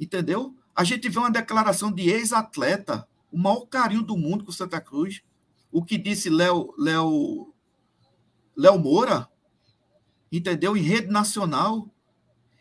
Entendeu? 0.00 0.56
A 0.74 0.82
gente 0.82 1.08
vê 1.08 1.20
uma 1.20 1.30
declaração 1.30 1.92
de 1.92 2.10
ex-atleta, 2.10 3.06
o 3.30 3.38
maior 3.38 3.64
carinho 3.66 4.02
do 4.02 4.16
mundo 4.16 4.44
com 4.44 4.50
Santa 4.50 4.80
Cruz. 4.80 5.22
O 5.70 5.84
que 5.84 5.96
disse 5.96 6.28
Léo 6.28 6.74
Léo 6.76 7.54
Léo 8.56 8.76
Moura, 8.76 9.28
entendeu? 10.32 10.76
Em 10.76 10.82
rede 10.82 11.06
nacional. 11.06 11.88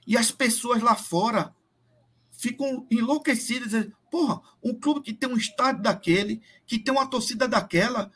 E 0.07 0.17
as 0.17 0.31
pessoas 0.31 0.81
lá 0.81 0.95
fora 0.95 1.53
ficam 2.31 2.87
enlouquecidas. 2.89 3.71
Dizendo, 3.71 3.97
Porra, 4.09 4.41
um 4.63 4.73
clube 4.73 5.01
que 5.01 5.13
tem 5.13 5.29
um 5.29 5.35
estádio 5.35 5.83
daquele, 5.83 6.41
que 6.65 6.79
tem 6.79 6.93
uma 6.93 7.05
torcida 7.05 7.45
daquela, 7.47 8.09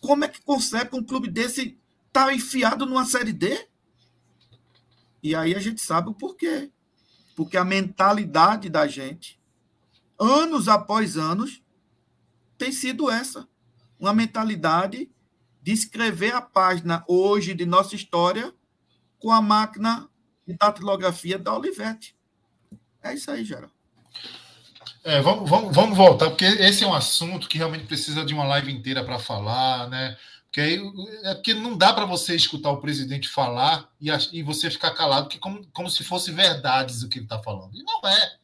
como 0.00 0.24
é 0.24 0.28
que 0.28 0.40
consegue 0.40 0.96
um 0.96 1.02
clube 1.02 1.28
desse 1.28 1.76
estar 2.06 2.26
tá 2.26 2.34
enfiado 2.34 2.86
numa 2.86 3.04
Série 3.04 3.32
D? 3.32 3.68
E 5.20 5.34
aí 5.34 5.54
a 5.54 5.58
gente 5.58 5.80
sabe 5.80 6.10
o 6.10 6.14
porquê. 6.14 6.70
Porque 7.34 7.56
a 7.56 7.64
mentalidade 7.64 8.68
da 8.68 8.86
gente, 8.86 9.40
anos 10.18 10.68
após 10.68 11.16
anos, 11.16 11.62
tem 12.56 12.70
sido 12.70 13.10
essa. 13.10 13.48
Uma 13.98 14.12
mentalidade 14.12 15.10
de 15.62 15.72
escrever 15.72 16.34
a 16.34 16.42
página 16.42 17.04
hoje 17.08 17.54
de 17.54 17.64
nossa 17.64 17.96
história 17.96 18.54
com 19.18 19.32
a 19.32 19.40
máquina 19.40 20.08
de 20.52 20.58
datilografia 20.58 21.38
da 21.38 21.54
Olivetti. 21.54 22.14
É 23.02 23.14
isso 23.14 23.30
aí, 23.30 23.44
Geraldo. 23.44 23.72
É, 25.04 25.20
vamos, 25.20 25.50
vamos, 25.50 25.74
vamos 25.74 25.96
voltar, 25.96 26.30
porque 26.30 26.44
esse 26.44 26.84
é 26.84 26.86
um 26.86 26.94
assunto 26.94 27.48
que 27.48 27.58
realmente 27.58 27.86
precisa 27.86 28.24
de 28.24 28.32
uma 28.32 28.44
live 28.44 28.72
inteira 28.72 29.04
para 29.04 29.18
falar, 29.18 29.88
né? 29.88 30.16
Que 30.52 30.60
aí, 30.60 30.80
é 31.24 31.34
porque 31.34 31.54
não 31.54 31.76
dá 31.76 31.92
para 31.92 32.04
você 32.04 32.36
escutar 32.36 32.70
o 32.70 32.80
presidente 32.80 33.28
falar 33.28 33.88
e, 34.00 34.10
e 34.32 34.42
você 34.42 34.70
ficar 34.70 34.92
calado, 34.92 35.28
que 35.28 35.38
como, 35.38 35.66
como 35.72 35.90
se 35.90 36.04
fosse 36.04 36.30
verdades 36.30 37.02
o 37.02 37.08
que 37.08 37.18
ele 37.18 37.24
está 37.24 37.42
falando. 37.42 37.74
E 37.74 37.82
não 37.82 38.08
é. 38.08 38.36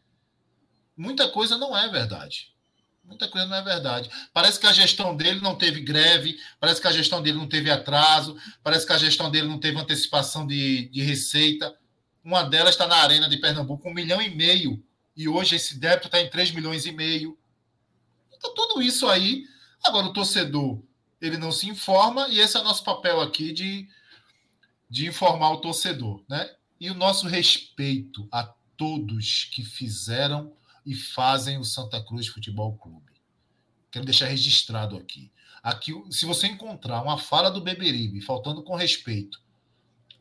Muita 0.97 1.29
coisa 1.29 1.57
não 1.57 1.77
é 1.77 1.89
verdade. 1.89 2.53
Muita 3.05 3.29
coisa 3.29 3.47
não 3.47 3.57
é 3.57 3.63
verdade. 3.63 4.11
Parece 4.33 4.59
que 4.59 4.67
a 4.67 4.73
gestão 4.73 5.17
dele 5.17 5.41
não 5.41 5.55
teve 5.55 5.81
greve, 5.81 6.37
parece 6.59 6.81
que 6.81 6.89
a 6.89 6.93
gestão 6.93 7.23
dele 7.23 7.39
não 7.39 7.49
teve 7.49 7.71
atraso, 7.71 8.37
parece 8.63 8.87
que 8.87 8.93
a 8.93 8.99
gestão 8.99 9.31
dele 9.31 9.47
não 9.47 9.61
teve 9.61 9.79
antecipação 9.79 10.47
de, 10.47 10.89
de 10.89 11.03
receita. 11.03 11.75
Uma 12.29 12.43
delas 12.43 12.75
está 12.75 12.87
na 12.87 12.97
Arena 12.97 13.27
de 13.27 13.39
Pernambuco, 13.39 13.89
um 13.89 13.95
milhão 13.95 14.21
e 14.21 14.29
meio. 14.29 14.85
E 15.17 15.27
hoje 15.27 15.57
esse 15.57 15.79
débito 15.79 16.09
está 16.09 16.21
em 16.21 16.29
3 16.29 16.51
milhões 16.51 16.85
e 16.85 16.93
meio. 16.93 17.39
Então, 18.31 18.53
tudo 18.53 18.83
isso 18.83 19.09
aí. 19.09 19.47
Agora, 19.83 20.09
o 20.09 20.13
torcedor 20.13 20.79
ele 21.23 21.39
não 21.39 21.51
se 21.51 21.67
informa, 21.71 22.29
e 22.29 22.39
esse 22.39 22.55
é 22.55 22.61
o 22.61 22.65
nosso 22.65 22.85
papel 22.85 23.19
aqui 23.23 23.51
de, 23.51 23.89
de 24.91 25.07
informar 25.07 25.53
o 25.53 25.63
torcedor. 25.63 26.23
Né? 26.29 26.55
E 26.79 26.91
o 26.91 26.95
nosso 26.95 27.27
respeito 27.27 28.29
a 28.31 28.43
todos 28.77 29.45
que 29.45 29.65
fizeram 29.65 30.53
e 30.85 30.95
fazem 30.95 31.57
o 31.57 31.65
Santa 31.65 31.99
Cruz 32.05 32.27
Futebol 32.27 32.77
Clube. 32.77 33.11
Quero 33.91 34.05
deixar 34.05 34.27
registrado 34.27 34.99
aqui. 34.99 35.33
Aqui, 35.63 35.95
se 36.11 36.27
você 36.27 36.47
encontrar 36.47 37.01
uma 37.01 37.17
fala 37.17 37.51
do 37.51 37.63
Beberibe 37.63 38.21
faltando 38.21 38.63
com 38.63 38.77
respeito 38.77 39.41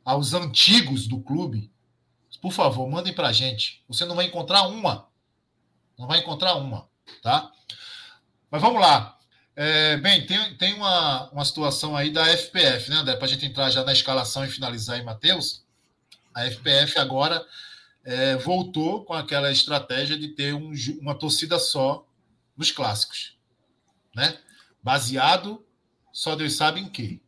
aos 0.05 0.33
antigos 0.33 1.05
do 1.05 1.19
clube, 1.19 1.69
por 2.41 2.51
favor, 2.51 2.89
mandem 2.89 3.13
para 3.13 3.29
a 3.29 3.33
gente. 3.33 3.83
Você 3.87 4.05
não 4.05 4.15
vai 4.15 4.25
encontrar 4.25 4.67
uma. 4.67 5.07
Não 5.97 6.07
vai 6.07 6.19
encontrar 6.19 6.55
uma, 6.55 6.87
tá? 7.21 7.51
Mas 8.49 8.61
vamos 8.61 8.81
lá. 8.81 9.17
É, 9.55 9.97
bem, 9.97 10.25
tem, 10.25 10.55
tem 10.55 10.73
uma, 10.75 11.29
uma 11.31 11.43
situação 11.43 11.97
aí 11.97 12.11
da 12.11 12.25
FPF, 12.27 12.91
né, 12.91 12.97
André? 12.97 13.15
Para 13.15 13.25
a 13.25 13.29
gente 13.29 13.45
entrar 13.45 13.71
já 13.71 13.83
na 13.83 13.91
escalação 13.91 14.45
e 14.45 14.49
finalizar 14.49 14.97
aí, 14.97 15.03
Matheus. 15.03 15.65
A 16.33 16.45
FPF 16.45 16.99
agora 16.99 17.43
é, 18.05 18.35
voltou 18.35 19.03
com 19.03 19.13
aquela 19.13 19.51
estratégia 19.51 20.17
de 20.17 20.27
ter 20.29 20.53
um, 20.53 20.71
uma 21.01 21.15
torcida 21.15 21.57
só 21.57 22.07
nos 22.55 22.71
clássicos, 22.71 23.35
né? 24.15 24.37
Baseado, 24.81 25.65
só 26.13 26.35
Deus 26.35 26.53
sabe 26.53 26.79
em 26.79 26.87
quê. 26.87 27.19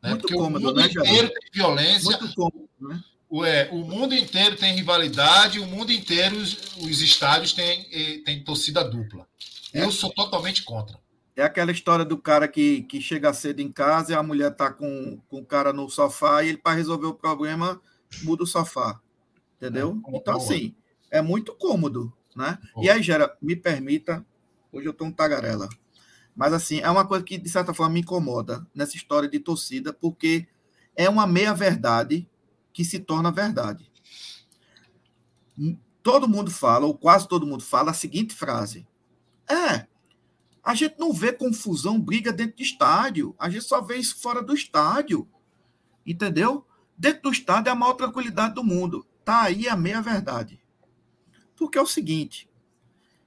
Né? 0.00 0.10
Muito 0.10 0.22
Porque 0.22 0.34
cômodo, 0.34 0.64
o 0.64 0.68
mundo 0.68 0.80
né, 0.80 0.86
inteiro 0.86 1.28
tem 1.28 1.50
violência, 1.52 2.16
Muito 2.16 2.34
cômodo, 2.34 2.68
né? 2.80 3.04
O, 3.30 3.44
é, 3.44 3.68
o 3.70 3.78
mundo 3.84 4.12
inteiro 4.12 4.56
tem 4.56 4.74
rivalidade, 4.74 5.60
o 5.60 5.66
mundo 5.66 5.92
inteiro, 5.92 6.36
os, 6.36 6.76
os 6.78 7.00
estádios 7.00 7.52
têm, 7.52 7.86
eh, 7.92 8.22
têm 8.24 8.42
torcida 8.42 8.82
dupla. 8.82 9.26
É. 9.72 9.84
Eu 9.84 9.92
sou 9.92 10.12
totalmente 10.12 10.64
contra. 10.64 10.98
É 11.36 11.42
aquela 11.42 11.70
história 11.70 12.04
do 12.04 12.18
cara 12.18 12.48
que, 12.48 12.82
que 12.82 13.00
chega 13.00 13.32
cedo 13.32 13.60
em 13.60 13.70
casa 13.70 14.12
e 14.12 14.16
a 14.16 14.22
mulher 14.22 14.50
tá 14.50 14.72
com, 14.72 15.20
com 15.28 15.38
o 15.38 15.46
cara 15.46 15.72
no 15.72 15.88
sofá 15.88 16.42
e 16.42 16.48
ele, 16.48 16.58
para 16.58 16.76
resolver 16.76 17.06
o 17.06 17.14
problema, 17.14 17.80
muda 18.24 18.42
o 18.42 18.46
sofá. 18.46 19.00
Entendeu? 19.56 20.00
É, 20.08 20.16
então, 20.16 20.36
assim, 20.36 20.74
é 21.08 21.22
muito 21.22 21.54
cômodo, 21.54 22.12
né? 22.34 22.58
Boa. 22.74 22.84
E 22.84 22.90
aí, 22.90 23.00
Gera, 23.00 23.36
me 23.40 23.54
permita, 23.54 24.26
hoje 24.72 24.88
eu 24.88 24.92
tô 24.92 25.04
um 25.04 25.12
tagarela, 25.12 25.68
mas, 26.34 26.52
assim, 26.52 26.80
é 26.80 26.90
uma 26.90 27.06
coisa 27.06 27.24
que, 27.24 27.38
de 27.38 27.48
certa 27.48 27.72
forma, 27.72 27.94
me 27.94 28.00
incomoda 28.00 28.66
nessa 28.74 28.96
história 28.96 29.28
de 29.28 29.38
torcida, 29.38 29.92
porque 29.92 30.48
é 30.96 31.08
uma 31.08 31.26
meia-verdade 31.26 32.28
que 32.72 32.84
se 32.84 32.98
torna 32.98 33.30
verdade. 33.30 33.90
Todo 36.02 36.28
mundo 36.28 36.50
fala, 36.50 36.86
ou 36.86 36.96
quase 36.96 37.28
todo 37.28 37.46
mundo 37.46 37.62
fala, 37.62 37.90
a 37.90 37.94
seguinte 37.94 38.34
frase: 38.34 38.86
É, 39.48 39.86
a 40.62 40.74
gente 40.74 40.98
não 40.98 41.12
vê 41.12 41.32
confusão, 41.32 42.00
briga 42.00 42.32
dentro 42.32 42.56
do 42.56 42.62
estádio. 42.62 43.34
A 43.38 43.48
gente 43.48 43.64
só 43.64 43.80
vê 43.80 43.96
isso 43.96 44.20
fora 44.20 44.42
do 44.42 44.54
estádio. 44.54 45.28
Entendeu? 46.06 46.66
Dentro 46.96 47.22
do 47.22 47.32
estádio 47.32 47.70
é 47.70 47.72
a 47.72 47.76
maior 47.76 47.94
tranquilidade 47.94 48.54
do 48.54 48.64
mundo. 48.64 49.06
Tá 49.24 49.42
aí 49.42 49.68
a 49.68 49.76
meia 49.76 50.00
verdade. 50.00 50.62
Porque 51.56 51.78
é 51.78 51.82
o 51.82 51.86
seguinte, 51.86 52.48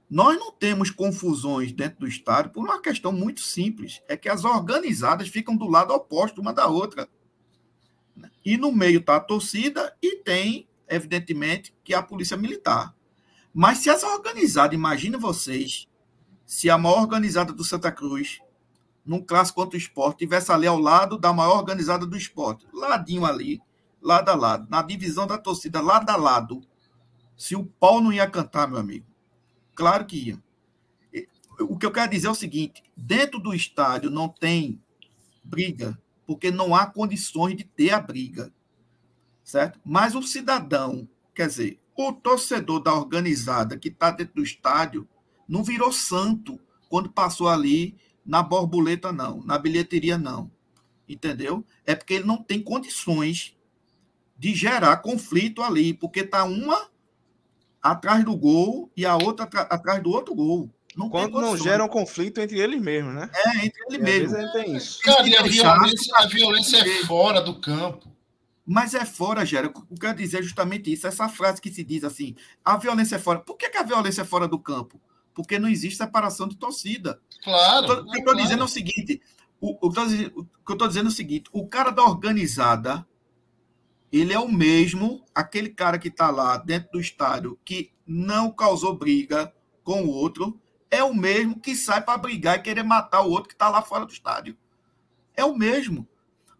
nós 0.08 0.38
não 0.38 0.52
temos 0.52 0.90
confusões 0.90 1.72
dentro 1.72 2.00
do 2.00 2.08
estádio 2.08 2.52
por 2.52 2.64
uma 2.64 2.80
questão 2.80 3.12
muito 3.12 3.40
simples, 3.40 4.02
é 4.08 4.16
que 4.16 4.28
as 4.28 4.44
organizadas 4.44 5.28
ficam 5.28 5.56
do 5.56 5.68
lado 5.68 5.92
oposto 5.92 6.40
uma 6.40 6.52
da 6.52 6.66
outra. 6.66 7.08
E 8.44 8.56
no 8.56 8.70
meio 8.70 9.00
está 9.00 9.16
a 9.16 9.20
torcida 9.20 9.96
e 10.02 10.16
tem, 10.16 10.68
evidentemente, 10.88 11.74
que 11.82 11.94
é 11.94 11.96
a 11.96 12.02
polícia 12.02 12.36
militar. 12.36 12.94
Mas 13.52 13.78
se 13.78 13.90
as 13.90 14.02
organizadas, 14.02 14.74
imaginem 14.74 15.18
vocês, 15.18 15.88
se 16.44 16.68
a 16.68 16.76
maior 16.76 17.00
organizada 17.00 17.52
do 17.52 17.64
Santa 17.64 17.90
Cruz, 17.90 18.40
num 19.04 19.22
clássico 19.22 19.60
contra 19.60 19.76
o 19.76 19.80
esporte, 19.80 20.18
tivesse 20.18 20.50
ali 20.50 20.66
ao 20.66 20.78
lado 20.78 21.18
da 21.18 21.32
maior 21.32 21.58
organizada 21.58 22.06
do 22.06 22.16
esporte, 22.16 22.66
ladinho 22.72 23.24
ali, 23.24 23.60
lado 24.00 24.28
a 24.28 24.34
lado, 24.34 24.66
na 24.68 24.82
divisão 24.82 25.26
da 25.26 25.38
torcida, 25.38 25.80
lado 25.80 26.10
a 26.10 26.16
lado, 26.16 26.60
se 27.36 27.56
o 27.56 27.64
pau 27.64 28.00
não 28.00 28.12
ia 28.12 28.28
cantar, 28.28 28.68
meu 28.68 28.78
amigo. 28.78 29.06
Claro 29.74 30.04
que 30.04 30.16
ia. 30.16 30.42
O 31.60 31.78
que 31.78 31.86
eu 31.86 31.92
quero 31.92 32.10
dizer 32.10 32.26
é 32.26 32.30
o 32.30 32.34
seguinte: 32.34 32.82
dentro 32.96 33.38
do 33.38 33.54
estádio 33.54 34.10
não 34.10 34.28
tem 34.28 34.82
briga, 35.42 35.98
porque 36.26 36.50
não 36.50 36.74
há 36.74 36.86
condições 36.86 37.56
de 37.56 37.64
ter 37.64 37.90
a 37.90 38.00
briga. 38.00 38.52
Certo? 39.42 39.78
Mas 39.84 40.14
o 40.14 40.22
cidadão, 40.22 41.08
quer 41.34 41.48
dizer, 41.48 41.80
o 41.96 42.12
torcedor 42.12 42.80
da 42.80 42.94
organizada 42.94 43.78
que 43.78 43.88
está 43.88 44.10
dentro 44.10 44.36
do 44.36 44.42
estádio, 44.42 45.08
não 45.48 45.62
virou 45.62 45.92
santo 45.92 46.58
quando 46.88 47.10
passou 47.10 47.48
ali 47.48 47.96
na 48.24 48.42
borboleta, 48.42 49.12
não, 49.12 49.42
na 49.44 49.58
bilheteria, 49.58 50.16
não. 50.16 50.50
Entendeu? 51.08 51.64
É 51.84 51.94
porque 51.94 52.14
ele 52.14 52.24
não 52.24 52.42
tem 52.42 52.62
condições 52.62 53.54
de 54.38 54.54
gerar 54.54 54.96
conflito 54.98 55.62
ali, 55.62 55.92
porque 55.92 56.20
está 56.20 56.44
uma 56.44 56.88
atrás 57.82 58.24
do 58.24 58.34
gol 58.34 58.90
e 58.96 59.04
a 59.04 59.14
outra 59.14 59.44
atrás 59.44 60.02
do 60.02 60.10
outro 60.10 60.34
gol. 60.34 60.70
Não 60.96 61.08
Quando 61.08 61.32
não 61.32 61.48
condições. 61.48 61.62
gera 61.62 61.84
um 61.84 61.88
conflito 61.88 62.38
entre 62.40 62.58
eles 62.58 62.80
mesmos, 62.80 63.14
né? 63.14 63.30
É, 63.34 63.66
entre 63.66 63.82
ele 63.88 63.96
E 63.96 64.00
às 64.00 64.04
vezes 64.04 64.32
mesmo. 64.32 64.36
ele 64.36 64.52
tem 64.52 64.76
isso. 64.76 65.00
Cara, 65.02 65.28
e 65.28 65.36
a 65.36 65.42
violência, 65.42 66.14
a 66.16 66.26
violência 66.26 66.76
é 66.78 67.04
fora 67.04 67.40
do 67.40 67.60
campo. 67.60 68.12
Mas 68.66 68.94
é 68.94 69.04
fora, 69.04 69.44
Gera. 69.44 69.66
O 69.66 69.72
que 69.72 69.80
eu 69.92 69.98
quero 69.98 70.16
dizer 70.16 70.38
é 70.38 70.42
justamente 70.42 70.90
isso. 70.92 71.06
Essa 71.06 71.28
frase 71.28 71.60
que 71.60 71.70
se 71.70 71.84
diz 71.84 72.02
assim: 72.04 72.34
a 72.64 72.76
violência 72.76 73.16
é 73.16 73.18
fora. 73.18 73.40
Por 73.40 73.56
que, 73.56 73.68
que 73.68 73.76
a 73.76 73.82
violência 73.82 74.22
é 74.22 74.24
fora 74.24 74.48
do 74.48 74.58
campo? 74.58 75.00
Porque 75.34 75.58
não 75.58 75.68
existe 75.68 75.98
separação 75.98 76.48
de 76.48 76.56
torcida. 76.56 77.20
Claro. 77.42 78.02
O 78.02 78.10
que 78.10 78.16
eu 78.16 78.20
estou 78.20 78.34
dizendo 78.36 78.62
é 78.62 78.64
o 78.64 78.68
seguinte: 78.68 79.20
o, 79.60 79.86
o 79.86 79.88
o 79.88 79.90
que 79.90 80.70
eu 80.70 80.72
estou 80.72 80.88
dizendo 80.88 81.06
é 81.06 81.12
o 81.12 81.14
seguinte: 81.14 81.50
o 81.52 81.66
cara 81.66 81.90
da 81.90 82.04
organizada, 82.04 83.06
ele 84.10 84.32
é 84.32 84.38
o 84.38 84.48
mesmo, 84.50 85.24
aquele 85.34 85.68
cara 85.68 85.98
que 85.98 86.08
está 86.08 86.30
lá 86.30 86.56
dentro 86.56 86.92
do 86.92 87.00
estádio, 87.00 87.58
que 87.64 87.90
não 88.06 88.50
causou 88.50 88.96
briga 88.96 89.52
com 89.82 90.04
o 90.04 90.08
outro, 90.08 90.58
é 90.90 91.02
o 91.02 91.14
mesmo 91.14 91.60
que 91.60 91.74
sai 91.74 92.02
para 92.02 92.18
brigar 92.18 92.58
e 92.58 92.62
querer 92.62 92.82
matar 92.82 93.22
o 93.22 93.30
outro 93.30 93.48
que 93.48 93.54
está 93.54 93.68
lá 93.68 93.82
fora 93.82 94.06
do 94.06 94.12
estádio. 94.12 94.56
É 95.36 95.44
o 95.44 95.56
mesmo. 95.56 96.08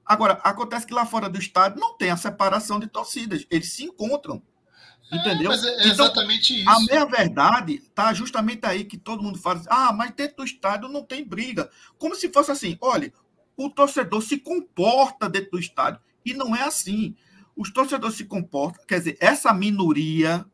Agora, 0.04 0.34
acontece 0.44 0.86
que 0.86 0.92
lá 0.92 1.06
fora 1.06 1.28
do 1.28 1.38
estádio 1.38 1.80
não 1.80 1.96
tem 1.96 2.10
a 2.10 2.16
separação 2.16 2.78
de 2.78 2.86
torcidas, 2.86 3.46
eles 3.50 3.72
se 3.72 3.84
encontram. 3.84 4.42
Entendeu? 5.12 5.50
Mas 5.50 5.64
é 5.64 5.74
Então, 5.74 5.86
exatamente 5.86 6.60
isso. 6.60 6.68
a 6.68 6.80
meia 6.80 7.04
verdade 7.04 7.74
está 7.74 8.12
justamente 8.12 8.64
aí 8.66 8.84
que 8.84 8.96
todo 8.96 9.22
mundo 9.22 9.38
fala 9.38 9.60
assim, 9.60 9.68
ah, 9.70 9.92
mas 9.92 10.10
dentro 10.12 10.36
do 10.38 10.44
estádio 10.44 10.88
não 10.88 11.04
tem 11.04 11.24
briga. 11.24 11.70
Como 11.98 12.14
se 12.14 12.32
fosse 12.32 12.50
assim, 12.50 12.76
olha, 12.80 13.12
o 13.56 13.70
torcedor 13.70 14.22
se 14.22 14.38
comporta 14.38 15.28
dentro 15.28 15.52
do 15.52 15.58
estádio. 15.58 16.00
E 16.24 16.32
não 16.32 16.56
é 16.56 16.62
assim. 16.62 17.14
Os 17.56 17.70
torcedores 17.72 18.16
se 18.16 18.24
comportam, 18.24 18.84
quer 18.86 18.98
dizer, 18.98 19.16
essa 19.20 19.52
minoria, 19.52 20.44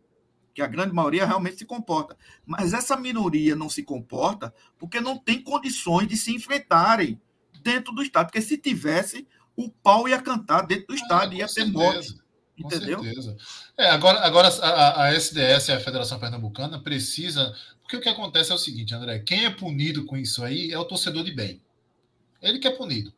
que 0.54 0.62
a 0.62 0.66
grande 0.66 0.92
maioria 0.92 1.24
realmente 1.26 1.58
se 1.58 1.64
comporta, 1.64 2.16
mas 2.44 2.72
essa 2.72 2.96
minoria 2.96 3.54
não 3.54 3.68
se 3.68 3.82
comporta 3.82 4.52
porque 4.78 5.00
não 5.00 5.16
tem 5.16 5.42
condições 5.42 6.08
de 6.08 6.16
se 6.16 6.34
enfrentarem 6.34 7.20
dentro 7.62 7.92
do 7.94 8.02
estádio. 8.02 8.28
Porque 8.32 8.42
se 8.42 8.58
tivesse, 8.58 9.26
o 9.56 9.70
pau 9.70 10.08
ia 10.08 10.20
cantar 10.20 10.66
dentro 10.66 10.88
do 10.88 10.94
estádio, 10.94 11.36
Ah, 11.36 11.38
ia 11.40 11.46
com 11.46 11.54
ter 11.54 11.64
morte. 11.66 12.14
com 12.60 12.66
Entendeu? 12.66 13.02
certeza. 13.02 13.36
É, 13.78 13.88
agora, 13.90 14.20
agora 14.20 14.48
a, 14.48 15.04
a 15.04 15.14
SDS, 15.14 15.70
a 15.70 15.80
Federação 15.80 16.18
Pernambucana, 16.18 16.80
precisa. 16.82 17.54
Porque 17.80 17.96
o 17.96 18.00
que 18.00 18.08
acontece 18.08 18.52
é 18.52 18.54
o 18.54 18.58
seguinte, 18.58 18.94
André: 18.94 19.20
quem 19.20 19.44
é 19.44 19.50
punido 19.50 20.04
com 20.04 20.16
isso 20.16 20.44
aí 20.44 20.70
é 20.70 20.78
o 20.78 20.84
torcedor 20.84 21.24
de 21.24 21.32
bem. 21.32 21.62
Ele 22.42 22.58
que 22.58 22.68
é 22.68 22.70
punido. 22.70 23.12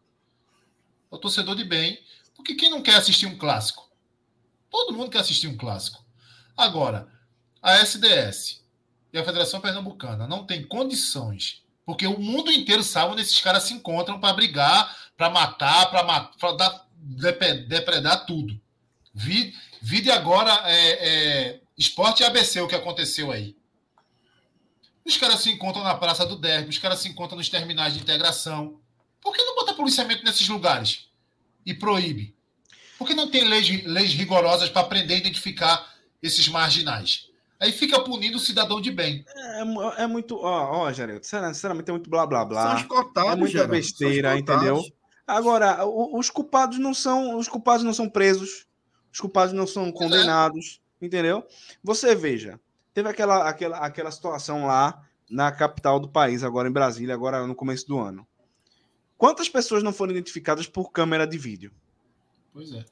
É 1.10 1.14
o 1.14 1.18
torcedor 1.18 1.56
de 1.56 1.64
bem. 1.64 1.98
Porque 2.34 2.54
quem 2.54 2.70
não 2.70 2.82
quer 2.82 2.96
assistir 2.96 3.26
um 3.26 3.36
clássico? 3.36 3.88
Todo 4.70 4.94
mundo 4.94 5.10
quer 5.10 5.18
assistir 5.20 5.46
um 5.48 5.56
clássico. 5.56 6.04
Agora, 6.56 7.08
a 7.62 7.76
SDS 7.76 8.60
e 9.12 9.18
a 9.18 9.24
Federação 9.24 9.60
Pernambucana 9.60 10.26
não 10.26 10.44
tem 10.44 10.64
condições, 10.64 11.62
porque 11.86 12.06
o 12.06 12.18
mundo 12.18 12.50
inteiro 12.50 12.82
sabe 12.82 13.12
onde 13.12 13.22
esses 13.22 13.40
caras 13.40 13.62
se 13.62 13.74
encontram 13.74 14.18
para 14.18 14.34
brigar, 14.34 14.96
para 15.16 15.30
matar, 15.30 15.90
para 15.90 16.86
depredar 17.68 18.26
tudo. 18.26 18.60
Vi, 19.14 19.54
vide 19.80 20.10
agora 20.10 20.62
é, 20.64 21.08
é, 21.08 21.60
esporte 21.78 22.22
e 22.22 22.26
ABC 22.26 22.60
o 22.60 22.68
que 22.68 22.74
aconteceu 22.74 23.30
aí. 23.30 23.54
Os 25.04 25.16
caras 25.16 25.40
se 25.40 25.50
encontram 25.50 25.82
na 25.82 25.94
Praça 25.94 26.24
do 26.24 26.36
Derby, 26.36 26.70
os 26.70 26.78
caras 26.78 27.00
se 27.00 27.08
encontram 27.08 27.36
nos 27.36 27.48
terminais 27.48 27.92
de 27.92 28.00
integração. 28.00 28.80
Por 29.20 29.34
que 29.34 29.42
não 29.42 29.56
bota 29.56 29.74
policiamento 29.74 30.24
nesses 30.24 30.48
lugares 30.48 31.08
e 31.66 31.74
proíbe? 31.74 32.34
Por 32.96 33.06
que 33.06 33.14
não 33.14 33.30
tem 33.30 33.44
leis, 33.44 33.84
leis 33.84 34.14
rigorosas 34.14 34.68
para 34.68 34.82
aprender 34.82 35.14
a 35.14 35.18
identificar 35.18 35.92
esses 36.22 36.46
marginais? 36.48 37.31
Aí 37.62 37.70
fica 37.70 38.02
punindo 38.02 38.38
o 38.38 38.40
cidadão 38.40 38.80
de 38.80 38.90
bem. 38.90 39.24
É, 39.36 40.02
é 40.02 40.06
muito. 40.08 40.36
Ó, 40.36 40.82
ó, 40.82 40.92
Geraldo, 40.92 41.24
sinceramente 41.24 41.88
é 41.88 41.92
muito 41.92 42.10
blá 42.10 42.26
blá 42.26 42.44
blá. 42.44 42.70
São 42.70 42.76
escotados, 42.78 43.32
é 43.32 43.36
muita 43.36 43.52
Geraldo, 43.52 43.70
besteira, 43.70 44.36
entendeu? 44.36 44.82
Agora, 45.24 45.86
os 45.86 46.28
culpados 46.28 46.80
não 46.80 46.92
são. 46.92 47.38
Os 47.38 47.46
culpados 47.46 47.84
não 47.84 47.94
são 47.94 48.08
presos. 48.08 48.66
Os 49.12 49.20
culpados 49.20 49.54
não 49.54 49.64
são 49.64 49.92
condenados. 49.92 50.80
Entendeu? 51.00 51.46
Você 51.84 52.16
veja, 52.16 52.58
teve 52.92 53.08
aquela, 53.08 53.48
aquela, 53.48 53.78
aquela 53.78 54.10
situação 54.10 54.66
lá 54.66 55.00
na 55.30 55.52
capital 55.52 56.00
do 56.00 56.08
país, 56.08 56.42
agora 56.42 56.68
em 56.68 56.72
Brasília, 56.72 57.14
agora 57.14 57.46
no 57.46 57.54
começo 57.54 57.86
do 57.86 58.00
ano. 58.00 58.26
Quantas 59.16 59.48
pessoas 59.48 59.84
não 59.84 59.92
foram 59.92 60.10
identificadas 60.10 60.66
por 60.66 60.90
câmera 60.90 61.28
de 61.28 61.38
vídeo? 61.38 61.70
Pois 62.52 62.72
é. 62.72 62.84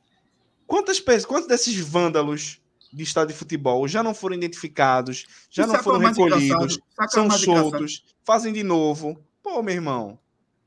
Quantas 0.65 1.01
quantos 1.01 1.49
desses 1.49 1.77
vândalos 1.77 2.61
de 2.93 3.03
estádio 3.03 3.33
de 3.35 3.39
futebol 3.39 3.87
já 3.89 4.03
não 4.03 4.15
foram 4.15 4.37
identificados, 4.37 5.27
já 5.51 5.65
E 5.65 5.67
não 5.67 5.83
foram 5.83 5.99
recolhidos, 6.01 6.79
são 7.09 7.31
soltos, 7.31 8.05
fazem 8.25 8.53
de 8.53 8.63
novo? 8.63 9.19
Pô, 9.43 9.63
meu 9.63 9.75
irmão, 9.75 10.19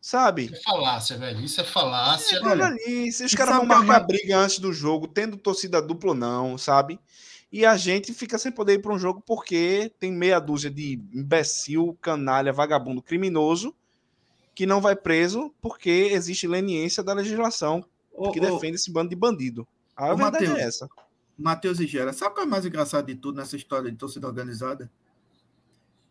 sabe? 0.01 0.45
Isso 0.45 0.55
é 0.55 0.61
falácia, 0.61 1.17
velho. 1.17 1.41
Isso 1.41 1.61
é 1.61 1.63
falácia. 1.63 2.37
É, 2.37 2.45
olha, 2.47 2.65
ali, 2.65 3.11
se 3.11 3.25
os 3.25 3.33
caras 3.35 3.55
sabe 3.55 3.67
vão 3.67 3.75
é 3.75 3.79
marcar 3.79 3.99
mais- 3.99 4.07
briga 4.07 4.37
antes 4.37 4.59
do 4.59 4.71
jogo, 4.73 5.07
tendo 5.07 5.37
torcida 5.37 5.81
dupla 5.81 6.09
ou 6.11 6.15
não, 6.15 6.57
sabe? 6.57 6.99
E 7.51 7.65
a 7.65 7.77
gente 7.77 8.13
fica 8.13 8.37
sem 8.39 8.51
poder 8.51 8.73
ir 8.73 8.79
para 8.81 8.93
um 8.93 8.97
jogo 8.97 9.21
porque 9.25 9.91
tem 9.99 10.11
meia 10.11 10.39
dúzia 10.39 10.71
de 10.71 10.99
imbecil, 11.13 11.95
canalha, 12.01 12.51
vagabundo, 12.51 13.01
criminoso 13.01 13.75
que 14.55 14.65
não 14.65 14.81
vai 14.81 14.95
preso 14.95 15.53
porque 15.61 16.09
existe 16.11 16.47
leniência 16.47 17.03
da 17.03 17.13
legislação 17.13 17.83
Ô, 18.11 18.31
que 18.31 18.39
ô, 18.39 18.41
defende 18.41 18.75
esse 18.75 18.91
bando 18.91 19.09
de 19.09 19.15
bandido. 19.15 19.67
A 19.95 20.13
Ô, 20.13 20.17
verdade 20.17 20.45
Matheus, 20.47 20.59
é 20.59 20.63
essa. 20.63 20.89
Matheus 21.37 21.79
e 21.79 21.87
Gera, 21.87 22.13
sabe 22.13 22.31
o 22.31 22.35
que 22.35 22.41
é 22.41 22.45
mais 22.45 22.65
engraçado 22.65 23.07
de 23.07 23.15
tudo 23.15 23.37
nessa 23.37 23.55
história 23.55 23.91
de 23.91 23.97
torcida 23.97 24.27
organizada? 24.27 24.91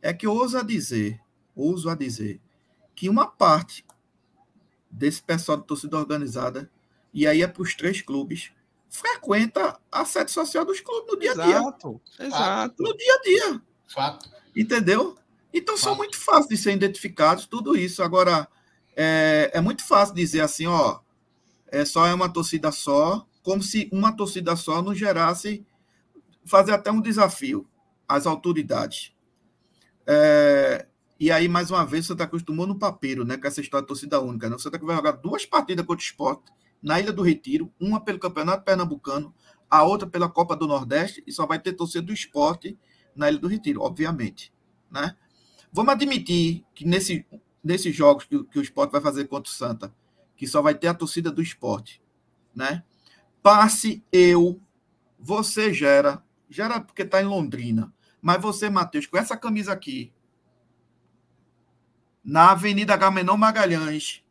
É 0.00 0.12
que 0.12 0.26
eu 0.26 0.32
ouso 0.32 0.58
a 0.58 0.62
dizer, 0.62 1.20
ouso 1.54 1.88
a 1.88 1.94
dizer, 1.94 2.40
que 2.94 3.08
uma 3.08 3.26
parte 3.26 3.84
desse 4.90 5.22
pessoal 5.22 5.58
de 5.58 5.66
torcida 5.66 5.96
organizada, 5.96 6.70
e 7.14 7.26
aí 7.26 7.42
é 7.42 7.46
para 7.46 7.62
os 7.62 7.74
três 7.74 8.02
clubes, 8.02 8.52
frequenta 8.90 9.80
a 9.90 10.04
sede 10.04 10.30
social 10.30 10.64
dos 10.64 10.80
clubes 10.80 11.12
no 11.12 11.18
dia 11.18 11.32
a 11.32 11.34
dia. 11.34 11.56
Exato, 11.56 12.00
exato. 12.18 12.82
No 12.82 12.96
dia 12.96 13.14
a 13.14 13.22
dia, 13.22 13.62
Fato. 13.88 14.30
entendeu? 14.54 15.16
Então 15.52 15.76
são 15.76 15.92
Fato. 15.92 15.98
muito 15.98 16.18
fáceis 16.18 16.48
de 16.48 16.56
ser 16.56 16.72
identificados, 16.72 17.46
tudo 17.46 17.76
isso. 17.76 18.02
Agora, 18.02 18.48
é, 18.96 19.50
é 19.54 19.60
muito 19.60 19.86
fácil 19.86 20.14
dizer 20.14 20.40
assim, 20.40 20.66
ó, 20.66 21.00
é 21.68 21.84
só 21.84 22.06
é 22.06 22.12
uma 22.12 22.30
torcida 22.30 22.70
só, 22.70 23.26
como 23.42 23.62
se 23.62 23.88
uma 23.92 24.12
torcida 24.16 24.54
só 24.56 24.82
não 24.82 24.94
gerasse, 24.94 25.64
fazer 26.44 26.72
até 26.72 26.90
um 26.90 27.00
desafio 27.00 27.68
às 28.08 28.26
autoridades. 28.26 29.12
É, 30.06 30.86
e 31.18 31.30
aí, 31.30 31.48
mais 31.48 31.70
uma 31.70 31.84
vez, 31.84 32.04
o 32.04 32.08
Santa 32.08 32.26
Cruz 32.26 32.42
tomou 32.42 32.66
no 32.66 32.78
papeiro, 32.78 33.24
né, 33.24 33.36
com 33.36 33.46
essa 33.46 33.60
história 33.60 33.82
de 33.82 33.88
torcida 33.88 34.20
única. 34.20 34.48
Né? 34.48 34.56
O 34.56 34.58
Santa 34.58 34.78
vai 34.78 34.96
jogar 34.96 35.12
duas 35.12 35.46
partidas 35.46 35.84
contra 35.86 36.02
o 36.02 36.04
esporte 36.04 36.52
na 36.82 36.98
Ilha 36.98 37.12
do 37.12 37.22
Retiro, 37.22 37.72
uma 37.80 38.00
pelo 38.00 38.18
Campeonato 38.18 38.64
Pernambucano, 38.64 39.32
a 39.70 39.84
outra 39.84 40.08
pela 40.08 40.28
Copa 40.28 40.56
do 40.56 40.66
Nordeste, 40.66 41.22
e 41.26 41.32
só 41.32 41.46
vai 41.46 41.58
ter 41.60 41.72
torcida 41.74 42.02
do 42.04 42.12
esporte 42.12 42.76
na 43.14 43.30
Ilha 43.30 43.38
do 43.38 43.46
Retiro, 43.48 43.82
obviamente. 43.82 44.52
Né? 44.90 45.16
Vamos 45.72 45.92
admitir 45.92 46.64
que 46.74 46.84
nesse, 46.84 47.24
nesses 47.62 47.94
jogos 47.94 48.24
que, 48.24 48.36
o- 48.36 48.44
que 48.44 48.58
o 48.58 48.62
esporte 48.62 48.90
vai 48.90 49.00
fazer 49.00 49.26
contra 49.28 49.50
o 49.50 49.54
Santa, 49.54 49.94
que 50.36 50.46
só 50.46 50.60
vai 50.60 50.74
ter 50.74 50.88
a 50.88 50.94
torcida 50.94 51.30
do 51.30 51.40
esporte, 51.40 52.02
né? 52.54 52.82
Passe 53.42 54.04
eu, 54.12 54.60
você 55.18 55.72
gera, 55.72 56.22
gera 56.48 56.80
porque 56.80 57.02
está 57.02 57.20
em 57.20 57.26
Londrina, 57.26 57.92
mas 58.20 58.40
você, 58.40 58.70
Matheus, 58.70 59.06
com 59.06 59.18
essa 59.18 59.36
camisa 59.36 59.72
aqui, 59.72 60.12
na 62.24 62.52
Avenida 62.52 62.96
Gamenon 62.96 63.36
Magalhães, 63.36 64.24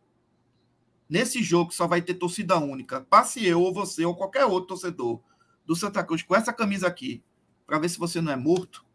nesse 1.10 1.44
jogo 1.44 1.74
só 1.74 1.88
vai 1.88 2.02
ter 2.02 2.14
torcida 2.14 2.58
única, 2.58 3.02
passe 3.02 3.46
eu 3.46 3.62
ou 3.62 3.74
você 3.74 4.06
ou 4.06 4.16
qualquer 4.16 4.46
outro 4.46 4.70
torcedor 4.70 5.22
do 5.66 5.76
Santa 5.76 6.04
Cruz 6.04 6.24
com 6.24 6.36
essa 6.36 6.54
camisa 6.54 6.88
aqui, 6.88 7.22
para 7.68 7.80
ver 7.80 7.90
se 7.90 8.00
você 8.00 8.22
não 8.22 8.32
é 8.32 8.36
morto. 8.36 8.86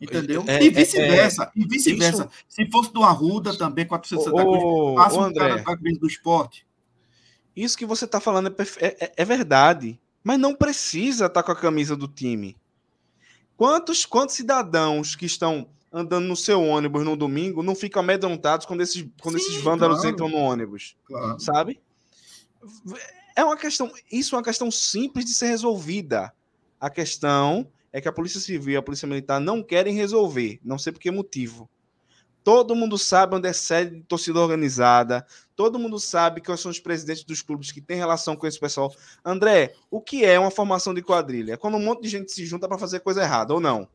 Entendeu? 0.00 0.44
é- 0.46 0.62
e 0.62 0.66
é- 0.66 0.70
vice-versa. 0.70 1.52
e 1.54 1.66
vice-versa. 1.66 2.28
Se 2.48 2.68
fosse 2.70 2.92
do 2.92 3.02
Arruda 3.02 3.56
também, 3.56 3.86
com 3.86 3.94
a 3.94 3.98
torcida 3.98 4.20
do 4.20 4.24
Santa 4.24 4.42
Cruz, 4.42 4.62
Ô, 4.62 4.94
passa 4.94 5.18
um 5.18 5.22
André, 5.22 5.48
cara 5.48 5.64
com 5.64 5.70
a 5.70 5.98
do 5.98 6.06
esporte. 6.06 6.66
Isso 7.56 7.76
que 7.78 7.86
você 7.86 8.06
tá 8.06 8.20
falando 8.20 8.48
é, 8.48 8.86
é- 8.86 9.04
é- 9.04 9.12
é 9.16 9.24
verdade, 9.24 10.00
mas 10.22 10.38
não 10.38 10.54
precisa 10.54 11.26
estar 11.26 11.42
com 11.42 11.52
a 11.52 11.56
camisa 11.56 11.96
do 11.96 12.08
time. 12.08 12.56
Quantos, 13.56 14.04
quantos 14.04 14.34
cidadãos 14.34 15.14
que 15.14 15.26
estão 15.26 15.68
andando 15.92 16.26
no 16.26 16.34
seu 16.36 16.60
ônibus 16.60 17.04
no 17.04 17.16
domingo 17.16 17.62
não 17.62 17.74
ficam 17.74 18.00
amedrontados 18.02 18.66
quando 18.66 18.80
esses, 18.80 19.06
quando 19.20 19.38
Sim, 19.38 19.44
esses 19.44 19.62
vândalos 19.62 19.98
claro. 20.00 20.10
entram 20.10 20.28
no 20.28 20.38
ônibus? 20.38 20.96
Claro. 21.04 21.38
sabe? 21.38 21.80
É 23.36 23.44
uma 23.44 23.56
questão, 23.56 23.92
isso 24.10 24.34
é 24.34 24.38
uma 24.38 24.44
questão 24.44 24.70
simples 24.70 25.24
de 25.24 25.34
ser 25.34 25.46
resolvida. 25.46 26.32
A 26.80 26.90
questão 26.90 27.66
é 27.92 28.00
que 28.00 28.08
a 28.08 28.12
Polícia 28.12 28.40
Civil 28.40 28.74
e 28.74 28.76
a 28.76 28.82
Polícia 28.82 29.06
Militar 29.06 29.38
não 29.40 29.62
querem 29.62 29.94
resolver, 29.94 30.58
não 30.64 30.78
sei 30.78 30.92
por 30.92 30.98
que 30.98 31.10
motivo. 31.10 31.68
Todo 32.44 32.76
mundo 32.76 32.98
sabe 32.98 33.36
onde 33.36 33.48
é 33.48 33.54
sede 33.54 33.96
de 33.96 34.02
torcida 34.02 34.38
organizada, 34.38 35.26
todo 35.56 35.78
mundo 35.78 35.98
sabe 35.98 36.42
quais 36.42 36.60
são 36.60 36.70
os 36.70 36.78
presidentes 36.78 37.24
dos 37.24 37.40
clubes 37.40 37.72
que 37.72 37.80
têm 37.80 37.96
relação 37.96 38.36
com 38.36 38.46
esse 38.46 38.60
pessoal. 38.60 38.94
André, 39.24 39.74
o 39.90 39.98
que 39.98 40.26
é 40.26 40.38
uma 40.38 40.50
formação 40.50 40.92
de 40.92 41.00
quadrilha? 41.00 41.54
É 41.54 41.56
quando 41.56 41.78
um 41.78 41.82
monte 41.82 42.02
de 42.02 42.08
gente 42.10 42.30
se 42.30 42.44
junta 42.44 42.68
para 42.68 42.76
fazer 42.76 43.00
coisa 43.00 43.22
errada 43.22 43.54
ou 43.54 43.60
não? 43.60 43.88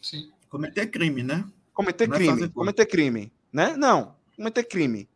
Sim. 0.00 0.32
Cometer 0.48 0.86
crime, 0.86 1.22
né? 1.22 1.44
Cometer 1.74 2.08
Não 2.08 2.14
é 2.14 2.18
crime, 2.18 2.38
coisa. 2.38 2.52
cometer 2.54 2.86
crime, 2.86 3.32
né? 3.52 3.76
Não, 3.76 4.16
cometer 4.34 4.64
crime. 4.64 5.06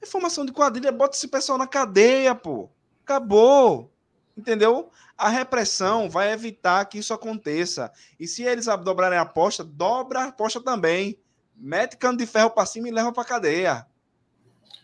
É 0.00 0.06
formação 0.06 0.46
de 0.46 0.52
quadrilha, 0.52 0.92
bota 0.92 1.16
esse 1.16 1.26
pessoal 1.26 1.58
na 1.58 1.66
cadeia, 1.66 2.36
pô. 2.36 2.70
Acabou. 3.04 3.92
Entendeu? 4.36 4.90
A 5.16 5.28
repressão 5.28 6.08
vai 6.08 6.32
evitar 6.32 6.84
que 6.84 6.98
isso 6.98 7.12
aconteça. 7.12 7.90
E 8.20 8.28
se 8.28 8.44
eles 8.44 8.66
dobrarem 8.84 9.18
a 9.18 9.22
aposta, 9.22 9.64
dobra 9.64 10.20
a 10.20 10.28
aposta 10.28 10.60
também. 10.60 11.18
Mete 11.58 11.96
cano 11.96 12.16
de 12.16 12.26
ferro 12.26 12.50
pra 12.50 12.64
cima 12.64 12.88
e 12.88 12.92
leva 12.92 13.12
pra 13.12 13.24
cadeia. 13.24 13.86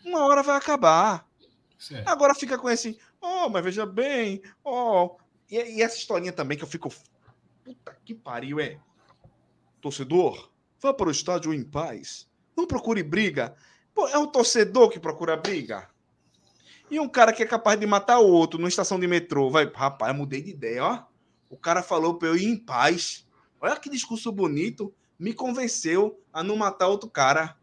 Uma 0.03 0.25
hora 0.25 0.43
vai 0.43 0.57
acabar. 0.57 1.27
Certo. 1.79 2.07
Agora 2.07 2.35
fica 2.35 2.57
com 2.57 2.69
esse, 2.69 2.99
oh, 3.21 3.49
mas 3.49 3.63
veja 3.63 3.85
bem, 3.85 4.41
oh. 4.63 5.17
E, 5.49 5.55
e 5.55 5.81
essa 5.81 5.97
historinha 5.97 6.31
também 6.33 6.57
que 6.57 6.63
eu 6.63 6.67
fico, 6.67 6.89
puta 7.63 7.97
que 8.03 8.13
pariu, 8.13 8.59
é. 8.59 8.79
Torcedor, 9.81 10.51
vá 10.81 10.93
para 10.93 11.07
o 11.07 11.11
estádio 11.11 11.53
em 11.53 11.63
paz. 11.63 12.27
Não 12.55 12.65
procure 12.65 13.03
briga. 13.03 13.55
Pô, 13.93 14.07
é 14.07 14.17
o 14.17 14.27
torcedor 14.27 14.89
que 14.89 14.99
procura 14.99 15.37
briga. 15.37 15.89
E 16.89 16.99
um 16.99 17.09
cara 17.09 17.33
que 17.33 17.41
é 17.41 17.45
capaz 17.45 17.79
de 17.79 17.85
matar 17.85 18.19
o 18.19 18.27
outro 18.27 18.59
numa 18.59 18.69
estação 18.69 18.99
de 18.99 19.07
metrô, 19.07 19.49
vai, 19.49 19.65
rapaz, 19.73 20.11
eu 20.11 20.17
mudei 20.17 20.41
de 20.41 20.51
ideia, 20.51 20.83
ó. 20.83 21.03
O 21.49 21.57
cara 21.57 21.81
falou 21.81 22.17
para 22.17 22.27
eu 22.27 22.37
ir 22.37 22.45
em 22.45 22.57
paz. 22.57 23.27
Olha 23.59 23.75
que 23.77 23.89
discurso 23.89 24.31
bonito, 24.31 24.93
me 25.19 25.33
convenceu 25.33 26.19
a 26.31 26.43
não 26.43 26.55
matar 26.55 26.87
outro 26.87 27.09
cara. 27.09 27.55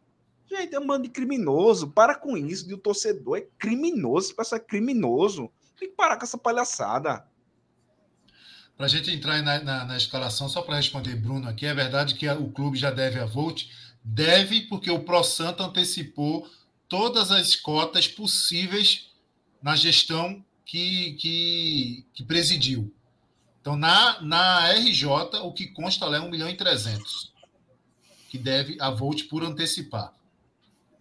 Gente, 0.49 0.75
é 0.75 0.81
um 0.81 0.87
bando 0.87 1.05
de 1.05 1.09
criminoso. 1.09 1.91
Para 1.91 2.15
com 2.15 2.37
isso, 2.37 2.67
de 2.67 2.75
o 2.75 2.79
torcedor 2.79 3.39
é 3.39 3.47
criminoso. 3.59 4.35
Esse 4.39 4.55
é 4.55 4.59
criminoso. 4.59 5.51
Tem 5.79 5.89
que 5.89 5.95
parar 5.95 6.17
com 6.17 6.25
essa 6.25 6.39
palhaçada. 6.39 7.27
Para 8.77 8.87
a 8.87 8.89
gente 8.89 9.11
entrar 9.11 9.43
na, 9.43 9.63
na, 9.63 9.85
na 9.85 9.97
escalação, 9.97 10.49
só 10.49 10.63
para 10.63 10.77
responder 10.77 11.15
Bruno 11.17 11.49
aqui, 11.49 11.67
é 11.67 11.75
verdade 11.75 12.15
que 12.15 12.29
o 12.29 12.51
clube 12.51 12.77
já 12.77 12.91
deve 12.91 13.19
a 13.19 13.27
Volt? 13.27 13.67
Deve, 14.03 14.63
porque 14.63 14.91
o 14.91 15.05
Pro 15.05 15.23
Santa 15.23 15.65
antecipou 15.65 16.49
todas 16.89 17.31
as 17.31 17.55
cotas 17.55 18.09
possíveis 18.09 19.11
na 19.63 19.77
gestão 19.77 20.45
que, 20.65 21.13
que, 21.15 22.07
que 22.13 22.25
presidiu. 22.25 22.93
Então, 23.61 23.77
na, 23.77 24.21
na 24.21 24.73
RJ, 24.73 25.07
o 25.43 25.53
que 25.53 25.69
consta 25.69 26.07
lá 26.07 26.17
é 26.17 26.21
1 26.21 26.29
milhão 26.29 26.49
e 26.49 26.57
300, 26.57 27.32
que 28.33 28.39
deve 28.39 28.79
a 28.81 28.89
Volt 28.89 29.25
por 29.29 29.45
antecipar. 29.45 30.11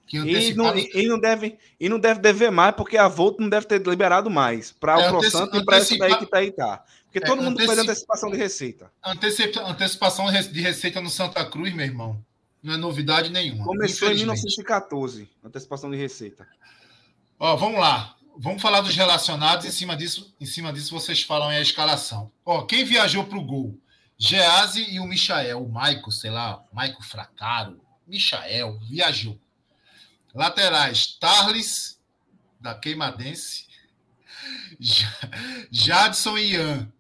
Que 0.06 0.18
E 0.18 0.20
antecipado, 0.20 0.76
não, 0.78 0.78
e 0.78 1.08
não 1.08 1.18
deve, 1.18 1.58
e 1.80 1.88
não 1.88 1.98
deve 1.98 2.20
dever 2.20 2.52
mais, 2.52 2.76
porque 2.76 2.98
a 2.98 3.08
Volt 3.08 3.40
não 3.40 3.48
deve 3.48 3.66
ter 3.68 3.82
liberado 3.88 4.30
mais. 4.30 4.74
Para 4.74 5.00
É, 5.02 5.06
o 5.06 5.10
Pro 5.12 5.18
anteci- 5.20 5.32
Santo 5.32 5.56
e 5.56 5.64
para 5.64 5.78
esse 5.78 5.98
daí 5.98 6.18
que 6.18 6.26
tá 6.26 6.40
aí 6.40 6.52
tá. 6.52 6.84
Porque 7.06 7.20
É, 7.20 7.22
todo 7.22 7.42
mundo 7.42 7.54
anteci- 7.54 7.70
pede 7.70 7.82
antecipação 7.84 8.30
de 8.30 8.36
receita. 8.38 8.92
antecipa- 9.02 9.62
antecipação 9.62 10.26
de 10.30 10.60
receita 10.62 11.00
no 11.00 11.10
Santa 11.10 11.46
Cruz, 11.46 11.74
meu 11.74 11.86
irmão, 11.86 12.22
não 12.62 12.74
é 12.74 12.78
novidade 12.78 13.30
nenhuma. 13.30 13.64
Começou 13.64 14.10
em 14.10 14.12
infelizmente. 14.12 14.42
1914, 14.42 15.30
antecipação 15.42 15.90
de 15.90 15.96
receita. 15.96 16.46
Ó, 17.40 17.56
vamos 17.56 17.80
lá. 17.80 18.18
Vamos 18.38 18.62
falar 18.62 18.82
dos 18.82 18.94
relacionados. 18.94 19.66
Em 19.66 19.72
cima 19.72 19.96
disso, 19.96 20.34
em 20.38 20.46
cima 20.46 20.74
disso 20.74 20.94
vocês 20.94 21.24
falam 21.24 21.48
aí 21.48 21.56
a 21.58 21.62
escalação. 21.62 22.30
Ó, 22.46 22.64
quem 22.64 22.84
viajou 22.84 23.24
para 23.24 23.38
o 23.38 23.42
gol? 23.46 23.78
Gease 24.22 24.84
e 24.88 25.00
o 25.00 25.08
Michael. 25.08 25.64
O 25.64 25.68
Maico, 25.68 26.12
sei 26.12 26.30
lá, 26.30 26.64
Maico 26.72 27.04
Fracaro. 27.04 27.82
Michael, 28.06 28.80
viajou. 28.88 29.36
Laterais, 30.32 31.18
Tarles, 31.20 32.00
da 32.60 32.76
Queimadense. 32.76 33.66
Jadson 35.72 36.38
e 36.38 36.54
Ian. 36.54 36.94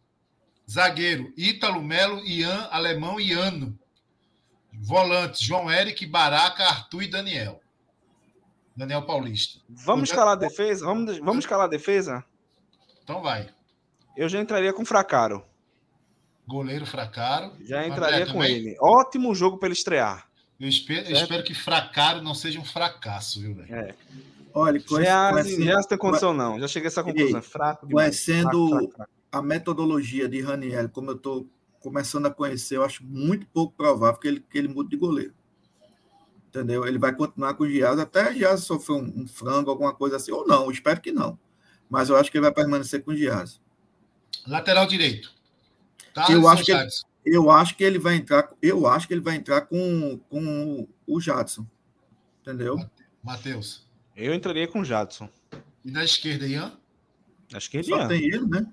Zagueiro, 0.68 1.31
Ítalo 1.38 1.84
Melo, 1.84 2.26
Ian, 2.26 2.68
Alemão 2.72 3.19
e 3.19 3.34
Ano. 3.34 3.77
Volantes, 4.73 5.41
João 5.41 5.69
Eric, 5.69 6.03
Baraca, 6.07 6.64
Arthur 6.64 7.03
e 7.03 7.07
Daniel. 7.07 7.61
Daniel 8.76 9.06
Paulista. 9.06 9.60
Vamos 9.69 10.10
escalar 10.10 10.34
a 10.34 10.39
defesa? 10.39 10.85
Vamos, 10.85 11.19
vamos 11.19 11.43
escalar 11.43 11.65
a 11.65 11.69
defesa? 11.69 12.26
Então 13.03 13.22
vai. 13.22 13.53
Eu 14.18 14.27
já 14.27 14.39
entraria 14.39 14.73
com 14.73 14.84
Fracaro. 14.84 15.51
Goleiro 16.48 16.86
Fracaro. 16.86 17.54
Já 17.62 17.88
entraria 17.88 18.26
com 18.26 18.34
também. 18.34 18.56
ele. 18.56 18.78
Ótimo 18.80 19.34
jogo 19.34 19.58
para 19.58 19.68
ele 19.68 19.76
estrear. 19.76 20.28
Eu 20.60 20.68
espero, 20.68 21.08
eu 21.10 21.16
espero, 21.16 21.44
que 21.44 21.56
Fracaro 21.56 22.22
não 22.22 22.36
seja 22.36 22.60
um 22.60 22.66
fracasso, 22.66 23.42
viu, 23.42 23.56
velho? 23.56 23.74
É. 23.74 23.96
Olha, 24.54 24.80
já, 24.80 25.44
já 25.44 25.84
tem 25.84 25.98
condição, 25.98 26.34
não. 26.34 26.60
Já 26.60 26.68
cheguei 26.68 26.88
a 26.88 26.92
essa 26.92 27.04
conclusão. 27.04 27.40
É 27.40 27.42
fraco 27.42 27.88
demais. 27.88 28.06
Conhecendo 28.06 28.50
fraco, 28.50 28.70
fraco, 28.70 28.96
fraco. 28.96 29.12
a 29.32 29.42
metodologia 29.42 30.28
de 30.28 30.42
Raniel, 30.42 30.90
como 30.90 31.12
eu 31.12 31.16
estou 31.16 31.48
começando 31.80 32.28
a 32.28 32.32
conhecer, 32.32 32.78
eu 32.78 32.84
acho 32.84 33.04
muito 33.04 33.48
pouco 33.48 33.74
provável 33.76 34.20
que 34.20 34.28
ele, 34.28 34.40
que 34.40 34.58
ele 34.58 34.68
mude 34.68 34.90
de 34.90 34.98
goleiro. 34.98 35.34
Entendeu? 36.48 36.86
Ele 36.86 37.00
vai 37.00 37.16
continuar 37.16 37.54
com 37.54 37.64
o 37.64 37.70
Giaz 37.70 37.98
até 37.98 38.30
o 38.30 38.34
Giaz 38.34 38.64
sofrer 38.64 38.98
um, 38.98 39.22
um, 39.22 39.28
frango, 39.28 39.70
alguma 39.70 39.94
coisa 39.94 40.18
assim, 40.18 40.32
ou 40.32 40.46
não, 40.46 40.70
espero 40.70 41.02
que 41.02 41.12
não. 41.12 41.40
Mas 41.90 42.10
eu 42.10 42.18
acho 42.18 42.30
que 42.30 42.38
ele 42.38 42.44
vai 42.44 42.54
permanecer 42.54 43.04
com 43.04 43.12
o 43.12 43.16
Giaz. 43.16 43.60
Lateral 44.46 44.86
direito. 44.86 45.34
Eu 46.30 46.48
acho 46.48 46.64
que 46.64 46.72
ele, 46.72 46.90
eu 47.26 47.52
acho 47.52 47.76
que 47.76 47.84
ele 47.84 48.00
vai 48.00 48.16
entrar, 48.16 48.50
eu 48.62 48.88
acho 48.88 49.08
que 49.08 49.14
ele 49.14 49.22
vai 49.22 49.36
entrar 49.36 49.62
com, 49.62 50.20
com 50.30 50.88
o 51.08 51.20
Jadson. 51.20 51.66
Entendeu? 52.42 52.78
Matheus. 53.24 53.88
Eu 54.16 54.34
entraria 54.34 54.68
com 54.68 54.82
o 54.82 54.86
Jadson. 54.86 55.30
E 55.86 55.92
na 55.92 56.04
esquerda, 56.04 56.48
Ian? 56.48 56.74
Na 57.52 57.58
esquerda, 57.58 57.88
Só 57.88 57.98
Ian. 57.98 58.08
tem 58.08 58.24
ele, 58.24 58.46
né? 58.48 58.66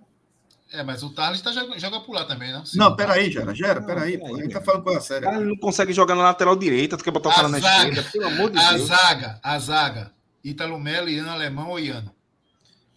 É, 0.70 0.82
mas 0.82 1.02
o 1.02 1.10
Thales 1.10 1.40
tá, 1.40 1.50
joga, 1.50 1.78
joga 1.78 2.00
por 2.00 2.14
lá 2.14 2.26
também, 2.26 2.52
né? 2.52 2.62
Sim, 2.64 2.78
não, 2.78 2.94
peraí, 2.94 3.30
Gera, 3.30 3.54
Gera, 3.54 3.80
peraí, 3.80 4.18
pô. 4.18 4.36
A 4.36 4.42
gente 4.42 4.52
tá 4.52 4.60
falando 4.60 4.84
com 4.84 4.90
a 4.90 5.00
série. 5.00 5.24
Cara, 5.24 5.38
ele 5.38 5.48
não 5.48 5.56
consegue 5.56 5.94
jogar 5.94 6.14
na 6.14 6.22
lateral 6.22 6.54
direita, 6.56 6.96
tu 6.96 7.04
quer 7.04 7.10
botar 7.10 7.30
o 7.30 7.34
cara 7.34 7.48
na 7.48 7.58
esquerda, 7.58 8.02
pelo 8.02 8.26
amor 8.26 8.50
de 8.50 8.58
a 8.58 8.72
Deus. 8.72 8.90
A 8.90 8.96
zaga, 8.96 9.40
a 9.42 9.58
zaga. 9.58 10.12
Ítalo 10.44 10.78
Melo, 10.78 11.08
Ian 11.08 11.30
Alemão 11.30 11.70
ou 11.70 11.80
Iano? 11.80 12.14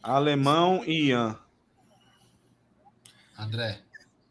Alemão 0.03 0.83
e 0.85 1.09
Ian. 1.09 1.39
André. 3.37 3.79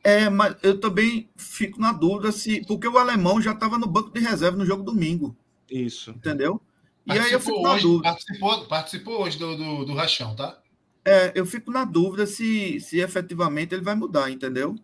É, 0.03 0.31
mas 0.31 0.57
eu 0.63 0.81
também 0.81 1.29
fico 1.37 1.81
na 1.81 1.93
dúvida 1.93 2.33
se. 2.33 2.65
Porque 2.67 2.89
o 2.89 2.99
alemão 2.99 3.41
já 3.41 3.53
estava 3.53 3.79
no 3.79 3.87
banco 3.87 4.11
de 4.11 4.21
reserva 4.21 4.57
no 4.57 4.65
jogo 4.65 4.83
domingo. 4.83 5.37
Isso. 5.71 6.11
Entendeu? 6.11 6.61
E 7.07 7.13
aí 7.13 7.33
eu 7.33 7.41
fico 7.41 7.59
hoje, 7.59 7.65
na 7.65 7.81
dúvida. 7.81 8.03
Participou, 8.03 8.67
participou 8.67 9.23
hoje 9.23 9.39
do, 9.39 9.57
do, 9.57 9.85
do 9.85 9.95
Rachão, 9.95 10.35
tá? 10.35 10.59
É, 11.05 11.33
eu 11.35 11.45
fico 11.47 11.71
na 11.71 11.85
dúvida 11.85 12.27
se, 12.27 12.81
se 12.81 12.99
efetivamente 12.99 13.75
ele 13.75 13.83
vai 13.83 13.95
mudar, 13.95 14.31
entendeu? 14.31 14.77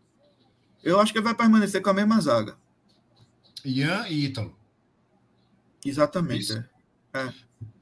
Eu 0.82 1.00
acho 1.00 1.12
que 1.12 1.18
ele 1.18 1.24
vai 1.24 1.34
permanecer 1.34 1.82
com 1.82 1.90
a 1.90 1.94
mesma 1.94 2.20
zaga. 2.20 2.56
Ian 3.64 4.06
e 4.08 4.26
Ítalo. 4.26 4.56
Exatamente. 5.84 6.52
É. 6.52 7.18
É. 7.18 7.32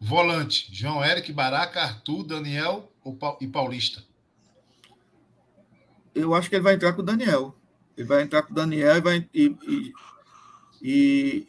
Volante: 0.00 0.68
João 0.72 1.04
Eric, 1.04 1.32
Baraca, 1.32 1.82
Arthur, 1.82 2.24
Daniel 2.24 2.92
e 3.40 3.46
Paulista. 3.46 4.04
Eu 6.14 6.34
acho 6.34 6.48
que 6.48 6.56
ele 6.56 6.62
vai 6.62 6.74
entrar 6.74 6.92
com 6.92 7.02
o 7.02 7.04
Daniel. 7.04 7.54
Ele 7.96 8.06
vai 8.06 8.22
entrar 8.22 8.42
com 8.42 8.52
o 8.52 8.54
Daniel 8.54 8.96
e 8.96 9.00
vai. 9.00 9.28
E, 9.32 9.56
e, 9.66 9.92
e 10.82 11.46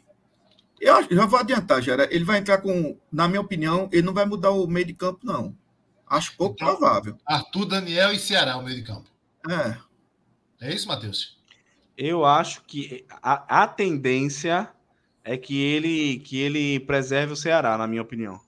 eu 0.80 1.08
já 1.10 1.26
vou 1.26 1.40
adiantar, 1.40 1.82
Gera. 1.82 2.08
Ele 2.12 2.24
vai 2.24 2.40
entrar 2.40 2.60
com, 2.60 2.98
na 3.12 3.28
minha 3.28 3.42
opinião, 3.42 3.90
ele 3.92 4.02
não 4.04 4.14
vai 4.14 4.26
mudar 4.26 4.52
o 4.52 4.68
meio 4.68 4.86
de 4.86 4.94
campo, 4.94 5.20
não. 5.24 5.56
Acho 6.08 6.36
pouco 6.38 6.56
então, 6.56 6.76
provável. 6.76 7.18
Arthur, 7.26 7.66
Daniel 7.66 8.12
e 8.12 8.20
Ceará, 8.20 8.58
o 8.58 8.64
meio 8.64 8.76
de 8.76 8.84
campo. 8.84 9.10
É. 9.50 9.78
É 10.62 10.74
isso, 10.74 10.88
Matheus? 10.88 11.38
Eu 11.98 12.26
acho 12.26 12.64
que 12.64 13.06
a, 13.22 13.64
a 13.64 13.68
tendência 13.68 14.70
é 15.24 15.38
que 15.38 15.60
ele, 15.60 16.20
que 16.20 16.38
ele 16.38 16.80
preserve 16.82 17.34
o 17.34 17.38
Ceará, 17.38 17.78
na 17.78 17.88
minha 17.88 18.02
opinião. 18.02 18.40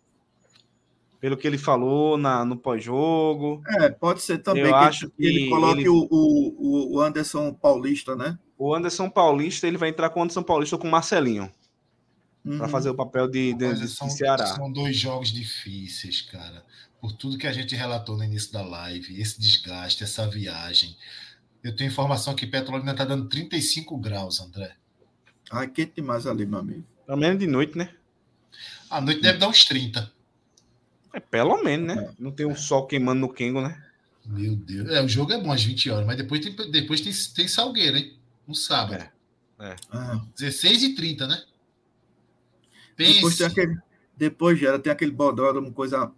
Pelo 1.19 1.35
que 1.35 1.47
ele 1.47 1.57
falou 1.57 2.17
na, 2.17 2.45
no 2.45 2.55
pós-jogo. 2.55 3.61
É, 3.79 3.89
pode 3.89 4.21
ser 4.21 4.37
também 4.39 4.63
eu 4.63 4.69
que, 4.69 4.75
acho 4.75 5.09
que 5.09 5.25
ele 5.25 5.49
coloque 5.49 5.81
ele... 5.81 5.89
O, 5.89 6.07
o, 6.09 6.95
o 6.95 7.01
Anderson 7.01 7.53
Paulista, 7.53 8.15
né? 8.15 8.37
O 8.57 8.73
Anderson 8.73 9.09
Paulista, 9.09 9.67
ele 9.67 9.77
vai 9.77 9.89
entrar 9.89 10.09
com 10.09 10.19
o 10.19 10.23
Anderson 10.23 10.43
Paulista 10.43 10.77
com 10.77 10.87
o 10.87 10.91
Marcelinho. 10.91 11.51
Uhum. 12.45 12.57
Para 12.57 12.67
fazer 12.67 12.89
o 12.89 12.95
papel 12.95 13.27
de, 13.27 13.53
de, 13.53 13.73
de, 13.73 13.87
são, 13.87 14.09
Ceará. 14.09 14.45
São 14.45 14.71
dois 14.71 14.95
jogos 14.95 15.29
difíceis, 15.29 16.21
cara 16.21 16.63
por 16.99 17.11
tudo 17.13 17.37
que 17.37 17.47
a 17.47 17.53
gente 17.53 17.75
relatou 17.75 18.17
no 18.17 18.23
início 18.23 18.51
da 18.51 18.61
live, 18.61 19.19
esse 19.21 19.39
desgaste, 19.39 20.03
essa 20.03 20.27
viagem. 20.27 20.95
Eu 21.63 21.75
tenho 21.75 21.89
informação 21.89 22.35
que 22.35 22.47
Petrolina 22.47 22.91
está 22.91 23.05
dando 23.05 23.29
35 23.29 23.97
graus, 23.97 24.39
André. 24.39 24.75
Ah, 25.49 25.65
quente 25.67 25.93
demais 25.95 26.25
ali, 26.25 26.45
meu 26.45 26.59
amigo. 26.59 26.85
Pelo 27.05 27.17
menos 27.17 27.39
de 27.39 27.47
noite, 27.47 27.77
né? 27.77 27.93
À 28.89 28.99
noite 28.99 29.21
deve 29.21 29.37
dar 29.37 29.47
uns 29.47 29.63
30. 29.65 30.11
É, 31.13 31.19
pelo 31.19 31.63
menos, 31.63 31.95
né? 31.95 32.03
É. 32.03 32.13
Não 32.19 32.31
tem 32.31 32.45
um 32.45 32.55
sol 32.55 32.85
queimando 32.85 33.21
no 33.21 33.33
Kengo, 33.33 33.61
né? 33.61 33.83
Meu 34.25 34.55
Deus. 34.55 34.89
É, 34.89 35.01
o 35.01 35.07
jogo 35.07 35.31
é 35.31 35.41
bom 35.41 35.51
às 35.51 35.63
20 35.63 35.89
horas, 35.89 36.05
mas 36.05 36.17
depois 36.17 36.41
tem, 36.41 36.71
depois 36.71 37.01
tem, 37.01 37.13
tem 37.33 37.47
Salgueiro, 37.47 37.97
hein? 37.97 38.17
No 38.45 38.53
sábado. 38.53 39.03
É. 39.59 39.65
é. 39.67 39.75
Ah. 39.91 40.21
16 40.37 40.83
e 40.83 40.95
30, 40.95 41.27
né? 41.27 41.43
Pense. 42.95 43.13
Depois 43.13 43.37
tem 43.37 43.47
aquele, 43.47 43.77
depois, 44.17 44.59
Gera, 44.59 44.79
tem 44.79 44.91
aquele 44.91 45.11
bodódromo, 45.11 45.71
coisa 45.71 46.11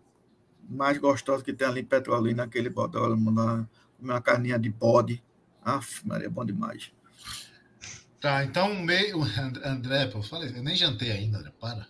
mais 0.70 0.98
gostosa 0.98 1.44
que 1.44 1.54
tem 1.54 1.68
ali 1.68 1.82
em 1.82 1.86
Petrolina, 1.86 2.44
aquele 2.44 2.70
bodódromo 2.70 3.32
lá, 3.32 3.68
uma 4.00 4.22
carninha 4.22 4.58
de 4.58 4.70
bode. 4.70 5.22
Aff, 5.62 6.08
Maria, 6.08 6.28
é 6.28 6.30
bom 6.30 6.46
demais. 6.46 6.92
Tá, 8.22 8.44
então 8.44 8.72
o 8.72 8.82
meio. 8.82 9.22
André, 9.64 10.08
pô, 10.08 10.20
eu, 10.20 10.24
falei, 10.24 10.50
eu 10.56 10.64
nem 10.64 10.76
jantei 10.76 11.12
ainda, 11.12 11.40
André, 11.40 11.52
para. 11.60 11.88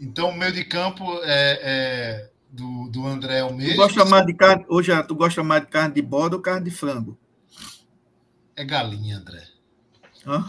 Então 0.00 0.30
o 0.30 0.36
meio 0.36 0.52
de 0.52 0.64
campo 0.64 1.04
é, 1.22 1.60
é 1.62 2.30
do, 2.50 2.88
do 2.88 3.06
André 3.06 3.42
o 3.44 3.54
mesmo. 3.54 3.74
Tu 3.74 3.76
gosta 3.76 4.04
mais 4.04 4.26
de 4.26 4.34
carne. 4.34 4.64
Hoje, 4.68 5.02
tu 5.04 5.14
gosta 5.14 5.42
mais 5.42 5.62
de 5.62 5.68
carne 5.68 5.94
de 5.94 6.02
bode 6.02 6.34
ou 6.34 6.40
carne 6.40 6.64
de 6.64 6.70
frango? 6.70 7.18
É 8.54 8.64
galinha, 8.64 9.18
André. 9.18 9.42
Hã? 10.26 10.44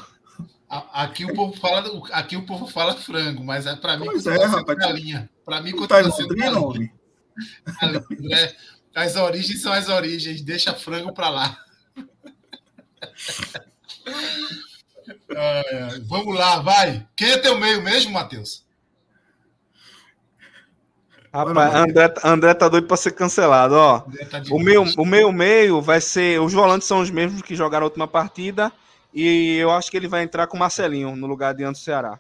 Aqui 0.69 1.24
o 1.24 1.34
povo 1.34 1.57
fala, 1.57 1.90
aqui 2.11 2.36
o 2.36 2.45
povo 2.45 2.68
fala 2.68 2.94
frango, 2.95 3.44
mas 3.44 3.65
é 3.65 3.76
para 3.76 3.98
mim 3.98 4.06
pois 4.06 4.28
é, 4.28 4.45
rapaz, 4.45 4.78
galinha. 4.78 5.30
Para 5.45 5.61
mim 5.61 5.72
tá 5.88 6.11
sendo 6.11 6.36
galinha. 6.40 6.91
André, 7.82 8.56
as 8.94 9.15
origens 9.15 9.61
são 9.61 9.72
as 9.72 9.88
origens, 9.88 10.41
deixa 10.41 10.74
frango 10.74 11.14
para 11.14 11.30
lá. 11.30 11.57
vamos 16.06 16.36
lá, 16.36 16.60
vai. 16.60 17.07
Quem 17.15 17.32
é 17.32 17.38
teu 17.38 17.57
meio 17.57 17.82
mesmo, 17.82 18.11
Matheus? 18.11 18.66
Rapaz, 21.38 21.76
André, 21.76 22.14
André 22.23 22.53
tá 22.55 22.68
doido 22.68 22.88
para 22.88 22.97
ser 22.97 23.11
cancelado, 23.11 23.76
ó. 23.76 23.99
Tá 23.99 24.41
o 24.49 24.57
meu, 24.57 24.84
o 24.97 25.05
meu 25.05 25.31
meio 25.31 25.80
vai 25.80 26.01
ser. 26.01 26.41
Os 26.41 26.51
volantes 26.51 26.88
são 26.88 26.99
os 26.99 27.11
mesmos 27.11 27.43
que 27.43 27.55
jogaram 27.55 27.85
a 27.85 27.89
última 27.89 28.07
partida. 28.07 28.73
E 29.14 29.55
eu 29.57 29.69
acho 29.69 29.91
que 29.91 29.97
ele 29.97 30.07
vai 30.07 30.23
entrar 30.23 30.47
com 30.47 30.57
o 30.57 30.59
Marcelinho 30.59 31.15
no 31.15 31.27
lugar 31.27 31.53
de 31.53 31.64
Anderson 31.64 31.84
Ceará. 31.84 32.19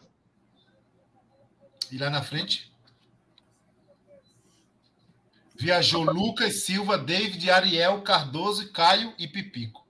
E 1.91 1.97
lá 1.97 2.11
na 2.11 2.21
frente? 2.21 2.71
Viajou 5.59 6.03
Lucas, 6.03 6.65
Silva, 6.65 6.95
David, 6.95 7.49
Ariel, 7.49 8.01
Cardoso, 8.03 8.71
Caio 8.71 9.13
e 9.17 9.27
Pipico. 9.27 9.83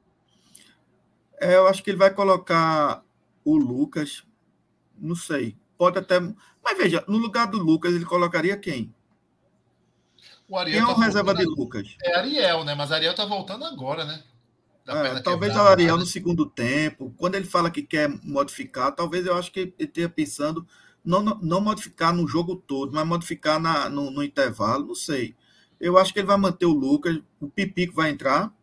É, 1.41 1.55
eu 1.55 1.67
acho 1.67 1.83
que 1.83 1.89
ele 1.89 1.97
vai 1.97 2.11
colocar 2.11 3.03
o 3.43 3.57
Lucas. 3.57 4.23
Não 4.97 5.15
sei. 5.15 5.57
Pode 5.77 5.99
até. 5.99 6.17
Mas 6.63 6.77
veja, 6.77 7.03
no 7.09 7.17
lugar 7.17 7.47
do 7.47 7.57
Lucas, 7.57 7.93
ele 7.93 8.05
colocaria 8.05 8.55
quem? 8.55 8.95
O 10.48 10.57
Ariel 10.57 10.86
quem 10.86 10.90
é 10.90 10.94
o 10.94 10.95
tá 10.95 11.06
reserva 11.06 11.34
de 11.34 11.44
Lucas? 11.44 11.95
É 12.03 12.15
Ariel, 12.15 12.64
né? 12.64 12.74
Mas 12.74 12.91
Ariel 12.91 13.14
tá 13.14 13.26
voltando 13.26 13.65
agora, 13.65 14.06
né? 14.06 14.24
É, 14.88 15.19
talvez 15.19 15.53
o 15.53 15.60
Ariel 15.60 15.98
no 15.98 16.06
segundo 16.06 16.45
tempo, 16.45 17.14
quando 17.18 17.36
ele 17.36 17.44
fala 17.45 17.69
que 17.69 17.84
quer 17.84 18.07
modificar, 18.24 18.95
talvez 18.95 19.26
eu 19.26 19.36
acho 19.36 19.52
que 19.52 19.60
ele 19.60 19.76
esteja 19.78 20.07
pensando 20.07 20.65
não, 21.03 21.22
não 21.22 21.60
modificar 21.60 22.14
no 22.14 22.26
jogo 22.26 22.56
todo, 22.56 22.94
mas 22.94 23.06
modificar 23.06 23.60
na, 23.60 23.90
no, 23.90 24.10
no, 24.10 24.24
intervalo, 24.24 24.88
não 24.88 24.95
sei. 24.95 25.36
Eu 25.80 25.98
acho 25.98 26.14
que 26.14 26.19
ele 26.19 26.28
vai 26.28 26.38
manter 26.38 26.65
o 26.65 26.74
Lucas, 26.74 27.19
o 27.40 27.49
Pipico 27.49 27.94
vai 27.94 28.10
entrar, 28.10 28.53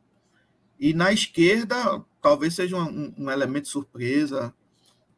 e 0.81 0.94
na 0.94 1.12
esquerda 1.12 2.02
talvez 2.23 2.55
seja 2.55 2.77
um, 2.77 3.15
um 3.19 3.31
elemento 3.31 3.69
surpresa, 3.69 4.52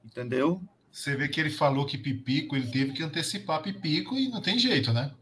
entendeu? 0.05 0.61
Você 0.91 1.15
vê 1.15 1.29
que 1.29 1.41
ele 1.41 1.51
falou 1.51 1.87
que 1.87 1.99
Pipico, 1.99 2.57
ele 2.57 2.67
teve 2.67 2.93
que 2.93 3.03
antecipar 3.03 3.63
Pipico 3.63 4.17
e 4.17 4.29
não 4.29 4.41
tem 4.41 4.59
jeito, 4.59 4.93
né? 4.93 5.13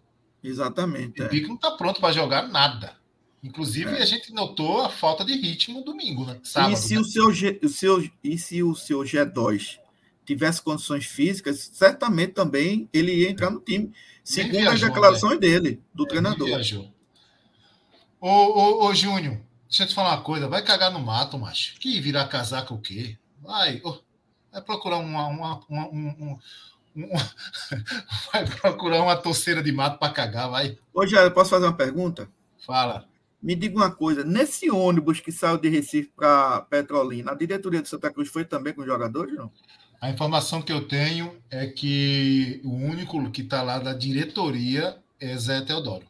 Exatamente. 0.45 1.23
É. 1.23 1.29
Pipico 1.29 1.47
é. 1.47 1.49
não 1.49 1.55
está 1.57 1.71
pronto 1.73 2.01
para 2.01 2.13
jogar 2.13 2.47
nada. 2.49 2.97
Inclusive, 3.43 3.91
é. 3.97 4.03
a 4.03 4.07
gente 4.07 4.33
notou 4.33 4.83
a 4.83 4.89
falta 4.91 5.25
de 5.25 5.35
ritmo 5.35 5.81
no 5.81 5.85
domingo, 5.85 6.25
né? 6.25 6.39
Sábado, 6.43 6.73
e 6.73 6.77
se, 6.77 6.95
né? 6.95 7.01
O, 7.01 7.05
seu 7.05 7.33
G, 7.33 7.61
o 7.63 7.69
seu, 7.69 8.11
e 8.23 8.39
se 8.39 8.63
o 8.63 8.75
seu 8.75 9.01
G2 9.01 9.79
tivesse 10.25 10.63
condições 10.63 11.05
físicas, 11.05 11.71
certamente 11.75 12.33
também 12.33 12.89
ele 12.93 13.13
ia 13.15 13.29
entrar 13.31 13.51
no 13.51 13.61
time, 13.61 13.93
segundo 14.23 14.53
viajou, 14.53 14.73
as 14.73 14.81
declarações 14.81 15.35
né? 15.35 15.41
dele, 15.41 15.83
do 15.95 16.05
É, 16.05 16.09
treinador. 16.09 16.47
viajou. 16.47 16.91
Ô, 18.21 18.29
ô, 18.29 18.87
ô, 18.87 18.95
Júnior, 18.95 19.39
deixa 19.69 19.83
eu 19.83 19.89
te 19.89 19.95
falar 19.95 20.15
uma 20.17 20.23
coisa. 20.23 20.49
Vai 20.49 20.63
cagar 20.65 20.91
no 20.91 20.99
mato, 21.01 21.39
macho. 21.39 21.75
Que 21.79 22.01
virar 22.01 22.27
casaca 22.29 22.73
o 22.73 22.81
quê? 22.81 23.19
Vai, 23.43 23.83
ô, 23.85 23.99
vai 24.51 24.63
procurar 24.63 24.97
uma, 24.97 25.27
uma, 25.27 25.61
uma- 25.69 25.89
um, 25.89 25.93
um- 25.93 26.17
um- 26.33 26.39
vai 28.33 28.45
procurar 28.47 29.03
uma 29.03 29.17
torceira 29.17 29.63
de 29.63 29.73
mato 29.73 29.99
para 29.99 30.13
cagar, 30.13 30.51
vai. 30.51 30.79
Ô, 30.93 31.07
Jair, 31.07 31.31
posso 31.33 31.51
fazer 31.51 31.67
uma 31.67 31.77
pergunta? 31.77 32.29
Fala. 32.65 33.07
Me 33.43 33.55
diga 33.55 33.77
uma 33.77 33.91
coisa, 33.91 34.25
nesse 34.25 34.71
ônibus 34.71 35.21
que 35.21 35.31
saiu 35.31 35.59
de 35.59 35.69
Recife 35.69 36.11
para 36.17 36.63
Petrolina, 36.63 37.33
a 37.33 37.35
diretoria 37.35 37.83
do 37.83 37.89
Santa 37.89 38.11
Cruz 38.11 38.29
foi 38.31 38.45
também 38.45 38.73
com 38.73 38.81
os 38.81 38.87
jogadores, 38.87 39.35
não? 39.35 39.51
A 40.01 40.09
informação 40.11 40.63
que 40.63 40.73
eu 40.73 40.87
tenho 40.89 41.37
é 41.51 41.67
que 41.67 42.61
o 42.65 42.73
único 42.75 43.31
que 43.31 43.43
está 43.43 43.61
lá 43.63 43.79
da 43.79 43.93
diretoria 43.93 44.97
é 45.21 45.37
Zé 45.37 45.61
Teodoro. 45.61 46.05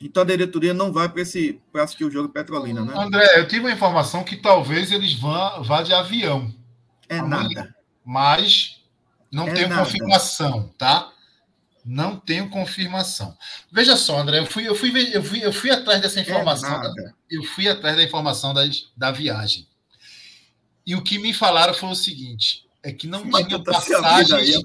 Então 0.00 0.22
a 0.22 0.26
diretoria 0.26 0.72
não 0.72 0.92
vai 0.92 1.08
para 1.08 1.22
esse 1.22 1.60
para 1.72 1.82
assistir 1.82 2.04
o 2.04 2.10
jogo 2.10 2.28
Petrolina, 2.28 2.84
né? 2.84 2.92
André, 2.96 3.26
eu 3.40 3.48
tive 3.48 3.62
uma 3.62 3.72
informação 3.72 4.22
que 4.22 4.36
talvez 4.36 4.92
eles 4.92 5.14
vão 5.14 5.62
vá 5.64 5.82
de 5.82 5.92
avião, 5.92 6.54
É 7.08 7.18
amanhã. 7.18 7.48
nada. 7.48 7.74
mas 8.04 8.77
não 9.30 9.48
É 9.48 9.54
tenho 9.54 9.68
nada. 9.68 9.84
confirmação, 9.84 10.68
tá? 10.78 11.12
Não 11.84 12.18
tenho 12.18 12.50
confirmação. 12.50 13.36
Veja 13.72 13.96
só, 13.96 14.18
André, 14.18 14.38
eu 14.40 14.46
fui, 14.46 14.68
eu 14.68 14.74
fui, 14.74 15.16
eu 15.16 15.22
fui, 15.22 15.44
eu 15.44 15.52
fui 15.52 15.70
atrás 15.70 16.00
dessa 16.02 16.18
É 16.20 16.22
informação. 16.22 16.70
nada. 16.70 17.14
eu 17.30 17.42
fui 17.44 17.68
atrás 17.68 17.96
da 17.96 18.02
informação 18.02 18.52
das, 18.52 18.90
da 18.96 19.10
viagem. 19.10 19.66
E 20.86 20.94
o 20.94 21.02
que 21.02 21.18
me 21.18 21.32
falaram 21.32 21.72
foi 21.74 21.88
o 21.90 21.94
seguinte: 21.94 22.66
é 22.82 22.92
que 22.92 23.06
não 23.06 23.24
Mas 23.24 23.46
tinha 23.46 23.62
tá 23.62 23.72
passagens, 23.72 24.60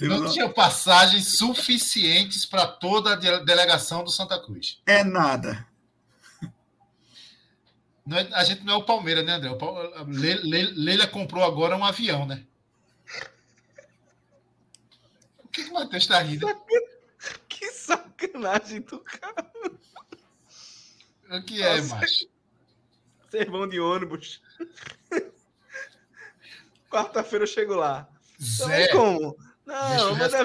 não 0.00 0.30
tinha 0.32 0.48
passagens 0.48 1.36
suficientes 1.38 2.44
para 2.44 2.66
toda 2.66 3.12
a 3.12 3.16
de- 3.16 3.44
delegação 3.44 4.02
do 4.04 4.10
Santa 4.10 4.38
Cruz. 4.40 4.80
É 4.86 5.02
nada. 5.04 5.66
É- 8.08 8.28
a 8.34 8.44
gente 8.44 8.62
não 8.64 8.74
é 8.74 8.76
o 8.76 8.84
Palmeiras, 8.84 9.24
né, 9.24 9.32
André? 9.34 9.50
Leila 10.76 11.06
comprou 11.08 11.42
agora 11.44 11.76
um 11.76 11.84
avião, 11.84 12.24
né? 12.24 12.44
O 15.38 15.42
que, 15.56 15.64
que 15.64 15.70
o 15.70 15.74
Matheus 15.74 16.02
está 16.02 16.18
rindo? 16.20 16.46
Que 17.48 17.72
sacanagem 17.72 18.82
do 18.82 19.00
cara. 19.00 19.50
O 21.30 21.42
que 21.42 21.62
é, 21.62 21.76
Nossa. 21.80 21.94
macho? 21.96 22.26
Vocês 23.28 23.48
vão 23.50 23.66
de 23.66 23.80
ônibus. 23.80 24.40
Quarta-feira 26.90 27.44
eu 27.44 27.48
chego 27.48 27.74
lá. 27.74 28.06
Zé, 28.40 28.88
como? 28.88 29.34
Não, 29.64 30.14
mas 30.16 30.32
é. 30.34 30.44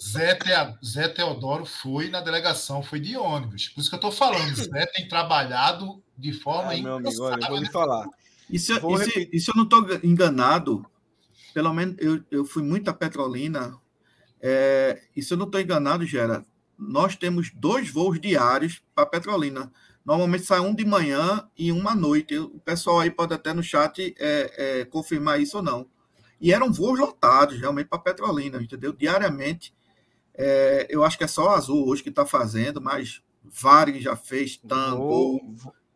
Zé, 0.00 0.34
Te- 0.34 0.78
Zé 0.86 1.08
Teodoro 1.08 1.64
foi 1.64 2.08
na 2.10 2.20
delegação, 2.20 2.82
foi 2.82 3.00
de 3.00 3.16
ônibus. 3.16 3.68
Por 3.70 3.80
isso 3.80 3.88
que 3.88 3.94
eu 3.94 3.98
estou 3.98 4.12
falando. 4.12 4.54
Zé 4.54 4.86
tem 4.94 5.08
trabalhado 5.08 6.02
de 6.16 6.32
forma 6.32 6.72
Ah, 6.72 6.76
meu 6.76 6.96
amigo, 6.96 7.22
olha, 7.22 7.42
eu 7.42 7.48
vou 7.48 7.56
lhe 7.58 7.64
né? 7.64 7.70
falar. 7.72 8.06
E 8.48 8.58
se, 8.58 8.78
Vou 8.78 9.00
e 9.00 9.04
se- 9.04 9.30
e 9.32 9.40
se 9.40 9.50
eu 9.50 9.54
não 9.56 9.64
estou 9.64 9.84
enganado, 10.04 10.84
pelo 11.54 11.72
menos 11.72 11.96
eu, 11.98 12.22
eu 12.30 12.44
fui 12.44 12.62
muito 12.62 12.88
a 12.90 12.92
Petrolina, 12.94 13.80
é, 14.42 15.00
e 15.14 15.22
se 15.22 15.32
eu 15.32 15.38
não 15.38 15.46
estou 15.46 15.60
enganado, 15.60 16.04
Gera, 16.04 16.44
nós 16.76 17.14
temos 17.14 17.52
dois 17.54 17.88
voos 17.88 18.20
diários 18.20 18.82
para 18.92 19.06
Petrolina. 19.06 19.72
Normalmente 20.04 20.44
sai 20.44 20.58
um 20.58 20.74
de 20.74 20.84
manhã 20.84 21.48
e 21.56 21.70
um 21.70 21.88
à 21.88 21.94
noite. 21.94 22.36
O 22.36 22.58
pessoal 22.58 22.98
aí 22.98 23.10
pode 23.10 23.32
até 23.32 23.52
no 23.52 23.62
chat 23.62 24.14
é, 24.18 24.80
é, 24.80 24.84
confirmar 24.84 25.40
isso 25.40 25.58
ou 25.58 25.62
não. 25.62 25.86
E 26.40 26.52
eram 26.52 26.72
voos 26.72 26.98
lotados, 26.98 27.60
realmente, 27.60 27.86
para 27.86 28.00
Petrolina, 28.00 28.60
entendeu? 28.60 28.92
Diariamente. 28.92 29.72
É, 30.34 30.88
eu 30.90 31.04
acho 31.04 31.16
que 31.16 31.22
é 31.22 31.28
só 31.28 31.50
a 31.50 31.56
Azul 31.56 31.86
hoje 31.86 32.02
que 32.02 32.08
está 32.08 32.26
fazendo, 32.26 32.80
mas 32.80 33.22
Varig 33.44 34.00
já 34.00 34.16
fez, 34.16 34.58
entendeu? 34.64 35.00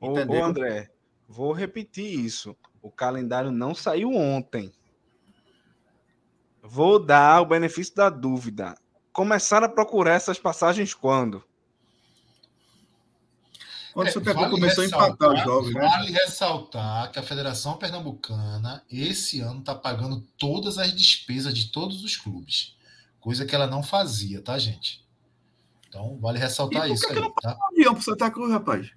ô, 0.01 0.45
André, 0.45 0.89
vou 1.29 1.53
repetir 1.53 2.21
isso. 2.21 2.57
O 2.81 2.93
calendário 2.93 3.51
não 3.51 3.75
saiu 3.75 4.13
ontem. 4.13 4.71
Vou 6.69 6.99
dar 6.99 7.41
o 7.41 7.47
benefício 7.47 7.95
da 7.95 8.09
dúvida. 8.11 8.75
Começaram 9.13 9.67
a 9.67 9.69
procurar 9.71 10.15
essas 10.15 10.39
passagens 10.39 10.93
quando? 10.93 11.43
Quando 13.93 14.09
É, 14.09 14.11
o 14.11 14.13
Santa 14.13 14.35
Cruz 14.35 14.37
vale 14.47 14.51
começou 14.51 14.85
a 14.85 14.87
empatar 14.87 15.09
os 15.11 15.19
ressaltar- 15.39 15.45
jogos, 15.45 15.75
né? 15.75 15.81
Vale 15.81 16.13
ressaltar 16.13 17.11
que 17.13 17.19
a 17.19 17.23
Federação 17.23 17.79
Pernambucana, 17.79 18.85
esse 18.91 19.41
ano, 19.41 19.61
está 19.61 19.75
pagando 19.75 20.21
todas 20.37 20.77
as 20.77 20.93
despesas 20.93 21.55
de 21.55 21.71
todos 21.73 22.05
os 22.05 22.15
clubes. 22.17 22.77
Coisa 23.21 23.47
que 23.47 23.55
ela 23.55 23.67
não 23.67 23.83
fazia, 23.83 24.43
tá, 24.43 24.59
gente? 24.59 25.03
Então, 25.89 26.19
vale 26.19 26.39
ressaltar 26.39 26.85
E 26.85 26.89
por 26.89 26.95
isso 26.95 27.09
que 27.09 27.19
aí, 27.19 27.33
tá? 27.41 27.57
avião 27.73 27.95
pro 27.95 28.03
Santa 28.03 28.31
Cruz, 28.31 28.53
rapaz. 28.53 28.91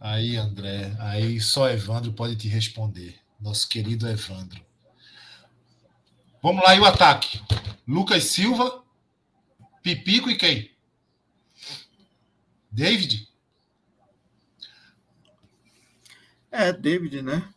Aí, 0.00 0.36
André, 0.36 0.96
aí 0.98 1.40
só 1.40 1.68
Evandro 1.70 2.12
pode 2.12 2.34
te 2.34 2.48
responder. 2.48 3.20
Nosso 3.40 3.68
querido 3.68 4.08
Evandro. 4.08 4.60
Vamos 6.42 6.62
lá, 6.64 6.74
e 6.74 6.80
o 6.80 6.84
ataque? 6.84 7.40
Lucas 7.86 8.24
Silva, 8.24 8.82
Pipico 9.82 10.30
e 10.30 10.36
quem? 10.36 10.70
David? 12.72 13.28
É, 16.50 16.72
David, 16.72 17.22
né? 17.22 17.52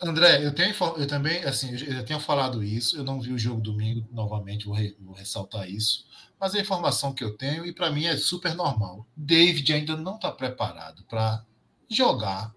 André, 0.00 0.44
eu 0.46 0.54
tenho 0.54 0.72
eu 0.96 1.06
também, 1.08 1.42
assim, 1.42 1.72
eu 1.72 1.78
já 1.78 2.04
tinha 2.04 2.20
falado 2.20 2.62
isso, 2.62 2.96
eu 2.96 3.02
não 3.02 3.20
vi 3.20 3.32
o 3.32 3.38
jogo 3.38 3.60
domingo, 3.60 4.06
novamente, 4.12 4.64
vou, 4.66 4.74
re- 4.74 4.96
vou 5.00 5.12
ressaltar 5.14 5.68
isso, 5.68 6.06
mas 6.38 6.54
a 6.54 6.60
informação 6.60 7.12
que 7.12 7.24
eu 7.24 7.36
tenho, 7.36 7.66
e 7.66 7.72
para 7.72 7.90
mim 7.90 8.04
é 8.06 8.16
super 8.16 8.54
normal, 8.54 9.04
David 9.16 9.72
ainda 9.72 9.96
não 9.96 10.14
está 10.14 10.30
preparado 10.30 11.02
para 11.04 11.44
jogar 11.90 12.54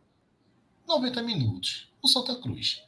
90 0.88 1.24
minutos 1.24 1.90
no 2.04 2.10
Santa 2.10 2.36
Cruz. 2.36 2.84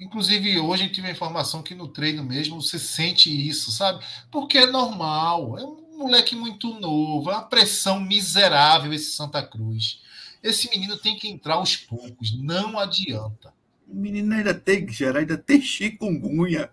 Inclusive, 0.00 0.58
hoje 0.58 0.82
a 0.82 0.86
gente 0.86 0.94
tive 0.94 1.08
a 1.08 1.12
informação 1.12 1.62
que 1.62 1.74
no 1.74 1.86
treino 1.86 2.24
mesmo 2.24 2.60
você 2.62 2.78
sente 2.78 3.30
isso, 3.30 3.70
sabe? 3.70 4.02
Porque 4.30 4.56
é 4.56 4.66
normal, 4.66 5.58
é 5.58 5.62
um 5.62 5.98
moleque 5.98 6.34
muito 6.34 6.80
novo, 6.80 7.30
é 7.30 7.34
uma 7.34 7.42
pressão 7.42 8.00
miserável 8.00 8.94
esse 8.94 9.10
Santa 9.10 9.42
Cruz. 9.42 10.00
Esse 10.42 10.70
menino 10.70 10.96
tem 10.96 11.16
que 11.16 11.28
entrar 11.28 11.56
aos 11.56 11.76
poucos, 11.76 12.34
não 12.40 12.78
adianta. 12.78 13.52
O 13.86 13.94
menino 13.94 14.34
ainda 14.34 14.54
tem 14.54 14.86
que 14.86 14.92
gerar, 14.92 15.20
ainda 15.20 15.36
tem 15.36 15.60
chikungunya, 15.60 16.70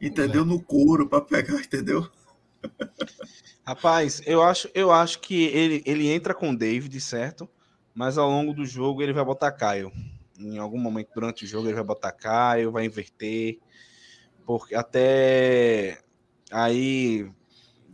entendeu? 0.00 0.42
É. 0.42 0.46
No 0.46 0.62
couro 0.62 1.08
para 1.08 1.20
pegar, 1.20 1.58
entendeu? 1.58 2.08
Rapaz, 3.66 4.22
eu 4.24 4.44
acho, 4.44 4.70
eu 4.74 4.92
acho 4.92 5.18
que 5.18 5.42
ele, 5.46 5.82
ele 5.84 6.08
entra 6.08 6.34
com 6.34 6.50
o 6.50 6.56
David, 6.56 7.00
certo? 7.00 7.48
Mas 7.92 8.16
ao 8.16 8.30
longo 8.30 8.54
do 8.54 8.64
jogo 8.64 9.02
ele 9.02 9.12
vai 9.12 9.24
botar 9.24 9.50
Caio. 9.50 9.90
Em 10.40 10.58
algum 10.58 10.78
momento 10.78 11.10
durante 11.14 11.44
o 11.44 11.46
jogo 11.46 11.68
ele 11.68 11.74
vai 11.74 11.84
botar 11.84 12.12
Caio, 12.12 12.72
vai 12.72 12.86
inverter. 12.86 13.58
Porque 14.46 14.74
até 14.74 15.98
aí 16.50 17.30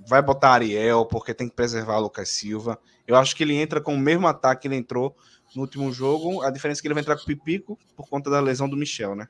vai 0.06 0.22
botar 0.22 0.50
Ariel, 0.50 1.04
porque 1.06 1.34
tem 1.34 1.48
que 1.48 1.54
preservar 1.54 1.98
o 1.98 2.02
Lucas 2.02 2.28
Silva. 2.28 2.78
Eu 3.06 3.16
acho 3.16 3.34
que 3.34 3.42
ele 3.42 3.54
entra 3.54 3.80
com 3.80 3.94
o 3.94 3.98
mesmo 3.98 4.26
ataque 4.26 4.62
que 4.62 4.68
ele 4.68 4.76
entrou 4.76 5.16
no 5.54 5.62
último 5.62 5.92
jogo. 5.92 6.42
A 6.42 6.50
diferença 6.50 6.80
é 6.80 6.82
que 6.82 6.86
ele 6.86 6.94
vai 6.94 7.02
entrar 7.02 7.16
com 7.16 7.22
o 7.22 7.26
Pipico 7.26 7.78
por 7.96 8.08
conta 8.08 8.30
da 8.30 8.40
lesão 8.40 8.68
do 8.68 8.76
Michel, 8.76 9.14
né? 9.14 9.28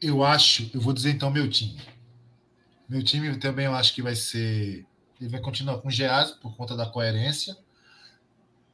Eu 0.00 0.22
acho, 0.22 0.70
eu 0.74 0.80
vou 0.80 0.92
dizer 0.92 1.10
então 1.10 1.30
meu 1.30 1.48
time. 1.48 1.80
Meu 2.88 3.02
time 3.02 3.36
também 3.38 3.66
eu 3.66 3.74
acho 3.74 3.94
que 3.94 4.02
vai 4.02 4.14
ser. 4.14 4.86
Ele 5.20 5.30
vai 5.30 5.40
continuar 5.40 5.78
com 5.78 5.88
o 5.88 5.90
Geaz 5.90 6.30
por 6.32 6.56
conta 6.56 6.76
da 6.76 6.86
coerência. 6.86 7.56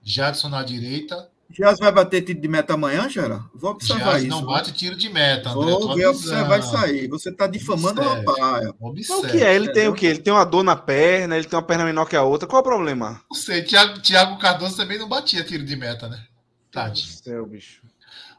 Jadson 0.02 0.50
na 0.50 0.62
direita. 0.62 1.30
Jazz 1.50 1.78
vai 1.78 1.92
bater 1.92 2.22
tiro 2.22 2.40
de 2.40 2.48
meta 2.48 2.74
amanhã, 2.74 3.08
Gera? 3.08 3.44
Vou 3.54 3.70
observar 3.72 4.04
Geaz 4.12 4.22
isso. 4.24 4.30
não 4.30 4.44
bate 4.44 4.72
tiro 4.72 4.96
de 4.96 5.08
meta, 5.08 5.50
André. 5.50 5.70
Vou 5.70 5.94
ver 5.94 6.06
observar 6.06 6.58
isso 6.58 6.76
aí. 6.76 7.06
Você 7.06 7.30
está 7.30 7.46
difamando 7.46 8.00
o 8.00 8.04
Observe. 8.04 8.26
rapaz. 8.26 8.64
Mas 8.64 8.74
o 8.74 8.86
Observe. 9.18 9.30
que 9.38 9.44
é? 9.44 9.54
Ele 9.54 9.72
tem 9.72 9.86
o 9.88 9.94
quê? 9.94 10.06
Ele 10.06 10.18
tem 10.18 10.32
uma 10.32 10.44
dor 10.44 10.64
na 10.64 10.74
perna, 10.74 11.36
ele 11.36 11.46
tem 11.46 11.56
uma 11.56 11.64
perna 11.64 11.84
menor 11.84 12.06
que 12.06 12.16
a 12.16 12.22
outra. 12.22 12.48
Qual 12.48 12.58
é 12.58 12.60
o 12.60 12.64
problema? 12.64 13.20
Não 13.30 13.36
sei, 13.38 13.62
Thiago, 13.62 14.00
Thiago 14.00 14.38
Cardoso 14.38 14.76
também 14.76 14.98
não 14.98 15.08
batia 15.08 15.44
tiro 15.44 15.64
de 15.64 15.76
meta, 15.76 16.08
né? 16.08 16.24
Tadinho. 16.72 17.06
Céu, 17.06 17.46
bicho. 17.46 17.82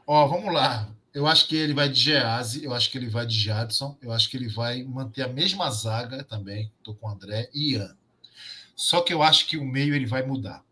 Ó, 0.06 0.26
vamos 0.26 0.52
lá. 0.52 0.86
Eu 1.14 1.26
acho 1.26 1.48
que 1.48 1.56
ele 1.56 1.72
vai 1.72 1.88
de 1.88 1.98
Geazi, 1.98 2.62
eu 2.62 2.74
acho 2.74 2.90
que 2.90 2.98
ele 2.98 3.08
vai 3.08 3.24
de 3.24 3.40
Jadson, 3.40 3.96
eu 4.02 4.12
acho 4.12 4.28
que 4.28 4.36
ele 4.36 4.48
vai 4.48 4.82
manter 4.84 5.22
a 5.22 5.28
mesma 5.28 5.70
zaga 5.70 6.22
também. 6.22 6.70
Estou 6.78 6.94
com 6.94 7.06
o 7.08 7.10
André 7.10 7.48
e 7.54 7.72
Ian. 7.72 7.96
Só 8.74 9.00
que 9.00 9.14
eu 9.14 9.22
acho 9.22 9.46
que 9.46 9.56
o 9.56 9.64
meio 9.64 9.94
ele 9.94 10.04
vai 10.04 10.22
mudar. 10.22 10.62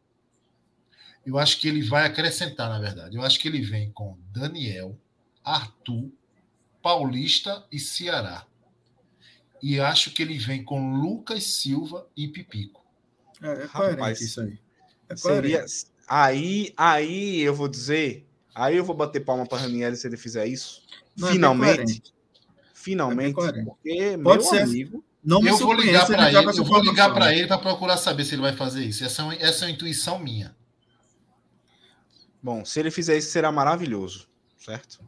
Eu 1.26 1.38
acho 1.38 1.58
que 1.60 1.68
ele 1.68 1.82
vai 1.82 2.06
acrescentar, 2.06 2.68
na 2.68 2.78
verdade. 2.78 3.16
Eu 3.16 3.22
acho 3.22 3.40
que 3.40 3.48
ele 3.48 3.62
vem 3.62 3.90
com 3.90 4.18
Daniel, 4.32 4.98
Arthur, 5.42 6.10
Paulista 6.82 7.64
e 7.72 7.78
Ceará. 7.78 8.46
E 9.62 9.80
acho 9.80 10.10
que 10.10 10.22
ele 10.22 10.38
vem 10.38 10.62
com 10.62 10.96
Lucas 11.00 11.44
Silva 11.44 12.06
e 12.14 12.28
Pipico. 12.28 12.84
É, 13.42 13.62
é 13.62 13.64
Rapaz, 13.64 14.20
isso 14.20 14.42
aí. 14.42 14.58
É 15.08 15.16
Seria. 15.16 15.64
Aí, 16.06 16.72
aí 16.76 17.40
eu 17.40 17.54
vou 17.54 17.68
dizer. 17.68 18.26
Aí 18.54 18.76
eu 18.76 18.84
vou 18.84 18.94
bater 18.94 19.20
palma 19.20 19.46
para 19.46 19.62
Raniel 19.62 19.94
se 19.96 20.06
ele 20.06 20.16
fizer 20.16 20.46
isso. 20.46 20.82
Não, 21.16 21.28
é 21.28 21.32
Finalmente. 21.32 21.76
coerente. 21.76 22.14
finalmente, 22.74 23.34
porque, 23.34 24.18
Pode 24.22 24.42
meu 24.42 24.50
ser. 24.50 24.62
amigo, 24.62 25.04
Não 25.24 25.40
me 25.40 25.48
Eu 25.48 25.56
vou 25.56 25.72
ligar 25.72 26.06
para 26.06 26.28
ele, 26.28 26.58
eu 26.58 26.64
vou 26.64 26.80
ligar 26.80 27.14
para 27.14 27.34
ele 27.34 27.46
para 27.46 27.58
procurar 27.58 27.96
saber 27.96 28.24
se 28.24 28.34
ele 28.34 28.42
vai 28.42 28.54
fazer 28.54 28.84
isso. 28.84 29.04
Essa 29.04 29.22
é 29.22 29.24
uma, 29.24 29.34
essa 29.34 29.64
é 29.64 29.68
uma 29.68 29.74
intuição 29.74 30.18
minha. 30.18 30.54
Bom, 32.44 32.62
se 32.62 32.78
ele 32.78 32.90
fizer 32.90 33.16
isso, 33.16 33.30
será 33.30 33.50
maravilhoso, 33.50 34.28
certo? 34.58 35.00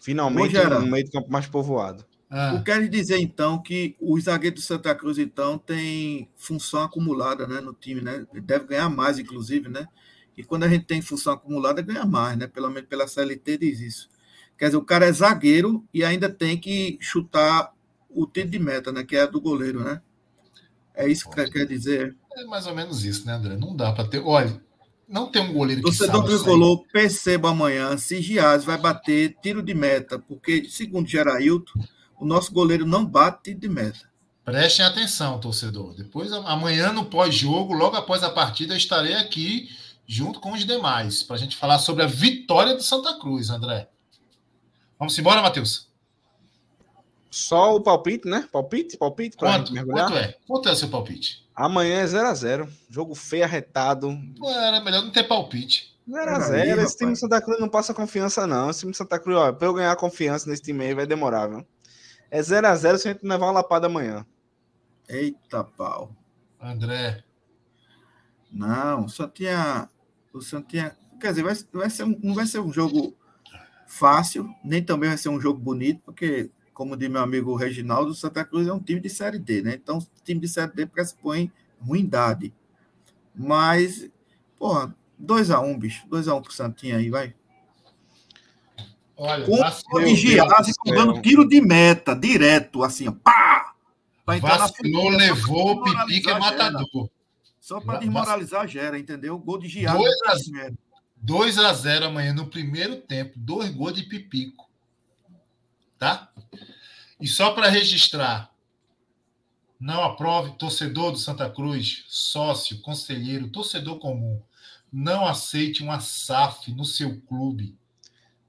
Finalmente, 0.00 0.56
um 0.58 0.86
meio 0.86 1.04
de 1.04 1.10
campo 1.10 1.30
mais 1.30 1.46
povoado. 1.46 2.04
Ah, 2.30 2.54
O 2.54 2.64
quer 2.64 2.88
dizer, 2.88 3.18
então, 3.18 3.60
que 3.62 3.94
o 4.00 4.18
zagueiro 4.18 4.56
do 4.56 4.62
Santa 4.62 4.94
Cruz, 4.94 5.18
então, 5.18 5.58
tem 5.58 6.30
função 6.34 6.82
acumulada 6.82 7.46
né, 7.46 7.60
no 7.60 7.74
time, 7.74 8.00
né? 8.00 8.26
Ele 8.32 8.40
deve 8.40 8.66
ganhar 8.66 8.88
mais, 8.88 9.18
inclusive, 9.18 9.68
né? 9.68 9.86
E 10.36 10.42
quando 10.42 10.64
a 10.64 10.68
gente 10.68 10.86
tem 10.86 11.02
função 11.02 11.34
acumulada, 11.34 11.82
ganha 11.82 12.06
mais, 12.06 12.38
né? 12.38 12.46
Pelo 12.46 12.70
menos 12.70 12.88
pela 12.88 13.06
CLT 13.06 13.58
diz 13.58 13.80
isso. 13.80 14.08
Quer 14.56 14.66
dizer, 14.66 14.76
o 14.78 14.84
cara 14.84 15.06
é 15.06 15.12
zagueiro 15.12 15.84
e 15.92 16.02
ainda 16.04 16.28
tem 16.28 16.58
que 16.58 16.96
chutar 17.00 17.72
o 18.08 18.26
tiro 18.26 18.48
de 18.48 18.58
meta, 18.58 18.90
né? 18.92 19.04
Que 19.04 19.16
é 19.16 19.22
a 19.22 19.26
do 19.26 19.40
goleiro, 19.40 19.82
né? 19.84 20.00
É 20.94 21.06
isso 21.08 21.28
que 21.28 21.50
quer 21.50 21.66
dizer. 21.66 22.16
é 22.34 22.44
mais 22.44 22.66
ou 22.66 22.74
menos 22.74 23.04
isso, 23.04 23.26
né, 23.26 23.34
André? 23.34 23.56
Não 23.56 23.74
dá 23.76 23.92
para 23.92 24.06
ter. 24.08 24.20
Olha, 24.20 24.60
não 25.08 25.30
tem 25.30 25.42
um 25.42 25.52
goleiro 25.52 25.82
que 25.82 25.88
Torcedor 25.88 26.24
tricolor, 26.24 26.84
perceba 26.92 27.50
amanhã 27.50 27.96
se 27.96 28.20
Giaz 28.20 28.64
vai 28.64 28.76
bater 28.76 29.36
tiro 29.42 29.62
de 29.62 29.72
meta, 29.72 30.18
porque, 30.18 30.68
segundo 30.68 31.08
Gerailton, 31.08 31.80
o 32.20 32.26
nosso 32.26 32.52
goleiro 32.52 32.84
não 32.84 33.06
bate 33.06 33.44
tiro 33.44 33.60
de 33.60 33.68
meta. 33.68 34.08
Prestem 34.44 34.84
atenção, 34.84 35.38
torcedor. 35.38 35.94
Depois, 35.94 36.32
amanhã, 36.32 36.92
no 36.92 37.06
pós-jogo, 37.06 37.74
logo 37.74 37.96
após 37.96 38.22
a 38.22 38.30
partida, 38.30 38.74
eu 38.74 38.78
estarei 38.78 39.14
aqui 39.14 39.68
junto 40.06 40.40
com 40.40 40.52
os 40.52 40.64
demais 40.64 41.22
para 41.22 41.36
a 41.36 41.38
gente 41.38 41.56
falar 41.56 41.78
sobre 41.78 42.02
a 42.02 42.06
vitória 42.06 42.74
do 42.74 42.82
Santa 42.82 43.18
Cruz, 43.18 43.50
André. 43.50 43.88
Vamos 44.98 45.18
embora, 45.18 45.42
Matheus? 45.42 45.87
Só 47.30 47.74
o 47.76 47.80
palpite, 47.82 48.26
né? 48.28 48.48
Palpite, 48.50 48.96
palpite, 48.96 49.36
Quanto, 49.36 49.66
gente 49.68 49.72
mergulhar. 49.74 50.06
quanto 50.08 50.18
é? 50.18 50.34
Quanto 50.46 50.68
é 50.68 50.72
o 50.72 50.76
seu 50.76 50.88
palpite? 50.88 51.46
Amanhã 51.54 52.00
é 52.00 52.04
0x0. 52.06 52.68
Jogo 52.88 53.14
feio, 53.14 53.44
arretado. 53.44 54.16
Pô, 54.38 54.50
Era 54.50 54.80
melhor 54.80 55.02
não 55.02 55.10
ter 55.10 55.24
palpite. 55.24 55.94
0x0. 56.08 56.50
Peraí, 56.50 56.70
Esse 56.84 56.96
time 56.96 57.12
do 57.12 57.18
Santa 57.18 57.40
Cruz 57.42 57.60
não 57.60 57.68
passa 57.68 57.92
confiança, 57.92 58.46
não. 58.46 58.70
Esse 58.70 58.80
time 58.80 58.92
do 58.92 58.96
Santa 58.96 59.18
Cruz, 59.18 59.36
ó, 59.36 59.52
pra 59.52 59.68
eu 59.68 59.74
ganhar 59.74 59.94
confiança 59.96 60.48
nesse 60.48 60.62
time 60.62 60.84
aí 60.86 60.94
vai 60.94 61.06
demorar, 61.06 61.48
viu? 61.48 61.66
É 62.30 62.40
0x0 62.40 62.96
se 62.98 63.08
a 63.08 63.12
gente 63.12 63.22
levar 63.26 63.46
uma 63.46 63.52
lapada 63.52 63.86
amanhã. 63.86 64.24
Eita 65.08 65.64
pau. 65.64 66.14
André, 66.60 67.22
Não, 68.50 69.06
só 69.08 69.28
tinha. 69.28 69.88
O 70.32 70.40
Santinha. 70.40 70.96
Quer 71.20 71.30
dizer, 71.30 71.42
vai, 71.42 71.54
vai 71.72 71.90
ser 71.90 72.04
um- 72.04 72.18
não 72.22 72.34
vai 72.34 72.46
ser 72.46 72.60
um 72.60 72.72
jogo 72.72 73.16
fácil, 73.86 74.48
nem 74.64 74.82
também 74.82 75.08
vai 75.08 75.18
ser 75.18 75.28
um 75.30 75.40
jogo 75.40 75.58
bonito, 75.58 76.00
porque, 76.04 76.50
como 76.78 76.96
diz 76.96 77.10
meu 77.10 77.20
amigo 77.20 77.56
Reginaldo, 77.56 78.12
o 78.12 78.14
Santa 78.14 78.44
Cruz 78.44 78.68
é 78.68 78.72
um 78.72 78.78
time 78.78 79.00
de 79.00 79.10
Série 79.10 79.36
D, 79.36 79.62
né? 79.62 79.74
Então, 79.74 79.98
time 80.24 80.40
de 80.40 80.46
Série 80.46 80.72
D 80.72 80.86
pressupõe 80.86 81.50
ruindade. 81.80 82.54
Mas, 83.34 84.08
porra, 84.56 84.94
2x1, 85.20 85.76
bicho. 85.76 86.06
2x1 86.08 86.40
pro 86.40 86.52
Santinha 86.52 86.98
aí, 86.98 87.10
vai. 87.10 87.34
olha, 89.16 89.44
Com 89.44 89.54
o 89.54 89.70
céu. 89.72 90.94
dando 90.94 91.20
tiro 91.20 91.48
de 91.48 91.60
meta, 91.60 92.14
direto, 92.14 92.84
assim, 92.84 93.08
ó, 93.08 93.12
pá! 93.12 93.74
Pra 94.24 94.38
pra 94.38 94.56
levou, 95.16 95.80
o 95.80 95.82
desmoralizar 95.82 96.06
pipi 96.06 96.20
que 96.20 96.30
é 96.30 96.38
matador. 96.38 97.10
Só 97.58 97.80
para 97.80 97.94
Va- 97.94 97.98
desmoralizar 97.98 98.68
Gera, 98.68 98.96
entendeu? 99.00 99.36
Gol 99.36 99.58
de 99.58 99.66
Giase. 99.66 99.98
Dois 99.98 100.22
a 100.28 100.36
zero. 100.36 100.78
2 101.16 101.58
a 101.58 101.72
0 101.72 102.04
amanhã 102.06 102.32
no 102.32 102.46
primeiro 102.46 102.98
tempo, 102.98 103.32
dois 103.36 103.68
gols 103.70 103.94
de 103.94 104.04
Pipico. 104.04 104.67
Tá? 105.98 106.30
E 107.20 107.26
só 107.26 107.50
para 107.52 107.68
registrar, 107.68 108.50
não 109.80 110.02
aprove 110.02 110.52
torcedor 110.58 111.12
do 111.12 111.18
Santa 111.18 111.48
Cruz, 111.50 112.04
sócio, 112.08 112.80
conselheiro, 112.80 113.48
torcedor 113.48 113.98
comum, 113.98 114.40
não 114.92 115.26
aceite 115.26 115.82
uma 115.82 116.00
SAF 116.00 116.72
no 116.72 116.84
seu 116.84 117.20
clube, 117.22 117.76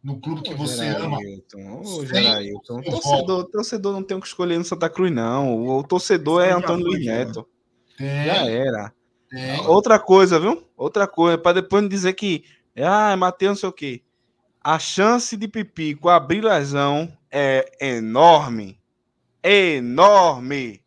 no 0.02 0.20
clube 0.22 0.42
que 0.44 0.54
Ô, 0.54 0.58
você 0.58 0.88
ama. 0.88 1.18
Gerailton, 1.18 1.82
Ô, 1.82 1.84
Sem- 1.84 2.08
Gerailton. 2.08 2.82
Torcedor, 2.84 3.44
torcedor 3.46 3.94
não 3.94 4.04
tem 4.04 4.16
o 4.18 4.22
que 4.22 4.28
escolher 4.28 4.58
no 4.58 4.64
Santa 4.64 4.90
Cruz, 4.90 5.12
não. 5.12 5.68
O 5.68 5.84
torcedor 5.84 6.44
é 6.44 6.52
Antônio 6.52 6.86
Luiz 6.86 7.04
já. 7.04 7.12
Neto. 7.12 7.48
Tem, 7.98 8.26
Já 8.26 8.46
era. 8.50 8.94
tem. 9.30 9.60
Outra 9.68 10.00
coisa, 10.00 10.40
viu? 10.40 10.64
Outra 10.78 11.06
coisa, 11.08 11.38
para 11.38 11.62
depois 11.62 11.82
não 11.82 11.90
dizer 11.90 12.14
que, 12.14 12.46
ah, 12.78 13.18
Matheus, 13.18 13.50
não 13.50 13.56
sei 13.58 13.70
o 13.70 13.74
quê. 13.74 14.02
A 14.64 14.80
chance 14.80 15.36
de 15.36 15.48
Pipico 15.50 16.08
abrir 16.08 16.42
lesão 16.44 17.12
é 17.32 17.72
enorme. 17.96 18.80
Enorme. 19.44 20.84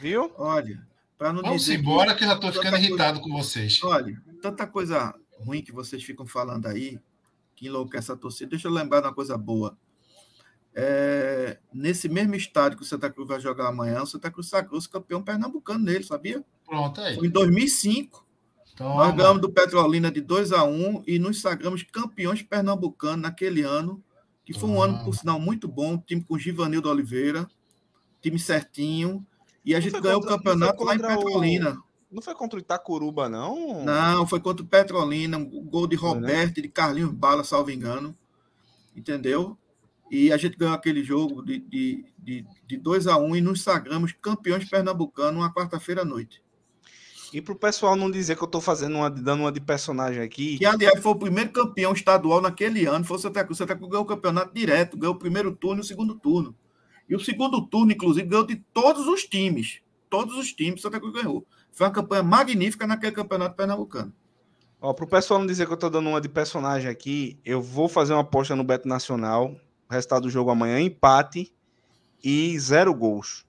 Viu? 0.00 0.32
Olha, 0.36 0.86
para 1.16 1.32
não 1.32 1.42
Vamos 1.42 1.62
dizer. 1.62 1.74
que- 1.76 1.80
embora 1.80 2.14
que 2.14 2.24
eu 2.24 2.28
já 2.28 2.34
estou 2.34 2.50
ficando 2.52 2.64
Tanta 2.64 2.76
coisa- 2.78 2.86
irritado 2.88 3.20
com 3.20 3.30
vocês. 3.32 3.82
Olha, 3.82 4.22
tanta 4.42 4.66
coisa 4.66 5.14
ruim 5.38 5.62
que 5.62 5.72
vocês 5.72 6.02
ficam 6.02 6.26
falando 6.26 6.66
aí, 6.66 6.98
que 7.54 7.66
enlouquece 7.66 8.10
a 8.12 8.16
torcida. 8.16 8.50
Deixa 8.50 8.68
eu 8.68 8.72
lembrar 8.72 9.00
de 9.00 9.06
uma 9.06 9.14
coisa 9.14 9.36
boa. 9.38 9.76
É, 10.76 11.58
nesse 11.72 12.08
mesmo 12.08 12.34
estádio 12.34 12.76
que 12.78 12.82
o 12.82 12.86
Santa 12.86 13.08
Cruz 13.08 13.28
vai 13.28 13.40
jogar 13.40 13.68
amanhã, 13.68 14.02
o 14.02 14.06
Santa 14.06 14.30
Cruz 14.30 14.48
sagrou-se 14.48 14.88
campeão 14.88 15.22
pernambucano 15.22 15.84
nele, 15.84 16.02
sabia? 16.02 16.44
Pronto 16.66 17.00
aí. 17.00 17.14
Foi 17.14 17.28
em 17.28 17.30
2005. 17.30 18.24
Toma. 18.74 19.06
Nós 19.06 19.14
ganhamos 19.14 19.40
do 19.40 19.52
Petrolina 19.52 20.10
de 20.10 20.20
2 20.20 20.50
a 20.50 20.64
1 20.64 21.04
e 21.06 21.16
nos 21.20 21.40
sagramos 21.40 21.84
campeões 21.84 22.42
pernambucanos 22.42 23.22
naquele 23.22 23.62
ano, 23.62 24.02
que 24.44 24.52
foi 24.52 24.68
um 24.68 24.80
Ah. 24.80 24.84
ano, 24.86 25.04
por 25.04 25.14
sinal, 25.14 25.38
muito 25.40 25.66
bom. 25.68 25.96
Time 25.98 26.22
com 26.22 26.38
Givanildo 26.38 26.88
Oliveira, 26.88 27.48
time 28.20 28.38
certinho. 28.38 29.24
E 29.64 29.74
a 29.74 29.80
gente 29.80 29.98
ganhou 30.00 30.20
contra- 30.20 30.34
o 30.34 30.38
campeonato 30.38 30.84
lá 30.84 30.94
em 30.94 30.98
contra 30.98 31.14
o- 31.14 31.24
Petrolina. 31.24 31.78
Não 32.10 32.22
foi 32.22 32.34
contra 32.34 32.58
o 32.58 32.60
Itacuruba, 32.62 33.28
não? 33.28 33.84
Não, 33.84 34.26
foi 34.26 34.38
contra 34.38 34.62
o 34.64 34.68
Petrolina, 34.68 35.36
um 35.36 35.44
gol 35.64 35.86
de 35.86 35.96
né? 35.96 36.02
Roberto 36.02 36.58
e 36.58 36.62
de 36.62 36.68
Carlinhos 36.68 37.10
Bala, 37.10 37.42
salvo 37.42 37.70
engano. 37.70 38.14
Entendeu? 38.94 39.56
E 40.10 40.30
a 40.30 40.36
gente 40.36 40.56
ganhou 40.56 40.74
aquele 40.74 41.02
jogo 41.02 41.42
de, 41.42 41.58
de, 41.58 42.04
de, 42.18 42.46
de 42.68 42.76
2 42.76 43.06
a 43.08 43.16
1 43.16 43.34
e 43.36 43.40
nos 43.40 43.62
sagramos 43.62 44.12
campeões 44.12 44.68
pernambucanos 44.68 45.40
uma 45.40 45.52
quarta-feira 45.52 46.02
à 46.02 46.04
noite. 46.04 46.40
E 47.34 47.42
pro 47.42 47.56
pessoal 47.56 47.96
não 47.96 48.08
dizer 48.08 48.36
que 48.36 48.44
eu 48.44 48.46
tô 48.46 48.60
fazendo 48.60 48.94
uma, 48.94 49.10
dando 49.10 49.40
uma 49.40 49.50
de 49.50 49.60
personagem 49.60 50.22
aqui. 50.22 50.56
Que, 50.56 50.64
aliás, 50.64 51.02
foi 51.02 51.10
o 51.10 51.16
primeiro 51.16 51.50
campeão 51.50 51.92
estadual 51.92 52.40
naquele 52.40 52.86
ano. 52.86 53.04
Foi 53.04 53.16
o 53.16 53.20
Santa 53.20 53.42
Cruz. 53.42 53.58
O 53.58 53.60
Santa 53.60 53.74
Cruz 53.74 53.90
ganhou 53.90 54.04
o 54.04 54.06
campeonato 54.06 54.54
direto, 54.54 54.96
ganhou 54.96 55.16
o 55.16 55.18
primeiro 55.18 55.50
turno 55.50 55.80
e 55.80 55.82
o 55.82 55.84
segundo 55.84 56.14
turno. 56.14 56.54
E 57.08 57.16
o 57.16 57.18
segundo 57.18 57.60
turno, 57.66 57.90
inclusive, 57.90 58.24
ganhou 58.24 58.46
de 58.46 58.54
todos 58.72 59.08
os 59.08 59.24
times. 59.24 59.80
Todos 60.08 60.38
os 60.38 60.52
times 60.52 60.78
o 60.78 60.82
Santa 60.82 61.00
Cruz 61.00 61.12
ganhou. 61.12 61.44
Foi 61.72 61.88
uma 61.88 61.92
campanha 61.92 62.22
magnífica 62.22 62.86
naquele 62.86 63.10
campeonato 63.10 63.56
pernambucano. 63.56 64.12
Ó, 64.80 64.92
pro 64.92 65.04
pessoal 65.04 65.40
não 65.40 65.46
dizer 65.48 65.66
que 65.66 65.72
eu 65.72 65.76
tô 65.76 65.90
dando 65.90 66.08
uma 66.08 66.20
de 66.20 66.28
personagem 66.28 66.88
aqui, 66.88 67.36
eu 67.44 67.60
vou 67.60 67.88
fazer 67.88 68.12
uma 68.12 68.22
aposta 68.22 68.54
no 68.54 68.62
Beto 68.62 68.86
Nacional. 68.86 69.56
O 69.90 69.92
resultado 69.92 70.22
do 70.22 70.30
jogo 70.30 70.52
amanhã, 70.52 70.78
empate 70.78 71.52
e 72.22 72.56
zero 72.60 72.94
gols. 72.94 73.44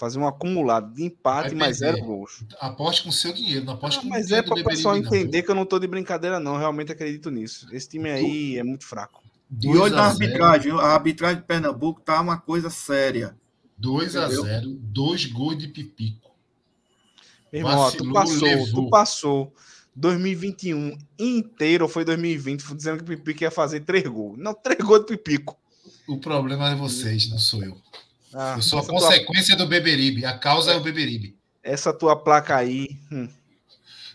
Fazer 0.00 0.18
um 0.18 0.26
acumulado 0.26 0.94
de 0.94 1.04
empate 1.04 1.54
mais 1.54 1.76
zero 1.76 2.02
gols. 2.02 2.42
Aposte 2.58 3.02
com 3.04 3.12
seu 3.12 3.34
dinheiro, 3.34 3.66
não 3.66 3.74
aposte 3.74 3.98
Ah, 3.98 4.02
com 4.02 4.08
mas 4.08 4.28
dinheiro 4.28 4.46
é 4.46 4.48
para 4.48 4.58
o 4.58 4.64
pessoal 4.64 4.94
Beberibe, 4.94 5.14
não. 5.14 5.22
entender 5.22 5.42
que 5.42 5.50
eu 5.50 5.54
não 5.54 5.66
tô 5.66 5.78
de 5.78 5.86
brincadeira, 5.86 6.40
não. 6.40 6.54
Eu 6.54 6.58
realmente 6.58 6.90
acredito 6.90 7.30
nisso. 7.30 7.66
Esse 7.70 7.86
time 7.90 8.08
aí 8.08 8.56
é 8.56 8.62
muito 8.64 8.86
fraco. 8.86 9.22
E 9.62 9.68
hoje 9.68 9.90
2 9.90 9.92
na 9.92 10.06
a 10.06 10.10
0, 10.14 10.22
arbitragem, 10.24 10.72
a 10.72 10.76
arbitragem 10.94 11.36
de 11.42 11.46
Pernambuco 11.46 12.00
tá 12.00 12.18
uma 12.18 12.38
coisa 12.38 12.70
séria. 12.70 13.36
2 13.76 14.16
a 14.16 14.24
Entendeu? 14.24 14.42
0, 14.44 14.70
dois 14.80 15.26
gols 15.26 15.58
de 15.58 15.68
Pipico. 15.68 16.30
Meu 17.52 17.60
irmão, 17.60 17.78
ó, 17.78 17.90
tu 17.90 18.10
Vacilou, 18.10 18.12
passou, 18.14 18.42
levou. 18.48 18.66
tu 18.84 18.88
passou 18.90 19.54
2021 19.94 20.96
inteiro, 21.18 21.84
ou 21.84 21.90
foi 21.90 22.06
2020, 22.06 22.62
foi 22.62 22.74
dizendo 22.76 22.96
que 22.98 23.02
o 23.02 23.16
Pipico 23.18 23.42
ia 23.42 23.50
fazer 23.50 23.80
três 23.80 24.04
gols. 24.06 24.38
Não, 24.38 24.54
três 24.54 24.78
gols 24.80 25.00
de 25.00 25.08
Pipico. 25.16 25.58
O 26.08 26.18
problema 26.18 26.70
é 26.70 26.74
vocês, 26.74 27.28
não 27.28 27.38
sou 27.38 27.62
eu. 27.62 27.76
Ah, 28.34 28.54
Eu 28.56 28.62
sou 28.62 28.78
a 28.78 28.82
essa, 28.82 28.90
tua, 28.90 29.00
consequência 29.00 29.56
do 29.56 29.66
Beberibe. 29.66 30.24
A 30.24 30.32
causa 30.38 30.72
é 30.72 30.76
o 30.76 30.80
Beberibe. 30.80 31.36
essa 31.62 31.92
tua 31.92 32.16
placa 32.16 32.56
aí. 32.56 32.88
hum. 33.10 33.28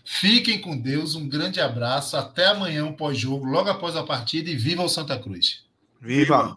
Fiquem 0.04 0.60
com 0.60 0.76
Deus, 0.76 1.14
um 1.16 1.28
grande 1.28 1.60
abraço. 1.60 2.16
Até 2.16 2.46
amanhã, 2.46 2.84
um 2.84 2.92
pós-jogo, 2.92 3.44
logo 3.44 3.68
após 3.68 3.96
a 3.96 4.04
partida, 4.04 4.48
e 4.48 4.54
viva 4.56 4.82
o 4.84 4.88
Santa 4.88 5.18
Cruz. 5.18 5.64
Viva! 6.00 6.56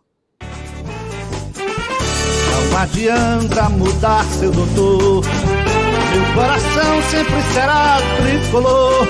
Não 2.71 2.77
adianta 2.77 3.69
mudar 3.69 4.23
seu 4.25 4.51
doutor. 4.51 5.25
Meu 5.25 6.33
coração 6.35 7.01
sempre 7.09 7.41
será 7.53 7.97
tricolor. 8.21 9.07